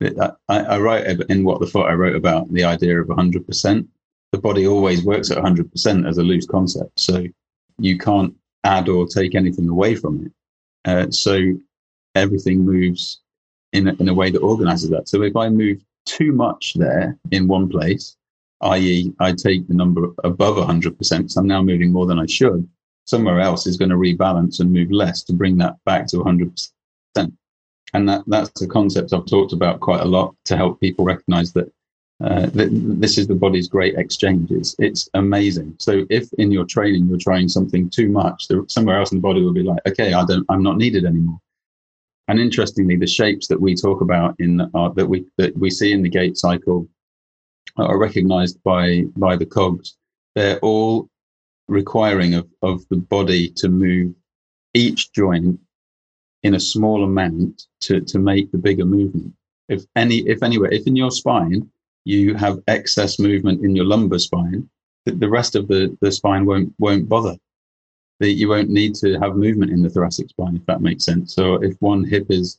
It, 0.00 0.18
I, 0.48 0.58
I 0.58 0.78
write 0.78 1.06
in 1.28 1.44
what 1.44 1.60
the 1.60 1.66
foot 1.66 1.86
I 1.86 1.92
wrote 1.94 2.16
about 2.16 2.52
the 2.52 2.64
idea 2.64 3.00
of 3.00 3.08
100%. 3.08 3.86
The 4.32 4.38
body 4.38 4.66
always 4.66 5.04
works 5.04 5.30
at 5.30 5.38
100% 5.38 6.08
as 6.08 6.18
a 6.18 6.22
loose 6.22 6.46
concept. 6.46 6.98
So 6.98 7.24
you 7.78 7.98
can't 7.98 8.34
add 8.64 8.88
or 8.88 9.06
take 9.06 9.34
anything 9.34 9.68
away 9.68 9.94
from 9.94 10.26
it. 10.26 10.32
Uh, 10.84 11.10
so 11.10 11.54
everything 12.14 12.64
moves 12.64 13.20
in 13.72 13.88
a, 13.88 13.94
in 13.94 14.08
a 14.08 14.14
way 14.14 14.30
that 14.30 14.40
organizes 14.40 14.90
that. 14.90 15.08
So 15.08 15.22
if 15.22 15.36
I 15.36 15.48
move 15.48 15.82
too 16.06 16.32
much 16.32 16.74
there 16.74 17.18
in 17.30 17.48
one 17.48 17.68
place, 17.68 18.16
i.e., 18.62 19.12
I 19.20 19.32
take 19.32 19.66
the 19.68 19.74
number 19.74 20.08
above 20.22 20.56
100%, 20.56 21.30
so 21.30 21.40
I'm 21.40 21.46
now 21.46 21.62
moving 21.62 21.92
more 21.92 22.06
than 22.06 22.18
I 22.18 22.26
should, 22.26 22.68
somewhere 23.06 23.40
else 23.40 23.66
is 23.66 23.76
going 23.76 23.90
to 23.90 23.96
rebalance 23.96 24.60
and 24.60 24.72
move 24.72 24.90
less 24.90 25.22
to 25.24 25.32
bring 25.32 25.56
that 25.58 25.76
back 25.84 26.06
to 26.08 26.18
100%. 26.18 26.70
And 27.94 28.08
that, 28.08 28.24
that's 28.26 28.60
a 28.60 28.66
concept 28.66 29.12
I've 29.12 29.26
talked 29.26 29.52
about 29.52 29.80
quite 29.80 30.00
a 30.00 30.06
lot 30.06 30.34
to 30.46 30.56
help 30.56 30.80
people 30.80 31.04
recognize 31.04 31.52
that 31.52 31.70
uh, 32.22 32.48
this 32.52 33.18
is 33.18 33.26
the 33.26 33.34
body's 33.34 33.68
great 33.68 33.96
exchanges. 33.96 34.76
It's, 34.78 35.08
amazing. 35.14 35.74
So 35.78 36.06
if 36.10 36.32
in 36.34 36.52
your 36.52 36.64
training 36.64 37.06
you're 37.06 37.18
trying 37.18 37.48
something 37.48 37.90
too 37.90 38.08
much, 38.08 38.46
there, 38.48 38.62
somewhere 38.68 38.98
else 38.98 39.12
in 39.12 39.18
the 39.18 39.22
body 39.22 39.42
will 39.42 39.52
be 39.52 39.62
like, 39.62 39.80
okay, 39.86 40.12
I 40.12 40.24
don't, 40.24 40.46
I'm 40.48 40.62
not 40.62 40.76
needed 40.76 41.04
anymore. 41.04 41.40
And 42.28 42.38
interestingly, 42.40 42.96
the 42.96 43.06
shapes 43.06 43.48
that 43.48 43.60
we 43.60 43.74
talk 43.74 44.00
about 44.00 44.34
in 44.38 44.60
our, 44.74 44.94
that 44.94 45.06
we 45.06 45.26
that 45.36 45.54
we 45.58 45.70
see 45.70 45.92
in 45.92 46.02
the 46.02 46.08
gait 46.08 46.38
cycle 46.38 46.88
are 47.76 47.98
recognized 47.98 48.62
by 48.62 49.04
by 49.16 49.36
the 49.36 49.44
cogs. 49.44 49.96
They're 50.34 50.58
all 50.60 51.10
requiring 51.68 52.34
of, 52.34 52.48
of 52.62 52.88
the 52.88 52.96
body 52.96 53.50
to 53.56 53.68
move 53.68 54.14
each 54.72 55.12
joint 55.12 55.60
in 56.42 56.54
a 56.54 56.60
small 56.60 57.04
amount 57.04 57.66
to, 57.80 58.00
to 58.00 58.18
make 58.18 58.50
the 58.52 58.58
bigger 58.58 58.84
movement. 58.84 59.32
If 59.68 59.84
any, 59.96 60.18
if 60.28 60.42
anywhere, 60.42 60.72
if 60.72 60.86
in 60.86 60.96
your 60.96 61.10
spine 61.10 61.70
you 62.04 62.34
have 62.34 62.62
excess 62.68 63.18
movement 63.18 63.64
in 63.64 63.74
your 63.74 63.84
lumbar 63.84 64.18
spine, 64.18 64.68
the, 65.04 65.12
the 65.12 65.28
rest 65.28 65.56
of 65.56 65.68
the, 65.68 65.96
the 66.00 66.12
spine 66.12 66.46
won't 66.46 66.74
won't 66.78 67.08
bother. 67.08 67.36
The, 68.20 68.30
you 68.30 68.48
won't 68.48 68.70
need 68.70 68.94
to 68.96 69.18
have 69.18 69.36
movement 69.36 69.72
in 69.72 69.82
the 69.82 69.90
thoracic 69.90 70.28
spine 70.28 70.56
if 70.56 70.66
that 70.66 70.80
makes 70.80 71.04
sense. 71.04 71.34
So 71.34 71.54
if 71.54 71.74
one 71.80 72.04
hip 72.04 72.26
is 72.30 72.58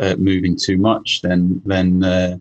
uh, 0.00 0.16
moving 0.16 0.56
too 0.56 0.76
much, 0.76 1.22
then 1.22 1.62
then 1.64 2.02
uh, 2.04 2.38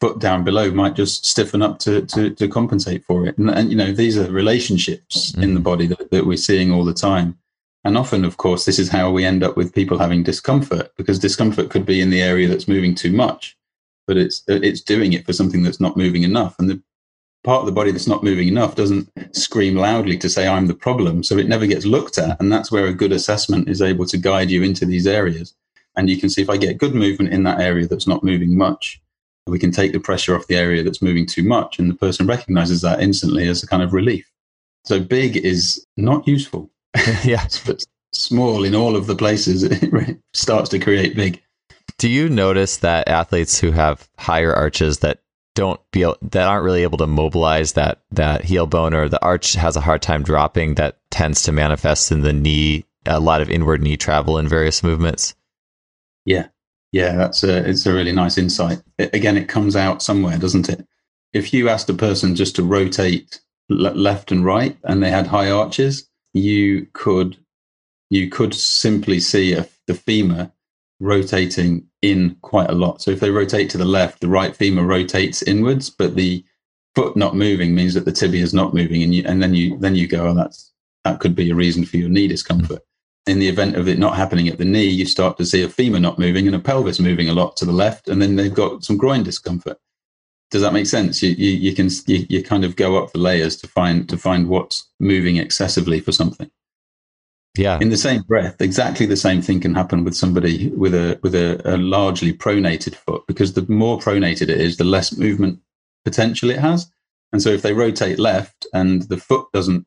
foot 0.00 0.18
down 0.18 0.44
below 0.44 0.70
might 0.70 0.94
just 0.94 1.24
stiffen 1.24 1.62
up 1.62 1.78
to 1.80 2.02
to, 2.06 2.30
to 2.30 2.48
compensate 2.48 3.04
for 3.04 3.26
it. 3.26 3.38
And, 3.38 3.50
and, 3.50 3.70
you 3.70 3.76
know 3.76 3.92
these 3.92 4.18
are 4.18 4.30
relationships 4.30 5.32
mm-hmm. 5.32 5.42
in 5.42 5.54
the 5.54 5.60
mm. 5.60 5.64
body 5.64 5.86
that, 5.86 6.10
that 6.10 6.26
we're 6.26 6.36
seeing 6.36 6.72
all 6.72 6.84
the 6.84 6.94
time. 6.94 7.38
And 7.86 7.98
often, 7.98 8.24
of 8.24 8.38
course, 8.38 8.64
this 8.64 8.78
is 8.78 8.88
how 8.88 9.10
we 9.10 9.26
end 9.26 9.44
up 9.44 9.58
with 9.58 9.74
people 9.74 9.98
having 9.98 10.22
discomfort 10.22 10.90
because 10.96 11.18
discomfort 11.18 11.68
could 11.68 11.84
be 11.84 12.00
in 12.00 12.08
the 12.08 12.22
area 12.22 12.48
that's 12.48 12.66
moving 12.66 12.94
too 12.94 13.12
much, 13.12 13.58
but 14.06 14.16
it's 14.16 14.42
it's 14.48 14.80
doing 14.80 15.12
it 15.12 15.24
for 15.24 15.32
something 15.32 15.62
that's 15.62 15.80
not 15.80 15.96
moving 15.96 16.22
enough. 16.22 16.56
And 16.58 16.68
the 16.68 16.82
part 17.42 17.60
of 17.60 17.66
the 17.66 17.72
body 17.72 17.90
that's 17.90 18.06
not 18.06 18.24
moving 18.24 18.48
enough 18.48 18.74
doesn't 18.74 19.10
scream 19.36 19.76
loudly 19.76 20.16
to 20.18 20.28
say 20.28 20.48
I'm 20.48 20.66
the 20.66 20.74
problem, 20.74 21.22
so 21.22 21.36
it 21.36 21.48
never 21.48 21.66
gets 21.66 21.84
looked 21.84 22.18
at. 22.18 22.40
And 22.40 22.52
that's 22.52 22.72
where 22.72 22.86
a 22.86 22.94
good 22.94 23.12
assessment 23.12 23.68
is 23.68 23.82
able 23.82 24.06
to 24.06 24.18
guide 24.18 24.50
you 24.50 24.62
into 24.62 24.86
these 24.86 25.06
areas. 25.06 25.54
And 25.96 26.10
you 26.10 26.18
can 26.18 26.30
see 26.30 26.42
if 26.42 26.50
I 26.50 26.56
get 26.56 26.78
good 26.78 26.94
movement 26.94 27.32
in 27.32 27.44
that 27.44 27.60
area 27.60 27.86
that's 27.86 28.08
not 28.08 28.24
moving 28.24 28.56
much, 28.56 29.00
we 29.46 29.58
can 29.58 29.70
take 29.70 29.92
the 29.92 30.00
pressure 30.00 30.34
off 30.34 30.46
the 30.46 30.56
area 30.56 30.82
that's 30.82 31.02
moving 31.02 31.26
too 31.26 31.42
much, 31.42 31.78
and 31.78 31.90
the 31.90 31.94
person 31.94 32.26
recognizes 32.26 32.80
that 32.80 33.00
instantly 33.00 33.46
as 33.48 33.62
a 33.62 33.66
kind 33.66 33.82
of 33.82 33.92
relief. 33.92 34.30
So 34.84 35.00
big 35.00 35.36
is 35.36 35.86
not 35.96 36.26
useful. 36.26 36.70
yeah. 37.24 37.46
but 37.66 37.84
small 38.12 38.64
in 38.64 38.74
all 38.74 38.96
of 38.96 39.06
the 39.06 39.16
places 39.16 39.62
it 39.64 40.18
starts 40.32 40.68
to 40.70 40.78
create 40.78 41.16
big. 41.16 41.42
Do 41.98 42.08
you 42.08 42.28
notice 42.28 42.78
that 42.78 43.08
athletes 43.08 43.58
who 43.58 43.70
have 43.70 44.08
higher 44.18 44.52
arches 44.54 44.98
that 45.00 45.20
don't 45.54 45.80
be 45.92 46.02
that 46.02 46.48
aren't 46.48 46.64
really 46.64 46.82
able 46.82 46.98
to 46.98 47.06
mobilize 47.06 47.74
that 47.74 48.02
that 48.10 48.44
heel 48.44 48.66
bone 48.66 48.92
or 48.92 49.08
the 49.08 49.22
arch 49.24 49.54
has 49.54 49.76
a 49.76 49.80
hard 49.80 50.02
time 50.02 50.22
dropping 50.22 50.74
that 50.74 50.98
tends 51.10 51.42
to 51.44 51.52
manifest 51.52 52.10
in 52.10 52.22
the 52.22 52.32
knee 52.32 52.84
a 53.06 53.20
lot 53.20 53.40
of 53.40 53.50
inward 53.50 53.80
knee 53.80 53.96
travel 53.96 54.38
in 54.38 54.48
various 54.48 54.82
movements? 54.82 55.34
Yeah. 56.24 56.48
Yeah 56.92 57.14
that's 57.16 57.44
a 57.44 57.68
it's 57.68 57.86
a 57.86 57.92
really 57.92 58.12
nice 58.12 58.36
insight. 58.36 58.82
It, 58.98 59.14
again 59.14 59.36
it 59.36 59.48
comes 59.48 59.76
out 59.76 60.02
somewhere 60.02 60.38
doesn't 60.38 60.68
it? 60.68 60.86
If 61.32 61.54
you 61.54 61.68
asked 61.68 61.88
a 61.88 61.94
person 61.94 62.34
just 62.34 62.56
to 62.56 62.62
rotate 62.62 63.40
left 63.68 64.32
and 64.32 64.44
right 64.44 64.76
and 64.84 65.02
they 65.02 65.10
had 65.10 65.28
high 65.28 65.50
arches 65.50 66.08
you 66.32 66.86
could 66.92 67.36
you 68.10 68.28
could 68.28 68.54
simply 68.54 69.20
see 69.20 69.52
a, 69.52 69.66
the 69.86 69.94
femur 69.94 70.50
rotating 71.00 71.86
in 72.02 72.36
quite 72.42 72.70
a 72.70 72.74
lot. 72.74 73.02
So 73.02 73.10
if 73.10 73.20
they 73.20 73.30
rotate 73.30 73.70
to 73.70 73.78
the 73.78 73.84
left, 73.84 74.20
the 74.20 74.28
right 74.28 74.54
femur 74.54 74.84
rotates 74.84 75.42
inwards, 75.42 75.90
but 75.90 76.14
the 76.14 76.44
foot 76.94 77.16
not 77.16 77.34
moving 77.34 77.74
means 77.74 77.94
that 77.94 78.04
the 78.04 78.12
tibia 78.12 78.42
is 78.42 78.54
not 78.54 78.74
moving, 78.74 79.02
and 79.02 79.14
you 79.14 79.24
and 79.26 79.42
then 79.42 79.54
you 79.54 79.78
then 79.78 79.94
you 79.94 80.06
go, 80.06 80.28
oh, 80.28 80.34
that's 80.34 80.72
that 81.04 81.20
could 81.20 81.34
be 81.34 81.50
a 81.50 81.54
reason 81.54 81.84
for 81.84 81.96
your 81.96 82.08
knee 82.08 82.28
discomfort. 82.28 82.82
In 83.26 83.38
the 83.38 83.48
event 83.48 83.76
of 83.76 83.88
it 83.88 83.98
not 83.98 84.16
happening 84.16 84.48
at 84.48 84.58
the 84.58 84.64
knee, 84.64 84.84
you 84.84 85.06
start 85.06 85.36
to 85.38 85.46
see 85.46 85.62
a 85.62 85.68
femur 85.68 85.98
not 85.98 86.18
moving 86.18 86.46
and 86.46 86.54
a 86.54 86.60
pelvis 86.60 87.00
moving 87.00 87.28
a 87.28 87.32
lot 87.32 87.56
to 87.56 87.64
the 87.64 87.72
left, 87.72 88.08
and 88.08 88.20
then 88.20 88.36
they've 88.36 88.54
got 88.54 88.84
some 88.84 88.96
groin 88.96 89.22
discomfort. 89.22 89.78
Does 90.50 90.62
that 90.62 90.72
make 90.72 90.86
sense? 90.86 91.22
You 91.22 91.30
you, 91.30 91.50
you 91.50 91.74
can 91.74 91.88
you, 92.06 92.26
you 92.28 92.42
kind 92.42 92.64
of 92.64 92.76
go 92.76 93.02
up 93.02 93.12
the 93.12 93.18
layers 93.18 93.56
to 93.56 93.66
find 93.66 94.08
to 94.08 94.16
find 94.16 94.48
what's 94.48 94.88
moving 95.00 95.36
excessively 95.36 96.00
for 96.00 96.12
something. 96.12 96.50
Yeah. 97.56 97.78
In 97.80 97.90
the 97.90 97.96
same 97.96 98.22
breath, 98.22 98.60
exactly 98.60 99.06
the 99.06 99.16
same 99.16 99.40
thing 99.40 99.60
can 99.60 99.74
happen 99.74 100.02
with 100.02 100.16
somebody 100.16 100.70
with 100.70 100.92
a 100.92 101.20
with 101.22 101.36
a, 101.36 101.60
a, 101.64 101.76
largely 101.76 102.32
pronated 102.32 102.96
foot 102.96 103.24
because 103.28 103.52
the 103.52 103.64
more 103.68 103.98
pronated 103.98 104.42
it 104.42 104.60
is, 104.60 104.76
the 104.76 104.84
less 104.84 105.16
movement 105.16 105.60
potential 106.04 106.50
it 106.50 106.58
has. 106.58 106.90
And 107.32 107.40
so 107.40 107.50
if 107.50 107.62
they 107.62 107.72
rotate 107.72 108.18
left 108.18 108.66
and 108.72 109.02
the 109.02 109.16
foot 109.16 109.46
doesn't 109.52 109.86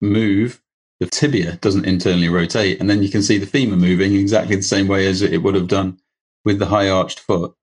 move, 0.00 0.60
the 0.98 1.06
tibia 1.06 1.56
doesn't 1.56 1.86
internally 1.86 2.28
rotate, 2.28 2.80
and 2.80 2.90
then 2.90 3.02
you 3.02 3.08
can 3.08 3.22
see 3.22 3.38
the 3.38 3.46
femur 3.46 3.76
moving 3.76 4.14
exactly 4.14 4.56
the 4.56 4.62
same 4.62 4.88
way 4.88 5.06
as 5.06 5.22
it 5.22 5.42
would 5.42 5.54
have 5.54 5.68
done 5.68 5.98
with 6.44 6.58
the 6.58 6.66
high 6.66 6.88
arched 6.88 7.20
foot, 7.20 7.54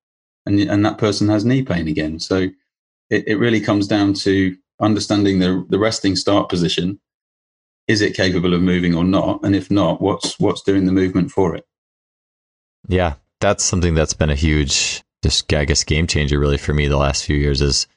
and 0.45 0.61
and 0.61 0.85
that 0.85 0.97
person 0.97 1.27
has 1.27 1.43
knee 1.43 1.61
pain 1.61 1.89
again. 1.89 2.19
So 2.19 2.49
it, 3.09 3.27
it 3.27 3.35
really 3.35 3.59
comes 3.59 3.85
down 3.85 4.13
to 4.13 4.55
understanding 4.79 5.39
the 5.39 5.65
the 5.69 5.79
resting 5.79 6.15
start 6.15 6.47
position 6.47 7.01
is 7.91 8.01
it 8.01 8.15
capable 8.15 8.53
of 8.53 8.61
moving 8.61 8.95
or 8.95 9.03
not? 9.03 9.41
And 9.43 9.53
if 9.53 9.69
not, 9.69 10.01
what's 10.01 10.39
what's 10.39 10.61
doing 10.61 10.85
the 10.85 10.93
movement 10.93 11.29
for 11.29 11.55
it? 11.55 11.65
Yeah, 12.87 13.15
that's 13.41 13.63
something 13.63 13.93
that's 13.93 14.13
been 14.13 14.29
a 14.29 14.35
huge, 14.35 15.03
just 15.23 15.53
I 15.53 15.65
guess, 15.65 15.83
game 15.83 16.07
changer 16.07 16.39
really 16.39 16.57
for 16.57 16.73
me 16.73 16.87
the 16.87 16.97
last 16.97 17.25
few 17.25 17.35
years 17.35 17.61
is 17.61 17.87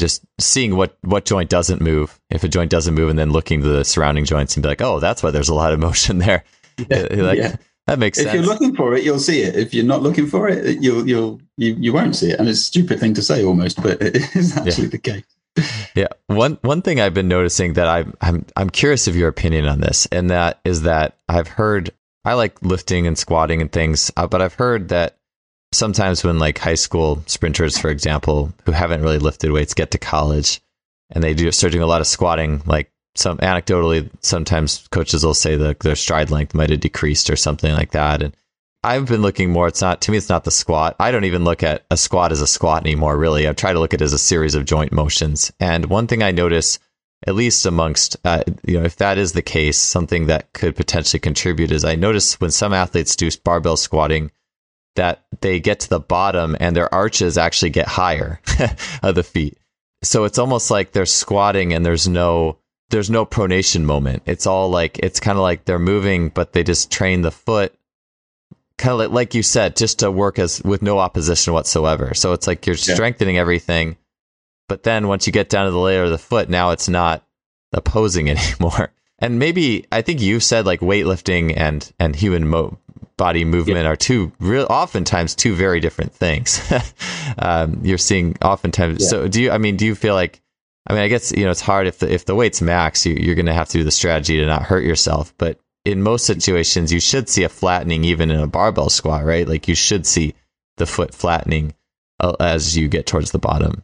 just 0.00 0.24
seeing 0.40 0.76
what 0.76 0.96
what 1.02 1.26
joint 1.26 1.50
doesn't 1.50 1.82
move. 1.82 2.18
If 2.30 2.42
a 2.42 2.48
joint 2.48 2.70
doesn't 2.70 2.94
move, 2.94 3.10
and 3.10 3.18
then 3.18 3.30
looking 3.30 3.60
to 3.60 3.68
the 3.68 3.84
surrounding 3.84 4.24
joints 4.24 4.56
and 4.56 4.62
be 4.62 4.68
like, 4.68 4.80
oh, 4.80 4.98
that's 4.98 5.22
why 5.22 5.30
there's 5.30 5.50
a 5.50 5.54
lot 5.54 5.72
of 5.72 5.78
motion 5.88 6.18
there. 6.18 6.44
Yeah, 6.90 7.06
like, 7.22 7.38
yeah. 7.38 7.54
That 7.86 8.00
makes 8.00 8.18
sense. 8.18 8.30
If 8.30 8.34
you're 8.34 8.42
looking 8.42 8.74
for 8.74 8.96
it, 8.96 9.04
you'll 9.04 9.20
see 9.20 9.42
it. 9.42 9.54
If 9.54 9.72
you're 9.72 9.84
not 9.84 10.02
looking 10.02 10.26
for 10.26 10.48
it, 10.48 10.82
you'll 10.82 11.06
you'll 11.06 11.40
you, 11.56 11.76
you 11.78 11.92
won't 11.92 12.16
see 12.16 12.30
it. 12.30 12.40
And 12.40 12.48
it's 12.48 12.58
a 12.58 12.64
stupid 12.64 12.98
thing 12.98 13.14
to 13.14 13.22
say 13.22 13.44
almost, 13.44 13.80
but 13.80 14.02
it 14.02 14.16
is 14.34 14.56
actually 14.56 14.84
yeah. 14.84 14.90
the 14.90 14.98
case 14.98 15.33
yeah, 15.94 16.08
one 16.26 16.58
one 16.62 16.82
thing 16.82 17.00
I've 17.00 17.14
been 17.14 17.28
noticing 17.28 17.74
that 17.74 17.86
I 17.86 18.04
I'm 18.20 18.44
I'm 18.56 18.70
curious 18.70 19.06
of 19.06 19.16
your 19.16 19.28
opinion 19.28 19.66
on 19.66 19.80
this, 19.80 20.06
and 20.06 20.30
that 20.30 20.60
is 20.64 20.82
that 20.82 21.18
I've 21.28 21.48
heard 21.48 21.90
I 22.24 22.34
like 22.34 22.60
lifting 22.62 23.06
and 23.06 23.16
squatting 23.16 23.60
and 23.60 23.70
things, 23.70 24.10
uh, 24.16 24.26
but 24.26 24.42
I've 24.42 24.54
heard 24.54 24.88
that 24.88 25.18
sometimes 25.72 26.24
when 26.24 26.38
like 26.38 26.58
high 26.58 26.74
school 26.74 27.22
sprinters, 27.26 27.78
for 27.78 27.90
example, 27.90 28.52
who 28.64 28.72
haven't 28.72 29.02
really 29.02 29.18
lifted 29.18 29.52
weights 29.52 29.74
get 29.74 29.90
to 29.92 29.98
college 29.98 30.60
and 31.10 31.22
they 31.22 31.34
do 31.34 31.50
start 31.52 31.72
doing 31.72 31.82
a 31.82 31.86
lot 31.86 32.00
of 32.00 32.06
squatting, 32.06 32.62
like 32.66 32.90
some 33.14 33.38
anecdotally, 33.38 34.10
sometimes 34.20 34.88
coaches 34.88 35.24
will 35.24 35.34
say 35.34 35.56
that 35.56 35.80
their 35.80 35.96
stride 35.96 36.30
length 36.30 36.54
might 36.54 36.70
have 36.70 36.80
decreased 36.80 37.30
or 37.30 37.36
something 37.36 37.72
like 37.72 37.92
that, 37.92 38.22
and 38.22 38.36
I've 38.84 39.06
been 39.06 39.22
looking 39.22 39.50
more. 39.50 39.66
It's 39.66 39.80
not 39.80 40.02
to 40.02 40.10
me. 40.10 40.18
It's 40.18 40.28
not 40.28 40.44
the 40.44 40.50
squat. 40.50 40.94
I 41.00 41.10
don't 41.10 41.24
even 41.24 41.42
look 41.42 41.62
at 41.62 41.86
a 41.90 41.96
squat 41.96 42.32
as 42.32 42.42
a 42.42 42.46
squat 42.46 42.82
anymore. 42.82 43.16
Really, 43.16 43.48
I 43.48 43.52
try 43.52 43.72
to 43.72 43.80
look 43.80 43.94
at 43.94 44.02
it 44.02 44.04
as 44.04 44.12
a 44.12 44.18
series 44.18 44.54
of 44.54 44.66
joint 44.66 44.92
motions. 44.92 45.50
And 45.58 45.86
one 45.86 46.06
thing 46.06 46.22
I 46.22 46.32
notice, 46.32 46.78
at 47.26 47.34
least 47.34 47.64
amongst 47.64 48.18
uh, 48.26 48.44
you 48.62 48.78
know, 48.78 48.84
if 48.84 48.96
that 48.96 49.16
is 49.16 49.32
the 49.32 49.40
case, 49.40 49.78
something 49.78 50.26
that 50.26 50.52
could 50.52 50.76
potentially 50.76 51.18
contribute 51.18 51.72
is 51.72 51.82
I 51.82 51.94
notice 51.94 52.38
when 52.40 52.50
some 52.50 52.74
athletes 52.74 53.16
do 53.16 53.30
barbell 53.42 53.78
squatting 53.78 54.30
that 54.96 55.24
they 55.40 55.60
get 55.60 55.80
to 55.80 55.88
the 55.88 55.98
bottom 55.98 56.54
and 56.60 56.76
their 56.76 56.92
arches 56.92 57.38
actually 57.38 57.70
get 57.70 57.88
higher 57.88 58.40
of 59.02 59.14
the 59.14 59.22
feet. 59.22 59.56
So 60.02 60.24
it's 60.24 60.38
almost 60.38 60.70
like 60.70 60.92
they're 60.92 61.06
squatting 61.06 61.72
and 61.72 61.86
there's 61.86 62.06
no 62.06 62.58
there's 62.90 63.08
no 63.08 63.24
pronation 63.24 63.84
moment. 63.84 64.22
It's 64.26 64.46
all 64.46 64.68
like 64.68 64.98
it's 64.98 65.20
kind 65.20 65.38
of 65.38 65.42
like 65.42 65.64
they're 65.64 65.78
moving, 65.78 66.28
but 66.28 66.52
they 66.52 66.62
just 66.62 66.92
train 66.92 67.22
the 67.22 67.30
foot 67.30 67.74
kind 68.84 69.00
of 69.00 69.12
like 69.12 69.34
you 69.34 69.42
said, 69.42 69.76
just 69.76 70.00
to 70.00 70.10
work 70.10 70.38
as 70.38 70.62
with 70.62 70.82
no 70.82 70.98
opposition 70.98 71.54
whatsoever. 71.54 72.12
So 72.14 72.34
it's 72.34 72.46
like 72.46 72.66
you're 72.66 72.76
yeah. 72.76 72.94
strengthening 72.94 73.38
everything, 73.38 73.96
but 74.68 74.82
then 74.82 75.08
once 75.08 75.26
you 75.26 75.32
get 75.32 75.48
down 75.48 75.64
to 75.64 75.70
the 75.70 75.78
layer 75.78 76.04
of 76.04 76.10
the 76.10 76.18
foot, 76.18 76.50
now 76.50 76.70
it's 76.70 76.88
not 76.88 77.24
opposing 77.72 78.28
anymore. 78.36 78.92
And 79.18 79.38
maybe 79.38 79.86
I 79.90 80.02
think 80.02 80.20
you 80.20 80.38
said 80.38 80.66
like 80.66 80.80
weightlifting 80.80 81.54
and 81.56 81.90
and 81.98 82.14
human 82.14 82.46
mo- 82.46 82.78
body 83.16 83.44
movement 83.44 83.86
are 83.86 83.96
two 83.96 84.32
real 84.38 84.66
oftentimes 84.68 85.34
two 85.34 85.54
very 85.54 85.80
different 85.80 86.12
things. 86.12 86.60
um, 87.38 87.80
you're 87.82 87.96
seeing 87.96 88.36
oftentimes. 88.42 89.02
Yeah. 89.02 89.08
So 89.08 89.28
do 89.28 89.42
you? 89.42 89.50
I 89.50 89.58
mean, 89.58 89.76
do 89.76 89.86
you 89.86 89.94
feel 89.94 90.14
like? 90.14 90.42
I 90.86 90.92
mean, 90.92 91.02
I 91.02 91.08
guess 91.08 91.32
you 91.32 91.44
know 91.44 91.50
it's 91.50 91.62
hard 91.62 91.86
if 91.86 92.00
the 92.00 92.12
if 92.12 92.26
the 92.26 92.34
weight's 92.34 92.60
max, 92.60 93.06
you, 93.06 93.14
you're 93.14 93.34
going 93.34 93.46
to 93.46 93.54
have 93.54 93.68
to 93.70 93.78
do 93.78 93.84
the 93.84 93.90
strategy 93.90 94.36
to 94.40 94.46
not 94.46 94.64
hurt 94.64 94.84
yourself. 94.84 95.32
But 95.38 95.58
in 95.84 96.02
most 96.02 96.24
situations, 96.26 96.92
you 96.92 97.00
should 97.00 97.28
see 97.28 97.44
a 97.44 97.48
flattening 97.48 98.04
even 98.04 98.30
in 98.30 98.40
a 98.40 98.46
barbell 98.46 98.88
squat, 98.88 99.24
right? 99.24 99.46
Like 99.46 99.68
you 99.68 99.74
should 99.74 100.06
see 100.06 100.34
the 100.76 100.86
foot 100.86 101.14
flattening 101.14 101.74
uh, 102.20 102.34
as 102.40 102.76
you 102.76 102.88
get 102.88 103.06
towards 103.06 103.32
the 103.32 103.38
bottom. 103.38 103.82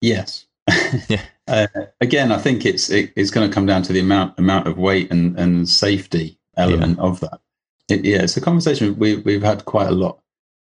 Yes. 0.00 0.46
yeah. 1.08 1.22
Uh, 1.46 1.66
again, 2.00 2.32
I 2.32 2.38
think 2.38 2.64
it's 2.64 2.90
it, 2.90 3.12
it's 3.16 3.30
going 3.30 3.48
to 3.48 3.54
come 3.54 3.66
down 3.66 3.82
to 3.82 3.92
the 3.92 4.00
amount 4.00 4.38
amount 4.38 4.66
of 4.66 4.78
weight 4.78 5.10
and, 5.10 5.38
and 5.38 5.68
safety 5.68 6.38
element 6.56 6.98
yeah. 6.98 7.04
of 7.04 7.20
that. 7.20 7.40
It, 7.88 8.04
yeah, 8.04 8.22
it's 8.22 8.36
a 8.36 8.40
conversation 8.40 8.98
we 8.98 9.16
we've 9.16 9.42
had 9.42 9.64
quite 9.64 9.88
a 9.88 9.92
lot. 9.92 10.20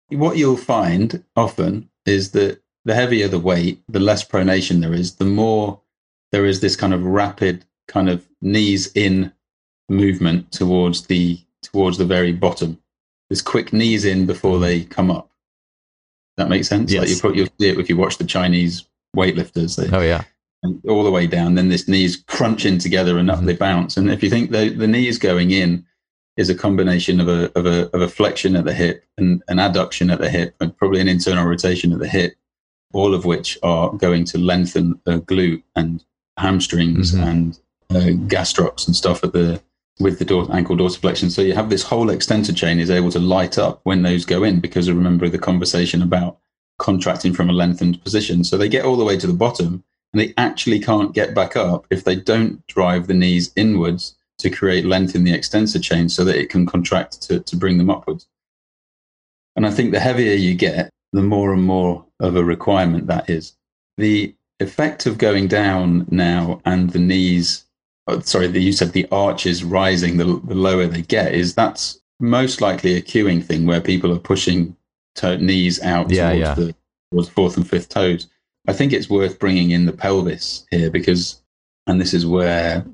What 0.10 0.38
you'll 0.38 0.58
find 0.58 1.24
often 1.36 1.90
is 2.06 2.32
that 2.32 2.62
the 2.84 2.96
heavier 2.96 3.28
the 3.28 3.40
weight, 3.40 3.84
the 3.88 4.00
less 4.00 4.24
pronation 4.24 4.82
there 4.82 4.94
is, 4.94 5.16
the 5.16 5.26
more 5.26 5.82
there 6.32 6.46
is 6.46 6.62
this 6.62 6.76
kind 6.76 6.94
of 6.94 7.06
rapid 7.06 7.66
kind 7.88 8.10
of 8.10 8.28
knees 8.42 8.92
in 8.96 9.32
movement 9.92 10.52
towards 10.52 11.06
the 11.08 11.40
towards 11.62 11.98
the 11.98 12.06
very 12.06 12.32
bottom 12.32 12.80
this 13.30 13.42
quick 13.42 13.72
knees 13.72 14.04
in 14.06 14.26
before 14.26 14.60
they 14.60 14.84
come 14.84 15.12
up. 15.12 15.30
That 16.38 16.50
makes 16.50 16.68
sense. 16.68 16.92
Yes. 16.92 17.02
Like 17.02 17.10
you 17.10 17.22
put 17.22 17.36
you'll 17.36 17.48
see 17.60 17.70
it 17.70 17.80
if 17.80 17.90
you 17.90 17.98
watch 17.98 18.18
the 18.18 18.26
Chinese 18.26 18.86
weightlifters. 19.16 19.76
They, 19.78 19.96
Oh 19.96 20.02
yeah. 20.02 20.24
all 20.88 21.04
the 21.04 21.12
way 21.12 21.28
down. 21.28 21.56
Then 21.56 21.70
this 21.70 21.88
knees 21.88 22.24
crunch 22.28 22.66
in 22.66 22.78
together 22.80 23.18
and 23.18 23.30
up 23.30 23.40
Mhm. 23.40 23.46
they 23.46 23.56
bounce. 23.56 23.98
And 23.98 24.10
if 24.10 24.24
you 24.24 24.30
think 24.30 24.52
the 24.52 24.70
the 24.70 24.88
knees 24.88 25.18
going 25.18 25.52
in 25.52 25.86
is 26.38 26.50
a 26.50 26.56
combination 26.56 27.20
of 27.20 27.28
a 27.28 27.52
of 27.58 27.66
a 27.66 27.90
of 27.96 28.02
a 28.02 28.08
flexion 28.08 28.56
at 28.56 28.66
the 28.66 28.74
hip 28.74 29.04
and 29.18 29.44
an 29.50 29.58
adduction 29.58 30.12
at 30.12 30.20
the 30.20 30.30
hip 30.30 30.56
and 30.60 30.76
probably 30.78 31.00
an 31.02 31.08
internal 31.10 31.46
rotation 31.46 31.92
at 31.94 32.00
the 32.00 32.08
hip, 32.08 32.36
all 32.94 33.14
of 33.14 33.26
which 33.26 33.58
are 33.64 33.92
going 33.94 34.24
to 34.26 34.38
lengthen 34.38 35.00
the 35.06 35.20
glute 35.22 35.64
and 35.76 36.04
hamstrings 36.38 37.14
Mhm. 37.14 37.28
and 37.28 37.60
uh, 37.92 38.12
gastrocs 38.28 38.88
and 38.88 38.96
stuff 38.96 39.24
at 39.24 39.34
the 39.34 39.62
with 40.00 40.20
the 40.20 40.26
dor- 40.26 40.54
ankle 40.56 40.76
dorsiflexion. 40.76 41.30
So 41.30 41.42
you 41.42 41.54
have 41.54 41.70
this 41.70 41.84
whole 41.84 42.10
extensor 42.10 42.54
chain 42.54 42.80
is 42.80 42.90
able 42.90 43.12
to 43.12 43.20
light 43.20 43.58
up 43.58 43.82
when 43.84 44.02
those 44.02 44.26
go 44.26 44.44
in 44.44 44.60
because 44.60 44.90
remember 44.90 45.30
the 45.30 45.38
conversation 45.38 46.02
about 46.02 46.38
contracting 46.80 47.34
from 47.34 47.50
a 47.50 47.54
lengthened 47.54 48.04
position. 48.04 48.44
So 48.44 48.58
they 48.58 48.70
get 48.70 48.86
all 48.86 48.96
the 48.96 49.06
way 49.06 49.18
to 49.18 49.28
the 49.28 49.34
bottom 49.34 49.84
and 50.14 50.22
they 50.22 50.34
actually 50.38 50.80
can't 50.80 51.14
get 51.14 51.36
back 51.36 51.56
up 51.56 51.86
if 51.90 52.04
they 52.04 52.16
don't 52.16 52.66
drive 52.68 53.08
the 53.08 53.14
knees 53.14 53.52
inwards 53.56 54.16
to 54.40 54.50
create 54.50 54.86
length 54.86 55.16
in 55.16 55.24
the 55.24 55.34
extensor 55.34 55.80
chain 55.80 56.10
so 56.10 56.24
that 56.24 56.36
it 56.36 56.50
can 56.50 56.66
contract 56.66 57.22
to, 57.24 57.40
to 57.42 57.56
bring 57.56 57.78
them 57.78 57.90
upwards. 57.90 58.28
And 59.56 59.66
I 59.66 59.72
think 59.72 59.92
the 59.92 60.00
heavier 60.00 60.34
you 60.34 60.56
get, 60.56 60.90
the 61.14 61.22
more 61.22 61.54
and 61.54 61.64
more 61.64 62.06
of 62.20 62.36
a 62.36 62.44
requirement 62.44 63.08
that 63.08 63.30
is. 63.30 63.54
The 63.98 64.34
effect 64.60 65.06
of 65.06 65.18
going 65.18 65.48
down 65.48 66.08
now 66.10 66.62
and 66.66 66.90
the 66.90 67.00
knees, 67.00 67.66
oh, 68.08 68.20
sorry, 68.22 68.48
the, 68.48 68.62
you 68.62 68.74
said 68.74 68.92
the 68.92 69.08
arches 69.12 69.64
rising 69.64 70.18
the, 70.18 70.26
the 70.46 70.56
lower 70.56 70.88
they 70.88 71.02
get, 71.02 71.34
is 71.34 71.56
that's 71.56 72.02
most 72.20 72.62
likely 72.62 72.96
a 72.96 73.02
cueing 73.02 73.44
thing 73.44 73.66
where 73.66 73.82
people 73.82 74.12
are 74.12 74.20
pushing 74.20 74.76
to, 75.16 75.38
knees 75.38 75.82
out 75.82 76.12
Yeah, 76.12 76.30
towards 76.32 76.40
yeah. 76.40 76.54
the 76.56 76.76
towards 77.12 77.30
fourth 77.30 77.58
and 77.58 77.70
fifth 77.70 77.90
toes. 77.90 78.28
I 78.68 78.74
think 78.74 78.94
it's 78.94 79.10
worth 79.10 79.40
bringing 79.40 79.72
in 79.72 79.86
the 79.86 79.92
pelvis 79.92 80.66
here 80.72 80.92
because, 80.92 81.42
and 81.88 82.00
this 82.00 82.14
is 82.14 82.26
where 82.26 82.86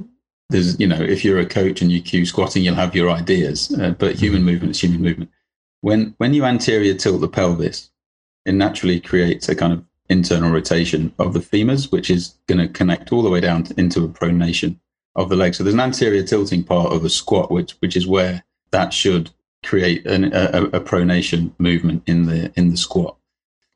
there's, 0.50 0.80
you 0.80 0.88
know, 0.88 1.02
if 1.02 1.26
you're 1.26 1.40
a 1.40 1.46
coach 1.46 1.82
and 1.82 1.92
you 1.92 2.02
cue 2.02 2.26
squatting, 2.26 2.64
you'll 2.64 2.76
have 2.76 2.96
your 2.96 3.12
ideas, 3.12 3.74
uh, 3.80 3.92
but 3.92 4.16
human 4.16 4.44
movement 4.44 4.72
is 4.72 4.82
human 4.82 5.02
movement. 5.02 5.30
When 5.82 6.16
when 6.18 6.34
you 6.34 6.46
anterior 6.46 6.94
tilt 6.96 7.22
the 7.22 7.28
pelvis, 7.28 7.92
it 8.46 8.54
naturally 8.54 9.00
creates 9.00 9.50
a 9.50 9.56
kind 9.56 9.74
of 9.74 9.84
internal 10.10 10.52
rotation 10.52 11.14
of 11.20 11.34
the 11.34 11.40
femurs, 11.40 11.92
which 11.92 12.10
is 12.10 12.36
going 12.48 12.60
to 12.60 12.68
connect 12.70 13.12
all 13.12 13.22
the 13.22 13.30
way 13.30 13.42
down 13.42 13.64
to, 13.64 13.80
into 13.80 14.06
a 14.06 14.08
pronation 14.08 14.80
of 15.18 15.30
the 15.30 15.36
leg. 15.36 15.56
So 15.56 15.64
there's 15.64 15.74
an 15.74 15.82
anterior 15.82 16.24
tilting 16.24 16.64
part 16.64 16.94
of 16.94 17.04
a 17.04 17.10
squat, 17.10 17.52
which 17.52 17.74
which 17.80 17.98
is 17.98 18.08
where 18.08 18.44
that 18.72 18.94
should 18.94 19.32
create 19.66 20.06
an, 20.06 20.26
a, 20.34 20.64
a 20.66 20.80
pronation 20.80 21.52
movement 21.58 22.04
in 22.06 22.28
the 22.28 22.54
in 22.56 22.70
the 22.70 22.78
squat. 22.78 23.18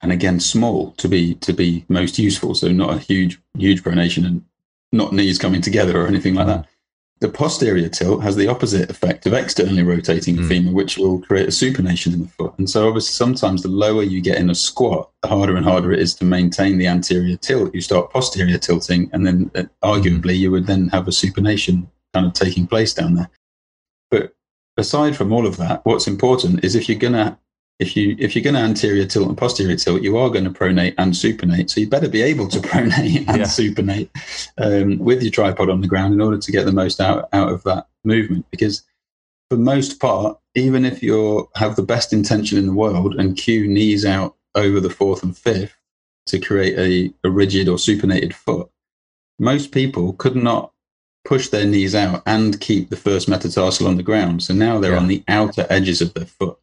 And 0.02 0.12
again 0.12 0.40
small 0.40 0.92
to 0.94 1.08
be 1.08 1.36
to 1.36 1.52
be 1.52 1.86
most 1.90 2.18
useful. 2.18 2.56
So 2.56 2.70
not 2.70 2.94
a 2.94 3.00
huge 3.00 3.40
huge 3.58 3.84
pronation 3.84 4.26
and 4.26 4.46
not 4.94 5.14
knees 5.14 5.38
coming 5.38 5.62
together 5.62 6.00
or 6.00 6.08
anything 6.08 6.36
like 6.36 6.48
that 6.48 6.68
the 7.22 7.30
posterior 7.30 7.88
tilt 7.88 8.24
has 8.24 8.36
the 8.36 8.48
opposite 8.48 8.90
effect 8.90 9.28
of 9.28 9.34
externally 9.34 9.84
rotating 9.84 10.36
the 10.36 10.42
Mm. 10.42 10.48
femur 10.48 10.72
which 10.72 10.98
will 10.98 11.20
create 11.22 11.48
a 11.48 11.52
supination 11.52 12.14
in 12.14 12.24
the 12.24 12.28
foot. 12.28 12.54
And 12.58 12.68
so 12.68 12.88
obviously 12.88 13.14
sometimes 13.14 13.62
the 13.62 13.70
lower 13.70 14.02
you 14.02 14.22
get 14.22 14.40
in 14.40 14.50
a 14.50 14.56
squat 14.56 15.10
the 15.22 15.28
harder 15.28 15.56
and 15.56 15.64
harder 15.64 15.92
it 15.92 16.00
is 16.00 16.16
to 16.16 16.26
maintain 16.26 16.80
the 16.80 16.88
anterior 16.88 17.38
tilt. 17.38 17.76
You 17.76 17.82
start 17.82 18.12
posterior 18.12 18.58
tilting 18.58 19.10
and 19.14 19.26
then 19.26 19.52
uh, 19.54 19.64
arguably 19.84 20.36
you 20.36 20.50
would 20.50 20.66
then 20.66 20.88
have 20.90 21.08
a 21.08 21.12
supination 21.12 21.88
kind 22.12 22.26
of 22.26 22.34
taking 22.34 22.66
place 22.66 22.92
down 22.92 23.14
there. 23.14 23.30
But 24.10 24.34
aside 24.78 25.16
from 25.16 25.32
all 25.32 25.46
of 25.46 25.58
that 25.58 25.86
what's 25.86 26.08
important 26.08 26.66
is 26.66 26.74
if 26.74 26.90
you're 26.90 26.98
going 26.98 27.14
to 27.14 27.38
if 27.82 27.98
you 27.98 28.16
if 28.20 28.36
you're 28.36 28.44
going 28.44 28.54
to 28.54 28.62
anterior 28.62 29.06
tilt 29.06 29.28
and 29.28 29.38
posterior 29.38 29.76
tilt, 29.76 30.04
you 30.04 30.16
are 30.18 30.30
going 30.30 30.44
to 30.46 30.52
pronate 30.52 30.94
and 31.00 31.14
supinate. 31.14 31.70
So 31.70 31.82
you 31.82 31.90
better 31.90 32.08
be 32.08 32.22
able 32.22 32.48
to 32.50 32.60
pronate 32.72 33.28
and 33.28 33.38
Yeah. 33.40 33.46
supinate 33.46 34.10
um, 34.58 35.00
with 35.00 35.24
your 35.24 35.32
tripod 35.32 35.70
on 35.70 35.82
the 35.82 35.88
ground 35.88 36.14
in 36.14 36.22
order 36.22 36.38
to 36.38 36.52
get 36.52 36.66
the 36.66 36.72
most 36.72 37.02
out 37.02 37.28
out 37.34 37.52
of 37.52 37.64
that 37.64 37.88
movement. 38.06 38.46
Because 38.52 38.84
for 39.50 39.58
most 39.58 40.00
part, 40.00 40.38
even 40.56 40.86
if 40.86 41.02
you 41.02 41.50
have 41.56 41.76
the 41.76 41.82
best 41.84 42.14
intention 42.14 42.58
in 42.60 42.68
the 42.68 42.74
world 42.74 43.16
and 43.16 43.36
cue 43.36 43.68
knees 43.68 44.06
out 44.06 44.36
over 44.56 44.80
the 44.80 44.90
fourth 44.90 45.24
and 45.24 45.36
fifth 45.36 45.76
to 46.28 46.40
create 46.40 46.78
a, 46.78 47.28
a 47.28 47.32
rigid 47.32 47.68
or 47.68 47.78
supinated 47.78 48.34
foot, 48.34 48.70
most 49.40 49.72
people 49.72 50.14
could 50.14 50.36
not 50.36 50.72
push 51.26 51.50
their 51.50 51.66
knees 51.66 51.96
out 51.96 52.22
and 52.26 52.60
keep 52.62 52.90
the 52.90 52.96
first 52.96 53.28
metatarsal 53.28 53.88
on 53.88 53.98
the 53.98 54.04
ground. 54.04 54.44
So 54.44 54.54
now 54.54 54.80
they're 54.80 54.94
Yeah. 54.94 55.00
on 55.00 55.08
the 55.08 55.24
outer 55.28 55.66
edges 55.70 56.02
of 56.02 56.14
their 56.14 56.26
foot 56.26 56.58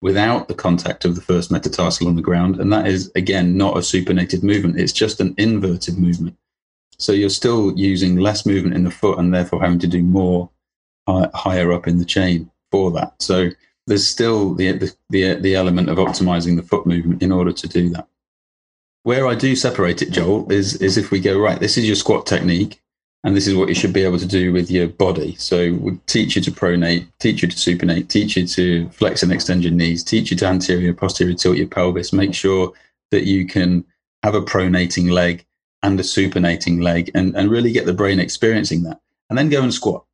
without 0.00 0.48
the 0.48 0.54
contact 0.54 1.04
of 1.04 1.14
the 1.14 1.20
first 1.20 1.50
metatarsal 1.50 2.06
on 2.06 2.16
the 2.16 2.22
ground. 2.22 2.60
And 2.60 2.72
that 2.72 2.86
is, 2.86 3.10
again, 3.14 3.56
not 3.56 3.76
a 3.76 3.80
supinated 3.80 4.42
movement. 4.42 4.78
It's 4.78 4.92
just 4.92 5.20
an 5.20 5.34
inverted 5.38 5.98
movement. 5.98 6.36
So 6.98 7.12
you're 7.12 7.30
still 7.30 7.76
using 7.76 8.16
less 8.16 8.46
movement 8.46 8.76
in 8.76 8.84
the 8.84 8.90
foot 8.90 9.18
and 9.18 9.32
therefore 9.32 9.60
having 9.60 9.78
to 9.80 9.86
do 9.86 10.02
more 10.02 10.50
hi- 11.08 11.30
higher 11.34 11.72
up 11.72 11.86
in 11.86 11.98
the 11.98 12.04
chain 12.04 12.50
for 12.70 12.90
that. 12.92 13.14
So 13.20 13.50
there's 13.86 14.06
still 14.06 14.54
the, 14.54 14.72
the, 14.72 14.94
the, 15.10 15.34
the 15.34 15.54
element 15.54 15.88
of 15.88 15.98
optimizing 15.98 16.56
the 16.56 16.62
foot 16.62 16.86
movement 16.86 17.22
in 17.22 17.32
order 17.32 17.52
to 17.52 17.68
do 17.68 17.88
that. 17.90 18.06
Where 19.04 19.26
I 19.26 19.34
do 19.34 19.56
separate 19.56 20.02
it, 20.02 20.10
Joel, 20.10 20.50
is, 20.52 20.76
is 20.76 20.98
if 20.98 21.10
we 21.10 21.20
go, 21.20 21.38
right, 21.38 21.58
this 21.58 21.78
is 21.78 21.86
your 21.86 21.96
squat 21.96 22.26
technique 22.26 22.80
and 23.24 23.36
this 23.36 23.46
is 23.46 23.54
what 23.54 23.68
you 23.68 23.74
should 23.74 23.92
be 23.92 24.04
able 24.04 24.18
to 24.18 24.26
do 24.26 24.52
with 24.52 24.70
your 24.70 24.88
body. 24.88 25.34
So 25.36 25.74
we 25.74 25.98
teach 26.06 26.36
you 26.36 26.42
to 26.42 26.52
pronate, 26.52 27.06
teach 27.18 27.42
you 27.42 27.48
to 27.48 27.56
supinate, 27.56 28.08
teach 28.08 28.36
you 28.36 28.46
to 28.46 28.88
flex 28.90 29.22
and 29.22 29.32
extend 29.32 29.64
your 29.64 29.72
knees, 29.72 30.04
teach 30.04 30.30
you 30.30 30.36
to 30.38 30.46
anterior, 30.46 30.94
posterior 30.94 31.34
tilt 31.34 31.56
your 31.56 31.66
pelvis, 31.66 32.12
make 32.12 32.32
sure 32.32 32.72
that 33.10 33.24
you 33.24 33.46
can 33.46 33.84
have 34.22 34.34
a 34.34 34.42
pronating 34.42 35.10
leg 35.10 35.44
and 35.82 35.98
a 35.98 36.02
supinating 36.02 36.82
leg 36.82 37.10
and, 37.14 37.34
and 37.36 37.50
really 37.50 37.72
get 37.72 37.86
the 37.86 37.92
brain 37.92 38.20
experiencing 38.20 38.84
that. 38.84 39.00
And 39.30 39.38
then 39.38 39.48
go 39.48 39.62
and 39.62 39.74
squat. 39.74 40.04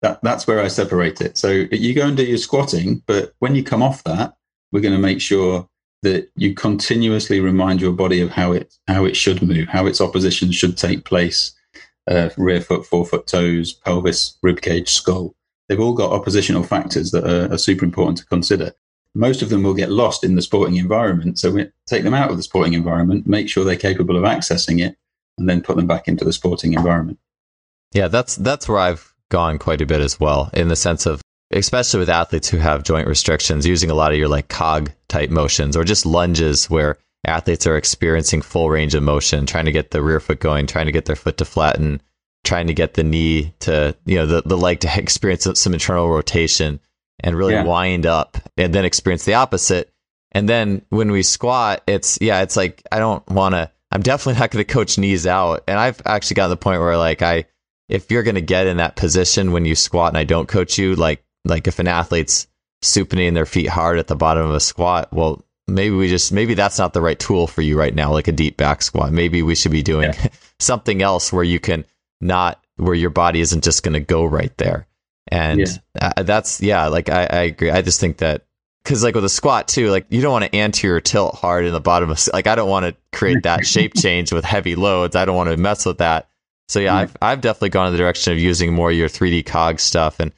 That, 0.00 0.20
that's 0.22 0.46
where 0.46 0.60
I 0.60 0.68
separate 0.68 1.20
it. 1.20 1.38
So 1.38 1.48
you 1.70 1.94
go 1.94 2.06
and 2.06 2.16
do 2.16 2.24
your 2.24 2.38
squatting, 2.38 3.02
but 3.06 3.34
when 3.38 3.54
you 3.54 3.62
come 3.62 3.82
off 3.82 4.02
that, 4.04 4.34
we're 4.72 4.80
going 4.80 4.94
to 4.94 5.00
make 5.00 5.20
sure 5.20 5.68
that 6.02 6.30
you 6.34 6.54
continuously 6.54 7.38
remind 7.38 7.80
your 7.80 7.92
body 7.92 8.20
of 8.20 8.30
how 8.30 8.50
it 8.50 8.74
how 8.88 9.04
it 9.04 9.16
should 9.16 9.40
move, 9.40 9.68
how 9.68 9.86
its 9.86 10.00
opposition 10.00 10.50
should 10.50 10.76
take 10.76 11.04
place, 11.04 11.54
uh, 12.08 12.30
rear 12.36 12.60
foot, 12.60 12.86
forefoot, 12.86 13.26
toes, 13.26 13.72
pelvis, 13.72 14.38
rib 14.42 14.60
cage, 14.60 14.90
skull. 14.90 15.34
They've 15.68 15.80
all 15.80 15.94
got 15.94 16.12
oppositional 16.12 16.64
factors 16.64 17.10
that 17.12 17.24
are, 17.24 17.52
are 17.52 17.58
super 17.58 17.84
important 17.84 18.18
to 18.18 18.26
consider. 18.26 18.72
Most 19.14 19.42
of 19.42 19.50
them 19.50 19.62
will 19.62 19.74
get 19.74 19.90
lost 19.90 20.24
in 20.24 20.34
the 20.34 20.42
sporting 20.42 20.76
environment. 20.76 21.38
So 21.38 21.50
we 21.50 21.70
take 21.86 22.02
them 22.02 22.14
out 22.14 22.30
of 22.30 22.36
the 22.36 22.42
sporting 22.42 22.72
environment, 22.72 23.26
make 23.26 23.48
sure 23.48 23.64
they're 23.64 23.76
capable 23.76 24.16
of 24.16 24.24
accessing 24.24 24.80
it, 24.80 24.96
and 25.38 25.48
then 25.48 25.60
put 25.60 25.76
them 25.76 25.86
back 25.86 26.08
into 26.08 26.24
the 26.24 26.32
sporting 26.32 26.72
environment. 26.72 27.18
Yeah, 27.92 28.08
that's 28.08 28.36
that's 28.36 28.68
where 28.68 28.78
I've 28.78 29.14
gone 29.30 29.58
quite 29.58 29.82
a 29.82 29.86
bit 29.86 30.00
as 30.00 30.18
well, 30.18 30.50
in 30.54 30.68
the 30.68 30.76
sense 30.76 31.06
of 31.06 31.20
especially 31.52 32.00
with 32.00 32.08
athletes 32.08 32.48
who 32.48 32.56
have 32.56 32.82
joint 32.82 33.06
restrictions, 33.06 33.66
using 33.66 33.90
a 33.90 33.94
lot 33.94 34.12
of 34.12 34.18
your 34.18 34.28
like 34.28 34.48
cog 34.48 34.90
type 35.08 35.30
motions 35.30 35.76
or 35.76 35.84
just 35.84 36.06
lunges 36.06 36.70
where 36.70 36.98
athletes 37.24 37.66
are 37.66 37.76
experiencing 37.76 38.42
full 38.42 38.68
range 38.70 38.94
of 38.94 39.02
motion, 39.02 39.46
trying 39.46 39.66
to 39.66 39.72
get 39.72 39.90
the 39.90 40.02
rear 40.02 40.20
foot 40.20 40.40
going, 40.40 40.66
trying 40.66 40.86
to 40.86 40.92
get 40.92 41.04
their 41.04 41.16
foot 41.16 41.36
to 41.38 41.44
flatten, 41.44 42.00
trying 42.44 42.66
to 42.66 42.74
get 42.74 42.94
the 42.94 43.04
knee 43.04 43.54
to, 43.60 43.96
you 44.04 44.16
know, 44.16 44.26
the, 44.26 44.42
the 44.44 44.56
leg 44.56 44.80
to 44.80 44.90
experience 44.98 45.46
some 45.54 45.72
internal 45.72 46.08
rotation 46.08 46.80
and 47.20 47.36
really 47.36 47.52
Yeah. 47.54 47.64
wind 47.64 48.06
up 48.06 48.36
and 48.56 48.74
then 48.74 48.84
experience 48.84 49.24
the 49.24 49.34
opposite. 49.34 49.92
And 50.32 50.48
then 50.48 50.82
when 50.88 51.12
we 51.12 51.22
squat, 51.22 51.82
it's, 51.86 52.18
yeah, 52.20 52.42
it's 52.42 52.56
like, 52.56 52.82
I 52.90 52.98
don't 52.98 53.26
want 53.28 53.54
to, 53.54 53.70
I'm 53.92 54.02
definitely 54.02 54.40
not 54.40 54.50
going 54.50 54.64
to 54.64 54.72
coach 54.72 54.98
knees 54.98 55.26
out. 55.26 55.62
And 55.68 55.78
I've 55.78 56.00
actually 56.06 56.34
gotten 56.36 56.50
to 56.50 56.54
the 56.54 56.64
point 56.64 56.80
where 56.80 56.96
like 56.96 57.22
I, 57.22 57.44
if 57.88 58.10
you're 58.10 58.22
going 58.22 58.36
to 58.36 58.40
get 58.40 58.66
in 58.66 58.78
that 58.78 58.96
position 58.96 59.52
when 59.52 59.66
you 59.66 59.74
squat 59.74 60.08
and 60.08 60.16
I 60.18 60.24
don't 60.24 60.48
coach 60.48 60.78
you, 60.78 60.96
like, 60.96 61.22
like 61.44 61.66
if 61.66 61.78
an 61.78 61.88
athlete's 61.88 62.46
supinating 62.82 63.34
their 63.34 63.46
feet 63.46 63.68
hard 63.68 63.98
at 63.98 64.06
the 64.06 64.16
bottom 64.16 64.46
of 64.46 64.54
a 64.54 64.60
squat, 64.60 65.12
well, 65.12 65.44
maybe 65.72 65.94
we 65.94 66.08
just 66.08 66.32
maybe 66.32 66.54
that's 66.54 66.78
not 66.78 66.92
the 66.92 67.00
right 67.00 67.18
tool 67.18 67.46
for 67.46 67.62
you 67.62 67.78
right 67.78 67.94
now, 67.94 68.12
like 68.12 68.28
a 68.28 68.32
deep 68.32 68.56
back 68.56 68.82
squat. 68.82 69.12
Maybe 69.12 69.42
we 69.42 69.54
should 69.54 69.72
be 69.72 69.82
doing 69.82 70.12
something 70.60 71.02
else 71.02 71.32
where 71.32 71.44
you 71.44 71.58
can 71.60 71.84
not 72.20 72.62
where 72.76 72.94
your 72.94 73.10
body 73.10 73.40
isn't 73.40 73.64
just 73.64 73.82
going 73.82 73.94
to 73.94 74.00
go 74.00 74.24
right 74.24 74.56
there. 74.58 74.86
And 75.28 75.60
Yeah. 75.60 75.66
uh, 76.16 76.22
that's 76.22 76.60
yeah, 76.60 76.86
like 76.88 77.08
I, 77.08 77.24
I 77.24 77.40
agree. 77.42 77.70
I 77.70 77.82
just 77.82 78.00
think 78.00 78.18
that 78.18 78.44
because 78.84 79.02
like 79.04 79.14
with 79.14 79.24
a 79.24 79.28
squat 79.28 79.68
too, 79.68 79.90
like 79.90 80.06
you 80.10 80.20
don't 80.20 80.32
want 80.32 80.44
to 80.44 80.56
anterior 80.56 81.00
tilt 81.00 81.34
hard 81.36 81.64
in 81.64 81.72
the 81.72 81.80
bottom 81.80 82.10
of 82.10 82.20
like 82.32 82.46
I 82.46 82.54
don't 82.54 82.68
want 82.70 82.86
to 82.86 82.96
create 83.16 83.42
that 83.44 83.64
shape 83.74 83.94
change 83.94 84.32
with 84.32 84.44
heavy 84.44 84.74
loads. 84.74 85.16
I 85.16 85.24
don't 85.24 85.36
want 85.36 85.50
to 85.50 85.56
mess 85.56 85.86
with 85.86 85.98
that. 85.98 86.28
So 86.68 86.80
yeah, 86.80 86.94
Yeah. 86.94 86.98
I've 87.00 87.16
I've 87.22 87.40
definitely 87.40 87.70
gone 87.70 87.86
in 87.88 87.92
the 87.92 87.98
direction 87.98 88.32
of 88.32 88.38
using 88.38 88.72
more 88.72 88.90
your 88.92 89.08
3D 89.08 89.46
cog 89.46 89.80
stuff 89.80 90.20
and 90.20 90.32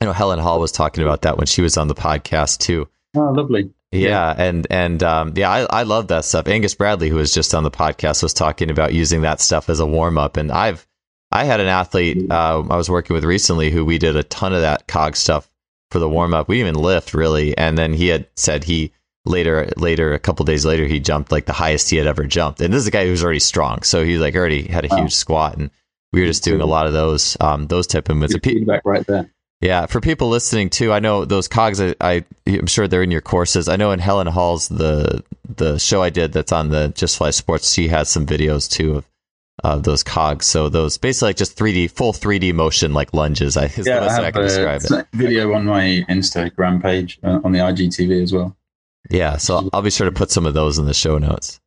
I 0.00 0.04
know 0.06 0.12
Helen 0.12 0.40
Hall 0.40 0.58
was 0.58 0.72
talking 0.72 1.04
about 1.04 1.22
that 1.22 1.36
when 1.38 1.46
she 1.46 1.62
was 1.62 1.76
on 1.76 1.86
the 1.86 1.94
podcast 1.94 2.58
too. 2.58 2.88
Oh, 3.16 3.30
lovely. 3.30 3.70
Yeah, 3.92 4.34
and 4.36 4.66
and 4.70 5.02
um, 5.02 5.32
yeah, 5.36 5.50
I, 5.50 5.80
I 5.80 5.82
love 5.82 6.08
that 6.08 6.24
stuff. 6.24 6.48
Angus 6.48 6.74
Bradley, 6.74 7.10
who 7.10 7.16
was 7.16 7.32
just 7.32 7.54
on 7.54 7.62
the 7.62 7.70
podcast, 7.70 8.22
was 8.22 8.32
talking 8.32 8.70
about 8.70 8.94
using 8.94 9.20
that 9.22 9.40
stuff 9.40 9.68
as 9.68 9.80
a 9.80 9.86
warm 9.86 10.16
up, 10.16 10.38
and 10.38 10.50
I've 10.50 10.86
I 11.30 11.44
had 11.44 11.60
an 11.60 11.66
athlete 11.66 12.30
uh, 12.30 12.62
I 12.68 12.76
was 12.76 12.88
working 12.88 13.14
with 13.14 13.24
recently 13.24 13.70
who 13.70 13.84
we 13.84 13.98
did 13.98 14.16
a 14.16 14.22
ton 14.22 14.54
of 14.54 14.62
that 14.62 14.88
cog 14.88 15.14
stuff 15.14 15.48
for 15.90 15.98
the 15.98 16.08
warm 16.08 16.32
up. 16.32 16.48
We 16.48 16.56
didn't 16.56 16.68
even 16.68 16.82
lift 16.82 17.12
really, 17.12 17.56
and 17.56 17.76
then 17.76 17.92
he 17.92 18.08
had 18.08 18.28
said 18.34 18.64
he 18.64 18.92
later 19.26 19.68
later 19.76 20.14
a 20.14 20.18
couple 20.18 20.44
days 20.44 20.64
later 20.64 20.86
he 20.86 20.98
jumped 20.98 21.30
like 21.30 21.46
the 21.46 21.52
highest 21.52 21.90
he 21.90 21.96
had 21.96 22.06
ever 22.06 22.24
jumped, 22.24 22.62
and 22.62 22.72
this 22.72 22.80
is 22.80 22.86
a 22.86 22.92
guy 22.92 23.06
who's 23.06 23.22
already 23.22 23.40
strong, 23.40 23.82
so 23.82 24.04
he 24.04 24.16
like 24.16 24.34
already 24.34 24.66
had 24.66 24.86
a 24.86 24.88
wow. 24.88 25.02
huge 25.02 25.14
squat, 25.14 25.58
and 25.58 25.70
we 26.14 26.20
were 26.20 26.26
just 26.26 26.44
doing 26.44 26.62
a 26.62 26.66
lot 26.66 26.86
of 26.86 26.94
those 26.94 27.36
um, 27.40 27.66
those 27.66 27.86
type 27.86 28.08
of 28.08 28.16
movements. 28.16 28.42
Feedback 28.42 28.82
right 28.86 29.06
there. 29.06 29.30
Yeah, 29.62 29.86
for 29.86 30.00
people 30.00 30.28
listening 30.28 30.70
too, 30.70 30.92
I 30.92 30.98
know 30.98 31.24
those 31.24 31.46
cogs. 31.46 31.80
I, 31.80 31.94
I 32.00 32.24
am 32.48 32.66
sure 32.66 32.88
they're 32.88 33.04
in 33.04 33.12
your 33.12 33.20
courses. 33.20 33.68
I 33.68 33.76
know 33.76 33.92
in 33.92 34.00
Helen 34.00 34.26
Hall's 34.26 34.68
the 34.68 35.22
the 35.48 35.78
show 35.78 36.02
I 36.02 36.10
did 36.10 36.32
that's 36.32 36.50
on 36.50 36.70
the 36.70 36.88
Just 36.88 37.16
Fly 37.16 37.30
Sports. 37.30 37.72
She 37.72 37.86
has 37.88 38.08
some 38.08 38.26
videos 38.26 38.68
too 38.68 38.96
of 38.96 39.08
of 39.62 39.84
those 39.84 40.02
cogs. 40.02 40.46
So 40.46 40.68
those 40.68 40.98
basically 40.98 41.28
like 41.28 41.36
just 41.36 41.56
3D, 41.56 41.92
full 41.92 42.12
3D 42.12 42.52
motion 42.52 42.92
like 42.92 43.14
lunges. 43.14 43.56
I 43.56 43.66
is 43.66 43.86
yeah, 43.86 44.00
the 44.00 44.06
best 44.06 44.20
I, 44.20 44.26
I 44.26 44.30
can 44.32 44.42
describe 44.42 44.82
it. 44.82 45.06
Video 45.12 45.52
on 45.54 45.66
my 45.66 46.04
Instagram 46.08 46.82
page 46.82 47.20
uh, 47.22 47.38
on 47.44 47.52
the 47.52 47.60
IGTV 47.60 48.20
as 48.20 48.32
well. 48.32 48.56
Yeah, 49.10 49.36
so 49.36 49.70
I'll 49.72 49.82
be 49.82 49.90
sure 49.90 50.06
to 50.06 50.12
put 50.12 50.32
some 50.32 50.46
of 50.46 50.54
those 50.54 50.78
in 50.78 50.86
the 50.86 50.94
show 50.94 51.18
notes. 51.18 51.60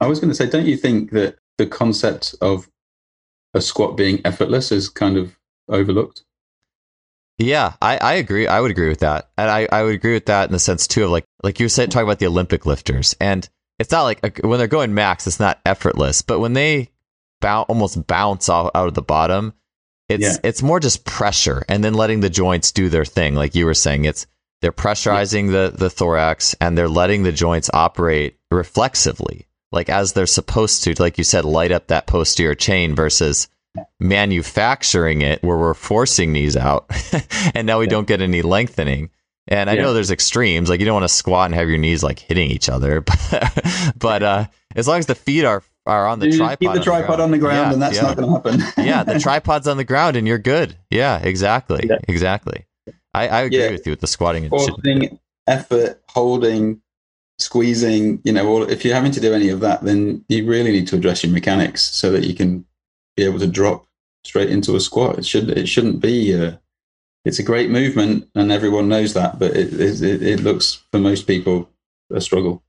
I 0.00 0.06
was 0.06 0.20
going 0.20 0.28
to 0.30 0.34
say, 0.36 0.48
don't 0.48 0.66
you 0.66 0.76
think 0.76 1.10
that 1.10 1.38
the 1.58 1.66
concept 1.66 2.34
of 2.40 2.68
a 3.54 3.60
squat 3.60 3.96
being 3.96 4.20
effortless 4.24 4.70
is 4.70 4.88
kind 4.88 5.16
of 5.16 5.36
overlooked? 5.68 6.24
Yeah, 7.38 7.72
I, 7.82 7.98
I 7.98 8.14
agree. 8.14 8.46
I 8.46 8.60
would 8.60 8.70
agree 8.70 8.88
with 8.88 9.00
that, 9.00 9.30
and 9.36 9.50
I, 9.50 9.66
I 9.70 9.82
would 9.82 9.94
agree 9.94 10.14
with 10.14 10.26
that 10.26 10.48
in 10.48 10.52
the 10.52 10.58
sense 10.58 10.86
too 10.86 11.04
of 11.04 11.10
like 11.10 11.24
like 11.42 11.58
you 11.58 11.64
were 11.64 11.70
saying 11.70 11.90
talking 11.90 12.06
about 12.06 12.20
the 12.20 12.28
Olympic 12.28 12.64
lifters, 12.64 13.16
and 13.20 13.48
it's 13.78 13.90
not 13.90 14.02
like 14.04 14.20
a, 14.22 14.46
when 14.46 14.58
they're 14.58 14.68
going 14.68 14.94
max, 14.94 15.26
it's 15.26 15.40
not 15.40 15.60
effortless, 15.66 16.22
but 16.22 16.38
when 16.38 16.52
they 16.52 16.90
bounce 17.40 17.66
almost 17.68 18.06
bounce 18.06 18.48
off 18.48 18.70
out 18.74 18.86
of 18.86 18.94
the 18.94 19.02
bottom, 19.02 19.52
it's 20.08 20.22
yeah. 20.22 20.36
it's 20.44 20.62
more 20.62 20.78
just 20.78 21.04
pressure, 21.04 21.64
and 21.68 21.82
then 21.82 21.94
letting 21.94 22.20
the 22.20 22.30
joints 22.30 22.70
do 22.70 22.88
their 22.88 23.04
thing, 23.04 23.34
like 23.34 23.54
you 23.54 23.64
were 23.64 23.74
saying. 23.74 24.04
It's 24.04 24.26
they're 24.60 24.70
pressurizing 24.70 25.46
yeah. 25.46 25.70
the 25.70 25.76
the 25.76 25.90
thorax, 25.90 26.54
and 26.60 26.78
they're 26.78 26.88
letting 26.88 27.24
the 27.24 27.32
joints 27.32 27.68
operate 27.74 28.38
reflexively, 28.52 29.48
like 29.72 29.88
as 29.88 30.12
they're 30.12 30.26
supposed 30.26 30.84
to. 30.84 30.94
Like 31.00 31.18
you 31.18 31.24
said, 31.24 31.44
light 31.44 31.72
up 31.72 31.88
that 31.88 32.06
posterior 32.06 32.54
chain 32.54 32.94
versus 32.94 33.48
manufacturing 33.98 35.22
it 35.22 35.42
where 35.42 35.56
we're 35.56 35.74
forcing 35.74 36.32
knees 36.32 36.56
out 36.56 36.90
and 37.54 37.66
now 37.66 37.78
we 37.78 37.86
yeah. 37.86 37.90
don't 37.90 38.06
get 38.06 38.20
any 38.20 38.42
lengthening. 38.42 39.10
And 39.46 39.68
I 39.68 39.74
yeah. 39.74 39.82
know 39.82 39.92
there's 39.92 40.10
extremes, 40.10 40.70
like 40.70 40.80
you 40.80 40.86
don't 40.86 40.94
want 40.94 41.04
to 41.04 41.14
squat 41.14 41.46
and 41.46 41.54
have 41.54 41.68
your 41.68 41.76
knees 41.76 42.02
like 42.02 42.18
hitting 42.18 42.50
each 42.50 42.68
other, 42.70 43.00
but, 43.30 43.94
but 43.98 44.22
uh, 44.22 44.46
as 44.74 44.88
long 44.88 44.98
as 44.98 45.06
the 45.06 45.14
feet 45.14 45.44
are 45.44 45.62
are 45.86 46.06
on 46.06 46.18
the 46.18 46.30
you 46.30 46.38
tripod, 46.38 46.58
keep 46.60 46.72
the 46.72 46.80
tripod 46.80 47.20
on 47.20 47.30
the 47.30 47.38
ground, 47.38 47.68
yeah, 47.68 47.72
and 47.74 47.82
that's 47.82 48.00
not 48.00 48.16
going 48.16 48.28
to 48.28 48.34
happen. 48.34 48.60
yeah, 48.84 49.04
the 49.04 49.18
tripod's 49.18 49.68
on 49.68 49.76
the 49.76 49.84
ground, 49.84 50.16
and 50.16 50.26
you're 50.26 50.38
good. 50.38 50.76
Yeah, 50.90 51.18
exactly, 51.18 51.90
exactly. 52.08 52.66
I, 53.12 53.28
I 53.28 53.40
agree 53.42 53.70
with 53.70 53.86
you 53.86 53.92
with 53.92 54.00
the 54.00 54.06
squatting. 54.06 54.48
Forcing, 54.48 55.18
effort, 55.46 56.02
holding, 56.08 56.80
squeezing. 57.38 58.20
You 58.24 58.32
know, 58.32 58.48
all, 58.48 58.62
if 58.62 58.84
you're 58.84 58.94
having 58.94 59.12
to 59.12 59.20
do 59.20 59.34
any 59.34 59.50
of 59.50 59.60
that, 59.60 59.82
then 59.82 60.24
you 60.28 60.46
really 60.46 60.72
need 60.72 60.88
to 60.88 60.96
address 60.96 61.22
your 61.22 61.32
mechanics 61.32 61.82
so 61.82 62.10
that 62.12 62.24
you 62.24 62.34
can 62.34 62.64
be 63.16 63.24
able 63.24 63.38
to 63.38 63.46
drop 63.46 63.86
straight 64.24 64.50
into 64.50 64.76
a 64.76 64.80
squat. 64.80 65.18
It 65.18 65.26
should 65.26 65.50
it 65.50 65.68
shouldn't 65.68 66.00
be. 66.00 66.34
Uh, 66.34 66.56
it's 67.24 67.38
a 67.38 67.44
great 67.44 67.70
movement, 67.70 68.28
and 68.34 68.52
everyone 68.52 68.88
knows 68.88 69.14
that, 69.14 69.38
but 69.38 69.56
it, 69.56 69.72
it, 69.72 70.22
it 70.22 70.40
looks 70.40 70.82
for 70.92 70.98
most 70.98 71.26
people 71.26 71.70
a 72.12 72.20
struggle. 72.20 72.62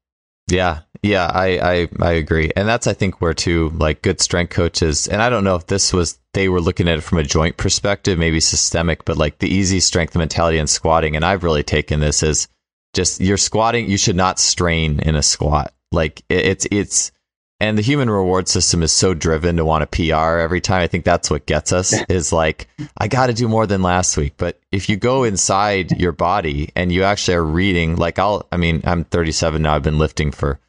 Yeah, 0.48 0.82
yeah, 1.02 1.26
I, 1.26 1.60
I 1.60 1.88
I 2.02 2.12
agree, 2.14 2.52
and 2.56 2.68
that's 2.68 2.88
I 2.88 2.94
think 2.94 3.20
where 3.20 3.34
too 3.34 3.72
like 3.76 4.02
good 4.02 4.22
strength 4.22 4.52
coaches, 4.52 5.08
and 5.08 5.22
I 5.22 5.30
don't 5.30 5.44
know 5.44 5.56
if 5.56 5.68
this 5.68 5.92
was 5.92 6.20
they 6.34 6.50
were 6.50 6.62
looking 6.62 6.88
at 6.88 6.98
it 6.98 7.02
from 7.02 7.18
a 7.18 7.24
joint 7.24 7.58
perspective, 7.58 8.20
maybe 8.20 8.40
systemic, 8.40 9.06
but 9.06 9.18
like 9.18 9.40
the 9.40 9.54
easy 9.54 9.80
strength 9.80 10.16
mentality 10.16 10.58
and 10.58 10.70
squatting, 10.70 11.16
and 11.16 11.26
I've 11.26 11.44
really 11.44 11.64
taken 11.64 12.00
this 12.00 12.24
as 12.24 12.48
just 12.94 13.20
you're 13.20 13.38
squatting, 13.38 13.90
you 13.90 13.98
should 13.98 14.16
not 14.16 14.40
strain 14.40 15.00
in 15.00 15.16
a 15.16 15.24
squat. 15.24 15.74
Like 15.92 16.22
it, 16.30 16.46
it's 16.46 16.68
it's 16.72 17.12
and 17.60 17.78
the 17.78 17.82
human 17.82 18.10
reward 18.10 18.50
system 18.50 18.84
is 18.84 18.92
so 18.92 19.14
driven 19.14 19.58
to 19.58 19.66
want 19.66 19.84
a 19.84 19.88
PR 19.88 20.40
every 20.40 20.60
time. 20.60 20.82
I 20.82 20.88
think 20.88 21.06
that's 21.06 21.30
what 21.30 21.46
gets 21.46 21.72
us 21.72 21.94
is 22.10 22.34
like, 22.34 22.68
I 22.98 23.08
got 23.08 23.28
to 23.28 23.34
do 23.34 23.48
more 23.48 23.66
than 23.66 23.82
last 23.82 24.18
week. 24.18 24.34
But 24.38 24.60
if 24.72 24.90
you 24.90 24.98
go 24.98 25.24
inside 25.24 25.98
your 26.00 26.12
body 26.12 26.70
and 26.76 26.92
you 26.92 27.04
actually 27.04 27.36
are 27.36 27.46
reading, 27.46 27.96
like 27.96 28.20
I'll, 28.20 28.46
I 28.52 28.58
mean, 28.58 28.82
I'm 28.84 29.06
37 29.06 29.62
now. 29.62 29.76
I've 29.76 29.84
been 29.84 30.00
lifting 30.00 30.32
for 30.32 30.60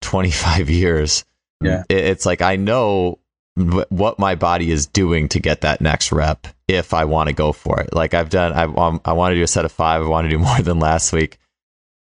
25 0.00 0.68
years. 0.70 1.24
Yeah. 1.62 1.84
It's 1.88 2.26
like, 2.26 2.42
I 2.42 2.56
know 2.56 3.20
what 3.88 4.18
my 4.18 4.34
body 4.34 4.70
is 4.70 4.86
doing 4.86 5.28
to 5.28 5.40
get 5.40 5.62
that 5.62 5.80
next 5.80 6.12
rep 6.12 6.46
if 6.68 6.94
I 6.94 7.04
want 7.04 7.28
to 7.28 7.34
go 7.34 7.52
for 7.52 7.80
it. 7.80 7.94
Like 7.94 8.14
I've 8.14 8.30
done, 8.30 8.52
I, 8.52 8.64
um, 8.64 9.00
I 9.04 9.12
want 9.12 9.32
to 9.32 9.36
do 9.36 9.42
a 9.42 9.48
set 9.48 9.64
of 9.64 9.72
five. 9.72 10.02
I 10.02 10.06
want 10.06 10.24
to 10.24 10.30
do 10.30 10.38
more 10.38 10.60
than 10.62 10.80
last 10.80 11.12
week. 11.12 11.38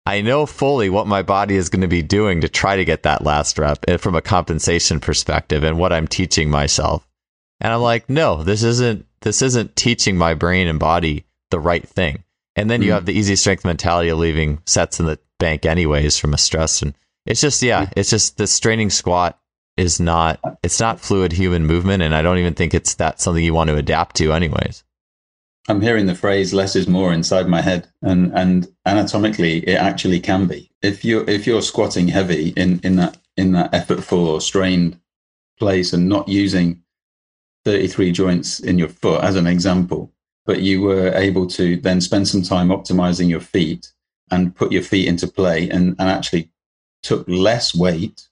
I 0.08 0.22
know 0.22 0.46
fully 0.46 0.90
what 0.90 1.06
my 1.06 1.22
body 1.22 1.58
is 1.58 1.68
going 1.68 1.82
to 1.82 1.88
be 1.90 2.02
doing 2.02 2.40
to 2.40 2.48
try 2.48 2.78
to 2.78 2.86
get 2.86 3.04
that 3.04 3.26
last 3.26 3.60
rep 3.60 3.84
eh, 3.90 3.98
from 3.98 4.16
a 4.16 4.22
compensation 4.22 5.02
perspective 5.02 5.64
and 5.64 5.78
what 5.78 5.92
I'm 5.92 6.08
teaching 6.08 6.50
myself. 6.50 7.06
And 7.60 7.74
I'm 7.74 7.82
like, 7.82 8.10
no, 8.10 8.42
this 8.42 8.64
isn't 8.64 9.06
this 9.20 9.42
isn't 9.42 9.76
teaching 9.76 10.18
my 10.18 10.34
brain 10.34 10.70
and 10.70 10.80
body 10.80 11.26
the 11.52 11.60
right 11.60 11.86
thing. 11.86 12.24
And 12.56 12.70
then 12.70 12.82
mm. 12.82 12.86
you 12.86 12.92
have 12.94 13.06
the 13.06 13.20
easy 13.20 13.36
strength 13.36 13.66
mentality 13.66 14.08
of 14.08 14.18
leaving 14.18 14.62
sets 14.66 15.02
in 15.02 15.08
the 15.08 15.20
bank 15.40 15.66
anyways 15.66 16.18
from 16.18 16.34
a 16.34 16.38
stress 16.38 16.82
and 16.82 16.94
it's 17.26 17.42
just 17.42 17.62
yeah, 17.62 17.90
it's 17.98 18.10
just 18.10 18.38
the 18.38 18.48
straining 18.48 18.90
squat 18.90 19.38
is 19.76 20.00
not 20.00 20.40
it's 20.64 20.80
not 20.80 21.02
fluid 21.02 21.34
human 21.34 21.66
movement 21.66 22.02
and 22.02 22.16
I 22.16 22.22
don't 22.22 22.38
even 22.38 22.54
think 22.54 22.74
it's 22.74 22.94
that 22.94 23.20
something 23.20 23.44
you 23.44 23.54
want 23.54 23.72
to 23.72 23.76
adapt 23.76 24.16
to 24.18 24.32
anyways. 24.32 24.86
I'm 25.70 25.82
hearing 25.82 26.06
the 26.06 26.16
phrase 26.16 26.54
"less 26.54 26.76
is 26.76 26.88
more" 26.88 27.14
inside 27.14 27.48
my 27.48 27.62
head, 27.62 27.90
and 28.02 28.32
and 28.34 28.68
anatomically, 28.86 29.60
it 29.68 29.76
actually 29.76 30.20
can 30.20 30.48
be. 30.48 30.72
If 30.82 31.04
you're 31.04 31.30
if 31.30 31.46
you're 31.46 31.62
squatting 31.62 32.08
heavy 32.08 32.50
in 32.56 32.80
in 32.84 32.96
that 32.98 33.18
in 33.36 33.52
that 33.54 33.72
effortful 33.74 34.26
or 34.28 34.42
strained 34.42 35.00
place, 35.60 35.94
and 35.94 36.08
not 36.08 36.30
using 36.30 36.84
33 37.66 38.12
joints 38.12 38.60
in 38.60 38.78
your 38.80 38.88
foot 38.88 39.24
as 39.24 39.36
an 39.36 39.48
example, 39.48 40.14
but 40.46 40.62
you 40.62 40.82
were 40.82 41.10
able 41.14 41.48
to 41.48 41.78
then 41.78 42.00
spend 42.02 42.28
some 42.28 42.44
time 42.44 42.70
optimizing 42.70 43.30
your 43.30 43.42
feet 43.42 43.92
and 44.32 44.56
put 44.56 44.72
your 44.72 44.84
feet 44.84 45.08
into 45.08 45.28
play, 45.28 45.70
and 45.70 45.96
and 46.00 46.10
actually 46.10 46.50
took 47.04 47.28
less 47.28 47.76
weight 47.76 48.28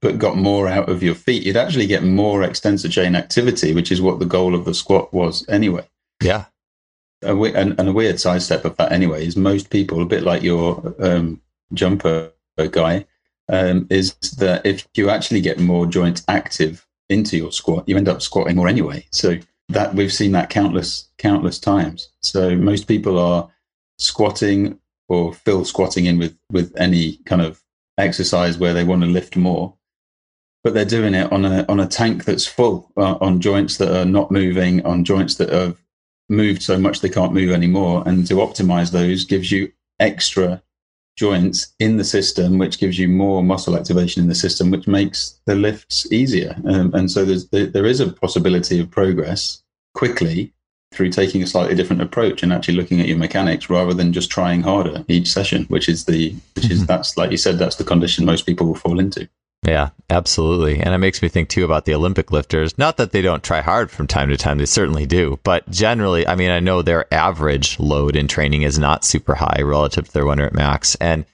but 0.00 0.18
got 0.18 0.36
more 0.36 0.68
out 0.68 0.88
of 0.88 1.02
your 1.02 1.14
feet, 1.14 1.42
you'd 1.44 1.56
actually 1.56 1.86
get 1.86 2.04
more 2.04 2.42
extensor 2.42 2.88
chain 2.88 3.16
activity, 3.16 3.72
which 3.74 3.90
is 3.90 4.00
what 4.00 4.18
the 4.18 4.26
goal 4.26 4.54
of 4.54 4.64
the 4.64 4.74
squat 4.74 5.12
was 5.12 5.44
anyway. 5.48 5.84
Yeah. 6.22 6.46
and, 7.22 7.78
and, 7.78 7.88
a 7.88 7.92
weird 7.92 8.20
sidestep 8.20 8.64
of 8.64 8.76
that, 8.76 8.92
anyway, 8.92 9.26
is 9.26 9.36
most 9.36 9.70
people, 9.70 10.02
a 10.02 10.06
bit 10.06 10.22
like 10.22 10.42
your 10.42 10.94
um, 11.00 11.40
jumper 11.74 12.32
guy, 12.70 13.06
um, 13.48 13.86
is 13.90 14.14
that 14.38 14.64
if 14.66 14.86
you 14.94 15.10
actually 15.10 15.40
get 15.40 15.58
more 15.58 15.86
joints 15.86 16.22
active 16.28 16.86
into 17.08 17.36
your 17.36 17.52
squat, 17.52 17.88
you 17.88 17.96
end 17.96 18.08
up 18.08 18.22
squatting 18.22 18.56
more 18.56 18.68
anyway. 18.68 19.06
So 19.10 19.38
that 19.70 19.94
we've 19.94 20.12
seen 20.12 20.32
that 20.32 20.50
countless, 20.50 21.08
countless 21.18 21.58
times. 21.58 22.10
So 22.22 22.56
most 22.56 22.88
people 22.88 23.18
are 23.18 23.50
squatting 23.98 24.78
or 25.08 25.32
fill 25.32 25.64
squatting 25.64 26.06
in 26.06 26.18
with 26.18 26.36
with 26.50 26.72
any 26.76 27.16
kind 27.24 27.42
of 27.42 27.62
exercise 27.96 28.58
where 28.58 28.74
they 28.74 28.84
want 28.84 29.02
to 29.02 29.08
lift 29.08 29.36
more 29.36 29.74
but 30.62 30.74
they're 30.74 30.84
doing 30.84 31.14
it 31.14 31.30
on 31.32 31.44
a 31.44 31.64
on 31.68 31.80
a 31.80 31.86
tank 31.86 32.24
that's 32.24 32.46
full 32.46 32.90
uh, 32.96 33.16
on 33.20 33.40
joints 33.40 33.78
that 33.78 33.94
are 33.94 34.04
not 34.04 34.30
moving 34.30 34.84
on 34.84 35.04
joints 35.04 35.36
that 35.36 35.50
have 35.50 35.82
moved 36.28 36.62
so 36.62 36.78
much 36.78 37.00
they 37.00 37.08
can't 37.08 37.32
move 37.32 37.50
anymore. 37.50 38.02
And 38.06 38.26
to 38.26 38.34
optimize 38.34 38.92
those 38.92 39.24
gives 39.24 39.50
you 39.50 39.72
extra 39.98 40.62
joints 41.16 41.74
in 41.80 41.96
the 41.96 42.04
system, 42.04 42.58
which 42.58 42.78
gives 42.78 42.98
you 42.98 43.08
more 43.08 43.42
muscle 43.42 43.76
activation 43.76 44.22
in 44.22 44.28
the 44.28 44.34
system, 44.34 44.70
which 44.70 44.86
makes 44.86 45.40
the 45.46 45.54
lifts 45.56 46.10
easier. 46.12 46.56
Um, 46.64 46.94
and 46.94 47.10
so 47.10 47.24
there's, 47.24 47.48
there 47.48 47.86
is 47.86 48.00
a 48.00 48.12
possibility 48.12 48.78
of 48.78 48.90
progress 48.90 49.62
quickly 49.94 50.52
through 50.92 51.10
taking 51.10 51.42
a 51.42 51.46
slightly 51.46 51.74
different 51.74 52.02
approach 52.02 52.42
and 52.42 52.52
actually 52.52 52.74
looking 52.74 53.00
at 53.00 53.08
your 53.08 53.18
mechanics 53.18 53.68
rather 53.68 53.92
than 53.92 54.12
just 54.12 54.30
trying 54.30 54.62
harder 54.62 55.04
each 55.08 55.28
session, 55.28 55.64
which 55.64 55.88
is 55.88 56.04
the, 56.04 56.34
which 56.54 56.70
is, 56.70 56.86
that's, 56.86 57.16
like 57.16 57.30
you 57.30 57.36
said, 57.36 57.58
that's 57.58 57.76
the 57.76 57.84
condition 57.84 58.24
most 58.24 58.46
people 58.46 58.66
will 58.66 58.74
fall 58.74 59.00
into. 59.00 59.28
Yeah, 59.66 59.90
absolutely. 60.08 60.80
And 60.80 60.94
it 60.94 60.98
makes 60.98 61.20
me 61.20 61.28
think 61.28 61.48
too 61.48 61.64
about 61.64 61.84
the 61.84 61.94
Olympic 61.94 62.30
lifters. 62.30 62.78
Not 62.78 62.96
that 62.96 63.10
they 63.10 63.22
don't 63.22 63.42
try 63.42 63.60
hard 63.60 63.90
from 63.90 64.06
time 64.06 64.28
to 64.28 64.36
time, 64.36 64.58
they 64.58 64.66
certainly 64.66 65.04
do. 65.04 65.40
But 65.42 65.68
generally, 65.70 66.26
I 66.26 66.36
mean, 66.36 66.50
I 66.50 66.60
know 66.60 66.80
their 66.80 67.12
average 67.12 67.78
load 67.80 68.14
in 68.14 68.28
training 68.28 68.62
is 68.62 68.78
not 68.78 69.04
super 69.04 69.34
high 69.34 69.62
relative 69.62 70.06
to 70.06 70.12
their 70.12 70.26
winter 70.26 70.46
at 70.46 70.54
max. 70.54 70.94
And 70.96 71.24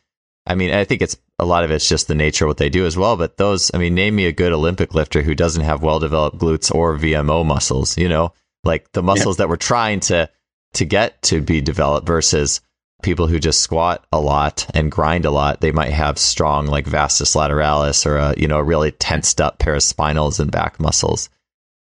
I 0.47 0.55
mean, 0.55 0.73
I 0.73 0.85
think 0.85 1.03
it's 1.03 1.17
a 1.39 1.45
lot 1.45 1.65
of 1.65 1.71
it's 1.71 1.89
just 1.89 2.09
the 2.09 2.15
nature 2.15 2.47
of 2.47 2.51
what 2.51 2.57
they 2.57 2.69
do 2.69 2.87
as 2.87 2.97
well. 2.97 3.17
But 3.17 3.37
those, 3.37 3.71
I 3.75 3.79
mean, 3.79 3.95
name 3.95 4.17
me 4.17 4.27
a 4.27 4.33
good 4.33 4.53
Olympic 4.53 4.95
lifter 4.95 5.23
who 5.23 5.35
doesn't 5.35 5.65
have 5.65 5.83
well 5.83 5.99
developed 5.99 6.39
glutes 6.39 6.75
or 6.75 6.97
VMO 6.97 7.45
muscles, 7.45 7.99
you 7.99 8.09
know, 8.09 8.33
like 8.65 8.91
the 8.93 9.03
muscles 9.03 9.37
yeah. 9.37 9.45
that 9.45 9.49
we're 9.49 9.57
trying 9.57 10.01
to 10.01 10.31
to 10.75 10.85
get 10.85 11.23
to 11.23 11.41
be 11.41 11.61
developed 11.61 12.07
versus 12.07 12.61
people 13.05 13.27
who 13.29 13.39
just 13.39 13.61
squat 13.61 14.05
a 14.13 14.19
lot 14.21 14.67
and 14.75 14.91
grind 14.91 15.25
a 15.25 15.31
lot, 15.31 15.61
they 15.61 15.71
might 15.73 15.93
have 15.93 16.19
strong 16.19 16.67
like 16.67 16.87
vastus 16.87 17.37
lateralis 17.37 18.05
or 18.07 18.17
a 18.17 18.35
you 18.37 18.49
know 18.49 18.59
a 18.59 18.65
really 18.65 18.91
tensed 18.91 19.41
up 19.41 19.59
paraspinals 19.61 20.41
and 20.41 20.51
back 20.51 20.81
muscles. 20.81 21.29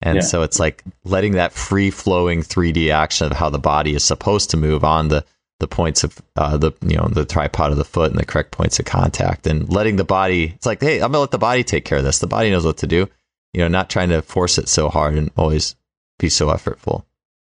And 0.01 0.17
Yeah. 0.17 0.21
so 0.21 0.41
it's 0.43 0.59
like 0.59 0.83
letting 1.05 1.33
that 1.33 1.53
free 1.53 1.89
flowing 1.89 2.41
3D 2.43 2.91
action 2.91 3.31
of 3.31 3.37
how 3.37 3.49
the 3.49 3.57
body 3.59 3.95
is 3.95 4.03
supposed 4.03 4.51
to 4.51 4.57
move 4.57 4.83
on 4.83 5.07
the 5.07 5.25
the 5.59 5.67
points 5.67 6.03
of 6.03 6.21
uh, 6.35 6.57
the 6.57 6.73
you 6.85 6.97
know 6.97 7.07
the 7.07 7.23
tripod 7.25 7.71
of 7.71 7.77
the 7.77 7.85
foot 7.85 8.11
and 8.11 8.19
the 8.19 8.25
correct 8.25 8.51
points 8.51 8.79
of 8.79 8.85
contact 8.85 9.47
and 9.47 9.69
letting 9.71 9.95
the 9.95 10.03
body 10.03 10.51
it's 10.55 10.65
like 10.65 10.81
hey 10.81 10.95
i'm 10.95 11.11
gonna 11.11 11.19
let 11.19 11.31
the 11.31 11.37
body 11.37 11.63
take 11.63 11.85
care 11.85 11.99
of 11.99 12.03
this 12.03 12.19
the 12.19 12.27
body 12.27 12.49
knows 12.51 12.65
what 12.65 12.75
to 12.77 12.87
do 12.87 13.07
you 13.53 13.61
know 13.61 13.69
not 13.69 13.89
trying 13.89 14.09
to 14.09 14.21
force 14.21 14.57
it 14.57 14.67
so 14.67 14.89
hard 14.89 15.13
and 15.15 15.31
always 15.37 15.75
be 16.19 16.27
so 16.27 16.47
effortful 16.47 17.05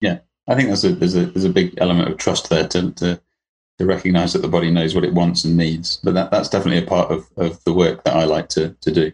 Yeah. 0.00 0.20
I 0.46 0.54
think 0.54 0.68
there's 0.68 0.84
a 0.86 0.94
there's 0.94 1.16
a 1.16 1.26
there's 1.26 1.44
a 1.44 1.50
big 1.50 1.74
element 1.76 2.08
of 2.08 2.16
trust 2.16 2.48
there 2.48 2.66
to 2.68 2.92
to, 2.92 3.20
to 3.78 3.86
recognize 3.86 4.32
that 4.32 4.42
the 4.42 4.48
body 4.48 4.70
knows 4.70 4.94
what 4.94 5.04
it 5.04 5.14
wants 5.14 5.44
and 5.44 5.56
needs. 5.56 6.00
But 6.02 6.14
that, 6.14 6.30
that's 6.30 6.48
definitely 6.48 6.82
a 6.82 6.88
part 6.88 7.10
of, 7.10 7.28
of 7.36 7.62
the 7.64 7.72
work 7.72 8.04
that 8.04 8.16
I 8.16 8.24
like 8.24 8.48
to 8.50 8.76
to 8.80 8.90
do. 8.90 9.12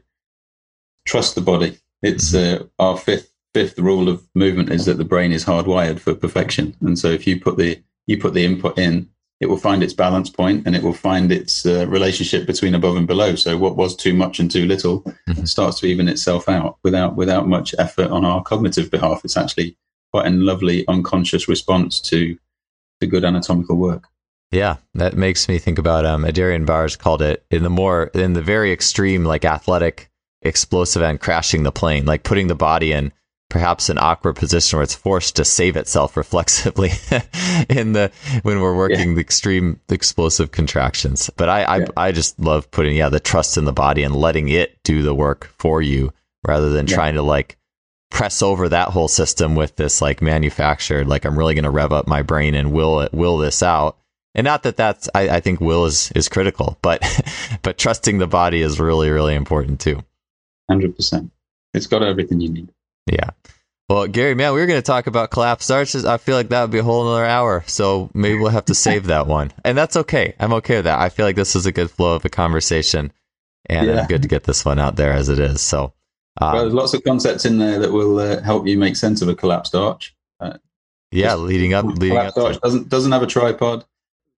Trust 1.07 1.35
the 1.35 1.41
body. 1.43 1.79
It's 2.03 2.35
uh, 2.35 2.65
our 2.79 2.97
fifth 2.97 3.31
fifth 3.53 3.79
rule 3.79 4.09
of 4.09 4.27
movement 4.35 4.71
is 4.71 4.87
that 4.87 4.99
the 4.99 5.05
brain 5.05 5.31
is 5.33 5.45
hardwired 5.45 6.01
for 6.01 6.15
perfection. 6.15 6.75
And 6.81 6.99
so 6.99 7.09
if 7.09 7.27
you 7.27 7.41
put 7.41 7.57
the 7.57 7.83
you 8.07 8.19
put 8.19 8.35
the 8.35 8.45
input 8.45 8.79
in, 8.79 9.09
it 9.41 9.47
will 9.47 9.57
find 9.59 9.83
its 9.83 9.93
balance 9.95 10.31
point 10.31 10.67
and 10.67 10.75
it 10.75 10.83
will 10.83 10.95
find 10.95 11.31
its 11.31 11.65
uh, 11.67 11.87
relationship 11.89 12.47
between 12.47 12.75
above 12.75 12.97
and 12.97 13.07
below. 13.07 13.35
So 13.37 13.57
what 13.59 13.77
was 13.77 13.95
too 13.97 14.15
much 14.15 14.41
and 14.41 14.51
too 14.51 14.67
little 14.67 15.03
Mhm. 15.29 15.47
starts 15.49 15.81
to 15.81 15.87
even 15.87 16.09
itself 16.09 16.49
out 16.49 16.79
without 16.83 17.17
without 17.17 17.49
much 17.49 17.75
effort 17.79 18.11
on 18.11 18.25
our 18.25 18.43
cognitive 18.43 18.91
behalf. 18.91 19.21
It's 19.25 19.37
actually 19.37 19.77
quite 20.13 20.27
a 20.27 20.31
lovely 20.31 20.87
unconscious 20.89 21.49
response 21.49 22.01
to 22.03 22.39
to 23.01 23.07
good 23.07 23.25
anatomical 23.25 23.77
work. 23.77 24.05
Yeah, 24.55 24.77
that 24.95 25.17
makes 25.17 25.49
me 25.49 25.59
think 25.59 25.79
about 25.79 26.07
um 26.07 26.25
Adarian 26.25 26.65
Barr's 26.65 26.97
called 26.97 27.23
it 27.23 27.45
in 27.51 27.63
the 27.63 27.71
more 27.71 28.05
in 28.15 28.33
the 28.35 28.43
very 28.43 28.73
extreme 28.73 29.25
like 29.25 29.45
athletic 29.45 30.11
explosive 30.43 31.03
end 31.03 31.21
crashing 31.21 31.63
the 31.63 31.73
plane, 31.73 32.05
like 32.07 32.23
putting 32.23 32.47
the 32.47 32.55
body 32.55 32.93
in 32.93 33.13
perhaps 33.51 33.89
an 33.89 33.99
awkward 33.99 34.35
position 34.37 34.77
where 34.77 34.83
it's 34.83 34.95
forced 34.95 35.37
to 35.37 35.45
save 35.45 35.77
itself 35.77 36.17
reflexively 36.23 36.91
in 37.69 37.93
the 37.93 38.11
when 38.43 38.61
we're 38.61 38.77
working 38.77 39.15
the 39.15 39.21
extreme 39.21 39.81
explosive 39.91 40.51
contractions. 40.53 41.31
But 41.37 41.49
I 41.49 41.63
I, 41.65 41.77
Yeah. 41.79 41.87
I 41.97 42.13
just 42.13 42.39
love 42.39 42.71
putting 42.71 42.95
yeah 42.97 43.09
the 43.09 43.21
trust 43.21 43.57
in 43.57 43.65
the 43.65 43.73
body 43.73 44.03
and 44.05 44.15
letting 44.15 44.49
it 44.49 44.79
do 44.85 45.03
the 45.03 45.15
work 45.15 45.51
for 45.59 45.83
you 45.83 46.13
rather 46.47 46.71
than 46.71 46.87
Yeah. 46.87 46.95
trying 46.95 47.15
to 47.15 47.23
like 47.23 47.57
press 48.11 48.41
over 48.43 48.69
that 48.69 48.91
whole 48.91 49.09
system 49.09 49.57
with 49.57 49.75
this 49.75 50.01
like 50.01 50.23
manufactured 50.23 51.09
like 51.09 51.25
I'm 51.25 51.37
really 51.37 51.55
going 51.55 51.65
to 51.65 51.71
rev 51.71 51.93
up 51.93 52.07
my 52.07 52.23
brain 52.23 52.55
and 52.55 52.71
will 52.73 53.01
it 53.01 53.13
will 53.13 53.39
this 53.39 53.61
out 53.61 53.97
and 54.35 54.45
not 54.45 54.63
that 54.65 54.77
that's 54.77 55.09
I, 55.15 55.29
I 55.29 55.41
think 55.41 55.61
will 55.61 55.85
is 55.87 56.11
is 56.13 56.29
critical 56.29 56.79
but 56.83 57.03
but 57.63 57.79
trusting 57.79 58.19
the 58.19 58.27
body 58.27 58.61
is 58.63 58.81
really 58.81 59.11
really 59.11 59.35
important 59.35 59.81
too 59.81 60.03
Hundred 60.71 60.97
percent. 60.97 61.31
It's 61.75 61.87
got 61.87 62.03
everything 62.03 62.41
you 62.41 62.49
need. 62.49 62.69
yeah 63.07 63.31
well 63.89 64.07
gary 64.07 64.35
man 64.35 64.55
we 64.55 64.61
were 64.61 64.67
going 64.67 64.79
to 64.79 64.83
talk 64.87 65.07
about 65.07 65.31
collapse 65.31 65.71
arches 65.71 66.05
i 66.07 66.17
feel 66.17 66.37
like 66.37 66.49
that 66.49 66.63
would 66.63 66.71
be 66.71 66.79
a 66.79 66.83
whole 66.83 67.07
another 67.07 67.27
hour 67.27 67.63
so 67.67 68.11
maybe 68.15 68.39
we'll 68.39 68.49
have 68.49 68.65
to 68.65 68.75
save 68.87 69.07
that 69.07 69.27
one 69.27 69.53
and 69.65 69.77
that's 69.77 69.97
okay 69.97 70.35
i'm 70.41 70.53
okay 70.55 70.77
with 70.77 70.85
that 70.87 70.99
i 71.01 71.09
feel 71.11 71.27
like 71.27 71.37
this 71.37 71.55
is 71.55 71.67
a 71.67 71.73
good 71.73 71.91
flow 71.91 72.15
of 72.15 72.25
a 72.25 72.29
conversation 72.31 73.13
and 73.67 73.87
Yeah. 73.89 73.99
it's 73.99 74.07
good 74.09 74.23
to 74.23 74.29
get 74.29 74.45
this 74.45 74.65
one 74.65 74.79
out 74.79 74.97
there 74.97 75.13
as 75.13 75.29
it 75.29 75.39
is 75.39 75.61
so 75.61 75.93
well, 76.41 76.51
uh, 76.57 76.61
there's 76.63 76.75
lots 76.75 76.95
of 76.95 77.05
concepts 77.05 77.45
in 77.45 77.59
there 77.59 77.79
that 77.79 77.93
will 77.93 78.19
uh, 78.19 78.41
help 78.43 78.67
you 78.67 78.77
make 78.79 78.97
sense 78.97 79.23
of 79.23 79.29
a 79.29 79.35
collapsed 79.37 79.75
arch. 79.75 80.15
yeah 81.13 81.35
leading 81.35 81.75
up 81.75 81.85
leading 81.85 82.17
up 82.17 82.35
collapsed 82.35 82.37
to 82.37 82.45
arch 82.47 82.61
doesn't 82.61 82.89
doesn't 82.89 83.13
have 83.13 83.23
a 83.23 83.27
tripod. 83.27 83.85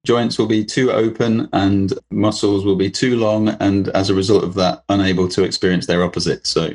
Joints 0.06 0.38
will 0.38 0.46
be 0.46 0.64
too 0.64 0.92
open 0.92 1.48
and 1.52 1.92
muscles 2.12 2.64
will 2.64 2.76
be 2.76 2.90
too 2.90 3.16
long, 3.16 3.48
and 3.48 3.88
as 3.88 4.08
a 4.08 4.14
result 4.14 4.44
of 4.44 4.54
that, 4.54 4.84
unable 4.88 5.28
to 5.30 5.42
experience 5.42 5.86
their 5.86 6.04
opposite. 6.04 6.46
So, 6.46 6.74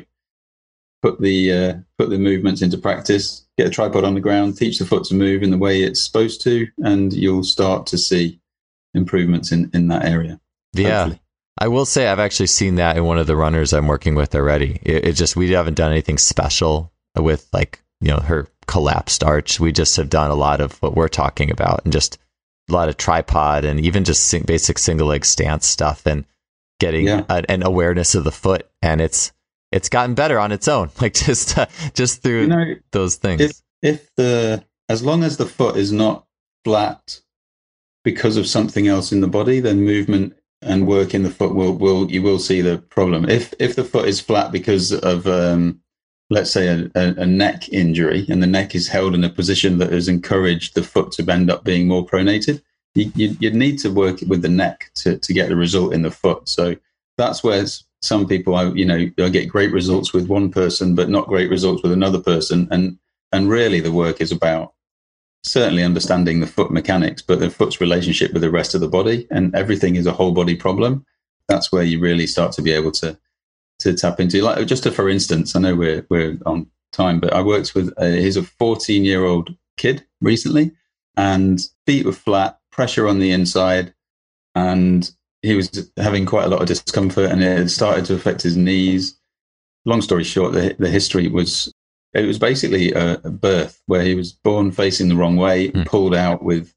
put 1.00 1.18
the 1.20 1.52
uh, 1.52 1.74
put 1.98 2.10
the 2.10 2.18
movements 2.18 2.60
into 2.60 2.76
practice. 2.76 3.46
Get 3.56 3.68
a 3.68 3.70
tripod 3.70 4.04
on 4.04 4.14
the 4.14 4.20
ground. 4.20 4.58
Teach 4.58 4.78
the 4.78 4.84
foot 4.84 5.04
to 5.04 5.14
move 5.14 5.42
in 5.42 5.50
the 5.50 5.56
way 5.56 5.82
it's 5.82 6.02
supposed 6.02 6.42
to, 6.42 6.68
and 6.78 7.10
you'll 7.12 7.42
start 7.42 7.86
to 7.86 7.98
see 7.98 8.38
improvements 8.92 9.50
in 9.50 9.70
in 9.72 9.88
that 9.88 10.04
area. 10.04 10.38
yeah 10.74 11.04
hopefully. 11.04 11.22
I 11.58 11.68
will 11.68 11.86
say 11.86 12.06
I've 12.06 12.18
actually 12.18 12.46
seen 12.48 12.74
that 12.76 12.96
in 12.96 13.04
one 13.04 13.18
of 13.18 13.26
the 13.26 13.36
runners 13.36 13.72
I'm 13.72 13.86
working 13.86 14.14
with 14.14 14.34
already. 14.34 14.78
It, 14.82 15.04
it 15.06 15.12
just 15.12 15.36
we 15.36 15.50
haven't 15.52 15.74
done 15.74 15.90
anything 15.90 16.18
special 16.18 16.92
with 17.16 17.48
like 17.52 17.82
you 18.02 18.08
know 18.08 18.18
her 18.18 18.48
collapsed 18.66 19.24
arch. 19.24 19.58
We 19.58 19.72
just 19.72 19.96
have 19.96 20.10
done 20.10 20.30
a 20.30 20.34
lot 20.34 20.60
of 20.60 20.80
what 20.82 20.94
we're 20.94 21.08
talking 21.08 21.50
about 21.50 21.80
and 21.84 21.92
just 21.92 22.18
a 22.68 22.72
lot 22.72 22.88
of 22.88 22.96
tripod 22.96 23.64
and 23.64 23.80
even 23.80 24.04
just 24.04 24.24
sing, 24.26 24.42
basic 24.44 24.78
single 24.78 25.08
leg 25.08 25.24
stance 25.24 25.66
stuff 25.66 26.06
and 26.06 26.24
getting 26.80 27.06
Yeah. 27.06 27.24
a, 27.28 27.44
an 27.50 27.62
awareness 27.62 28.14
of 28.14 28.24
the 28.24 28.32
foot 28.32 28.68
and 28.80 29.00
it's 29.00 29.32
it's 29.70 29.88
gotten 29.88 30.14
better 30.14 30.38
on 30.38 30.52
its 30.52 30.68
own 30.68 30.90
like 31.00 31.14
just 31.14 31.56
uh, 31.58 31.66
just 31.94 32.22
through 32.22 32.42
You 32.42 32.46
know, 32.48 32.74
those 32.92 33.16
things. 33.16 33.40
if 33.40 33.62
if 33.82 34.14
the 34.16 34.64
as 34.88 35.02
long 35.02 35.22
as 35.24 35.36
the 35.36 35.46
foot 35.46 35.76
is 35.76 35.92
not 35.92 36.26
flat 36.64 37.20
because 38.04 38.36
of 38.36 38.46
something 38.46 38.88
else 38.88 39.12
in 39.12 39.20
the 39.20 39.28
body, 39.28 39.60
then 39.60 39.80
movement 39.84 40.34
and 40.60 40.86
work 40.86 41.14
in 41.14 41.22
the 41.24 41.30
foot 41.30 41.54
will 41.54 41.72
will 41.72 42.10
you 42.10 42.22
will 42.22 42.38
see 42.38 42.60
the 42.60 42.78
problem. 42.78 43.28
If 43.28 43.54
if 43.58 43.74
the 43.76 43.84
foot 43.84 44.06
is 44.08 44.20
flat 44.20 44.52
because 44.52 44.92
of 44.92 45.26
um, 45.26 45.80
let's 46.32 46.50
say 46.50 46.68
a, 46.68 46.90
a, 46.94 47.26
neck 47.26 47.68
injury 47.68 48.26
and 48.28 48.42
the 48.42 48.46
neck 48.46 48.74
is 48.74 48.88
held 48.88 49.14
in 49.14 49.22
a 49.22 49.28
position 49.28 49.78
that 49.78 49.92
has 49.92 50.08
encouraged 50.08 50.74
the 50.74 50.82
foot 50.82 51.12
to 51.12 51.30
end 51.30 51.50
up 51.50 51.62
being 51.62 51.86
more 51.86 52.06
pronated, 52.06 52.62
you, 52.94 53.12
you, 53.14 53.36
you'd 53.38 53.54
need 53.54 53.78
to 53.78 53.90
work 53.90 54.20
with 54.26 54.42
the 54.42 54.48
neck 54.48 54.90
to, 54.94 55.18
to 55.18 55.32
get 55.32 55.48
the 55.48 55.56
result 55.56 55.92
in 55.92 56.02
the 56.02 56.10
foot. 56.10 56.48
So 56.48 56.76
that's 57.18 57.44
where 57.44 57.64
some 58.00 58.26
people, 58.26 58.54
I, 58.54 58.64
you 58.70 58.84
know, 58.84 59.10
I 59.18 59.28
get 59.28 59.48
great 59.48 59.72
results 59.72 60.12
with 60.12 60.28
one 60.28 60.50
person, 60.50 60.94
but 60.94 61.10
not 61.10 61.28
great 61.28 61.50
results 61.50 61.82
with 61.82 61.92
another 61.92 62.20
person. 62.20 62.66
And, 62.70 62.98
and 63.32 63.50
really 63.50 63.80
the 63.80 63.92
work 63.92 64.20
is 64.20 64.32
about 64.32 64.72
certainly 65.44 65.82
understanding 65.82 66.40
the 66.40 66.46
foot 66.46 66.70
mechanics, 66.70 67.20
but 67.20 67.40
the 67.40 67.50
foot's 67.50 67.80
relationship 67.80 68.32
with 68.32 68.42
the 68.42 68.50
rest 68.50 68.74
of 68.74 68.80
the 68.80 68.88
body 68.88 69.26
and 69.30 69.54
everything 69.54 69.96
is 69.96 70.06
a 70.06 70.12
whole 70.12 70.32
body 70.32 70.56
problem. 70.56 71.04
That's 71.48 71.70
where 71.70 71.82
you 71.82 72.00
really 72.00 72.26
start 72.26 72.52
to 72.52 72.62
be 72.62 72.72
able 72.72 72.92
to, 72.92 73.18
to 73.82 73.94
tap 73.94 74.20
into. 74.20 74.42
Like 74.42 74.66
just 74.66 74.86
a, 74.86 74.90
for 74.90 75.08
instance, 75.08 75.54
I 75.54 75.60
know 75.60 75.74
we're, 75.74 76.06
we're 76.08 76.38
on 76.46 76.66
time, 76.92 77.20
but 77.20 77.32
I 77.32 77.42
worked 77.42 77.74
with, 77.74 77.92
a, 77.98 78.10
he's 78.10 78.36
a 78.36 78.42
14 78.42 79.04
year 79.04 79.24
old 79.24 79.54
kid 79.76 80.04
recently 80.20 80.72
and 81.16 81.60
feet 81.86 82.06
were 82.06 82.12
flat, 82.12 82.58
pressure 82.70 83.06
on 83.08 83.18
the 83.18 83.30
inside, 83.32 83.92
and 84.54 85.10
he 85.42 85.54
was 85.54 85.90
having 85.96 86.24
quite 86.26 86.44
a 86.44 86.48
lot 86.48 86.62
of 86.62 86.68
discomfort, 86.68 87.30
and 87.30 87.42
it 87.42 87.58
had 87.58 87.70
started 87.70 88.04
to 88.06 88.14
affect 88.14 88.42
his 88.42 88.56
knees. 88.56 89.18
Long 89.84 90.00
story 90.00 90.24
short, 90.24 90.52
the, 90.52 90.74
the 90.78 90.88
history 90.88 91.28
was 91.28 91.72
it 92.14 92.26
was 92.26 92.38
basically 92.38 92.92
a, 92.92 93.14
a 93.24 93.30
birth 93.30 93.82
where 93.86 94.02
he 94.02 94.14
was 94.14 94.32
born 94.32 94.70
facing 94.70 95.08
the 95.08 95.16
wrong 95.16 95.36
way, 95.36 95.68
Hmm. 95.68 95.82
pulled 95.82 96.14
out 96.14 96.42
with 96.42 96.72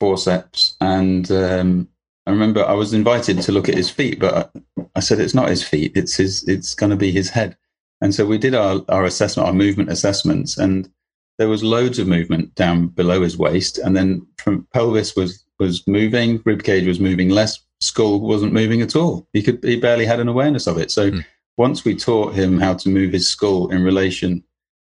forceps, 0.00 0.76
and 0.80 1.30
um, 1.30 1.88
I 2.28 2.30
remember 2.30 2.62
I 2.62 2.74
was 2.74 2.92
invited 2.92 3.40
to 3.40 3.52
look 3.52 3.70
at 3.70 3.74
his 3.74 3.88
feet, 3.88 4.18
but 4.20 4.52
I, 4.76 4.82
I 4.96 5.00
said 5.00 5.18
it's 5.18 5.34
not 5.34 5.48
his 5.48 5.62
feet; 5.62 5.92
it's 5.94 6.14
his. 6.14 6.46
It's 6.46 6.74
going 6.74 6.90
to 6.90 6.96
be 6.96 7.10
his 7.10 7.30
head. 7.30 7.56
And 8.02 8.14
so 8.14 8.26
we 8.26 8.36
did 8.36 8.54
our, 8.54 8.82
our 8.90 9.04
assessment, 9.06 9.48
our 9.48 9.54
movement 9.54 9.90
assessments, 9.90 10.58
and 10.58 10.90
there 11.38 11.48
was 11.48 11.64
loads 11.64 11.98
of 11.98 12.06
movement 12.06 12.54
down 12.54 12.88
below 12.88 13.22
his 13.22 13.38
waist, 13.38 13.78
and 13.78 13.96
then 13.96 14.26
from 14.36 14.66
pelvis 14.74 15.16
was 15.16 15.42
was 15.58 15.86
moving, 15.88 16.42
rib 16.44 16.62
cage 16.64 16.86
was 16.86 17.00
moving 17.00 17.30
less, 17.30 17.58
skull 17.80 18.20
wasn't 18.20 18.52
moving 18.52 18.82
at 18.82 18.94
all. 18.94 19.26
He 19.32 19.42
could 19.42 19.64
he 19.64 19.80
barely 19.80 20.04
had 20.04 20.20
an 20.20 20.28
awareness 20.28 20.66
of 20.66 20.76
it. 20.76 20.90
So 20.90 21.10
Hmm. 21.10 21.20
once 21.56 21.82
we 21.82 21.96
taught 21.96 22.34
him 22.34 22.60
how 22.60 22.74
to 22.74 22.90
move 22.90 23.14
his 23.14 23.26
skull 23.26 23.70
in 23.70 23.82
relation 23.82 24.44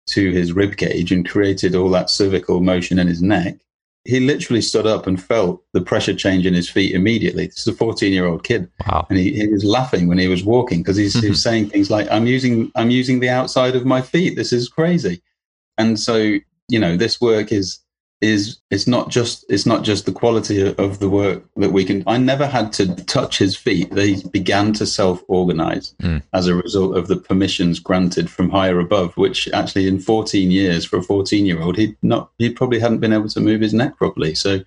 to 0.06 0.32
his 0.32 0.54
rib 0.54 0.78
cage 0.78 1.12
and 1.12 1.28
created 1.28 1.74
all 1.74 1.90
that 1.90 2.08
cervical 2.08 2.62
motion 2.62 2.98
in 2.98 3.08
his 3.08 3.20
neck, 3.20 3.58
he 4.06 4.20
literally 4.20 4.62
stood 4.62 4.86
up 4.86 5.06
and 5.06 5.22
felt 5.22 5.62
the 5.72 5.80
pressure 5.80 6.14
change 6.14 6.46
in 6.46 6.54
his 6.54 6.70
feet 6.70 6.94
immediately. 6.94 7.46
This 7.46 7.60
is 7.60 7.68
a 7.68 7.72
14 7.72 8.12
year 8.12 8.26
old 8.26 8.44
kid 8.44 8.70
wow. 8.86 9.06
and 9.10 9.18
he, 9.18 9.34
he 9.34 9.46
was 9.48 9.64
laughing 9.64 10.06
when 10.06 10.18
he 10.18 10.28
was 10.28 10.44
walking 10.44 10.82
because 10.82 10.96
he's 10.96 11.14
he 11.20 11.28
was 11.28 11.38
mm-hmm. 11.38 11.48
saying 11.48 11.70
things 11.70 11.90
like 11.90 12.06
i'm 12.10 12.26
using 12.26 12.70
i'm 12.76 12.90
using 12.90 13.20
the 13.20 13.28
outside 13.28 13.74
of 13.74 13.84
my 13.84 14.00
feet 14.00 14.36
this 14.36 14.52
is 14.52 14.68
crazy 14.68 15.22
and 15.78 15.98
so 15.98 16.16
you 16.68 16.78
know 16.78 16.96
this 16.96 17.20
work 17.20 17.52
is 17.52 17.78
is 18.22 18.60
it's 18.70 18.86
not 18.86 19.10
just 19.10 19.44
it's 19.50 19.66
not 19.66 19.84
just 19.84 20.06
the 20.06 20.12
quality 20.12 20.74
of, 20.78 20.98
the 21.00 21.08
work 21.08 21.44
that 21.56 21.72
we 21.72 21.84
can 21.84 22.02
i 22.06 22.16
never 22.16 22.46
had 22.46 22.72
to 22.72 22.94
touch 23.04 23.36
his 23.38 23.54
feet. 23.54 23.90
They 23.90 24.22
began 24.32 24.72
to 24.74 24.86
self-organize 24.86 25.94
Mm. 26.00 26.22
as 26.32 26.46
a 26.46 26.54
result 26.54 26.96
of 26.96 27.08
the 27.08 27.16
permissions 27.16 27.78
granted 27.78 28.30
from 28.30 28.48
higher 28.50 28.80
above 28.80 29.16
which 29.16 29.48
actually 29.52 29.86
in 29.86 29.98
14 29.98 30.50
years 30.50 30.84
for 30.86 30.98
a 30.98 31.02
14 31.02 31.44
year 31.44 31.60
old 31.60 31.76
he'd 31.76 31.96
not 32.02 32.30
he 32.38 32.48
probably 32.50 32.78
hadn't 32.78 33.00
been 33.00 33.12
able 33.12 33.28
to 33.28 33.40
move 33.40 33.60
his 33.60 33.74
neck 33.74 33.96
properly. 33.98 34.34
So 34.34 34.60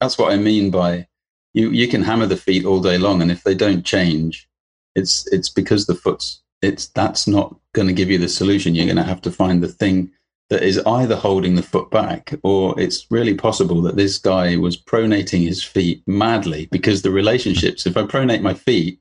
that's 0.00 0.18
what 0.18 0.32
i 0.32 0.36
mean 0.36 0.70
by 0.70 1.06
you 1.54 1.70
you 1.70 1.88
can 1.88 2.02
hammer 2.02 2.26
the 2.26 2.36
feet 2.36 2.64
all 2.66 2.80
day 2.82 2.98
long 2.98 3.22
and 3.22 3.30
if 3.30 3.42
they 3.42 3.54
don't 3.54 3.84
change 3.86 4.48
it's 4.94 5.26
it's 5.32 5.48
because 5.48 5.86
the 5.86 5.94
foot's 5.94 6.42
it's 6.60 6.86
that's 6.88 7.26
not 7.26 7.56
going 7.72 7.88
to 7.88 7.94
give 7.94 8.10
you 8.10 8.18
the 8.18 8.28
solution. 8.28 8.74
You're 8.74 8.86
going 8.86 8.96
to 8.96 9.02
have 9.02 9.22
to 9.22 9.32
find 9.32 9.62
the 9.62 9.68
thing 9.68 10.12
that 10.52 10.62
is 10.62 10.78
either 10.86 11.16
holding 11.16 11.54
the 11.54 11.62
foot 11.62 11.90
back 11.90 12.34
or 12.42 12.78
it's 12.78 13.06
really 13.10 13.34
possible 13.34 13.80
that 13.80 13.96
this 13.96 14.18
guy 14.18 14.54
was 14.56 14.76
pronating 14.76 15.40
his 15.40 15.64
feet 15.64 16.02
madly 16.06 16.68
because 16.70 17.00
the 17.00 17.10
relationships 17.10 17.86
if 17.86 17.96
i 17.96 18.02
pronate 18.02 18.42
my 18.42 18.52
feet 18.52 19.00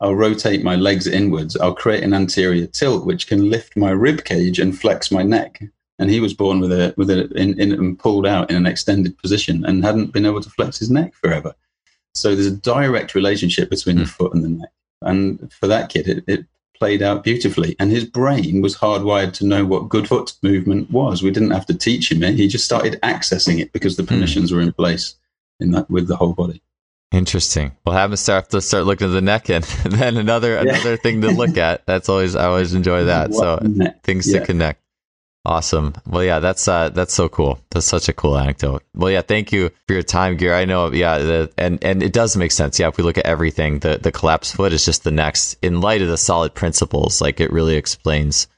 I'll 0.00 0.14
rotate 0.14 0.64
my 0.64 0.76
legs 0.76 1.06
inwards. 1.06 1.56
I'll 1.56 1.74
create 1.74 2.02
an 2.02 2.14
anterior 2.14 2.66
tilt, 2.66 3.04
which 3.04 3.26
can 3.26 3.50
lift 3.50 3.76
my 3.76 3.90
rib 3.90 4.24
cage 4.24 4.58
and 4.58 4.78
flex 4.78 5.10
my 5.10 5.22
neck. 5.22 5.62
And 5.98 6.08
he 6.08 6.20
was 6.20 6.32
born 6.32 6.60
with 6.60 6.72
a 6.72 6.94
with 6.96 7.10
a 7.10 7.28
in, 7.34 7.60
in 7.60 7.72
and 7.72 7.98
pulled 7.98 8.26
out 8.26 8.50
in 8.50 8.56
an 8.56 8.66
extended 8.66 9.18
position 9.18 9.64
and 9.66 9.84
hadn't 9.84 10.12
been 10.12 10.24
able 10.24 10.40
to 10.40 10.48
flex 10.48 10.78
his 10.78 10.90
neck 10.90 11.14
forever. 11.14 11.54
So 12.14 12.34
there's 12.34 12.46
a 12.46 12.56
direct 12.56 13.14
relationship 13.14 13.68
between 13.68 13.96
the 13.96 14.04
hmm. 14.04 14.08
foot 14.08 14.34
and 14.34 14.42
the 14.42 14.48
neck. 14.48 14.72
And 15.02 15.52
for 15.52 15.66
that 15.66 15.90
kid, 15.90 16.08
it, 16.08 16.24
it 16.26 16.46
played 16.80 17.02
out 17.02 17.22
beautifully. 17.22 17.76
And 17.78 17.90
his 17.90 18.04
brain 18.04 18.62
was 18.62 18.76
hardwired 18.76 19.34
to 19.34 19.46
know 19.46 19.64
what 19.64 19.88
good 19.88 20.08
foot 20.08 20.32
movement 20.42 20.90
was. 20.90 21.22
We 21.22 21.30
didn't 21.30 21.52
have 21.52 21.66
to 21.66 21.74
teach 21.74 22.10
him 22.10 22.22
it. 22.22 22.34
He 22.34 22.48
just 22.48 22.64
started 22.64 22.98
accessing 23.02 23.60
it 23.60 23.72
because 23.72 23.96
the 23.96 24.02
hmm. 24.02 24.08
permissions 24.08 24.50
mm. 24.50 24.56
were 24.56 24.62
in 24.62 24.72
place 24.72 25.14
in 25.60 25.70
that 25.72 25.88
with 25.90 26.08
the 26.08 26.16
whole 26.16 26.32
body. 26.32 26.62
Interesting. 27.12 27.72
We'll 27.84 27.96
have 27.96 28.10
him 28.10 28.16
start 28.16 28.50
to 28.50 28.60
start 28.60 28.86
looking 28.86 29.08
at 29.08 29.12
the 29.12 29.20
neck 29.20 29.50
and 29.50 29.64
then 29.84 30.16
another 30.16 30.54
yeah. 30.54 30.60
another 30.60 30.96
thing 30.96 31.20
to 31.22 31.30
look 31.30 31.56
at. 31.56 31.84
That's 31.86 32.08
always 32.08 32.36
I 32.36 32.46
always 32.46 32.72
enjoy 32.72 33.04
that. 33.04 33.34
so 33.40 33.58
things 34.02 34.32
yeah. 34.32 34.40
to 34.40 34.46
connect. 34.46 34.79
Awesome. 35.46 35.94
Well, 36.06 36.22
yeah, 36.22 36.38
that's 36.38 36.68
uh, 36.68 36.90
that's 36.90 37.14
so 37.14 37.28
cool. 37.28 37.58
That's 37.70 37.86
such 37.86 38.10
a 38.10 38.12
cool 38.12 38.36
anecdote. 38.36 38.82
Well, 38.94 39.10
yeah, 39.10 39.22
thank 39.22 39.52
you 39.52 39.70
for 39.86 39.94
your 39.94 40.02
time, 40.02 40.36
Gear. 40.36 40.54
I 40.54 40.66
know, 40.66 40.92
yeah, 40.92 41.16
the, 41.18 41.52
and 41.56 41.82
and 41.82 42.02
it 42.02 42.12
does 42.12 42.36
make 42.36 42.52
sense. 42.52 42.78
Yeah, 42.78 42.88
if 42.88 42.98
we 42.98 43.04
look 43.04 43.16
at 43.16 43.24
everything, 43.24 43.78
the 43.78 43.96
the 43.96 44.12
collapsed 44.12 44.54
foot 44.54 44.74
is 44.74 44.84
just 44.84 45.02
the 45.02 45.10
next 45.10 45.56
in 45.62 45.80
light 45.80 46.02
of 46.02 46.08
the 46.08 46.18
solid 46.18 46.54
principles. 46.54 47.22
Like 47.22 47.40
it 47.40 47.50
really 47.52 47.76
explains 47.76 48.48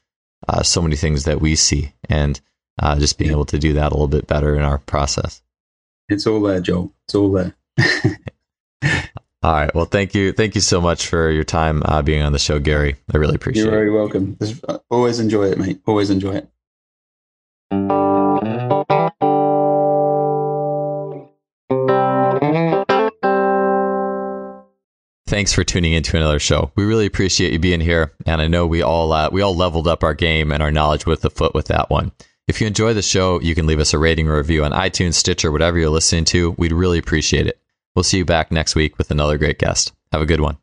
uh, 0.49 0.61
so 0.61 0.81
many 0.81 0.97
things 0.97 1.23
that 1.23 1.39
we 1.39 1.55
see, 1.55 1.93
and 2.09 2.41
uh, 2.79 2.99
just 2.99 3.17
being 3.17 3.29
yeah. 3.29 3.37
able 3.37 3.45
to 3.45 3.59
do 3.59 3.73
that 3.73 3.93
a 3.93 3.95
little 3.95 4.09
bit 4.09 4.27
better 4.27 4.53
in 4.53 4.61
our 4.61 4.79
process. 4.79 5.41
It's 6.09 6.27
all 6.27 6.41
there, 6.41 6.59
Joel. 6.59 6.91
It's 7.07 7.15
all 7.15 7.31
there. 7.31 7.55
all 9.41 9.53
right. 9.53 9.73
Well, 9.73 9.85
thank 9.85 10.13
you. 10.13 10.33
Thank 10.33 10.53
you 10.55 10.61
so 10.61 10.81
much 10.81 11.07
for 11.07 11.31
your 11.31 11.45
time 11.45 11.81
uh, 11.85 12.01
being 12.01 12.23
on 12.23 12.33
the 12.33 12.39
show, 12.39 12.59
Gary. 12.59 12.97
I 13.13 13.17
really 13.17 13.35
appreciate 13.35 13.61
it. 13.61 13.65
You're 13.67 13.71
very 13.71 13.89
welcome. 13.89 14.37
Always 14.91 15.19
enjoy 15.19 15.45
it, 15.45 15.57
mate. 15.57 15.79
Always 15.85 16.09
enjoy 16.09 16.35
it. 16.35 16.49
Thanks 25.33 25.51
for 25.51 25.63
tuning 25.63 25.93
into 25.93 26.15
another 26.15 26.37
show. 26.37 26.71
We 26.75 26.83
really 26.85 27.07
appreciate 27.07 27.53
you 27.53 27.59
being 27.59 27.81
here, 27.81 28.13
and 28.25 28.39
I 28.39 28.47
know 28.47 28.67
we 28.67 28.83
all 28.83 29.11
uh, 29.11 29.29
we 29.31 29.41
all 29.41 29.55
leveled 29.55 29.87
up 29.87 30.03
our 30.03 30.13
game 30.13 30.51
and 30.51 30.61
our 30.61 30.71
knowledge 30.71 31.05
with 31.05 31.21
the 31.21 31.29
foot 31.31 31.55
with 31.55 31.65
that 31.67 31.89
one. 31.89 32.11
If 32.47 32.61
you 32.61 32.67
enjoy 32.67 32.93
the 32.93 33.01
show, 33.01 33.41
you 33.41 33.55
can 33.55 33.65
leave 33.65 33.79
us 33.79 33.93
a 33.93 33.97
rating 33.97 34.27
or 34.27 34.37
review 34.37 34.63
on 34.63 34.71
iTunes, 34.73 35.15
Stitcher, 35.15 35.51
whatever 35.51 35.79
you're 35.79 35.89
listening 35.89 36.25
to. 36.25 36.51
We'd 36.51 36.71
really 36.71 36.99
appreciate 36.99 37.47
it. 37.47 37.59
We'll 37.95 38.03
see 38.03 38.19
you 38.19 38.25
back 38.25 38.51
next 38.51 38.75
week 38.75 38.97
with 38.97 39.11
another 39.11 39.37
great 39.37 39.59
guest. 39.59 39.91
Have 40.11 40.21
a 40.21 40.27
good 40.27 40.39
one. 40.41 40.57